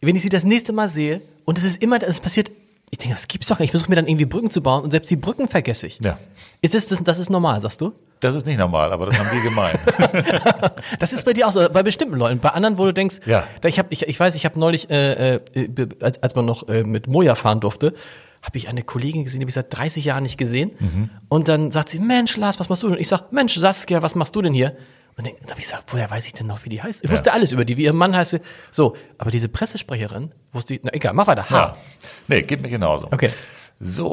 wenn 0.00 0.16
ich 0.16 0.22
sie 0.22 0.30
das 0.30 0.44
nächste 0.44 0.72
Mal 0.72 0.88
sehe, 0.88 1.20
und 1.44 1.58
es 1.58 1.64
ist 1.64 1.82
immer, 1.82 2.02
es 2.02 2.20
passiert, 2.20 2.50
ich 2.90 2.98
denke, 2.98 3.14
das 3.14 3.28
gibt's 3.28 3.48
doch 3.48 3.58
nicht. 3.58 3.66
Ich 3.66 3.70
versuche 3.72 3.90
mir 3.90 3.96
dann 3.96 4.06
irgendwie 4.06 4.24
Brücken 4.26 4.50
zu 4.50 4.62
bauen 4.62 4.84
und 4.84 4.90
selbst 4.90 5.10
die 5.10 5.16
Brücken 5.16 5.48
vergesse 5.48 5.86
ich. 5.86 5.98
Ja. 6.02 6.18
Ist 6.62 6.74
es, 6.74 6.86
das, 6.88 7.02
das 7.04 7.18
ist 7.18 7.30
normal, 7.30 7.60
sagst 7.60 7.80
du? 7.80 7.92
Das 8.20 8.34
ist 8.34 8.46
nicht 8.46 8.58
normal, 8.58 8.92
aber 8.92 9.06
das 9.06 9.18
haben 9.18 9.28
wir 9.30 9.42
gemeint. 9.42 9.78
Das 10.98 11.12
ist 11.12 11.24
bei 11.24 11.32
dir 11.32 11.46
auch 11.46 11.52
so, 11.52 11.68
bei 11.72 11.82
bestimmten 11.82 12.16
Leuten. 12.16 12.40
Bei 12.40 12.50
anderen, 12.50 12.78
wo 12.78 12.84
du 12.84 12.92
denkst, 12.92 13.20
Ja. 13.26 13.44
da 13.60 13.68
ich, 13.68 13.78
hab, 13.78 13.92
ich, 13.92 14.02
ich 14.08 14.18
weiß, 14.18 14.34
ich 14.34 14.44
habe 14.44 14.58
neulich, 14.58 14.90
äh, 14.90 15.34
äh, 15.36 15.88
als, 16.00 16.22
als 16.22 16.34
man 16.34 16.46
noch 16.46 16.66
äh, 16.68 16.82
mit 16.82 17.06
Moja 17.06 17.34
fahren 17.34 17.60
durfte, 17.60 17.94
habe 18.42 18.56
ich 18.56 18.68
eine 18.68 18.82
Kollegin 18.82 19.24
gesehen, 19.24 19.40
die 19.40 19.44
habe 19.44 19.50
ich 19.50 19.54
seit 19.54 19.76
30 19.76 20.04
Jahren 20.04 20.22
nicht 20.22 20.38
gesehen. 20.38 20.72
Mhm. 20.78 21.10
Und 21.28 21.48
dann 21.48 21.70
sagt 21.70 21.90
sie, 21.90 21.98
Mensch, 21.98 22.36
Lars, 22.36 22.58
was 22.58 22.68
machst 22.68 22.82
du 22.82 22.88
denn? 22.88 22.98
Ich 22.98 23.08
sag, 23.08 23.32
Mensch, 23.32 23.54
Saskia, 23.56 24.02
was 24.02 24.14
machst 24.14 24.34
du 24.34 24.42
denn 24.42 24.52
hier? 24.52 24.76
Und 25.18 25.26
dann 25.26 25.50
habe 25.50 25.58
ich 25.58 25.66
gesagt, 25.66 25.84
woher 25.88 26.08
weiß 26.08 26.26
ich 26.26 26.32
denn 26.32 26.46
noch, 26.46 26.64
wie 26.64 26.68
die 26.68 26.80
heißt? 26.80 27.02
Ich 27.02 27.10
wusste 27.10 27.32
alles 27.32 27.50
über 27.50 27.64
die, 27.64 27.76
wie 27.76 27.82
ihr 27.82 27.92
Mann 27.92 28.16
heißt. 28.16 28.38
So, 28.70 28.96
aber 29.18 29.32
diese 29.32 29.48
Pressesprecherin 29.48 30.32
wusste 30.52 30.74
ich, 30.74 30.80
na 30.84 30.92
egal, 30.94 31.12
mach 31.12 31.26
weiter. 31.26 31.50
Ha. 31.50 31.56
Ja. 31.56 31.76
Nee, 32.28 32.42
geht 32.42 32.62
mir 32.62 32.68
genauso. 32.68 33.08
Okay. 33.10 33.30
So, 33.80 34.04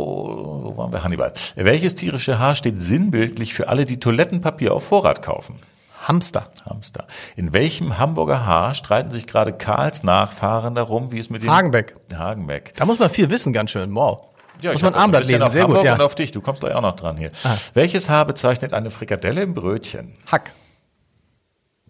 wo 0.64 0.78
waren 0.78 0.92
wir? 0.92 1.04
Hannibal. 1.04 1.32
Welches 1.56 1.94
tierische 1.94 2.40
Haar 2.40 2.56
steht 2.56 2.82
sinnbildlich 2.82 3.54
für 3.54 3.68
alle, 3.68 3.86
die 3.86 4.00
Toilettenpapier 4.00 4.74
auf 4.74 4.86
Vorrat 4.86 5.22
kaufen? 5.22 5.60
Hamster. 6.08 6.46
Hamster. 6.68 7.06
In 7.36 7.54
welchem 7.54 8.00
Hamburger 8.00 8.44
Haar 8.44 8.74
streiten 8.74 9.12
sich 9.12 9.28
gerade 9.28 9.54
Karls 9.54 10.02
Nachfahren 10.02 10.74
darum, 10.74 11.12
wie 11.12 11.20
es 11.20 11.30
mit 11.30 11.44
dem 11.44 11.52
Hagenbeck. 11.52 11.96
Hagenbeck. 12.16 12.74
Da 12.76 12.86
muss 12.86 12.98
man 12.98 13.12
viel 13.12 13.30
wissen, 13.30 13.54
ganz 13.54 13.70
schön. 13.70 13.94
Wow. 13.94 14.24
Ja, 14.60 14.72
muss 14.72 14.82
ich 14.82 14.84
man 14.84 14.96
Armblatt 14.96 15.22
bisschen 15.22 15.34
lesen, 15.34 15.46
auf 15.46 15.54
sehr 15.54 15.64
Hamburg 15.64 15.80
gut. 15.80 15.86
Ja. 15.86 15.94
Und 15.94 16.02
auf 16.02 16.16
dich, 16.16 16.32
du 16.32 16.42
kommst 16.42 16.62
gleich 16.62 16.74
auch 16.74 16.82
noch 16.82 16.96
dran 16.96 17.18
hier. 17.18 17.32
Ah. 17.44 17.58
Welches 17.76 18.10
Haar 18.10 18.26
bezeichnet 18.26 18.74
eine 18.74 18.90
Frikadelle 18.90 19.44
im 19.44 19.54
Brötchen? 19.54 20.16
Hack. 20.32 20.52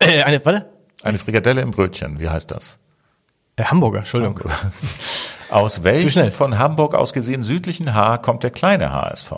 Äh, 0.06 0.24
eine, 0.24 0.44
warte. 0.46 0.70
Eine 1.04 1.18
Frikadelle 1.18 1.62
im 1.62 1.72
Brötchen, 1.72 2.20
wie 2.20 2.30
heißt 2.30 2.52
das? 2.52 2.78
Äh, 3.56 3.64
Hamburger, 3.64 4.00
Entschuldigung. 4.00 4.40
Aus 5.50 5.76
schnell. 5.76 5.94
welchem 5.94 6.32
von 6.32 6.58
Hamburg 6.58 6.96
aus 6.96 7.14
gesehen 7.14 7.44
südlichen 7.44 7.94
Haar 7.94 8.22
kommt 8.22 8.44
der 8.44 8.52
kleine 8.52 8.92
HSV? 8.92 9.32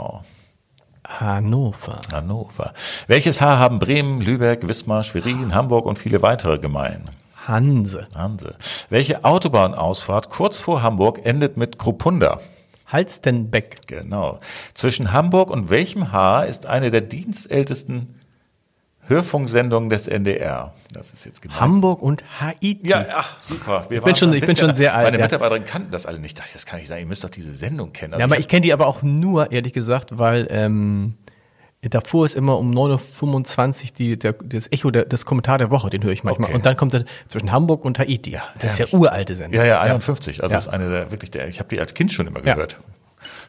Hannover. 1.08 2.02
Hannover. 2.12 2.74
Welches 3.08 3.42
Haar 3.42 3.60
haben 3.60 3.80
Bremen, 3.80 4.22
Lübeck, 4.22 4.68
Wismar, 4.68 5.04
Schwerin, 5.04 5.54
Hamburg 5.54 5.86
und 5.86 6.00
viele 6.00 6.22
weitere 6.22 6.60
gemein? 6.60 7.04
Hanse. 7.46 8.08
Hanse. 8.16 8.56
Welche 8.90 9.24
Autobahnausfahrt 9.24 10.30
kurz 10.30 10.60
vor 10.60 10.82
Hamburg 10.82 11.26
endet 11.26 11.56
mit 11.56 11.80
Kruppunda? 11.80 12.42
Halstenbeck. 12.88 13.88
Genau. 13.88 14.40
Zwischen 14.74 15.12
Hamburg 15.14 15.50
und 15.50 15.70
welchem 15.70 16.12
Haar 16.12 16.46
ist 16.48 16.66
eine 16.66 16.92
der 16.92 17.02
dienstältesten 17.02 18.17
Hörfunksendungen 19.08 19.90
des 19.90 20.08
NDR? 20.08 20.74
Das 20.94 21.12
ist 21.12 21.26
jetzt 21.26 21.42
gemeint. 21.42 21.60
Hamburg 21.60 22.02
und 22.02 22.24
Haiti. 22.40 22.80
Ja, 22.84 23.06
ach, 23.16 23.40
super. 23.42 23.86
Wir 23.90 24.00
bin 24.02 24.08
waren 24.08 24.16
schon- 24.16 24.34
ich 24.34 24.46
bin 24.46 24.56
schon 24.58 24.74
sehr 24.76 24.96
alt, 24.96 25.06
Meine 25.08 25.18
ja. 25.18 25.24
Mitarbeiterinnen 25.26 25.68
kannten 25.68 25.92
das 25.92 26.06
alle 26.06 26.20
nicht. 26.20 26.40
Ich 26.46 26.54
das 26.54 26.66
kann 26.66 26.80
nicht 26.80 26.88
sein. 26.90 27.00
Ihr 27.00 27.06
müsst 27.06 27.24
doch 27.24 27.30
diese 27.30 27.54
Sendung 27.54 27.94
kennen. 27.94 28.14
Also 28.14 28.20
Ja, 28.22 28.26
aber 28.26 28.36
ich 28.36 28.42
ich 28.42 28.48
kenne 28.48 28.62
die 28.62 28.74
aber 28.74 28.88
auch 28.88 29.02
nur, 29.04 29.52
ehrlich 29.52 29.74
gesagt, 29.74 30.18
weil 30.18 30.48
ähm, 30.50 31.16
davor 31.82 32.26
ist 32.26 32.36
immer 32.36 32.58
um 32.58 32.72
9.25 32.72 33.84
Uhr 33.84 33.90
die, 33.98 34.20
der, 34.20 34.34
das 34.34 34.72
Echo, 34.72 34.92
der, 34.92 35.06
das 35.06 35.26
Kommentar 35.26 35.58
der 35.58 35.70
Woche, 35.72 35.90
den 35.90 36.04
höre 36.04 36.12
ich 36.12 36.24
manchmal. 36.24 36.48
Okay. 36.50 36.56
Und 36.58 36.66
dann 36.66 36.76
kommt 36.78 36.94
er 36.94 37.06
zwischen 37.28 37.52
Hamburg 37.52 37.86
und 37.86 38.00
Haiti. 38.00 38.32
Ja, 38.32 38.44
das 38.60 38.74
ist 38.74 38.80
ja 38.92 38.98
uralte 38.98 39.36
Sendung. 39.36 39.60
Ja, 39.60 39.66
ja, 39.66 39.82
51. 39.82 40.42
Also 40.44 40.54
Ja. 40.54 40.60
ist 40.60 40.68
eine 40.68 40.90
der 40.90 41.12
wirklich 41.12 41.32
der. 41.32 41.48
Ich 41.48 41.60
habe 41.60 41.70
die 41.70 41.80
als 41.80 41.94
Kind 41.94 42.12
schon 42.12 42.28
immer 42.28 42.44
Ja. 42.46 42.54
gehört. 42.56 42.78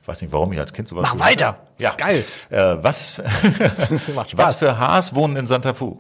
Ich 0.09 0.13
weiß 0.13 0.23
nicht, 0.23 0.33
warum 0.33 0.51
ich 0.55 0.59
als 0.59 0.73
Kind 0.73 0.89
sowas. 0.89 1.07
Mach 1.07 1.19
weiter. 1.19 1.47
habe. 1.49 1.59
Ja, 1.77 1.93
geil. 1.95 2.25
Äh, 2.49 2.77
was, 2.81 3.19
was 4.37 4.57
für 4.57 4.79
Haars 4.79 5.15
wohnen 5.15 5.37
in 5.37 5.47
Santa 5.47 5.75
Fu? 5.75 5.99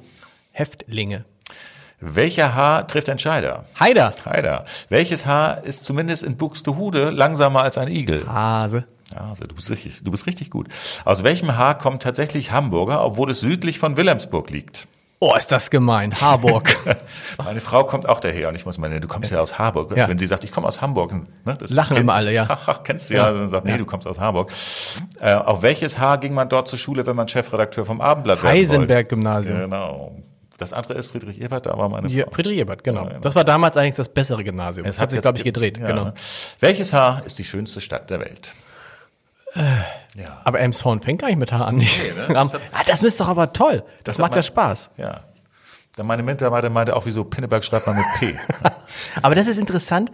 Häftlinge. 0.50 1.26
Welcher 2.00 2.54
Haar 2.54 2.88
trifft 2.88 3.08
Entscheider? 3.08 3.66
Heider. 3.78 4.14
Heider. 4.24 4.64
Welches 4.88 5.26
Haar 5.26 5.62
ist 5.62 5.84
zumindest 5.84 6.22
in 6.22 6.38
Buxtehude 6.38 7.10
langsamer 7.10 7.60
als 7.60 7.76
ein 7.76 7.88
Igel? 7.88 8.26
Hase. 8.26 8.86
Also 9.14 9.44
du 9.44 9.54
bist 9.54 9.68
richtig, 9.68 10.02
du 10.02 10.10
bist 10.10 10.26
richtig 10.26 10.48
gut. 10.48 10.68
Aus 11.04 11.22
welchem 11.22 11.56
Haar 11.58 11.76
kommt 11.76 12.02
tatsächlich 12.02 12.50
Hamburger, 12.50 13.04
obwohl 13.04 13.30
es 13.30 13.40
südlich 13.40 13.78
von 13.78 13.98
Wilhelmsburg 13.98 14.48
liegt? 14.48 14.88
Oh, 15.20 15.34
ist 15.36 15.50
das 15.50 15.70
gemein. 15.70 16.14
Harburg. 16.20 16.76
Meine 17.44 17.60
Frau 17.60 17.82
kommt 17.84 18.08
auch 18.08 18.20
daher 18.20 18.48
und 18.50 18.54
ich 18.54 18.64
muss 18.64 18.78
meine, 18.78 19.00
du 19.00 19.08
kommst 19.08 19.32
ja 19.32 19.40
aus 19.40 19.58
Harburg. 19.58 19.96
Ja. 19.96 20.06
Wenn 20.06 20.16
sie 20.16 20.26
sagt, 20.26 20.44
ich 20.44 20.52
komme 20.52 20.68
aus 20.68 20.80
Hamburg, 20.80 21.12
ne, 21.44 21.54
das 21.58 21.70
Lachen 21.70 21.96
immer 21.96 22.14
alle, 22.14 22.32
ja. 22.32 22.46
Kennst 22.84 23.10
du 23.10 23.14
ja. 23.14 23.24
Ja. 23.24 23.30
Und 23.32 23.38
dann 23.40 23.48
sagt, 23.48 23.64
nee, 23.64 23.72
Ja. 23.72 23.78
du 23.78 23.84
kommst 23.84 24.06
aus 24.06 24.20
Harburg. 24.20 24.52
Äh, 25.20 25.34
auf 25.34 25.62
welches 25.62 25.98
Haar 25.98 26.18
ging 26.18 26.34
man 26.34 26.48
dort 26.48 26.68
zur 26.68 26.78
Schule, 26.78 27.04
wenn 27.06 27.16
man 27.16 27.26
Chefredakteur 27.26 27.84
vom 27.84 28.00
Abendblatt 28.00 28.42
wollte? 28.44 28.54
Heisenberg-Gymnasium. 28.56 29.58
Genau. 29.58 30.12
Das 30.56 30.72
andere 30.72 30.94
ist 30.94 31.10
Friedrich 31.10 31.40
Ebert, 31.40 31.66
da 31.66 31.76
war 31.76 31.88
meine 31.88 32.08
Ja, 32.08 32.24
Frau. 32.24 32.32
Friedrich 32.34 32.58
Ebert, 32.58 32.84
genau. 32.84 33.02
Ja, 33.02 33.08
genau. 33.08 33.20
Das 33.20 33.34
war 33.34 33.44
damals 33.44 33.76
eigentlich 33.76 33.94
das 33.96 34.08
bessere 34.08 34.42
Gymnasium. 34.44 34.86
Es 34.86 34.96
Das 34.96 35.02
hat 35.02 35.10
sich, 35.10 35.20
glaube 35.20 35.36
ich, 35.38 35.44
ge- 35.44 35.52
gedreht. 35.52 35.78
Ja, 35.78 35.86
Genau. 35.86 36.04
ne? 36.06 36.14
Welches 36.60 36.92
Haar 36.92 37.22
ist 37.24 37.38
die 37.40 37.44
schönste 37.44 37.80
Stadt 37.80 38.10
der 38.10 38.20
Welt? 38.20 38.54
Ja. 40.16 40.40
Aber 40.44 40.60
Elmshorn 40.60 41.00
fängt 41.00 41.20
gar 41.20 41.28
nicht 41.28 41.38
mit 41.38 41.52
H 41.52 41.64
an. 41.64 41.76
Nicht. 41.76 42.00
ne? 42.16 42.26
Das 42.34 42.54
hat- 42.54 42.60
ah, 42.72 42.80
das 42.86 43.02
ist 43.02 43.20
doch 43.20 43.28
aber 43.28 43.52
toll. 43.52 43.84
Das, 44.04 44.18
hat 44.18 44.22
macht 44.22 44.34
ja 44.36 44.42
Spaß. 44.42 44.90
Ja. 44.96 45.24
Dann 45.96 46.06
meine 46.06 46.22
Mitarbeiter 46.22 46.70
meinte 46.70 46.94
auch, 46.94 47.06
wieso 47.06 47.24
Pinneberg 47.24 47.64
schreibt 47.64 47.86
man 47.88 47.96
mit 47.96 48.04
P. 48.20 48.34
Aber 49.22 49.34
das 49.34 49.48
ist 49.48 49.58
interessant. 49.58 50.12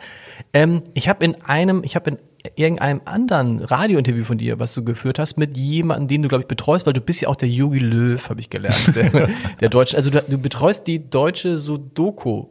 Ähm, 0.55 0.83
ich 0.95 1.11
habe 1.11 1.23
in 1.27 1.43
einem, 1.45 1.85
ich 1.85 1.95
habe 1.95 2.09
in 2.11 2.19
irgendeinem 2.57 3.03
anderen 3.05 3.61
Radiointerview 3.63 4.25
von 4.25 4.39
dir, 4.39 4.59
was 4.59 4.73
du 4.73 4.83
geführt 4.83 5.19
hast, 5.19 5.37
mit 5.37 5.59
jemandem, 5.59 6.09
den 6.09 6.23
du, 6.23 6.29
glaube 6.29 6.41
ich, 6.43 6.49
betreust, 6.49 6.87
weil 6.87 6.95
du 6.95 7.03
bist 7.03 7.21
ja 7.21 7.29
auch 7.29 7.37
der 7.37 7.51
Yogi 7.51 7.81
Löw, 7.81 8.31
habe 8.31 8.41
ich 8.41 8.49
gelernt, 8.49 8.97
der, 8.97 9.29
der 9.61 9.69
deutsche. 9.69 9.95
Also 9.99 10.11
du, 10.11 10.23
du 10.23 10.39
betreust 10.39 10.87
die 10.87 11.11
deutsche 11.11 11.59
Sudoku. 11.59 12.47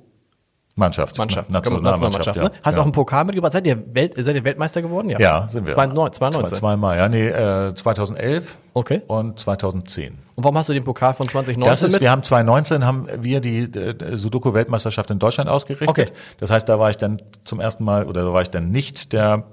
Mannschaft. 0.76 1.17
Mannschaft, 1.19 1.51
Nationalmannschaft, 1.51 2.36
ja. 2.36 2.49
Hast 2.63 2.76
ja. 2.76 2.82
auch 2.82 2.86
einen 2.86 2.93
Pokal 2.93 3.26
mitgebracht? 3.26 3.53
Seid 3.53 3.67
ihr, 3.67 3.84
Welt, 3.93 4.13
seid 4.17 4.36
ihr 4.36 4.43
Weltmeister 4.43 4.82
geworden? 4.82 5.09
Ja, 5.11 5.19
Ja, 5.19 5.47
sind 5.51 5.67
wir. 5.67 5.74
2019. 5.74 6.13
Zwei, 6.17 6.30
2019. 6.32 6.57
zweimal, 6.57 6.97
ja, 6.97 7.09
nee, 7.09 7.28
äh, 7.28 7.76
2011 7.76 8.57
Okay. 8.74 9.01
und 9.05 9.39
2010. 9.39 10.17
Und 10.34 10.43
warum 10.43 10.57
hast 10.57 10.69
du 10.69 10.74
den 10.74 10.84
Pokal 10.84 11.13
von 11.13 11.28
2019 11.30 11.69
Das 11.71 11.84
ist, 11.84 11.91
mit? 11.93 12.01
wir 12.01 12.09
haben 12.09 12.24
2019 12.24 12.84
haben 12.86 13.07
wir 13.19 13.39
die 13.39 13.59
äh, 13.65 14.17
Sudoku-Weltmeisterschaft 14.17 15.11
in 15.11 15.19
Deutschland 15.19 15.47
ausgerichtet. 15.47 15.89
Okay. 15.89 16.05
Das 16.39 16.49
heißt, 16.49 16.67
da 16.67 16.80
war 16.80 16.89
ich 16.89 16.97
dann 16.97 17.21
zum 17.43 17.59
ersten 17.59 17.84
Mal 17.84 18.05
oder 18.07 18.24
da 18.24 18.34
war 18.34 18.41
ich 18.41 18.49
dann 18.49 18.71
nicht 18.71 19.13
der 19.13 19.43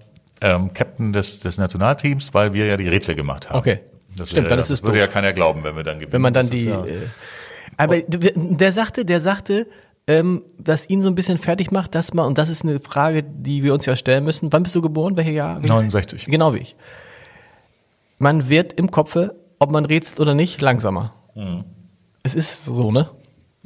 ähm, 0.41 0.73
Captain 0.73 1.12
des, 1.12 1.41
des 1.41 1.59
Nationalteams, 1.59 2.33
weil 2.33 2.55
wir 2.55 2.64
ja 2.64 2.79
die 2.79 2.89
Rätsel 2.89 3.14
gemacht 3.14 3.51
haben. 3.51 3.59
Okay. 3.59 3.81
Das 4.16 4.31
Stimmt, 4.31 4.45
wäre, 4.45 4.49
dann 4.49 4.59
ja- 4.59 4.62
ist 4.64 4.71
es 4.71 4.83
würde 4.83 4.97
doof. 4.99 5.07
ja 5.07 5.12
keiner 5.12 5.35
glauben, 5.35 5.64
wenn 5.64 5.77
wir 5.77 5.85
dann 5.85 5.99
gewinnen. 5.99 6.14
wenn 6.14 6.23
man 6.23 6.33
dann 6.33 6.47
Das 6.49 6.55
ist 6.55 6.64
die. 6.64 6.71
ja, 6.71 6.83
äh, 6.87 6.97
aber 7.77 7.99
der 8.01 8.73
sagte, 8.73 9.05
der 9.05 9.21
sagte, 9.21 9.66
ähm, 10.11 10.43
dass 10.59 10.91
ihn 10.91 11.03
so 11.03 11.09
ein 11.09 11.15
bisschen 11.15 11.39
fertig 11.39 11.71
macht, 11.71 11.95
dass 11.95 12.13
man, 12.15 12.27
und 12.27 12.37
das 12.37 12.49
ist 12.49 12.65
eine 12.65 12.81
Frage, 12.81 13.23
die 13.23 13.63
wir 13.63 13.73
uns 13.73 13.87
ja 13.87 13.95
stellen 13.95 14.25
müssen. 14.25 14.53
Wann 14.53 14.65
bist 14.65 14.75
du 14.75 14.83
geboren? 14.83 15.17
Welches 15.17 15.35
Jahr? 15.35 15.61
69. 15.61 16.27
Genau 16.27 16.53
wie 16.53 16.59
ich. 16.59 16.75
Man 18.19 18.49
wird 18.49 18.73
im 18.73 18.91
Kopfe, 18.91 19.37
ob 19.61 19.71
man 19.71 19.85
rätselt 19.85 20.19
oder 20.19 20.35
nicht, 20.35 20.61
langsamer. 20.61 21.15
Mhm. 21.37 21.63
Es 22.25 22.35
ist 22.35 22.65
so, 22.65 22.91
ne? 22.91 23.09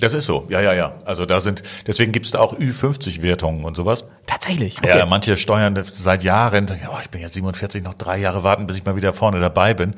Das 0.04 0.12
ist 0.12 0.26
so, 0.26 0.46
ja, 0.50 0.60
ja, 0.60 0.74
ja. 0.74 0.94
Also 1.06 1.24
da 1.24 1.40
sind, 1.40 1.62
deswegen 1.86 2.12
gibt 2.12 2.26
es 2.26 2.32
da 2.32 2.40
auch 2.40 2.58
Ü50-Wertungen 2.58 3.64
und 3.64 3.74
sowas. 3.74 4.04
Tatsächlich. 4.26 4.76
Okay. 4.78 4.98
Ja, 4.98 5.06
manche 5.06 5.36
steuern 5.36 5.82
seit 5.82 6.22
Jahren, 6.22 6.66
ja, 6.66 6.90
oh, 6.92 6.98
ich 7.02 7.08
bin 7.08 7.22
jetzt 7.22 7.34
47, 7.34 7.82
noch 7.82 7.94
drei 7.94 8.18
Jahre 8.18 8.44
warten, 8.44 8.66
bis 8.66 8.76
ich 8.76 8.84
mal 8.84 8.96
wieder 8.96 9.14
vorne 9.14 9.40
dabei 9.40 9.72
bin. 9.72 9.94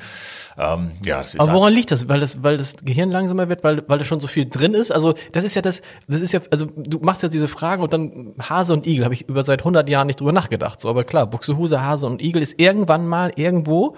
Ähm, 0.57 0.92
ja, 1.04 1.18
das 1.18 1.34
ist 1.34 1.40
Aber 1.40 1.52
woran 1.54 1.72
liegt 1.72 1.90
das? 1.90 2.09
Weil 2.09 2.20
das, 2.20 2.42
weil 2.42 2.57
das 2.57 2.76
Gehirn 2.82 3.11
langsamer 3.11 3.48
wird, 3.48 3.64
weil, 3.64 3.82
weil 3.88 3.98
da 3.98 4.04
schon 4.04 4.20
so 4.20 4.28
viel 4.28 4.48
drin 4.48 4.74
ist? 4.74 4.92
Also, 4.92 5.14
das 5.32 5.42
ist 5.42 5.57
ja 5.57 5.62
das, 5.62 5.82
das 6.07 6.22
ist 6.22 6.32
ja, 6.32 6.40
also, 6.50 6.66
du 6.76 6.98
machst 7.00 7.22
ja 7.22 7.28
diese 7.28 7.48
Fragen 7.48 7.82
und 7.82 7.92
dann 7.92 8.34
Hase 8.40 8.72
und 8.72 8.86
Igel, 8.86 9.04
habe 9.04 9.14
ich 9.14 9.28
über 9.28 9.44
seit 9.44 9.61
100 9.61 9.88
Jahren 9.88 10.07
nicht 10.07 10.20
drüber 10.20 10.32
nachgedacht. 10.32 10.80
So, 10.80 10.88
aber 10.88 11.02
klar, 11.04 11.26
Buxtehude, 11.26 11.82
Hase 11.82 12.07
und 12.07 12.22
Igel 12.22 12.42
ist 12.42 12.61
irgendwann 12.61 13.07
mal 13.09 13.32
irgendwo 13.34 13.96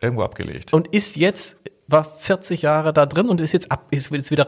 irgendwo 0.00 0.22
abgelegt. 0.22 0.72
und 0.72 0.86
ist 0.88 1.16
jetzt 1.16 1.56
war 1.88 2.04
40 2.04 2.62
Jahre 2.62 2.92
da 2.92 3.06
drin 3.06 3.28
und 3.28 3.40
ist 3.40 3.52
jetzt 3.52 3.72
ab, 3.72 3.86
ist 3.90 4.10
jetzt 4.10 4.30
wieder 4.30 4.46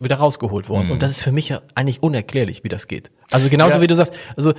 wieder 0.00 0.16
rausgeholt 0.16 0.68
worden. 0.68 0.90
Und 0.90 1.02
das 1.02 1.10
ist 1.10 1.22
für 1.22 1.32
mich 1.32 1.48
ja 1.50 1.60
eigentlich 1.74 2.02
unerklärlich, 2.02 2.64
wie 2.64 2.68
das 2.68 2.88
geht. 2.88 3.10
Also 3.30 3.48
genauso 3.48 3.76
Ja. 3.76 3.80
wie 3.82 3.86
du 3.86 3.94
sagst, 3.94 4.14
also 4.36 4.54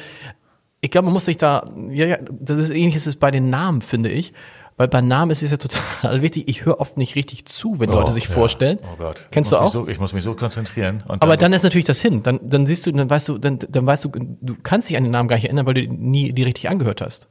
ich 0.82 0.90
glaube, 0.92 1.06
man 1.06 1.14
muss 1.14 1.26
sich 1.26 1.38
da, 1.38 1.66
ja, 1.90 2.06
ja, 2.06 2.18
das 2.32 2.58
ist 2.58 2.70
ähnlich 2.72 2.96
ist 2.96 3.20
bei 3.20 3.32
den 3.32 3.50
Namen, 3.50 3.82
finde 3.82 4.10
ich. 4.10 4.34
Weil 4.78 4.88
bei 4.88 5.02
Namen 5.02 5.30
ist 5.32 5.44
es 5.44 5.52
ja 5.52 5.58
total 5.58 6.22
wichtig, 6.24 6.46
ich 6.48 6.66
höre 6.66 6.80
oft 6.80 6.98
nicht 6.98 7.16
richtig 7.16 7.46
zu, 7.46 7.80
wenn 7.80 7.90
Leute 7.92 8.12
sich 8.12 8.24
ja. 8.26 8.32
vorstellen. 8.32 8.80
Oh 8.84 8.96
Gott. 8.98 9.28
Kennst 9.30 9.52
du 9.52 9.58
auch? 9.58 9.70
So, 9.70 9.88
ich 9.88 10.00
muss 10.00 10.14
mich 10.14 10.24
so 10.24 10.34
konzentrieren. 10.34 11.04
Und 11.08 11.22
Aber 11.22 11.34
so- 11.34 11.40
dann 11.42 11.54
ist 11.54 11.62
natürlich 11.64 11.86
das 11.86 12.02
hin. 12.02 12.24
Dann, 12.24 12.40
dann 12.42 12.66
siehst 12.66 12.88
du, 12.88 12.92
dann 12.92 13.08
weißt 13.10 13.30
du, 13.30 13.38
dann, 13.38 13.60
dann 13.70 13.86
weißt 13.86 14.06
du, 14.06 14.10
du 14.10 14.56
kannst 14.64 14.90
dich 14.90 14.98
an 14.98 15.04
den 15.04 15.12
Namen 15.12 15.28
gar 15.30 15.36
nicht 15.36 15.46
erinnern, 15.46 15.66
weil 15.68 15.74
du 15.76 15.82
nie 15.88 16.34
die 16.34 16.44
richtig 16.44 16.68
angehört 16.70 17.02
hast. 17.02 17.28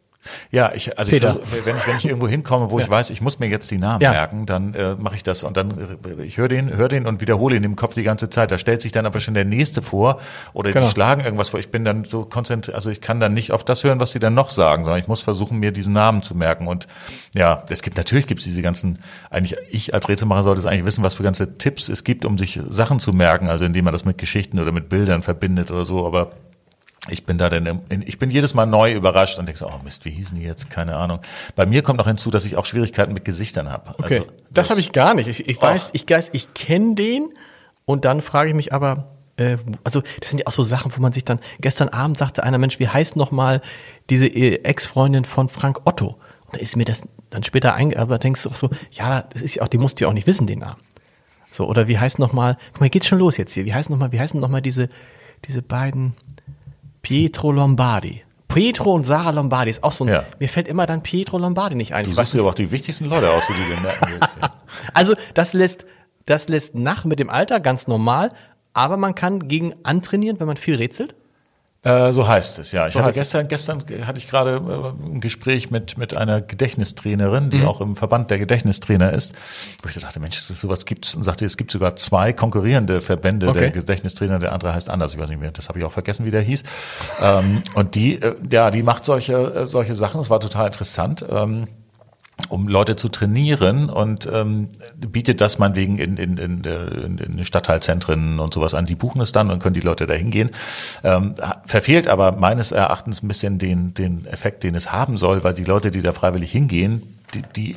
Ja, 0.50 0.72
ich, 0.74 0.98
also 0.98 1.12
ich 1.12 1.20
versuch, 1.20 1.40
wenn 1.64 1.76
ich 1.76 1.86
wenn 1.86 1.96
ich 1.96 2.04
irgendwo 2.04 2.28
hinkomme, 2.28 2.70
wo 2.70 2.78
ich 2.78 2.90
weiß, 2.90 3.08
ich 3.08 3.22
muss 3.22 3.38
mir 3.38 3.46
jetzt 3.48 3.70
die 3.70 3.78
Namen 3.78 4.02
Ja. 4.02 4.10
merken, 4.12 4.44
dann 4.44 4.74
äh, 4.74 4.94
mache 4.96 5.16
ich 5.16 5.22
das 5.22 5.42
und 5.44 5.56
dann 5.56 5.70
äh, 6.18 6.22
ich 6.24 6.36
höre 6.36 6.48
den, 6.48 6.76
höre 6.76 6.88
den 6.88 7.06
und 7.06 7.22
wiederhole 7.22 7.56
ihn 7.56 7.64
im 7.64 7.74
Kopf 7.74 7.94
die 7.94 8.02
ganze 8.02 8.28
Zeit. 8.28 8.50
Da 8.52 8.58
stellt 8.58 8.82
sich 8.82 8.92
dann 8.92 9.06
aber 9.06 9.20
schon 9.20 9.32
der 9.32 9.46
nächste 9.46 9.80
vor 9.80 10.20
oder 10.52 10.72
Genau. 10.72 10.84
die 10.84 10.90
schlagen 10.92 11.22
irgendwas 11.22 11.48
vor. 11.48 11.58
Ich 11.58 11.70
bin 11.70 11.84
dann 11.86 12.04
so 12.04 12.24
konzentriert, 12.26 12.74
also 12.74 12.90
ich 12.90 13.00
kann 13.00 13.18
dann 13.18 13.32
nicht 13.32 13.50
auf 13.52 13.64
das 13.64 13.82
hören, 13.82 13.98
was 13.98 14.10
sie 14.12 14.18
dann 14.18 14.34
noch 14.34 14.50
sagen, 14.50 14.84
sondern 14.84 15.00
ich 15.00 15.08
muss 15.08 15.22
versuchen, 15.22 15.58
mir 15.58 15.72
diesen 15.72 15.94
Namen 15.94 16.22
zu 16.22 16.34
merken. 16.34 16.66
Und 16.66 16.86
ja, 17.34 17.64
es 17.70 17.80
gibt 17.80 17.96
natürlich 17.96 18.26
gibt 18.26 18.40
es 18.40 18.44
diese 18.44 18.60
ganzen. 18.60 18.98
Eigentlich 19.30 19.56
ich 19.70 19.94
als 19.94 20.06
Rätselmacher 20.08 20.42
sollte 20.42 20.60
es 20.60 20.66
eigentlich 20.66 20.84
wissen, 20.84 21.02
was 21.02 21.14
für 21.14 21.22
ganze 21.22 21.56
Tipps 21.56 21.88
es 21.88 22.04
gibt, 22.04 22.26
um 22.26 22.36
sich 22.36 22.60
Sachen 22.68 22.98
zu 23.00 23.14
merken, 23.14 23.48
also 23.48 23.64
indem 23.64 23.84
man 23.86 23.92
das 23.92 24.04
mit 24.04 24.18
Geschichten 24.18 24.58
oder 24.58 24.70
mit 24.72 24.90
Bildern 24.90 25.22
verbindet 25.22 25.70
oder 25.70 25.86
so. 25.86 26.06
Aber 26.06 26.32
ich 27.10 27.24
bin 27.26 27.38
da 27.38 27.48
in- 27.48 27.80
ich 28.06 28.18
bin 28.18 28.30
jedes 28.30 28.54
Mal 28.54 28.66
neu 28.66 28.92
überrascht 28.94 29.38
und 29.38 29.46
denke 29.46 29.58
so, 29.58 29.66
oh 29.66 29.80
Mist, 29.84 30.04
wie 30.04 30.10
hießen 30.10 30.38
die 30.38 30.44
jetzt? 30.44 30.70
Keine 30.70 30.96
Ahnung. 30.96 31.20
Bei 31.56 31.66
mir 31.66 31.82
kommt 31.82 31.98
noch 31.98 32.06
hinzu, 32.06 32.30
dass 32.30 32.44
ich 32.44 32.56
auch 32.56 32.66
Schwierigkeiten 32.66 33.12
mit 33.12 33.24
Gesichtern 33.24 33.70
habe. 33.70 33.94
Okay. 33.98 34.20
Also, 34.20 34.26
das 34.50 34.70
habe 34.70 34.80
ich 34.80 34.92
gar 34.92 35.14
nicht. 35.14 35.28
Ich, 35.28 35.48
ich 35.48 35.60
weiß, 35.60 35.90
ich 35.92 36.08
weiß, 36.08 36.30
ich 36.32 36.54
kenne 36.54 36.94
den 36.94 37.28
und 37.84 38.04
dann 38.04 38.22
frage 38.22 38.50
ich 38.50 38.54
mich 38.56 38.72
aber, 38.72 39.10
äh, 39.36 39.56
also 39.84 40.02
das 40.20 40.30
sind 40.30 40.38
ja 40.40 40.46
auch 40.46 40.52
so 40.52 40.62
Sachen, 40.62 40.92
wo 40.96 41.00
man 41.00 41.12
sich 41.12 41.24
dann, 41.24 41.40
gestern 41.60 41.88
Abend 41.88 42.18
sagte 42.18 42.42
einer 42.44 42.58
Mensch, 42.58 42.78
wie 42.78 42.88
heißt 42.88 43.16
noch 43.16 43.30
mal 43.30 43.60
diese 44.08 44.26
äh, 44.26 44.62
Ex-Freundin 44.62 45.24
von 45.24 45.48
Frank 45.48 45.80
Otto? 45.84 46.18
Und 46.46 46.56
da 46.56 46.60
ist 46.60 46.76
mir 46.76 46.84
das 46.84 47.02
dann 47.30 47.44
später 47.44 47.74
einge, 47.74 47.96
aber 47.98 48.18
denkst 48.18 48.42
du 48.42 48.48
auch 48.50 48.56
so, 48.56 48.70
ja, 48.90 49.22
das 49.32 49.42
ist 49.42 49.54
ja 49.56 49.62
auch, 49.62 49.68
die 49.68 49.78
musst 49.78 50.00
du 50.00 50.04
ja 50.04 50.08
auch 50.08 50.14
nicht 50.14 50.26
wissen, 50.26 50.46
den 50.46 50.58
Namen. 50.60 50.80
So, 51.52 51.68
oder 51.68 51.88
wie 51.88 51.98
heißt 51.98 52.18
noch 52.20 52.32
mal, 52.32 52.56
guck 52.72 52.80
mal, 52.80 52.90
geht's 52.90 53.06
schon 53.08 53.18
los 53.18 53.36
jetzt 53.36 53.52
hier, 53.54 53.64
wie 53.66 53.74
heißt 53.74 53.90
noch 53.90 53.96
mal, 53.96 54.12
wie 54.12 54.20
heißen 54.20 54.38
noch 54.40 54.48
mal 54.48 54.60
diese, 54.60 54.88
diese 55.46 55.62
beiden, 55.62 56.14
Pietro 57.02 57.52
Lombardi. 57.52 58.22
Pietro 58.48 58.92
und 58.92 59.04
Sarah 59.04 59.30
Lombardi 59.30 59.70
ist 59.70 59.84
auch 59.84 59.92
so 59.92 60.04
ein, 60.04 60.08
Ja. 60.08 60.24
mir 60.40 60.48
fällt 60.48 60.66
immer 60.66 60.86
dann 60.86 61.02
Pietro 61.02 61.38
Lombardi 61.38 61.76
nicht 61.76 61.94
ein. 61.94 62.04
Du 62.04 62.12
suchst 62.12 62.34
dir 62.34 62.40
aber 62.40 62.50
auch 62.50 62.54
die 62.54 62.70
wichtigsten 62.72 63.04
Leute 63.04 63.30
aus, 63.30 63.44
die 63.48 63.52
du 63.52 63.80
merken 63.80 64.06
willst. 64.10 64.36
Ja. 64.40 64.52
also 64.94 65.14
das 65.34 65.52
lässt, 65.52 65.86
das 66.26 66.48
lässt 66.48 66.74
nach 66.74 67.04
mit 67.04 67.20
dem 67.20 67.30
Alter 67.30 67.60
ganz 67.60 67.86
normal, 67.86 68.30
aber 68.72 68.96
man 68.96 69.14
kann 69.14 69.46
gegen 69.48 69.74
antrainieren, 69.84 70.40
wenn 70.40 70.46
man 70.48 70.56
viel 70.56 70.74
rätselt. 70.76 71.14
Äh, 71.82 72.12
so 72.12 72.28
heißt 72.28 72.58
es, 72.58 72.72
ja. 72.72 72.86
Ich 72.86 72.92
So 72.92 72.98
hatte 73.00 73.08
es. 73.10 73.16
gestern, 73.16 73.48
gestern 73.48 73.82
hatte 74.06 74.18
ich 74.18 74.28
gerade 74.28 74.56
äh, 74.56 75.06
ein 75.06 75.20
Gespräch 75.22 75.70
mit, 75.70 75.96
mit 75.96 76.14
einer 76.14 76.42
Gedächtnistrainerin, 76.42 77.46
Mhm. 77.46 77.50
die 77.50 77.64
auch 77.64 77.80
im 77.80 77.96
Verband 77.96 78.30
der 78.30 78.38
Gedächtnistrainer 78.38 79.12
ist, 79.14 79.32
wo 79.82 79.88
ich 79.88 79.94
dachte, 79.94 80.20
Mensch, 80.20 80.38
sowas 80.40 80.84
gibt's 80.84 81.14
und 81.14 81.22
sagte, 81.24 81.46
es 81.46 81.56
gibt 81.56 81.70
sogar 81.70 81.96
zwei 81.96 82.34
konkurrierende 82.34 83.00
Verbände 83.00 83.48
Okay. 83.48 83.60
der 83.60 83.70
Gedächtnistrainer, 83.70 84.38
der 84.38 84.52
andere 84.52 84.74
heißt 84.74 84.90
anders, 84.90 85.14
ich 85.14 85.18
weiß 85.20 85.30
nicht 85.30 85.40
mehr, 85.40 85.52
das 85.52 85.70
habe 85.70 85.78
ich 85.78 85.84
auch 85.86 85.92
vergessen, 85.92 86.26
wie 86.26 86.30
der 86.30 86.42
hieß. 86.42 86.64
ähm, 87.22 87.62
und 87.74 87.94
die, 87.94 88.20
äh, 88.20 88.34
ja, 88.50 88.70
die 88.70 88.82
macht 88.82 89.06
solche, 89.06 89.32
äh, 89.34 89.66
solche 89.66 89.94
Sachen, 89.94 90.20
es 90.20 90.28
war 90.28 90.40
total 90.40 90.66
interessant. 90.66 91.24
Ähm, 91.30 91.66
um 92.48 92.66
Leute 92.68 92.96
zu 92.96 93.08
trainieren 93.08 93.88
und 93.90 94.28
ähm, 94.32 94.68
bietet 94.96 95.40
das 95.40 95.58
meinetwegen 95.58 95.98
in, 95.98 96.16
in, 96.16 96.36
in, 96.36 96.62
der- 96.62 96.90
in, 96.92 97.18
in 97.18 97.36
den 97.36 97.44
Stadtteilzentren 97.44 98.38
und 98.40 98.54
sowas 98.54 98.74
an. 98.74 98.86
Die 98.86 98.94
buchen 98.94 99.20
es 99.20 99.32
dann 99.32 99.50
und 99.50 99.60
können 99.62 99.74
die 99.74 99.80
Leute 99.80 100.06
da 100.06 100.14
hingehen. 100.14 100.50
Ähm, 101.04 101.34
verfehlt 101.66 102.08
aber 102.08 102.32
meines 102.32 102.72
Erachtens 102.72 103.22
ein 103.22 103.28
bisschen 103.28 103.58
den, 103.58 103.94
den 103.94 104.26
Effekt, 104.26 104.62
den 104.64 104.74
es 104.74 104.92
haben 104.92 105.16
soll, 105.16 105.44
weil 105.44 105.54
die 105.54 105.64
Leute, 105.64 105.90
die 105.90 106.02
da 106.02 106.12
freiwillig 106.12 106.50
hingehen, 106.50 107.16
die, 107.34 107.42
die 107.56 107.76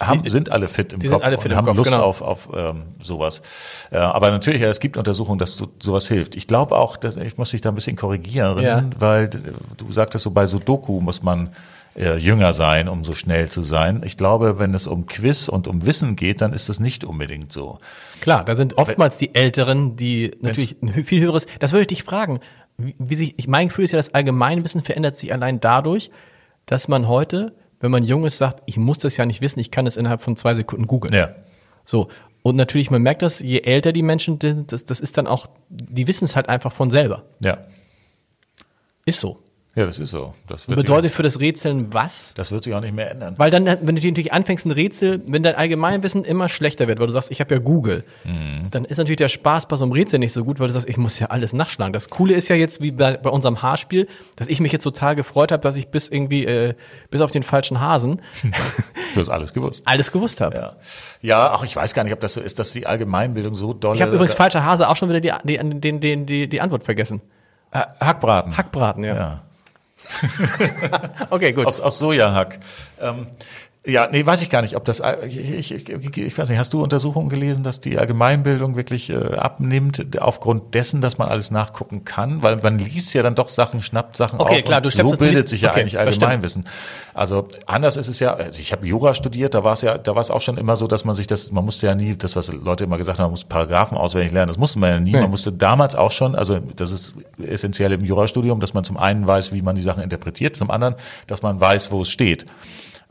haben, 0.00 0.28
sind 0.28 0.50
alle 0.52 0.68
fit 0.68 0.92
im 0.92 1.00
die 1.00 1.08
Kopf 1.08 1.24
alle 1.24 1.36
fit 1.38 1.46
und 1.46 1.50
im 1.50 1.56
haben 1.56 1.64
Kopf, 1.66 1.76
Lust 1.78 1.90
genau. 1.90 2.04
auf, 2.04 2.22
auf 2.22 2.48
ähm, 2.54 2.82
sowas. 3.02 3.42
Äh, 3.90 3.96
aber 3.98 4.30
natürlich, 4.30 4.60
ja, 4.62 4.68
es 4.68 4.78
gibt 4.78 4.96
Untersuchungen, 4.96 5.40
dass 5.40 5.56
so, 5.56 5.66
sowas 5.82 6.06
hilft. 6.06 6.36
Ich 6.36 6.46
glaube 6.46 6.76
auch, 6.76 6.96
dass, 6.96 7.16
ich 7.16 7.36
muss 7.36 7.50
dich 7.50 7.62
da 7.62 7.70
ein 7.70 7.74
bisschen 7.74 7.96
korrigieren, 7.96 8.60
Ja. 8.62 8.84
weil 8.96 9.28
du 9.28 9.90
sagtest 9.90 10.22
so, 10.22 10.30
bei 10.30 10.46
Sudoku 10.46 11.00
muss 11.00 11.22
man 11.24 11.50
äh, 11.98 12.16
jünger 12.16 12.52
sein, 12.52 12.88
um 12.88 13.04
so 13.04 13.14
schnell 13.14 13.48
zu 13.48 13.62
sein. 13.62 14.02
Ich 14.04 14.16
glaube, 14.16 14.58
wenn 14.60 14.72
es 14.72 14.86
um 14.86 15.06
Quiz 15.06 15.48
und 15.48 15.66
um 15.66 15.84
Wissen 15.84 16.14
geht, 16.14 16.40
dann 16.40 16.52
ist 16.52 16.68
das 16.68 16.78
nicht 16.78 17.04
unbedingt 17.04 17.52
so. 17.52 17.78
Klar, 18.20 18.44
da 18.44 18.54
sind 18.54 18.78
oftmals 18.78 19.18
die 19.18 19.34
Älteren, 19.34 19.96
die 19.96 20.30
natürlich 20.40 20.76
ein 20.80 21.04
viel 21.04 21.22
höheres. 21.22 21.46
Das 21.58 21.72
würde 21.72 21.82
ich 21.82 21.88
dich 21.88 22.02
fragen, 22.04 22.38
wie, 22.76 22.94
wie 22.98 23.16
sich. 23.16 23.34
Ich 23.36 23.48
mein 23.48 23.68
Gefühl 23.68 23.84
ist 23.84 23.92
ja, 23.92 23.98
das 23.98 24.14
Allgemeinwissen 24.14 24.82
verändert 24.82 25.16
sich 25.16 25.32
allein 25.32 25.58
dadurch, 25.58 26.10
dass 26.66 26.86
man 26.86 27.08
heute, 27.08 27.52
wenn 27.80 27.90
man 27.90 28.04
jung 28.04 28.24
ist, 28.24 28.38
sagt, 28.38 28.62
ich 28.66 28.76
muss 28.76 28.98
das 28.98 29.16
ja 29.16 29.26
nicht 29.26 29.40
wissen, 29.40 29.58
ich 29.58 29.72
kann 29.72 29.86
es 29.86 29.96
innerhalb 29.96 30.20
von 30.20 30.36
zwei 30.36 30.54
Sekunden 30.54 30.86
googeln. 30.86 31.12
Ja. 31.12 31.30
So. 31.84 32.08
Und 32.42 32.54
natürlich, 32.54 32.92
man 32.92 33.02
merkt 33.02 33.22
das, 33.22 33.40
je 33.40 33.60
älter 33.62 33.92
die 33.92 34.02
Menschen 34.02 34.40
sind, 34.40 34.70
das, 34.70 34.84
das 34.84 35.00
ist 35.00 35.18
dann 35.18 35.26
auch, 35.26 35.48
die 35.68 36.06
wissen 36.06 36.24
es 36.24 36.36
halt 36.36 36.48
einfach 36.48 36.72
von 36.72 36.90
selber. 36.90 37.24
Ja. 37.40 37.58
Ist 39.04 39.18
so. 39.18 39.36
Ja, 39.74 39.86
das 39.86 40.00
ist 40.00 40.10
so. 40.10 40.34
Das 40.48 40.66
wird, 40.66 40.80
bedeutet 40.80 41.12
für 41.12 41.22
das 41.22 41.38
Rätseln 41.38 41.94
was? 41.94 42.34
das 42.34 42.50
wird 42.50 42.64
sich 42.64 42.74
auch 42.74 42.80
nicht 42.80 42.94
mehr 42.94 43.12
ändern. 43.12 43.34
Weil 43.36 43.50
dann, 43.50 43.66
wenn 43.66 43.94
du 43.94 44.06
natürlich 44.06 44.32
anfängst, 44.32 44.66
ein 44.66 44.72
Rätsel, 44.72 45.22
wenn 45.26 45.44
dein 45.44 45.54
Allgemeinwissen 45.54 46.24
immer 46.24 46.48
schlechter 46.48 46.88
wird, 46.88 46.98
weil 46.98 47.06
du 47.06 47.12
sagst, 47.12 47.30
ich 47.30 47.40
habe 47.40 47.54
ja 47.54 47.60
Google, 47.60 48.02
dann 48.24 48.84
ist 48.84 48.96
natürlich 48.96 49.18
der 49.18 49.28
Spaß 49.28 49.68
bei 49.68 49.76
so 49.76 49.84
einem 49.84 49.92
Rätsel 49.92 50.18
nicht 50.18 50.32
so 50.32 50.44
gut, 50.44 50.58
weil 50.58 50.66
du 50.66 50.72
sagst, 50.72 50.88
ich 50.88 50.96
muss 50.96 51.18
ja 51.20 51.28
alles 51.28 51.52
nachschlagen. 51.52 51.92
Das 51.92 52.08
Coole 52.08 52.34
ist 52.34 52.48
ja 52.48 52.56
jetzt, 52.56 52.80
wie 52.80 52.90
bei, 52.90 53.18
bei 53.18 53.30
unserem 53.30 53.62
Haarspiel, 53.62 54.08
dass 54.34 54.48
ich 54.48 54.58
mich 54.58 54.72
jetzt 54.72 54.82
total 54.82 55.14
gefreut 55.14 55.52
habe, 55.52 55.62
dass 55.62 55.76
ich 55.76 55.88
bis 55.88 56.08
irgendwie, 56.08 56.44
äh, 56.44 56.74
bis 57.10 57.20
auf 57.20 57.30
den 57.30 57.44
falschen 57.44 57.80
Hasen 57.80 58.20
Du 59.14 59.20
hast 59.20 59.28
alles 59.28 59.52
gewusst. 59.52 59.82
alles 59.86 60.10
gewusst 60.10 60.40
habe. 60.40 60.56
Ja. 60.56 60.76
Ja, 61.20 61.54
auch 61.54 61.64
ich 61.64 61.76
weiß 61.76 61.94
gar 61.94 62.04
nicht, 62.04 62.12
ob 62.12 62.20
das 62.20 62.34
so 62.34 62.40
ist, 62.40 62.58
dass 62.58 62.72
die 62.72 62.86
Allgemeinbildung 62.86 63.54
so 63.54 63.74
doll 63.74 63.94
Ich 63.94 64.02
habe 64.02 64.12
übrigens 64.12 64.34
falscher 64.34 64.64
Hase 64.64 64.88
auch 64.88 64.96
schon 64.96 65.08
wieder 65.08 65.20
die, 65.20 65.32
die, 65.44 65.58
die, 65.80 66.00
die, 66.00 66.26
die, 66.26 66.48
die 66.48 66.60
Antwort 66.60 66.82
vergessen. 66.84 67.20
Hackbraten. 67.72 68.56
Hackbraten, 68.56 69.04
ja. 69.04 69.14
Ja. 69.14 69.42
Okay, 71.30 71.52
gut. 71.52 71.66
Aus, 71.66 71.80
aus 71.80 71.98
Sojahack. 71.98 72.58
Ähm, 73.00 73.26
ja, 73.88 74.06
nee, 74.12 74.24
weiß 74.24 74.42
ich 74.42 74.50
gar 74.50 74.60
nicht, 74.60 74.76
ob 74.76 74.84
das, 74.84 75.02
ich, 75.26 75.38
ich, 75.38 75.72
ich, 75.72 76.16
ich 76.18 76.38
weiß 76.38 76.50
nicht, 76.50 76.58
hast 76.58 76.74
du 76.74 76.82
Untersuchungen 76.82 77.30
gelesen, 77.30 77.62
dass 77.62 77.80
die 77.80 77.98
Allgemeinbildung 77.98 78.76
wirklich 78.76 79.08
äh, 79.08 79.16
abnimmt, 79.34 80.20
aufgrund 80.20 80.74
dessen, 80.74 81.00
dass 81.00 81.16
man 81.16 81.28
alles 81.28 81.50
nachgucken 81.50 82.04
kann? 82.04 82.42
Weil 82.42 82.56
man 82.56 82.78
liest 82.78 83.14
ja 83.14 83.22
dann 83.22 83.34
doch 83.34 83.48
Sachen, 83.48 83.80
schnappt 83.80 84.18
Sachen 84.18 84.40
Okay, 84.40 84.58
auf. 84.58 84.64
klar, 84.64 84.82
du 84.82 84.90
so 84.90 85.16
bildet 85.16 85.48
sich 85.48 85.62
ja 85.62 85.70
okay, 85.70 85.80
eigentlich. 85.80 85.98
Allgemeinwissen. 85.98 86.66
Also 87.14 87.48
anders 87.64 87.96
ist 87.96 88.08
es 88.08 88.20
ja, 88.20 88.34
also 88.34 88.60
ich 88.60 88.72
habe 88.72 88.86
Jura 88.86 89.14
studiert, 89.14 89.54
da 89.54 89.64
war 89.64 89.72
es 89.72 89.80
ja, 89.80 89.96
da 89.96 90.14
war 90.14 90.20
es 90.20 90.30
auch 90.30 90.42
schon 90.42 90.58
immer 90.58 90.76
so, 90.76 90.86
dass 90.86 91.06
man 91.06 91.14
sich 91.14 91.26
das, 91.26 91.50
man 91.50 91.64
musste 91.64 91.86
ja 91.86 91.94
nie, 91.94 92.14
das, 92.14 92.36
was 92.36 92.52
Leute 92.52 92.84
immer 92.84 92.98
gesagt 92.98 93.18
haben, 93.18 93.24
man 93.24 93.30
muss 93.30 93.44
Paragraphen 93.44 93.96
auswendig 93.96 94.32
lernen, 94.32 94.48
das 94.48 94.58
musste 94.58 94.78
man 94.80 94.90
ja 94.90 95.00
nie. 95.00 95.12
Nee. 95.12 95.20
Man 95.22 95.30
musste 95.30 95.50
damals 95.50 95.96
auch 95.96 96.12
schon, 96.12 96.34
also 96.34 96.58
das 96.76 96.92
ist 96.92 97.14
essentiell 97.42 97.92
im 97.92 98.04
Jurastudium, 98.04 98.60
dass 98.60 98.74
man 98.74 98.84
zum 98.84 98.98
einen 98.98 99.26
weiß, 99.26 99.52
wie 99.52 99.62
man 99.62 99.76
die 99.76 99.82
Sachen 99.82 100.02
interpretiert, 100.02 100.56
zum 100.56 100.70
anderen, 100.70 100.94
dass 101.26 101.40
man 101.40 101.58
weiß, 101.58 101.90
wo 101.90 102.02
es 102.02 102.10
steht. 102.10 102.44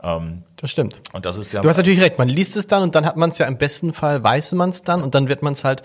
Das 0.00 0.70
stimmt. 0.70 1.02
Und 1.12 1.26
das 1.26 1.36
ist 1.36 1.52
ja. 1.52 1.60
Du 1.60 1.68
hast 1.68 1.76
natürlich 1.76 2.00
recht, 2.00 2.18
man 2.18 2.28
liest 2.28 2.56
es 2.56 2.66
dann 2.66 2.82
und 2.82 2.94
dann 2.94 3.04
hat 3.04 3.16
man 3.16 3.30
es 3.30 3.38
ja 3.38 3.46
im 3.46 3.58
besten 3.58 3.92
Fall, 3.92 4.22
weiß 4.22 4.52
man 4.52 4.70
es 4.70 4.82
dann 4.82 5.02
und 5.02 5.14
dann 5.14 5.28
wird 5.28 5.42
man 5.42 5.54
es 5.54 5.64
halt, 5.64 5.82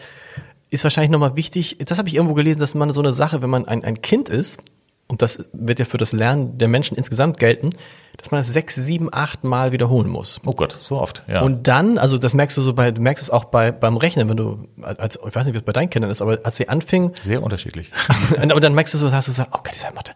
ist 0.69 0.83
wahrscheinlich 0.83 1.11
nochmal 1.11 1.35
wichtig, 1.35 1.77
das 1.85 1.97
habe 1.97 2.09
ich 2.09 2.15
irgendwo 2.15 2.35
gelesen, 2.35 2.59
dass 2.59 2.75
man 2.75 2.91
so 2.93 3.01
eine 3.01 3.11
Sache, 3.11 3.41
wenn 3.41 3.49
man 3.49 3.67
ein, 3.67 3.83
ein 3.83 4.01
Kind 4.01 4.29
ist, 4.29 4.59
und 5.07 5.21
das 5.21 5.45
wird 5.53 5.79
ja 5.79 5.85
für 5.85 5.97
das 5.97 6.11
Lernen 6.11 6.57
der 6.57 6.67
Menschen 6.67 6.95
insgesamt 6.97 7.37
gelten, 7.37 7.71
dass 8.17 8.31
man 8.31 8.39
das 8.39 8.47
sechs, 8.47 8.75
sieben, 8.75 9.09
acht 9.11 9.43
Mal 9.43 9.71
wiederholen 9.71 10.09
muss. 10.09 10.39
oh 10.45 10.51
Gott, 10.51 10.77
so 10.81 10.99
oft, 10.99 11.23
ja. 11.27 11.41
Und 11.41 11.67
dann, 11.67 11.97
also 11.97 12.17
das 12.17 12.33
merkst 12.33 12.57
du 12.57 12.61
so 12.61 12.73
bei, 12.73 12.91
du 12.91 13.01
merkst 13.01 13.23
es 13.23 13.29
auch 13.29 13.43
bei, 13.45 13.71
beim 13.71 13.97
Rechnen, 13.97 14.29
wenn 14.29 14.37
du, 14.37 14.67
als, 14.81 15.19
ich 15.27 15.35
weiß 15.35 15.45
nicht, 15.45 15.53
wie 15.53 15.59
es 15.59 15.65
bei 15.65 15.73
deinen 15.73 15.89
Kindern 15.89 16.09
ist, 16.09 16.21
aber 16.21 16.39
als 16.43 16.57
sie 16.57 16.69
anfingen, 16.69 17.11
Sehr 17.21 17.43
unterschiedlich. 17.43 17.91
und 18.41 18.63
dann 18.63 18.73
merkst 18.73 18.93
du 18.93 18.97
so, 18.97 19.11
hast 19.11 19.27
du 19.27 19.31
gesagt, 19.31 19.49
oh 19.53 19.59
Gott, 19.63 19.75
dieser 19.75 19.91
Mathe. 19.91 20.13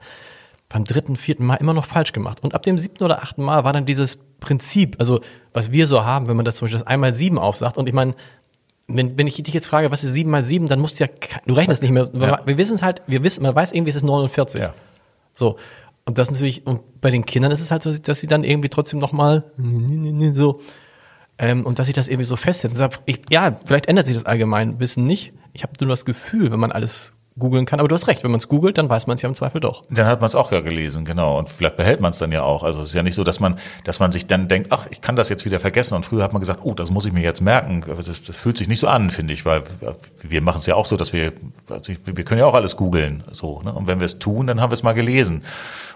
Beim 0.70 0.84
dritten, 0.84 1.15
vierten 1.15 1.45
Mal 1.45 1.55
immer 1.55 1.74
noch 1.74 1.86
falsch 1.86 2.11
gemacht. 2.11 2.43
Und 2.43 2.53
ab 2.53 2.63
dem 2.63 2.78
siebten 2.78 3.03
oder 3.03 3.24
achten 3.24 3.43
Mal 3.43 3.63
war 3.63 3.74
dann 3.74 3.86
dieses 3.86 4.18
Prinzip, 4.39 4.95
also 4.99 5.22
was 5.53 5.72
wir 5.72 5.88
so 5.88 6.05
haben, 6.05 6.28
wenn 6.28 6.36
man 6.36 6.45
das 6.45 6.57
zum 6.57 6.65
Beispiel 6.65 6.80
das 6.80 6.88
einmal 6.88 7.13
sieben 7.13 7.39
aufsagt. 7.39 7.78
Und 7.78 7.88
ich 7.88 7.93
meine, 7.93 8.15
wenn, 8.88 9.18
wenn 9.18 9.28
ich 9.28 9.41
dich 9.41 9.53
jetzt 9.53 9.68
frage, 9.68 9.91
was 9.91 10.03
ist 10.03 10.13
sieben 10.13 10.30
mal 10.30 10.43
sieben, 10.43 10.68
dann 10.68 10.80
musst 10.80 10.99
du 10.99 11.05
ja, 11.05 11.09
du 11.45 11.53
rechnest 11.53 11.82
nicht 11.82 11.91
mehr. 11.91 12.09
Ja. 12.13 12.45
Wir 12.45 12.57
wissen 12.57 12.76
es 12.76 12.84
halt, 12.84 13.01
wir 13.07 13.24
wissen, 13.24 13.43
man 13.43 13.55
weiß 13.55 13.72
irgendwie, 13.72 13.89
es 13.89 13.97
ist 13.97 14.03
49. 14.03 14.59
Ja. 14.59 14.74
So. 15.34 15.57
Und 16.05 16.18
das 16.18 16.32
natürlich, 16.32 16.65
und 16.65 17.01
bei 17.01 17.11
den 17.11 17.26
Kindern 17.26 17.51
ist 17.51 17.59
es 17.59 17.70
halt 17.70 17.84
so, 17.84 17.93
dass 17.97 18.20
sie 18.20 18.28
dann 18.28 18.45
irgendwie 18.45 18.70
trotzdem 18.70 18.99
nochmal 18.99 19.43
so, 20.34 20.61
ähm, 21.38 21.65
und 21.65 21.80
dass 21.80 21.88
sich 21.88 21.95
das 21.95 22.07
irgendwie 22.07 22.24
so 22.24 22.38
festsetzt. 22.38 22.82
Ich, 23.05 23.22
ja, 23.30 23.59
vielleicht 23.65 23.88
ändert 23.88 24.05
sich 24.05 24.15
das 24.15 24.26
Allgemeinwissen 24.26 25.03
nicht. 25.03 25.34
Ich 25.51 25.63
habe 25.63 25.74
nur 25.82 25.89
das 25.89 26.05
Gefühl, 26.05 26.51
wenn 26.51 26.59
man 26.59 26.72
alles 26.72 27.13
googeln 27.38 27.65
kann. 27.65 27.79
Aber 27.79 27.88
du 27.88 27.95
hast 27.95 28.07
recht, 28.07 28.23
wenn 28.23 28.31
man 28.31 28.39
es 28.39 28.47
googelt, 28.47 28.77
dann 28.77 28.89
weiß 28.89 29.07
man 29.07 29.15
es 29.15 29.21
ja 29.21 29.29
im 29.29 29.35
Zweifel 29.35 29.61
doch. 29.61 29.83
Dann 29.89 30.07
hat 30.07 30.21
man 30.21 30.27
es 30.27 30.35
auch 30.35 30.51
ja 30.51 30.59
gelesen, 30.61 31.05
genau. 31.05 31.38
Und 31.38 31.49
vielleicht 31.49 31.77
behält 31.77 32.01
man 32.01 32.11
es 32.11 32.17
dann 32.17 32.31
ja 32.31 32.43
auch. 32.43 32.63
Also 32.63 32.81
es 32.81 32.89
ist 32.89 32.93
ja 32.93 33.03
nicht 33.03 33.15
so, 33.15 33.23
dass 33.23 33.39
man, 33.39 33.59
dass 33.83 33.99
man 33.99 34.11
sich 34.11 34.27
dann 34.27 34.47
denkt, 34.47 34.71
ach, 34.71 34.88
ich 34.89 35.01
kann 35.01 35.15
das 35.15 35.29
jetzt 35.29 35.45
wieder 35.45 35.59
vergessen. 35.59 35.95
Und 35.95 36.05
früher 36.05 36.23
hat 36.23 36.33
man 36.33 36.39
gesagt, 36.39 36.61
oh, 36.63 36.73
das 36.73 36.91
muss 36.91 37.05
ich 37.05 37.13
mir 37.13 37.21
jetzt 37.21 37.41
merken. 37.41 37.83
Das, 38.05 38.23
das 38.23 38.35
fühlt 38.35 38.57
sich 38.57 38.67
nicht 38.67 38.79
so 38.79 38.88
an, 38.88 39.09
finde 39.09 39.33
ich, 39.33 39.45
weil 39.45 39.63
wir 40.21 40.41
machen 40.41 40.59
es 40.59 40.65
ja 40.65 40.75
auch 40.75 40.85
so, 40.85 40.97
dass 40.97 41.13
wir, 41.13 41.33
wir 42.05 42.25
können 42.25 42.39
ja 42.39 42.45
auch 42.45 42.55
alles 42.55 42.75
googeln, 42.75 43.23
so. 43.31 43.61
Ne? 43.61 43.71
Und 43.71 43.88
wenn 43.88 43.99
wir 43.99 44.05
es 44.05 44.19
tun, 44.19 44.47
dann 44.47 44.61
haben 44.61 44.71
wir 44.71 44.75
es 44.75 44.83
mal 44.83 44.93
gelesen. 44.93 45.43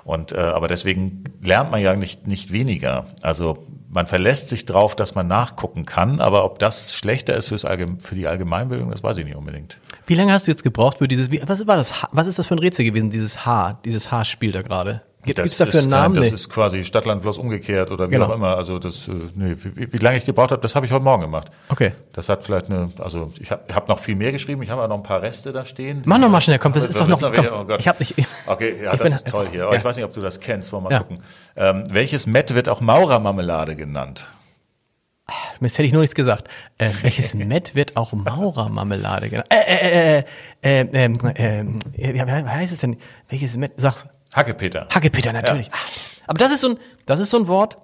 Und 0.03 0.31
äh, 0.31 0.37
aber 0.37 0.67
deswegen 0.67 1.23
lernt 1.41 1.71
man 1.71 1.81
ja 1.81 1.95
nicht 1.95 2.27
nicht 2.27 2.51
weniger. 2.51 3.05
Also 3.21 3.65
man 3.89 4.07
verlässt 4.07 4.49
sich 4.49 4.65
drauf, 4.65 4.95
dass 4.95 5.15
man 5.15 5.27
nachgucken 5.27 5.85
kann, 5.85 6.21
aber 6.21 6.45
ob 6.45 6.59
das 6.59 6.95
schlechter 6.95 7.35
ist 7.35 7.49
fürs 7.49 7.65
Allgeme 7.65 7.97
für 7.99 8.15
die 8.15 8.27
Allgemeinbildung, 8.27 8.89
das 8.89 9.03
weiß 9.03 9.17
ich 9.17 9.25
nicht 9.25 9.35
unbedingt. 9.35 9.79
Wie 10.11 10.15
lange 10.15 10.33
hast 10.33 10.45
du 10.45 10.51
jetzt 10.51 10.63
gebraucht 10.63 10.97
für 10.97 11.07
dieses, 11.07 11.31
wie, 11.31 11.41
was 11.45 11.65
war 11.67 11.77
das, 11.77 11.93
was 12.11 12.27
ist 12.27 12.37
das 12.37 12.45
für 12.45 12.53
ein 12.55 12.59
Rätsel 12.59 12.83
gewesen, 12.83 13.09
dieses 13.11 13.45
H, 13.45 13.79
dieses 13.85 14.11
H-Spiel 14.11 14.51
da 14.51 14.61
gerade? 14.61 15.03
Gibt 15.23 15.39
es 15.39 15.55
dafür 15.57 15.79
einen 15.79 15.89
Namen? 15.89 16.15
Das 16.15 16.27
Nee. 16.27 16.33
ist 16.33 16.49
quasi 16.49 16.83
Stadtland 16.83 17.21
bloß 17.21 17.37
umgekehrt 17.37 17.91
oder 17.91 18.09
wie 18.09 18.15
Genau. 18.15 18.25
auch 18.25 18.35
immer. 18.35 18.57
Also 18.57 18.77
das, 18.77 19.07
äh, 19.07 19.11
nee, 19.35 19.55
wie, 19.63 19.93
wie 19.93 19.97
lange 19.99 20.17
ich 20.17 20.25
gebraucht 20.25 20.51
habe, 20.51 20.61
das 20.61 20.75
habe 20.75 20.85
ich 20.85 20.91
heute 20.91 21.05
Morgen 21.05 21.21
gemacht. 21.21 21.49
Okay. 21.69 21.93
Das 22.11 22.27
hat 22.27 22.43
vielleicht 22.43 22.65
eine, 22.65 22.91
also 22.99 23.31
ich 23.39 23.51
habe 23.51 23.73
hab 23.73 23.87
noch 23.87 23.99
viel 23.99 24.15
mehr 24.15 24.33
geschrieben, 24.33 24.61
ich 24.63 24.69
habe 24.69 24.81
auch 24.81 24.87
noch 24.89 24.97
ein 24.97 25.03
paar 25.03 25.21
Reste 25.21 25.53
da 25.53 25.63
stehen. 25.63 26.01
Mach 26.03 26.17
noch 26.17 26.27
mal 26.29 26.41
schnell, 26.41 26.59
komm, 26.59 26.73
das 26.73 26.83
ist 26.83 26.99
doch 26.99 27.07
noch, 27.07 27.21
komm, 27.21 27.33
oh 27.53 27.63
Gott. 27.63 27.79
ich 27.79 27.87
hab 27.87 27.97
nicht, 28.01 28.13
Okay, 28.47 28.75
ja, 28.83 28.91
Ich 28.93 28.99
das 28.99 29.03
bin- 29.07 29.13
ist 29.13 29.27
toll 29.29 29.47
hier. 29.49 29.63
Aber 29.63 29.71
ja. 29.73 29.77
ich 29.79 29.85
weiß 29.85 29.95
nicht, 29.95 30.03
ob 30.05 30.11
du 30.11 30.19
das 30.19 30.41
kennst, 30.41 30.73
wollen 30.73 30.83
wir 30.83 30.89
mal 30.89 30.95
Ja. 30.95 30.99
gucken. 31.03 31.19
Ähm, 31.55 31.83
welches 31.89 32.27
Met 32.27 32.53
wird 32.53 32.67
auch 32.67 32.81
Maurermarmelade 32.81 33.77
genannt? 33.77 34.27
Mist, 35.59 35.77
hätte 35.77 35.85
ich 35.85 35.93
nur 35.93 36.01
nichts 36.01 36.15
gesagt. 36.15 36.47
Äh, 36.77 36.89
welches 37.01 37.33
Met 37.35 37.75
wird 37.75 37.97
auch 37.97 38.13
Maurermarmelade 38.13 39.29
genannt? 39.29 39.47
Äh, 39.49 40.19
äh, 40.19 40.23
äh, 40.63 40.81
äh, 40.81 40.87
ähm, 40.93 41.79
äh, 41.95 42.13
wie, 42.13 42.21
heißt 42.21 42.73
es 42.73 42.79
denn? 42.79 42.97
Welches 43.29 43.57
Met? 43.57 43.73
Sag, 43.77 44.05
Hackepeter. 44.33 44.87
Hackepeter, 44.93 45.33
natürlich. 45.33 45.69
Ach, 45.71 45.95
Mist. 45.95 46.15
Aber 46.27 46.37
das 46.37 46.51
ist 46.51 46.61
so 46.61 46.69
ein, 46.69 46.79
das 47.05 47.19
ist 47.19 47.29
so 47.29 47.37
ein 47.37 47.47
Wort. 47.47 47.77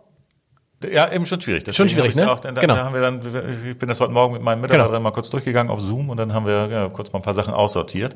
Ja, 0.83 1.11
eben 1.11 1.25
schon 1.25 1.41
schwierig. 1.41 1.63
Schon 1.63 1.87
Deswegen 1.87 1.89
schwierig, 1.89 2.09
hab 2.09 2.09
ich's 2.09 2.17
ne? 2.17 2.31
Auch, 2.31 2.39
dann, 2.39 2.53
Genau. 2.55 2.75
da 2.75 2.85
haben 2.85 2.93
wir 2.93 3.01
dann, 3.01 3.19
ich 3.67 3.77
bin 3.77 3.89
das 3.89 3.99
heute 3.99 4.13
Morgen 4.13 4.33
mit 4.33 4.43
meinem 4.43 4.61
Mitarbeiter 4.61 4.89
Genau. 4.89 4.99
mal 4.99 5.11
kurz 5.11 5.31
durchgegangen 5.31 5.71
auf 5.71 5.81
Zoom 5.81 6.11
und 6.11 6.17
dann 6.17 6.33
haben 6.33 6.45
wir 6.45 6.67
ja, 6.69 6.89
kurz 6.89 7.11
mal 7.11 7.19
ein 7.19 7.23
paar 7.23 7.33
Sachen 7.33 7.53
aussortiert. 7.53 8.13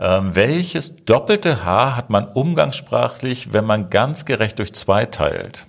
Ähm, 0.00 0.34
welches 0.34 0.96
doppelte 1.04 1.64
Haar 1.64 1.96
hat 1.96 2.10
man 2.10 2.26
umgangssprachlich, 2.26 3.52
wenn 3.52 3.64
man 3.64 3.88
ganz 3.88 4.24
gerecht 4.24 4.58
durch 4.58 4.74
zwei 4.74 5.06
teilt? 5.06 5.66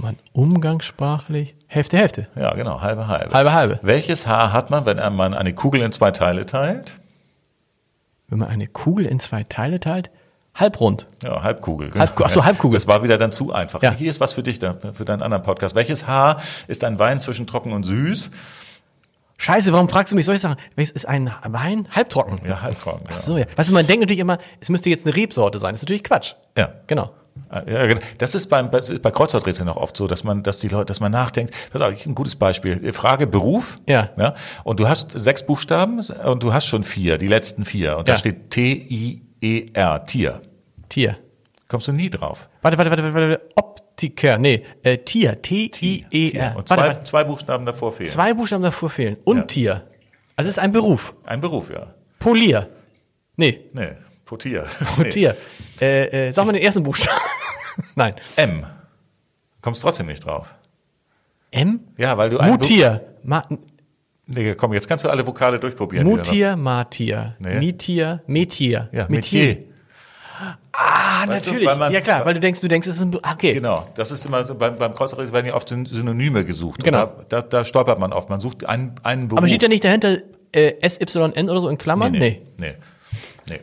Man 0.00 0.16
umgangssprachlich 0.32 1.54
Hälfte, 1.66 1.98
Hälfte. 1.98 2.26
Ja, 2.34 2.54
genau, 2.54 2.80
halbe, 2.80 3.06
halbe. 3.06 3.32
Halbe, 3.34 3.52
halbe. 3.52 3.78
Welches 3.82 4.26
Haar 4.26 4.52
hat 4.52 4.70
man, 4.70 4.86
wenn 4.86 4.96
man 5.14 5.34
eine 5.34 5.52
Kugel 5.54 5.82
in 5.82 5.92
zwei 5.92 6.10
Teile 6.10 6.46
teilt? 6.46 6.98
Wenn 8.28 8.38
man 8.38 8.48
eine 8.48 8.66
Kugel 8.66 9.04
in 9.06 9.20
zwei 9.20 9.42
Teile 9.44 9.78
teilt, 9.78 10.10
halbrund. 10.54 11.06
Ja, 11.22 11.42
Halbkugel. 11.42 11.90
Halbku- 11.90 12.22
ach 12.24 12.30
so, 12.30 12.44
Halbkugel. 12.44 12.76
Das 12.76 12.88
war 12.88 13.02
wieder 13.02 13.18
dann 13.18 13.30
zu 13.30 13.52
einfach. 13.52 13.82
Ja. 13.82 13.92
Hier 13.92 14.08
ist 14.10 14.20
was 14.20 14.32
für 14.32 14.42
dich, 14.42 14.58
da, 14.58 14.74
für 14.92 15.04
deinen 15.04 15.22
anderen 15.22 15.42
Podcast. 15.42 15.74
Welches 15.74 16.06
Haar 16.06 16.40
ist 16.66 16.82
ein 16.82 16.98
Wein 16.98 17.20
zwischen 17.20 17.46
trocken 17.46 17.72
und 17.72 17.82
süß? 17.84 18.30
Scheiße, 19.36 19.72
warum 19.72 19.88
fragst 19.88 20.12
du 20.12 20.16
mich 20.16 20.24
solche 20.26 20.40
Sachen? 20.40 20.56
Welches 20.76 20.92
ist 20.92 21.06
ein 21.06 21.30
Wein? 21.44 21.88
Halbtrocken. 21.94 22.40
Ja, 22.46 22.62
halbtrocken. 22.62 23.06
Ach 23.10 23.18
so, 23.18 23.38
ja. 23.38 23.46
Weißt 23.56 23.70
du, 23.70 23.74
man 23.74 23.86
denkt 23.86 24.00
natürlich 24.00 24.20
immer, 24.20 24.38
es 24.60 24.70
müsste 24.70 24.90
jetzt 24.90 25.06
eine 25.06 25.14
Rebsorte 25.14 25.58
sein. 25.58 25.72
Das 25.74 25.80
ist 25.80 25.84
natürlich 25.86 26.04
Quatsch. 26.04 26.34
Ja. 26.56 26.72
Genau. 26.86 27.10
Ja, 27.52 27.86
genau. 27.86 28.00
Das 28.18 28.34
ist 28.34 28.46
beim, 28.48 28.70
das 28.70 28.90
ist 28.90 29.02
bei 29.02 29.10
Kreuzworträtseln 29.10 29.66
noch 29.66 29.76
oft 29.76 29.96
so, 29.96 30.06
dass 30.06 30.22
man, 30.24 30.42
dass 30.44 30.58
die 30.58 30.68
Leute, 30.68 30.86
dass 30.86 31.00
man 31.00 31.10
nachdenkt. 31.10 31.52
Pass 31.72 31.82
auf, 31.82 32.06
ein 32.06 32.14
gutes 32.14 32.36
Beispiel. 32.36 32.92
Frage 32.92 33.26
Beruf. 33.26 33.78
Ja. 33.88 34.10
ja. 34.16 34.34
Und 34.62 34.78
du 34.78 34.88
hast 34.88 35.12
sechs 35.18 35.44
Buchstaben 35.44 36.00
und 36.00 36.42
du 36.42 36.52
hast 36.52 36.66
schon 36.66 36.82
vier, 36.84 37.18
die 37.18 37.26
letzten 37.26 37.64
vier. 37.64 37.96
Und 37.98 38.08
da 38.08 38.12
Ja. 38.12 38.18
steht 38.18 38.50
T-I-E-R, 38.50 40.06
Tier. 40.06 40.42
Tier. 40.88 41.16
Kommst 41.68 41.88
du 41.88 41.92
nie 41.92 42.10
drauf. 42.10 42.48
Warte, 42.62 42.78
warte, 42.78 42.90
warte, 42.90 43.02
warte, 43.02 43.14
warte. 43.30 43.40
Optiker. 43.56 44.38
Nee, 44.38 44.64
äh, 44.82 44.98
Tier. 44.98 45.40
Tier. 45.40 45.72
Und 46.12 46.34
Warte, 46.40 46.64
zwei, 46.66 46.76
warte. 46.76 47.04
zwei 47.04 47.24
Buchstaben 47.24 47.66
davor 47.66 47.92
fehlen. 47.92 48.10
Zwei 48.10 48.34
Buchstaben 48.34 48.62
davor 48.62 48.90
fehlen. 48.90 49.16
Und 49.24 49.36
Ja. 49.38 49.42
Tier. 49.44 49.72
Also 50.36 50.48
es 50.48 50.56
ist 50.56 50.58
ein 50.62 50.72
Beruf. 50.72 51.14
Ein 51.24 51.40
Beruf, 51.40 51.70
ja. 51.70 51.94
Polier. 52.18 52.68
Nee, 53.36 53.60
Nee, 53.72 53.92
Potier. 54.24 54.64
Tier. 55.10 55.36
Äh, 55.80 56.28
äh, 56.28 56.32
sag 56.32 56.44
mal 56.46 56.52
den 56.52 56.62
ersten 56.62 56.82
Buchstaben. 56.82 57.18
Nein. 57.94 58.14
Nee. 58.36 58.42
M. 58.44 58.66
Kommst 59.60 59.82
trotzdem 59.82 60.06
nicht 60.06 60.24
drauf. 60.24 60.54
M? 61.50 61.80
Ja, 61.96 62.16
weil 62.16 62.30
du 62.30 62.38
ein 62.38 62.50
Mutier. 62.50 63.00
Ma 63.22 63.44
Nee, 64.32 64.54
komm, 64.54 64.72
jetzt 64.72 64.86
kannst 64.88 65.04
du 65.04 65.08
alle 65.08 65.26
Vokale 65.26 65.58
durchprobieren. 65.58 66.06
Mutier, 66.06 66.54
Martier. 66.56 67.34
Nee. 67.40 67.56
Mitier, 67.58 68.22
Metier. 68.28 68.88
Ja, 68.92 69.06
Metier. 69.08 69.64
Ah, 70.72 71.26
Weißt 71.26 71.46
du, 71.46 71.50
natürlich. 71.50 71.68
weil 71.68 71.76
man- 71.76 71.92
ja 71.92 72.00
klar, 72.00 72.24
weil 72.24 72.34
du 72.34 72.40
denkst, 72.40 72.60
du 72.60 72.68
denkst, 72.68 72.86
es 72.86 72.96
ist 72.96 73.02
ein... 73.02 73.10
Be- 73.10 73.20
Okay. 73.32 73.54
Genau, 73.54 73.88
das 73.96 74.10
ist 74.12 74.24
immer 74.24 74.44
so, 74.44 74.54
beim, 74.54 74.78
beim 74.78 74.94
Kreuzworträtsel 74.94 75.34
werden 75.34 75.46
ja 75.46 75.54
oft 75.54 75.68
Syn- 75.68 75.84
Synonyme 75.84 76.44
gesucht. 76.44 76.82
Genau. 76.84 77.06
Da, 77.28 77.40
da, 77.40 77.42
da 77.42 77.64
stolpert 77.64 77.98
man 77.98 78.12
oft. 78.12 78.30
Man 78.30 78.40
sucht 78.40 78.64
einen, 78.64 78.94
einen 79.02 79.28
Beruf. 79.28 79.38
Aber 79.38 79.48
steht 79.48 79.62
da 79.64 79.68
nicht 79.68 79.84
dahinter 79.84 80.18
äh, 80.52 80.88
SYN 80.88 81.50
oder 81.50 81.60
so 81.60 81.68
in 81.68 81.76
Klammern? 81.76 82.12
Nee. 82.12 82.18
nee. 82.18 82.42
nee. 82.60 82.74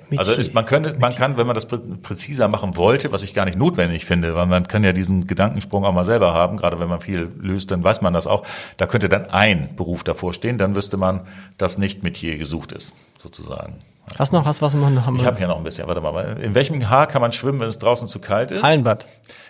Metier. 0.10 0.20
Also 0.20 0.34
ist, 0.34 0.54
man 0.54 0.66
könnte, 0.66 0.96
man 1.00 1.14
kann, 1.14 1.38
wenn 1.38 1.48
man 1.48 1.56
das 1.56 1.70
prä- 1.70 2.02
präziser 2.02 2.48
machen 2.48 2.76
wollte, 2.78 3.12
was 3.12 3.24
ich 3.24 3.34
gar 3.34 3.46
nicht 3.46 3.58
notwendig 3.58 4.06
finde, 4.06 4.36
weil 4.36 4.46
man 4.46 4.68
kann 4.68 4.84
ja 4.84 4.94
diesen 4.94 5.28
Gedankensprung 5.28 5.86
auch 5.86 5.94
mal 5.94 6.06
selber 6.06 6.34
haben, 6.34 6.58
gerade 6.58 6.80
wenn 6.80 6.90
man 6.90 7.02
viel 7.02 7.32
löst, 7.40 7.72
dann 7.72 7.84
weiß 7.84 8.02
man 8.02 8.14
das 8.14 8.28
auch. 8.28 8.44
Da 8.78 8.86
könnte 8.86 9.10
dann 9.10 9.30
ein 9.30 9.76
Beruf 9.76 10.04
davor 10.04 10.34
stehen, 10.34 10.58
dann 10.58 10.76
wüsste 10.76 10.98
man, 10.98 11.22
dass 11.58 11.78
nicht 11.78 12.04
Metier 12.04 12.38
gesucht 12.38 12.72
ist, 12.72 12.94
sozusagen. 13.22 13.80
Hast 14.18 14.32
noch 14.32 14.46
was, 14.46 14.62
was 14.62 14.74
noch 14.74 15.06
haben? 15.06 15.18
Ich 15.18 15.26
habe 15.26 15.38
hier 15.38 15.48
noch 15.48 15.58
ein 15.58 15.64
bisschen, 15.64 15.86
warte 15.88 16.00
mal. 16.00 16.38
In 16.42 16.56
welchem 16.56 16.90
Haar 16.90 17.08
kann 17.08 17.22
man 17.22 17.34
schwimmen, 17.34 17.60
wenn 17.60 17.68
es 17.68 17.78
draußen 17.78 18.08
zu 18.08 18.20
kalt 18.20 18.52
ist? 18.52 18.64
Hallenbad. 18.64 19.06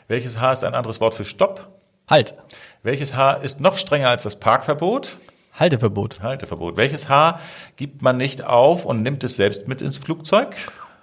Welches 0.07 0.39
Haar 0.39 0.53
ist 0.53 0.63
ein 0.63 0.73
anderes 0.73 0.99
Wort 0.99 1.13
für 1.13 1.25
Stopp? 1.25 1.67
Halt. 2.09 2.33
Welches 2.81 3.13
Haar 3.15 3.43
ist 3.43 3.59
noch 3.59 3.77
strenger 3.77 4.09
als 4.09 4.23
das 4.23 4.37
Parkverbot? 4.37 5.17
Halteverbot. 5.57 6.21
Halteverbot. 6.21 6.77
Welches 6.77 7.09
Haar 7.09 7.39
gibt 7.75 8.01
man 8.01 8.17
nicht 8.17 8.45
auf 8.45 8.85
und 8.85 9.01
nimmt 9.01 9.23
es 9.23 9.35
selbst 9.35 9.67
mit 9.67 9.81
ins 9.81 9.97
Flugzeug? 9.97 10.55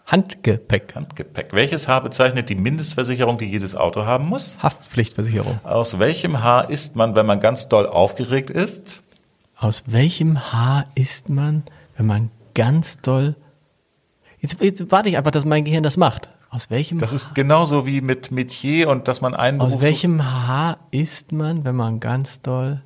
Handgepäck. 0.07 0.95
Handgepäck. 0.95 1.53
Welches 1.53 1.89
Haar 1.89 2.03
bezeichnet 2.03 2.49
die 2.51 2.55
Mindestversicherung, 2.55 3.39
die 3.39 3.47
jedes 3.47 3.75
Auto 3.75 4.05
haben 4.05 4.29
muss? 4.29 4.59
Haftpflichtversicherung. 4.63 5.59
Aus 5.65 5.99
welchem 5.99 6.43
Haar 6.43 6.71
isst 6.71 6.95
man, 6.95 7.17
wenn 7.17 7.27
man 7.27 7.41
ganz 7.41 7.69
doll 7.69 7.87
aufgeregt 7.87 8.51
ist? 8.51 9.01
Aus 9.57 9.83
welchem 9.87 10.53
Haar 10.53 10.87
isst 10.95 11.31
man, 11.31 11.65
wenn 11.97 12.07
man 12.07 12.31
ganz 12.55 13.01
doll... 13.01 13.35
Jetzt, 14.39 14.61
jetzt 14.61 14.93
warte 14.93 15.09
ich 15.09 15.17
einfach, 15.17 15.31
dass 15.31 15.47
mein 15.47 15.65
Gehirn 15.65 15.83
das 15.83 15.97
macht. 15.97 16.29
Aus 16.51 16.71
welchem, 16.71 16.99
Das 16.99 17.13
ist 17.13 17.35
genauso 17.35 17.87
wie 17.87 18.01
mit 18.01 18.31
Metier 18.31 18.91
und 18.91 19.09
dass 19.09 19.21
man 19.21 19.35
einen 19.35 19.61
aus 19.61 19.71
Beruf 19.71 19.83
welchem 19.83 20.47
Haar 20.47 20.79
isst 20.91 21.33
man, 21.33 21.65
wenn 21.65 21.75
man 21.75 21.99
ganz 21.99 22.41
doll... 22.43 22.83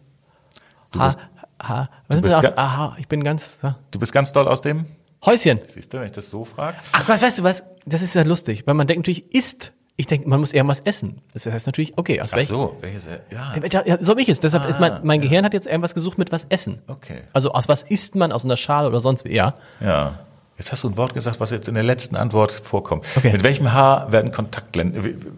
Haar, 0.96 1.16
Haar, 1.60 1.90
was 2.08 2.20
bist 2.20 2.34
ist 2.34 2.46
auf, 2.46 2.58
aha, 2.58 2.96
ich 2.98 3.08
bin 3.08 3.24
ganz... 3.24 3.58
Ja. 3.62 3.76
Du 3.90 3.98
bist 3.98 4.12
ganz 4.12 4.32
doll 4.32 4.46
aus 4.46 4.60
dem? 4.60 4.86
Häuschen. 5.24 5.58
Siehst 5.66 5.92
du, 5.92 5.98
wenn 5.98 6.06
ich 6.06 6.12
das 6.12 6.30
so 6.30 6.44
frage? 6.44 6.76
Ach, 6.92 7.08
was, 7.08 7.22
weißt 7.22 7.40
du 7.40 7.42
was? 7.42 7.64
Das 7.86 8.02
ist 8.02 8.14
ja 8.14 8.22
lustig, 8.22 8.66
weil 8.66 8.74
man 8.74 8.86
denkt 8.86 9.06
natürlich, 9.06 9.34
isst. 9.34 9.72
Ich 9.96 10.06
denke, 10.06 10.28
man 10.28 10.38
muss 10.38 10.52
eher 10.52 10.66
was 10.68 10.78
essen. 10.80 11.22
Das 11.34 11.44
heißt 11.44 11.66
natürlich, 11.66 11.98
okay, 11.98 12.20
aus 12.20 12.32
Ach 12.32 12.36
welchem... 12.36 12.54
so, 12.54 12.76
welches, 12.80 13.04
ja. 13.04 13.54
Ja, 13.56 13.82
ja, 13.84 13.98
so 14.00 14.12
hab 14.12 14.20
ich 14.20 14.28
es. 14.28 14.38
Deshalb 14.38 14.68
ist 14.68 14.78
mein, 14.78 15.00
mein 15.02 15.20
Gehirn 15.20 15.44
hat 15.44 15.54
jetzt 15.54 15.66
irgendwas 15.66 15.92
gesucht 15.92 16.18
mit 16.18 16.30
was 16.30 16.44
essen. 16.44 16.80
Okay. 16.86 17.22
Also 17.32 17.50
aus 17.50 17.68
was 17.68 17.82
isst 17.82 18.14
man, 18.14 18.30
aus 18.30 18.44
einer 18.44 18.56
Schale 18.56 18.86
oder 18.86 19.00
sonst 19.00 19.24
wie, 19.24 19.34
ja. 19.34 19.54
Ja. 19.80 20.20
Jetzt 20.56 20.70
hast 20.70 20.84
du 20.84 20.90
ein 20.90 20.96
Wort 20.96 21.14
gesagt, 21.14 21.40
was 21.40 21.50
jetzt 21.50 21.66
in 21.66 21.74
der 21.74 21.82
letzten 21.82 22.14
Antwort 22.14 22.52
vorkommt. 22.52 23.04
Okay. 23.16 23.32
Mit 23.32 23.42
welchem 23.42 23.72
Haar 23.72 24.12
werden 24.12 24.30
Kontaktlinsen, 24.30 25.32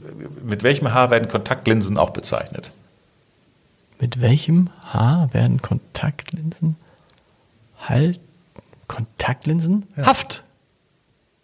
mit 0.44 0.62
welchem 0.62 0.92
Haar 0.92 1.10
werden 1.10 1.28
Kontaktlinsen 1.28 1.96
auch 1.96 2.10
bezeichnet? 2.10 2.70
Mit 4.00 4.20
welchem 4.20 4.70
Haar 4.82 5.32
werden 5.34 5.60
Kontaktlinsen 5.60 6.76
halt 7.78 8.20
Kontaktlinsen? 8.88 9.86
Haft. 9.96 10.42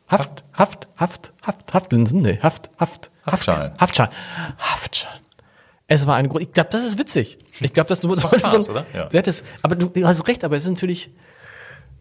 Haft, 0.08 0.42
Haft, 0.52 0.88
Haft, 0.96 1.32
Haft, 1.42 1.74
Haftlinsen, 1.74 2.22
nee, 2.22 2.38
Haft, 2.40 2.70
Haft, 2.78 3.10
Haft, 3.24 3.46
Haftschalen. 3.48 3.72
Haftschalen. 3.78 4.12
Haftschalen. 4.58 5.20
Es 5.88 6.06
war 6.06 6.16
ein 6.16 6.28
Grund. 6.28 6.42
Ich 6.42 6.52
glaube, 6.52 6.70
das 6.70 6.84
ist 6.84 6.98
witzig. 6.98 7.38
Ich 7.60 7.72
glaube, 7.72 7.88
das 7.88 8.00
doch 8.00 8.18
Spaß, 8.18 8.66
so 8.66 8.72
oder? 8.72 8.86
Ja. 8.94 9.08
ja. 9.12 9.22
das, 9.22 9.44
aber 9.62 9.74
du, 9.76 9.86
du 9.86 10.06
hast 10.06 10.26
recht, 10.26 10.42
aber 10.44 10.56
es 10.56 10.64
ist 10.64 10.70
natürlich, 10.70 11.10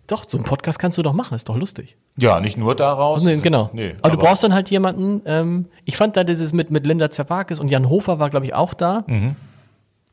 doch, 0.07 0.25
so 0.27 0.37
ein 0.37 0.43
Podcast 0.43 0.79
kannst 0.79 0.97
du 0.97 1.01
doch 1.01 1.13
machen, 1.13 1.35
ist 1.35 1.49
doch 1.49 1.57
lustig. 1.57 1.97
Ja, 2.17 2.39
nicht 2.39 2.57
nur 2.57 2.75
daraus. 2.75 3.23
Nee, 3.23 3.37
genau. 3.37 3.69
Nee, 3.73 3.95
aber, 4.01 4.11
du 4.11 4.17
brauchst 4.17 4.43
dann 4.43 4.53
halt 4.53 4.69
jemanden, 4.69 5.21
ähm, 5.25 5.65
ich 5.83 5.97
fand 5.97 6.15
da 6.15 6.23
dieses 6.23 6.53
mit, 6.53 6.71
mit 6.71 6.85
Linda 6.85 7.11
Zerwakis 7.11 7.59
und 7.59 7.69
Jan 7.69 7.89
Hofer 7.89 8.19
war, 8.19 8.29
glaube 8.29 8.45
ich, 8.45 8.53
auch 8.53 8.73
da. 8.73 9.03
Mhm. 9.07 9.35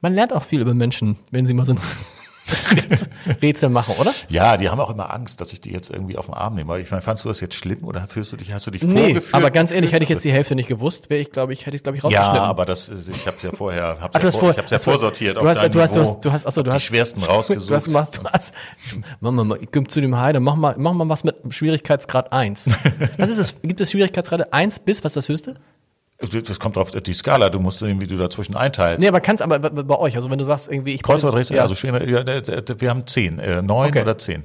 Man 0.02 0.14
lernt 0.14 0.32
auch 0.34 0.42
viel 0.42 0.60
über 0.60 0.74
Menschen, 0.74 1.16
wenn 1.30 1.46
sie 1.46 1.54
mal 1.54 1.64
so 1.64 1.74
Rätsel 3.40 3.68
machen, 3.68 3.94
oder? 4.00 4.12
Ja, 4.28 4.56
die 4.56 4.68
haben 4.68 4.80
auch 4.80 4.90
immer 4.90 5.14
Angst, 5.14 5.40
dass 5.40 5.52
ich 5.52 5.60
die 5.60 5.70
jetzt 5.70 5.90
irgendwie 5.90 6.18
auf 6.18 6.26
den 6.26 6.34
Arm 6.34 6.56
nehme. 6.56 6.80
Ich 6.80 6.90
meine, 6.90 7.00
fandst 7.00 7.24
du 7.24 7.28
das 7.28 7.40
jetzt 7.40 7.54
schlimm 7.54 7.84
oder 7.84 8.06
fühlst 8.08 8.32
du 8.32 8.36
dich, 8.36 8.52
hast 8.52 8.66
du 8.66 8.72
dich 8.72 8.82
Nee, 8.82 9.00
vorgeführt? 9.04 9.34
aber 9.34 9.50
ganz 9.52 9.70
ehrlich, 9.70 9.92
hätte 9.92 10.02
ich 10.02 10.08
jetzt 10.10 10.24
die 10.24 10.32
Hälfte 10.32 10.56
nicht 10.56 10.68
gewusst, 10.68 11.08
wäre 11.08 11.20
ich, 11.20 11.30
glaube 11.30 11.52
ich, 11.52 11.66
hätte 11.66 11.76
ich, 11.76 11.84
glaube 11.84 11.96
ich, 11.98 12.02
ja, 12.02 12.08
rausgeschnitten. 12.10 12.48
aber 12.48 12.66
das, 12.66 12.88
ich 12.90 13.26
habe 13.28 13.36
es 13.36 13.42
ja 13.44 13.52
vorher, 13.52 13.98
hab's 14.00 14.16
Ach, 14.16 14.20
du 14.20 14.26
ja 14.26 14.26
hast 14.26 14.34
vor, 14.34 14.40
vor, 14.40 14.50
ich 14.50 14.58
hab's 14.58 14.70
ja 14.72 14.76
hast 14.78 14.84
vor- 14.84 14.92
vorsortiert. 14.94 15.36
Du 15.36 15.40
auf 15.42 15.46
hast, 15.46 15.58
dein 15.62 15.70
du 15.70 15.80
hast, 15.80 15.94
du 15.94 16.00
hast, 16.00 16.20
du 16.24 16.32
hast, 16.32 16.46
achso, 16.46 16.62
du 16.64 16.70
Hab 16.70 16.74
hast 16.74 16.82
die 16.82 16.86
schwersten 16.88 17.20
Du 17.20 17.26
rausgesucht. 17.26 17.72
hast, 17.74 17.88
mach, 17.92 18.08
du 18.08 18.24
hast, 18.24 18.52
mach 19.20 19.30
mal, 19.30 19.58
ich 19.60 19.70
komm 19.70 19.88
zu 19.88 20.00
dem 20.00 20.18
Heide, 20.18 20.40
mach 20.40 20.56
mal, 20.56 20.74
mach 20.78 20.92
mal 20.94 21.08
was 21.08 21.22
mit 21.22 21.36
Schwierigkeitsgrad 21.50 22.32
1. 22.32 22.70
Was 23.18 23.28
ist 23.28 23.38
es? 23.38 23.62
Gibt 23.62 23.80
es 23.80 23.92
Schwierigkeitsgrade 23.92 24.52
1 24.52 24.80
bis, 24.80 25.04
was 25.04 25.10
ist 25.12 25.16
das 25.16 25.28
höchste? 25.28 25.54
Das 26.30 26.58
kommt 26.60 26.78
auf 26.78 26.90
die 26.90 27.12
Skala. 27.12 27.48
Du 27.48 27.58
musst 27.60 27.78
sehen, 27.80 28.00
wie 28.00 28.06
du 28.06 28.16
dazwischen 28.16 28.56
einteilst. 28.56 29.00
Nee, 29.00 29.08
aber 29.08 29.20
kannst 29.20 29.42
aber 29.42 29.58
bei, 29.58 29.98
euch, 29.98 30.14
also 30.16 30.30
wenn 30.30 30.38
du 30.38 30.44
sagst 30.44 30.70
irgendwie, 30.70 30.92
ich 30.94 31.02
jetzt- 31.06 31.52
also 31.60 31.74
schwere, 31.74 32.08
ja, 32.08 32.22
d- 32.22 32.74
wir 32.78 32.90
haben 32.90 33.06
zehn, 33.06 33.38
äh, 33.38 33.62
neun 33.62 33.88
Okay. 33.88 34.02
oder 34.02 34.16
zehn. 34.18 34.44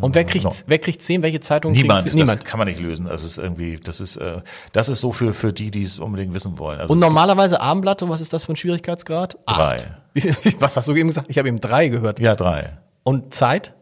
Und 0.00 0.14
wer 0.14 0.24
kriegt, 0.24 0.44
No. 0.46 0.52
wer 0.66 0.78
kriegt 0.78 1.02
10, 1.02 1.22
welche 1.22 1.40
Zeitung 1.40 1.72
Niemand, 1.72 2.02
kriegt 2.02 2.14
Niemand. 2.14 2.40
das 2.40 2.48
kann 2.48 2.56
man 2.56 2.68
nicht 2.68 2.80
lösen. 2.80 3.04
Das 3.04 3.22
ist 3.22 3.36
irgendwie, 3.36 3.76
das 3.76 4.00
ist, 4.00 4.16
äh, 4.16 4.40
das 4.72 4.88
ist 4.88 5.00
so 5.00 5.12
für 5.12 5.34
für 5.34 5.52
die, 5.52 5.70
die 5.70 5.82
es 5.82 5.98
unbedingt 5.98 6.32
wissen 6.32 6.58
wollen. 6.58 6.80
Also 6.80 6.94
Und 6.94 7.00
normalerweise 7.00 7.60
Abendblatt, 7.60 8.02
und 8.02 8.08
was 8.08 8.22
ist 8.22 8.32
das 8.32 8.46
für 8.46 8.54
ein 8.54 8.56
Schwierigkeitsgrad? 8.56 9.36
Drei. 9.44 9.76
Acht. 9.76 9.86
Was 10.60 10.76
hast 10.78 10.88
du 10.88 10.94
eben 10.94 11.08
gesagt? 11.08 11.26
Ich 11.28 11.36
habe 11.36 11.48
eben 11.48 11.60
drei 11.60 11.88
gehört. 11.88 12.18
ja 12.18 12.34
drei. 12.34 12.78
Und 13.02 13.34
Zeit? 13.34 13.74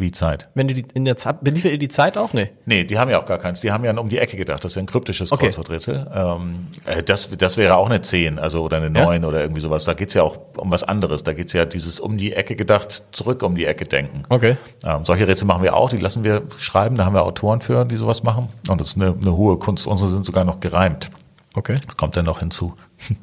Wie 0.00 0.12
Zeit? 0.12 0.48
Wenn 0.54 0.68
du 0.68 0.74
die 0.74 0.86
in 0.94 1.04
der 1.04 1.16
Zeit, 1.16 1.42
beliefert 1.42 1.72
ihr 1.72 1.78
die 1.78 1.88
Zeit 1.88 2.16
auch? 2.16 2.32
Nee. 2.32 2.50
Nee, 2.66 2.84
die 2.84 3.00
haben 3.00 3.10
ja 3.10 3.20
auch 3.20 3.24
gar 3.24 3.38
keins. 3.38 3.62
Die 3.62 3.72
haben 3.72 3.84
ja 3.84 3.92
um 3.98 4.08
die 4.08 4.18
Ecke 4.18 4.36
gedacht. 4.36 4.62
Das 4.62 4.70
ist 4.72 4.76
ja 4.76 4.82
ein 4.82 4.86
kryptisches 4.86 5.32
Okay. 5.32 5.46
Kreuzworträtsel. 5.46 6.06
Ähm, 6.14 6.68
äh, 6.86 7.02
das, 7.02 7.28
das 7.36 7.56
wäre 7.56 7.76
auch 7.76 7.86
eine 7.86 8.00
10, 8.00 8.38
also 8.38 8.62
oder 8.62 8.76
eine 8.76 8.96
Ja? 8.96 9.04
9 9.06 9.24
oder 9.24 9.40
irgendwie 9.40 9.60
sowas. 9.60 9.86
Da 9.86 9.94
geht's 9.94 10.14
ja 10.14 10.22
auch 10.22 10.38
um 10.56 10.70
was 10.70 10.84
anderes. 10.84 11.24
Da 11.24 11.32
geht's 11.32 11.52
ja 11.52 11.64
dieses 11.64 11.98
um 11.98 12.16
die 12.16 12.32
Ecke 12.32 12.54
gedacht, 12.54 13.06
zurück 13.10 13.42
um 13.42 13.56
die 13.56 13.64
Ecke 13.64 13.86
denken. 13.86 14.22
Okay. 14.28 14.56
Ähm, 14.84 15.04
solche 15.04 15.26
Rätsel 15.26 15.48
machen 15.48 15.64
wir 15.64 15.74
auch, 15.74 15.90
die 15.90 15.96
lassen 15.96 16.22
wir 16.22 16.42
schreiben, 16.58 16.94
da 16.94 17.04
haben 17.04 17.14
wir 17.14 17.24
Autoren 17.24 17.60
für, 17.60 17.84
die 17.84 17.96
sowas 17.96 18.22
machen. 18.22 18.50
Und 18.68 18.80
das 18.80 18.90
ist 18.90 18.96
eine, 18.96 19.16
eine 19.20 19.36
hohe 19.36 19.58
Kunst. 19.58 19.88
Unsere 19.88 20.08
sind 20.10 20.24
sogar 20.24 20.44
noch 20.44 20.60
gereimt. 20.60 21.10
Okay. 21.54 21.74
Das 21.84 21.96
kommt 21.96 22.16
dann 22.16 22.24
noch 22.26 22.38
hinzu. 22.38 22.74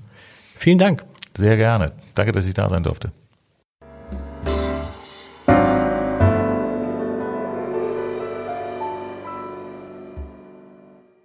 Vielen 0.56 0.78
Dank. 0.78 1.06
Sehr 1.38 1.56
gerne. 1.56 1.94
Danke, 2.16 2.34
dass 2.34 2.46
ich 2.46 2.54
da 2.54 2.68
sein 2.68 2.84
durfte. 2.84 3.12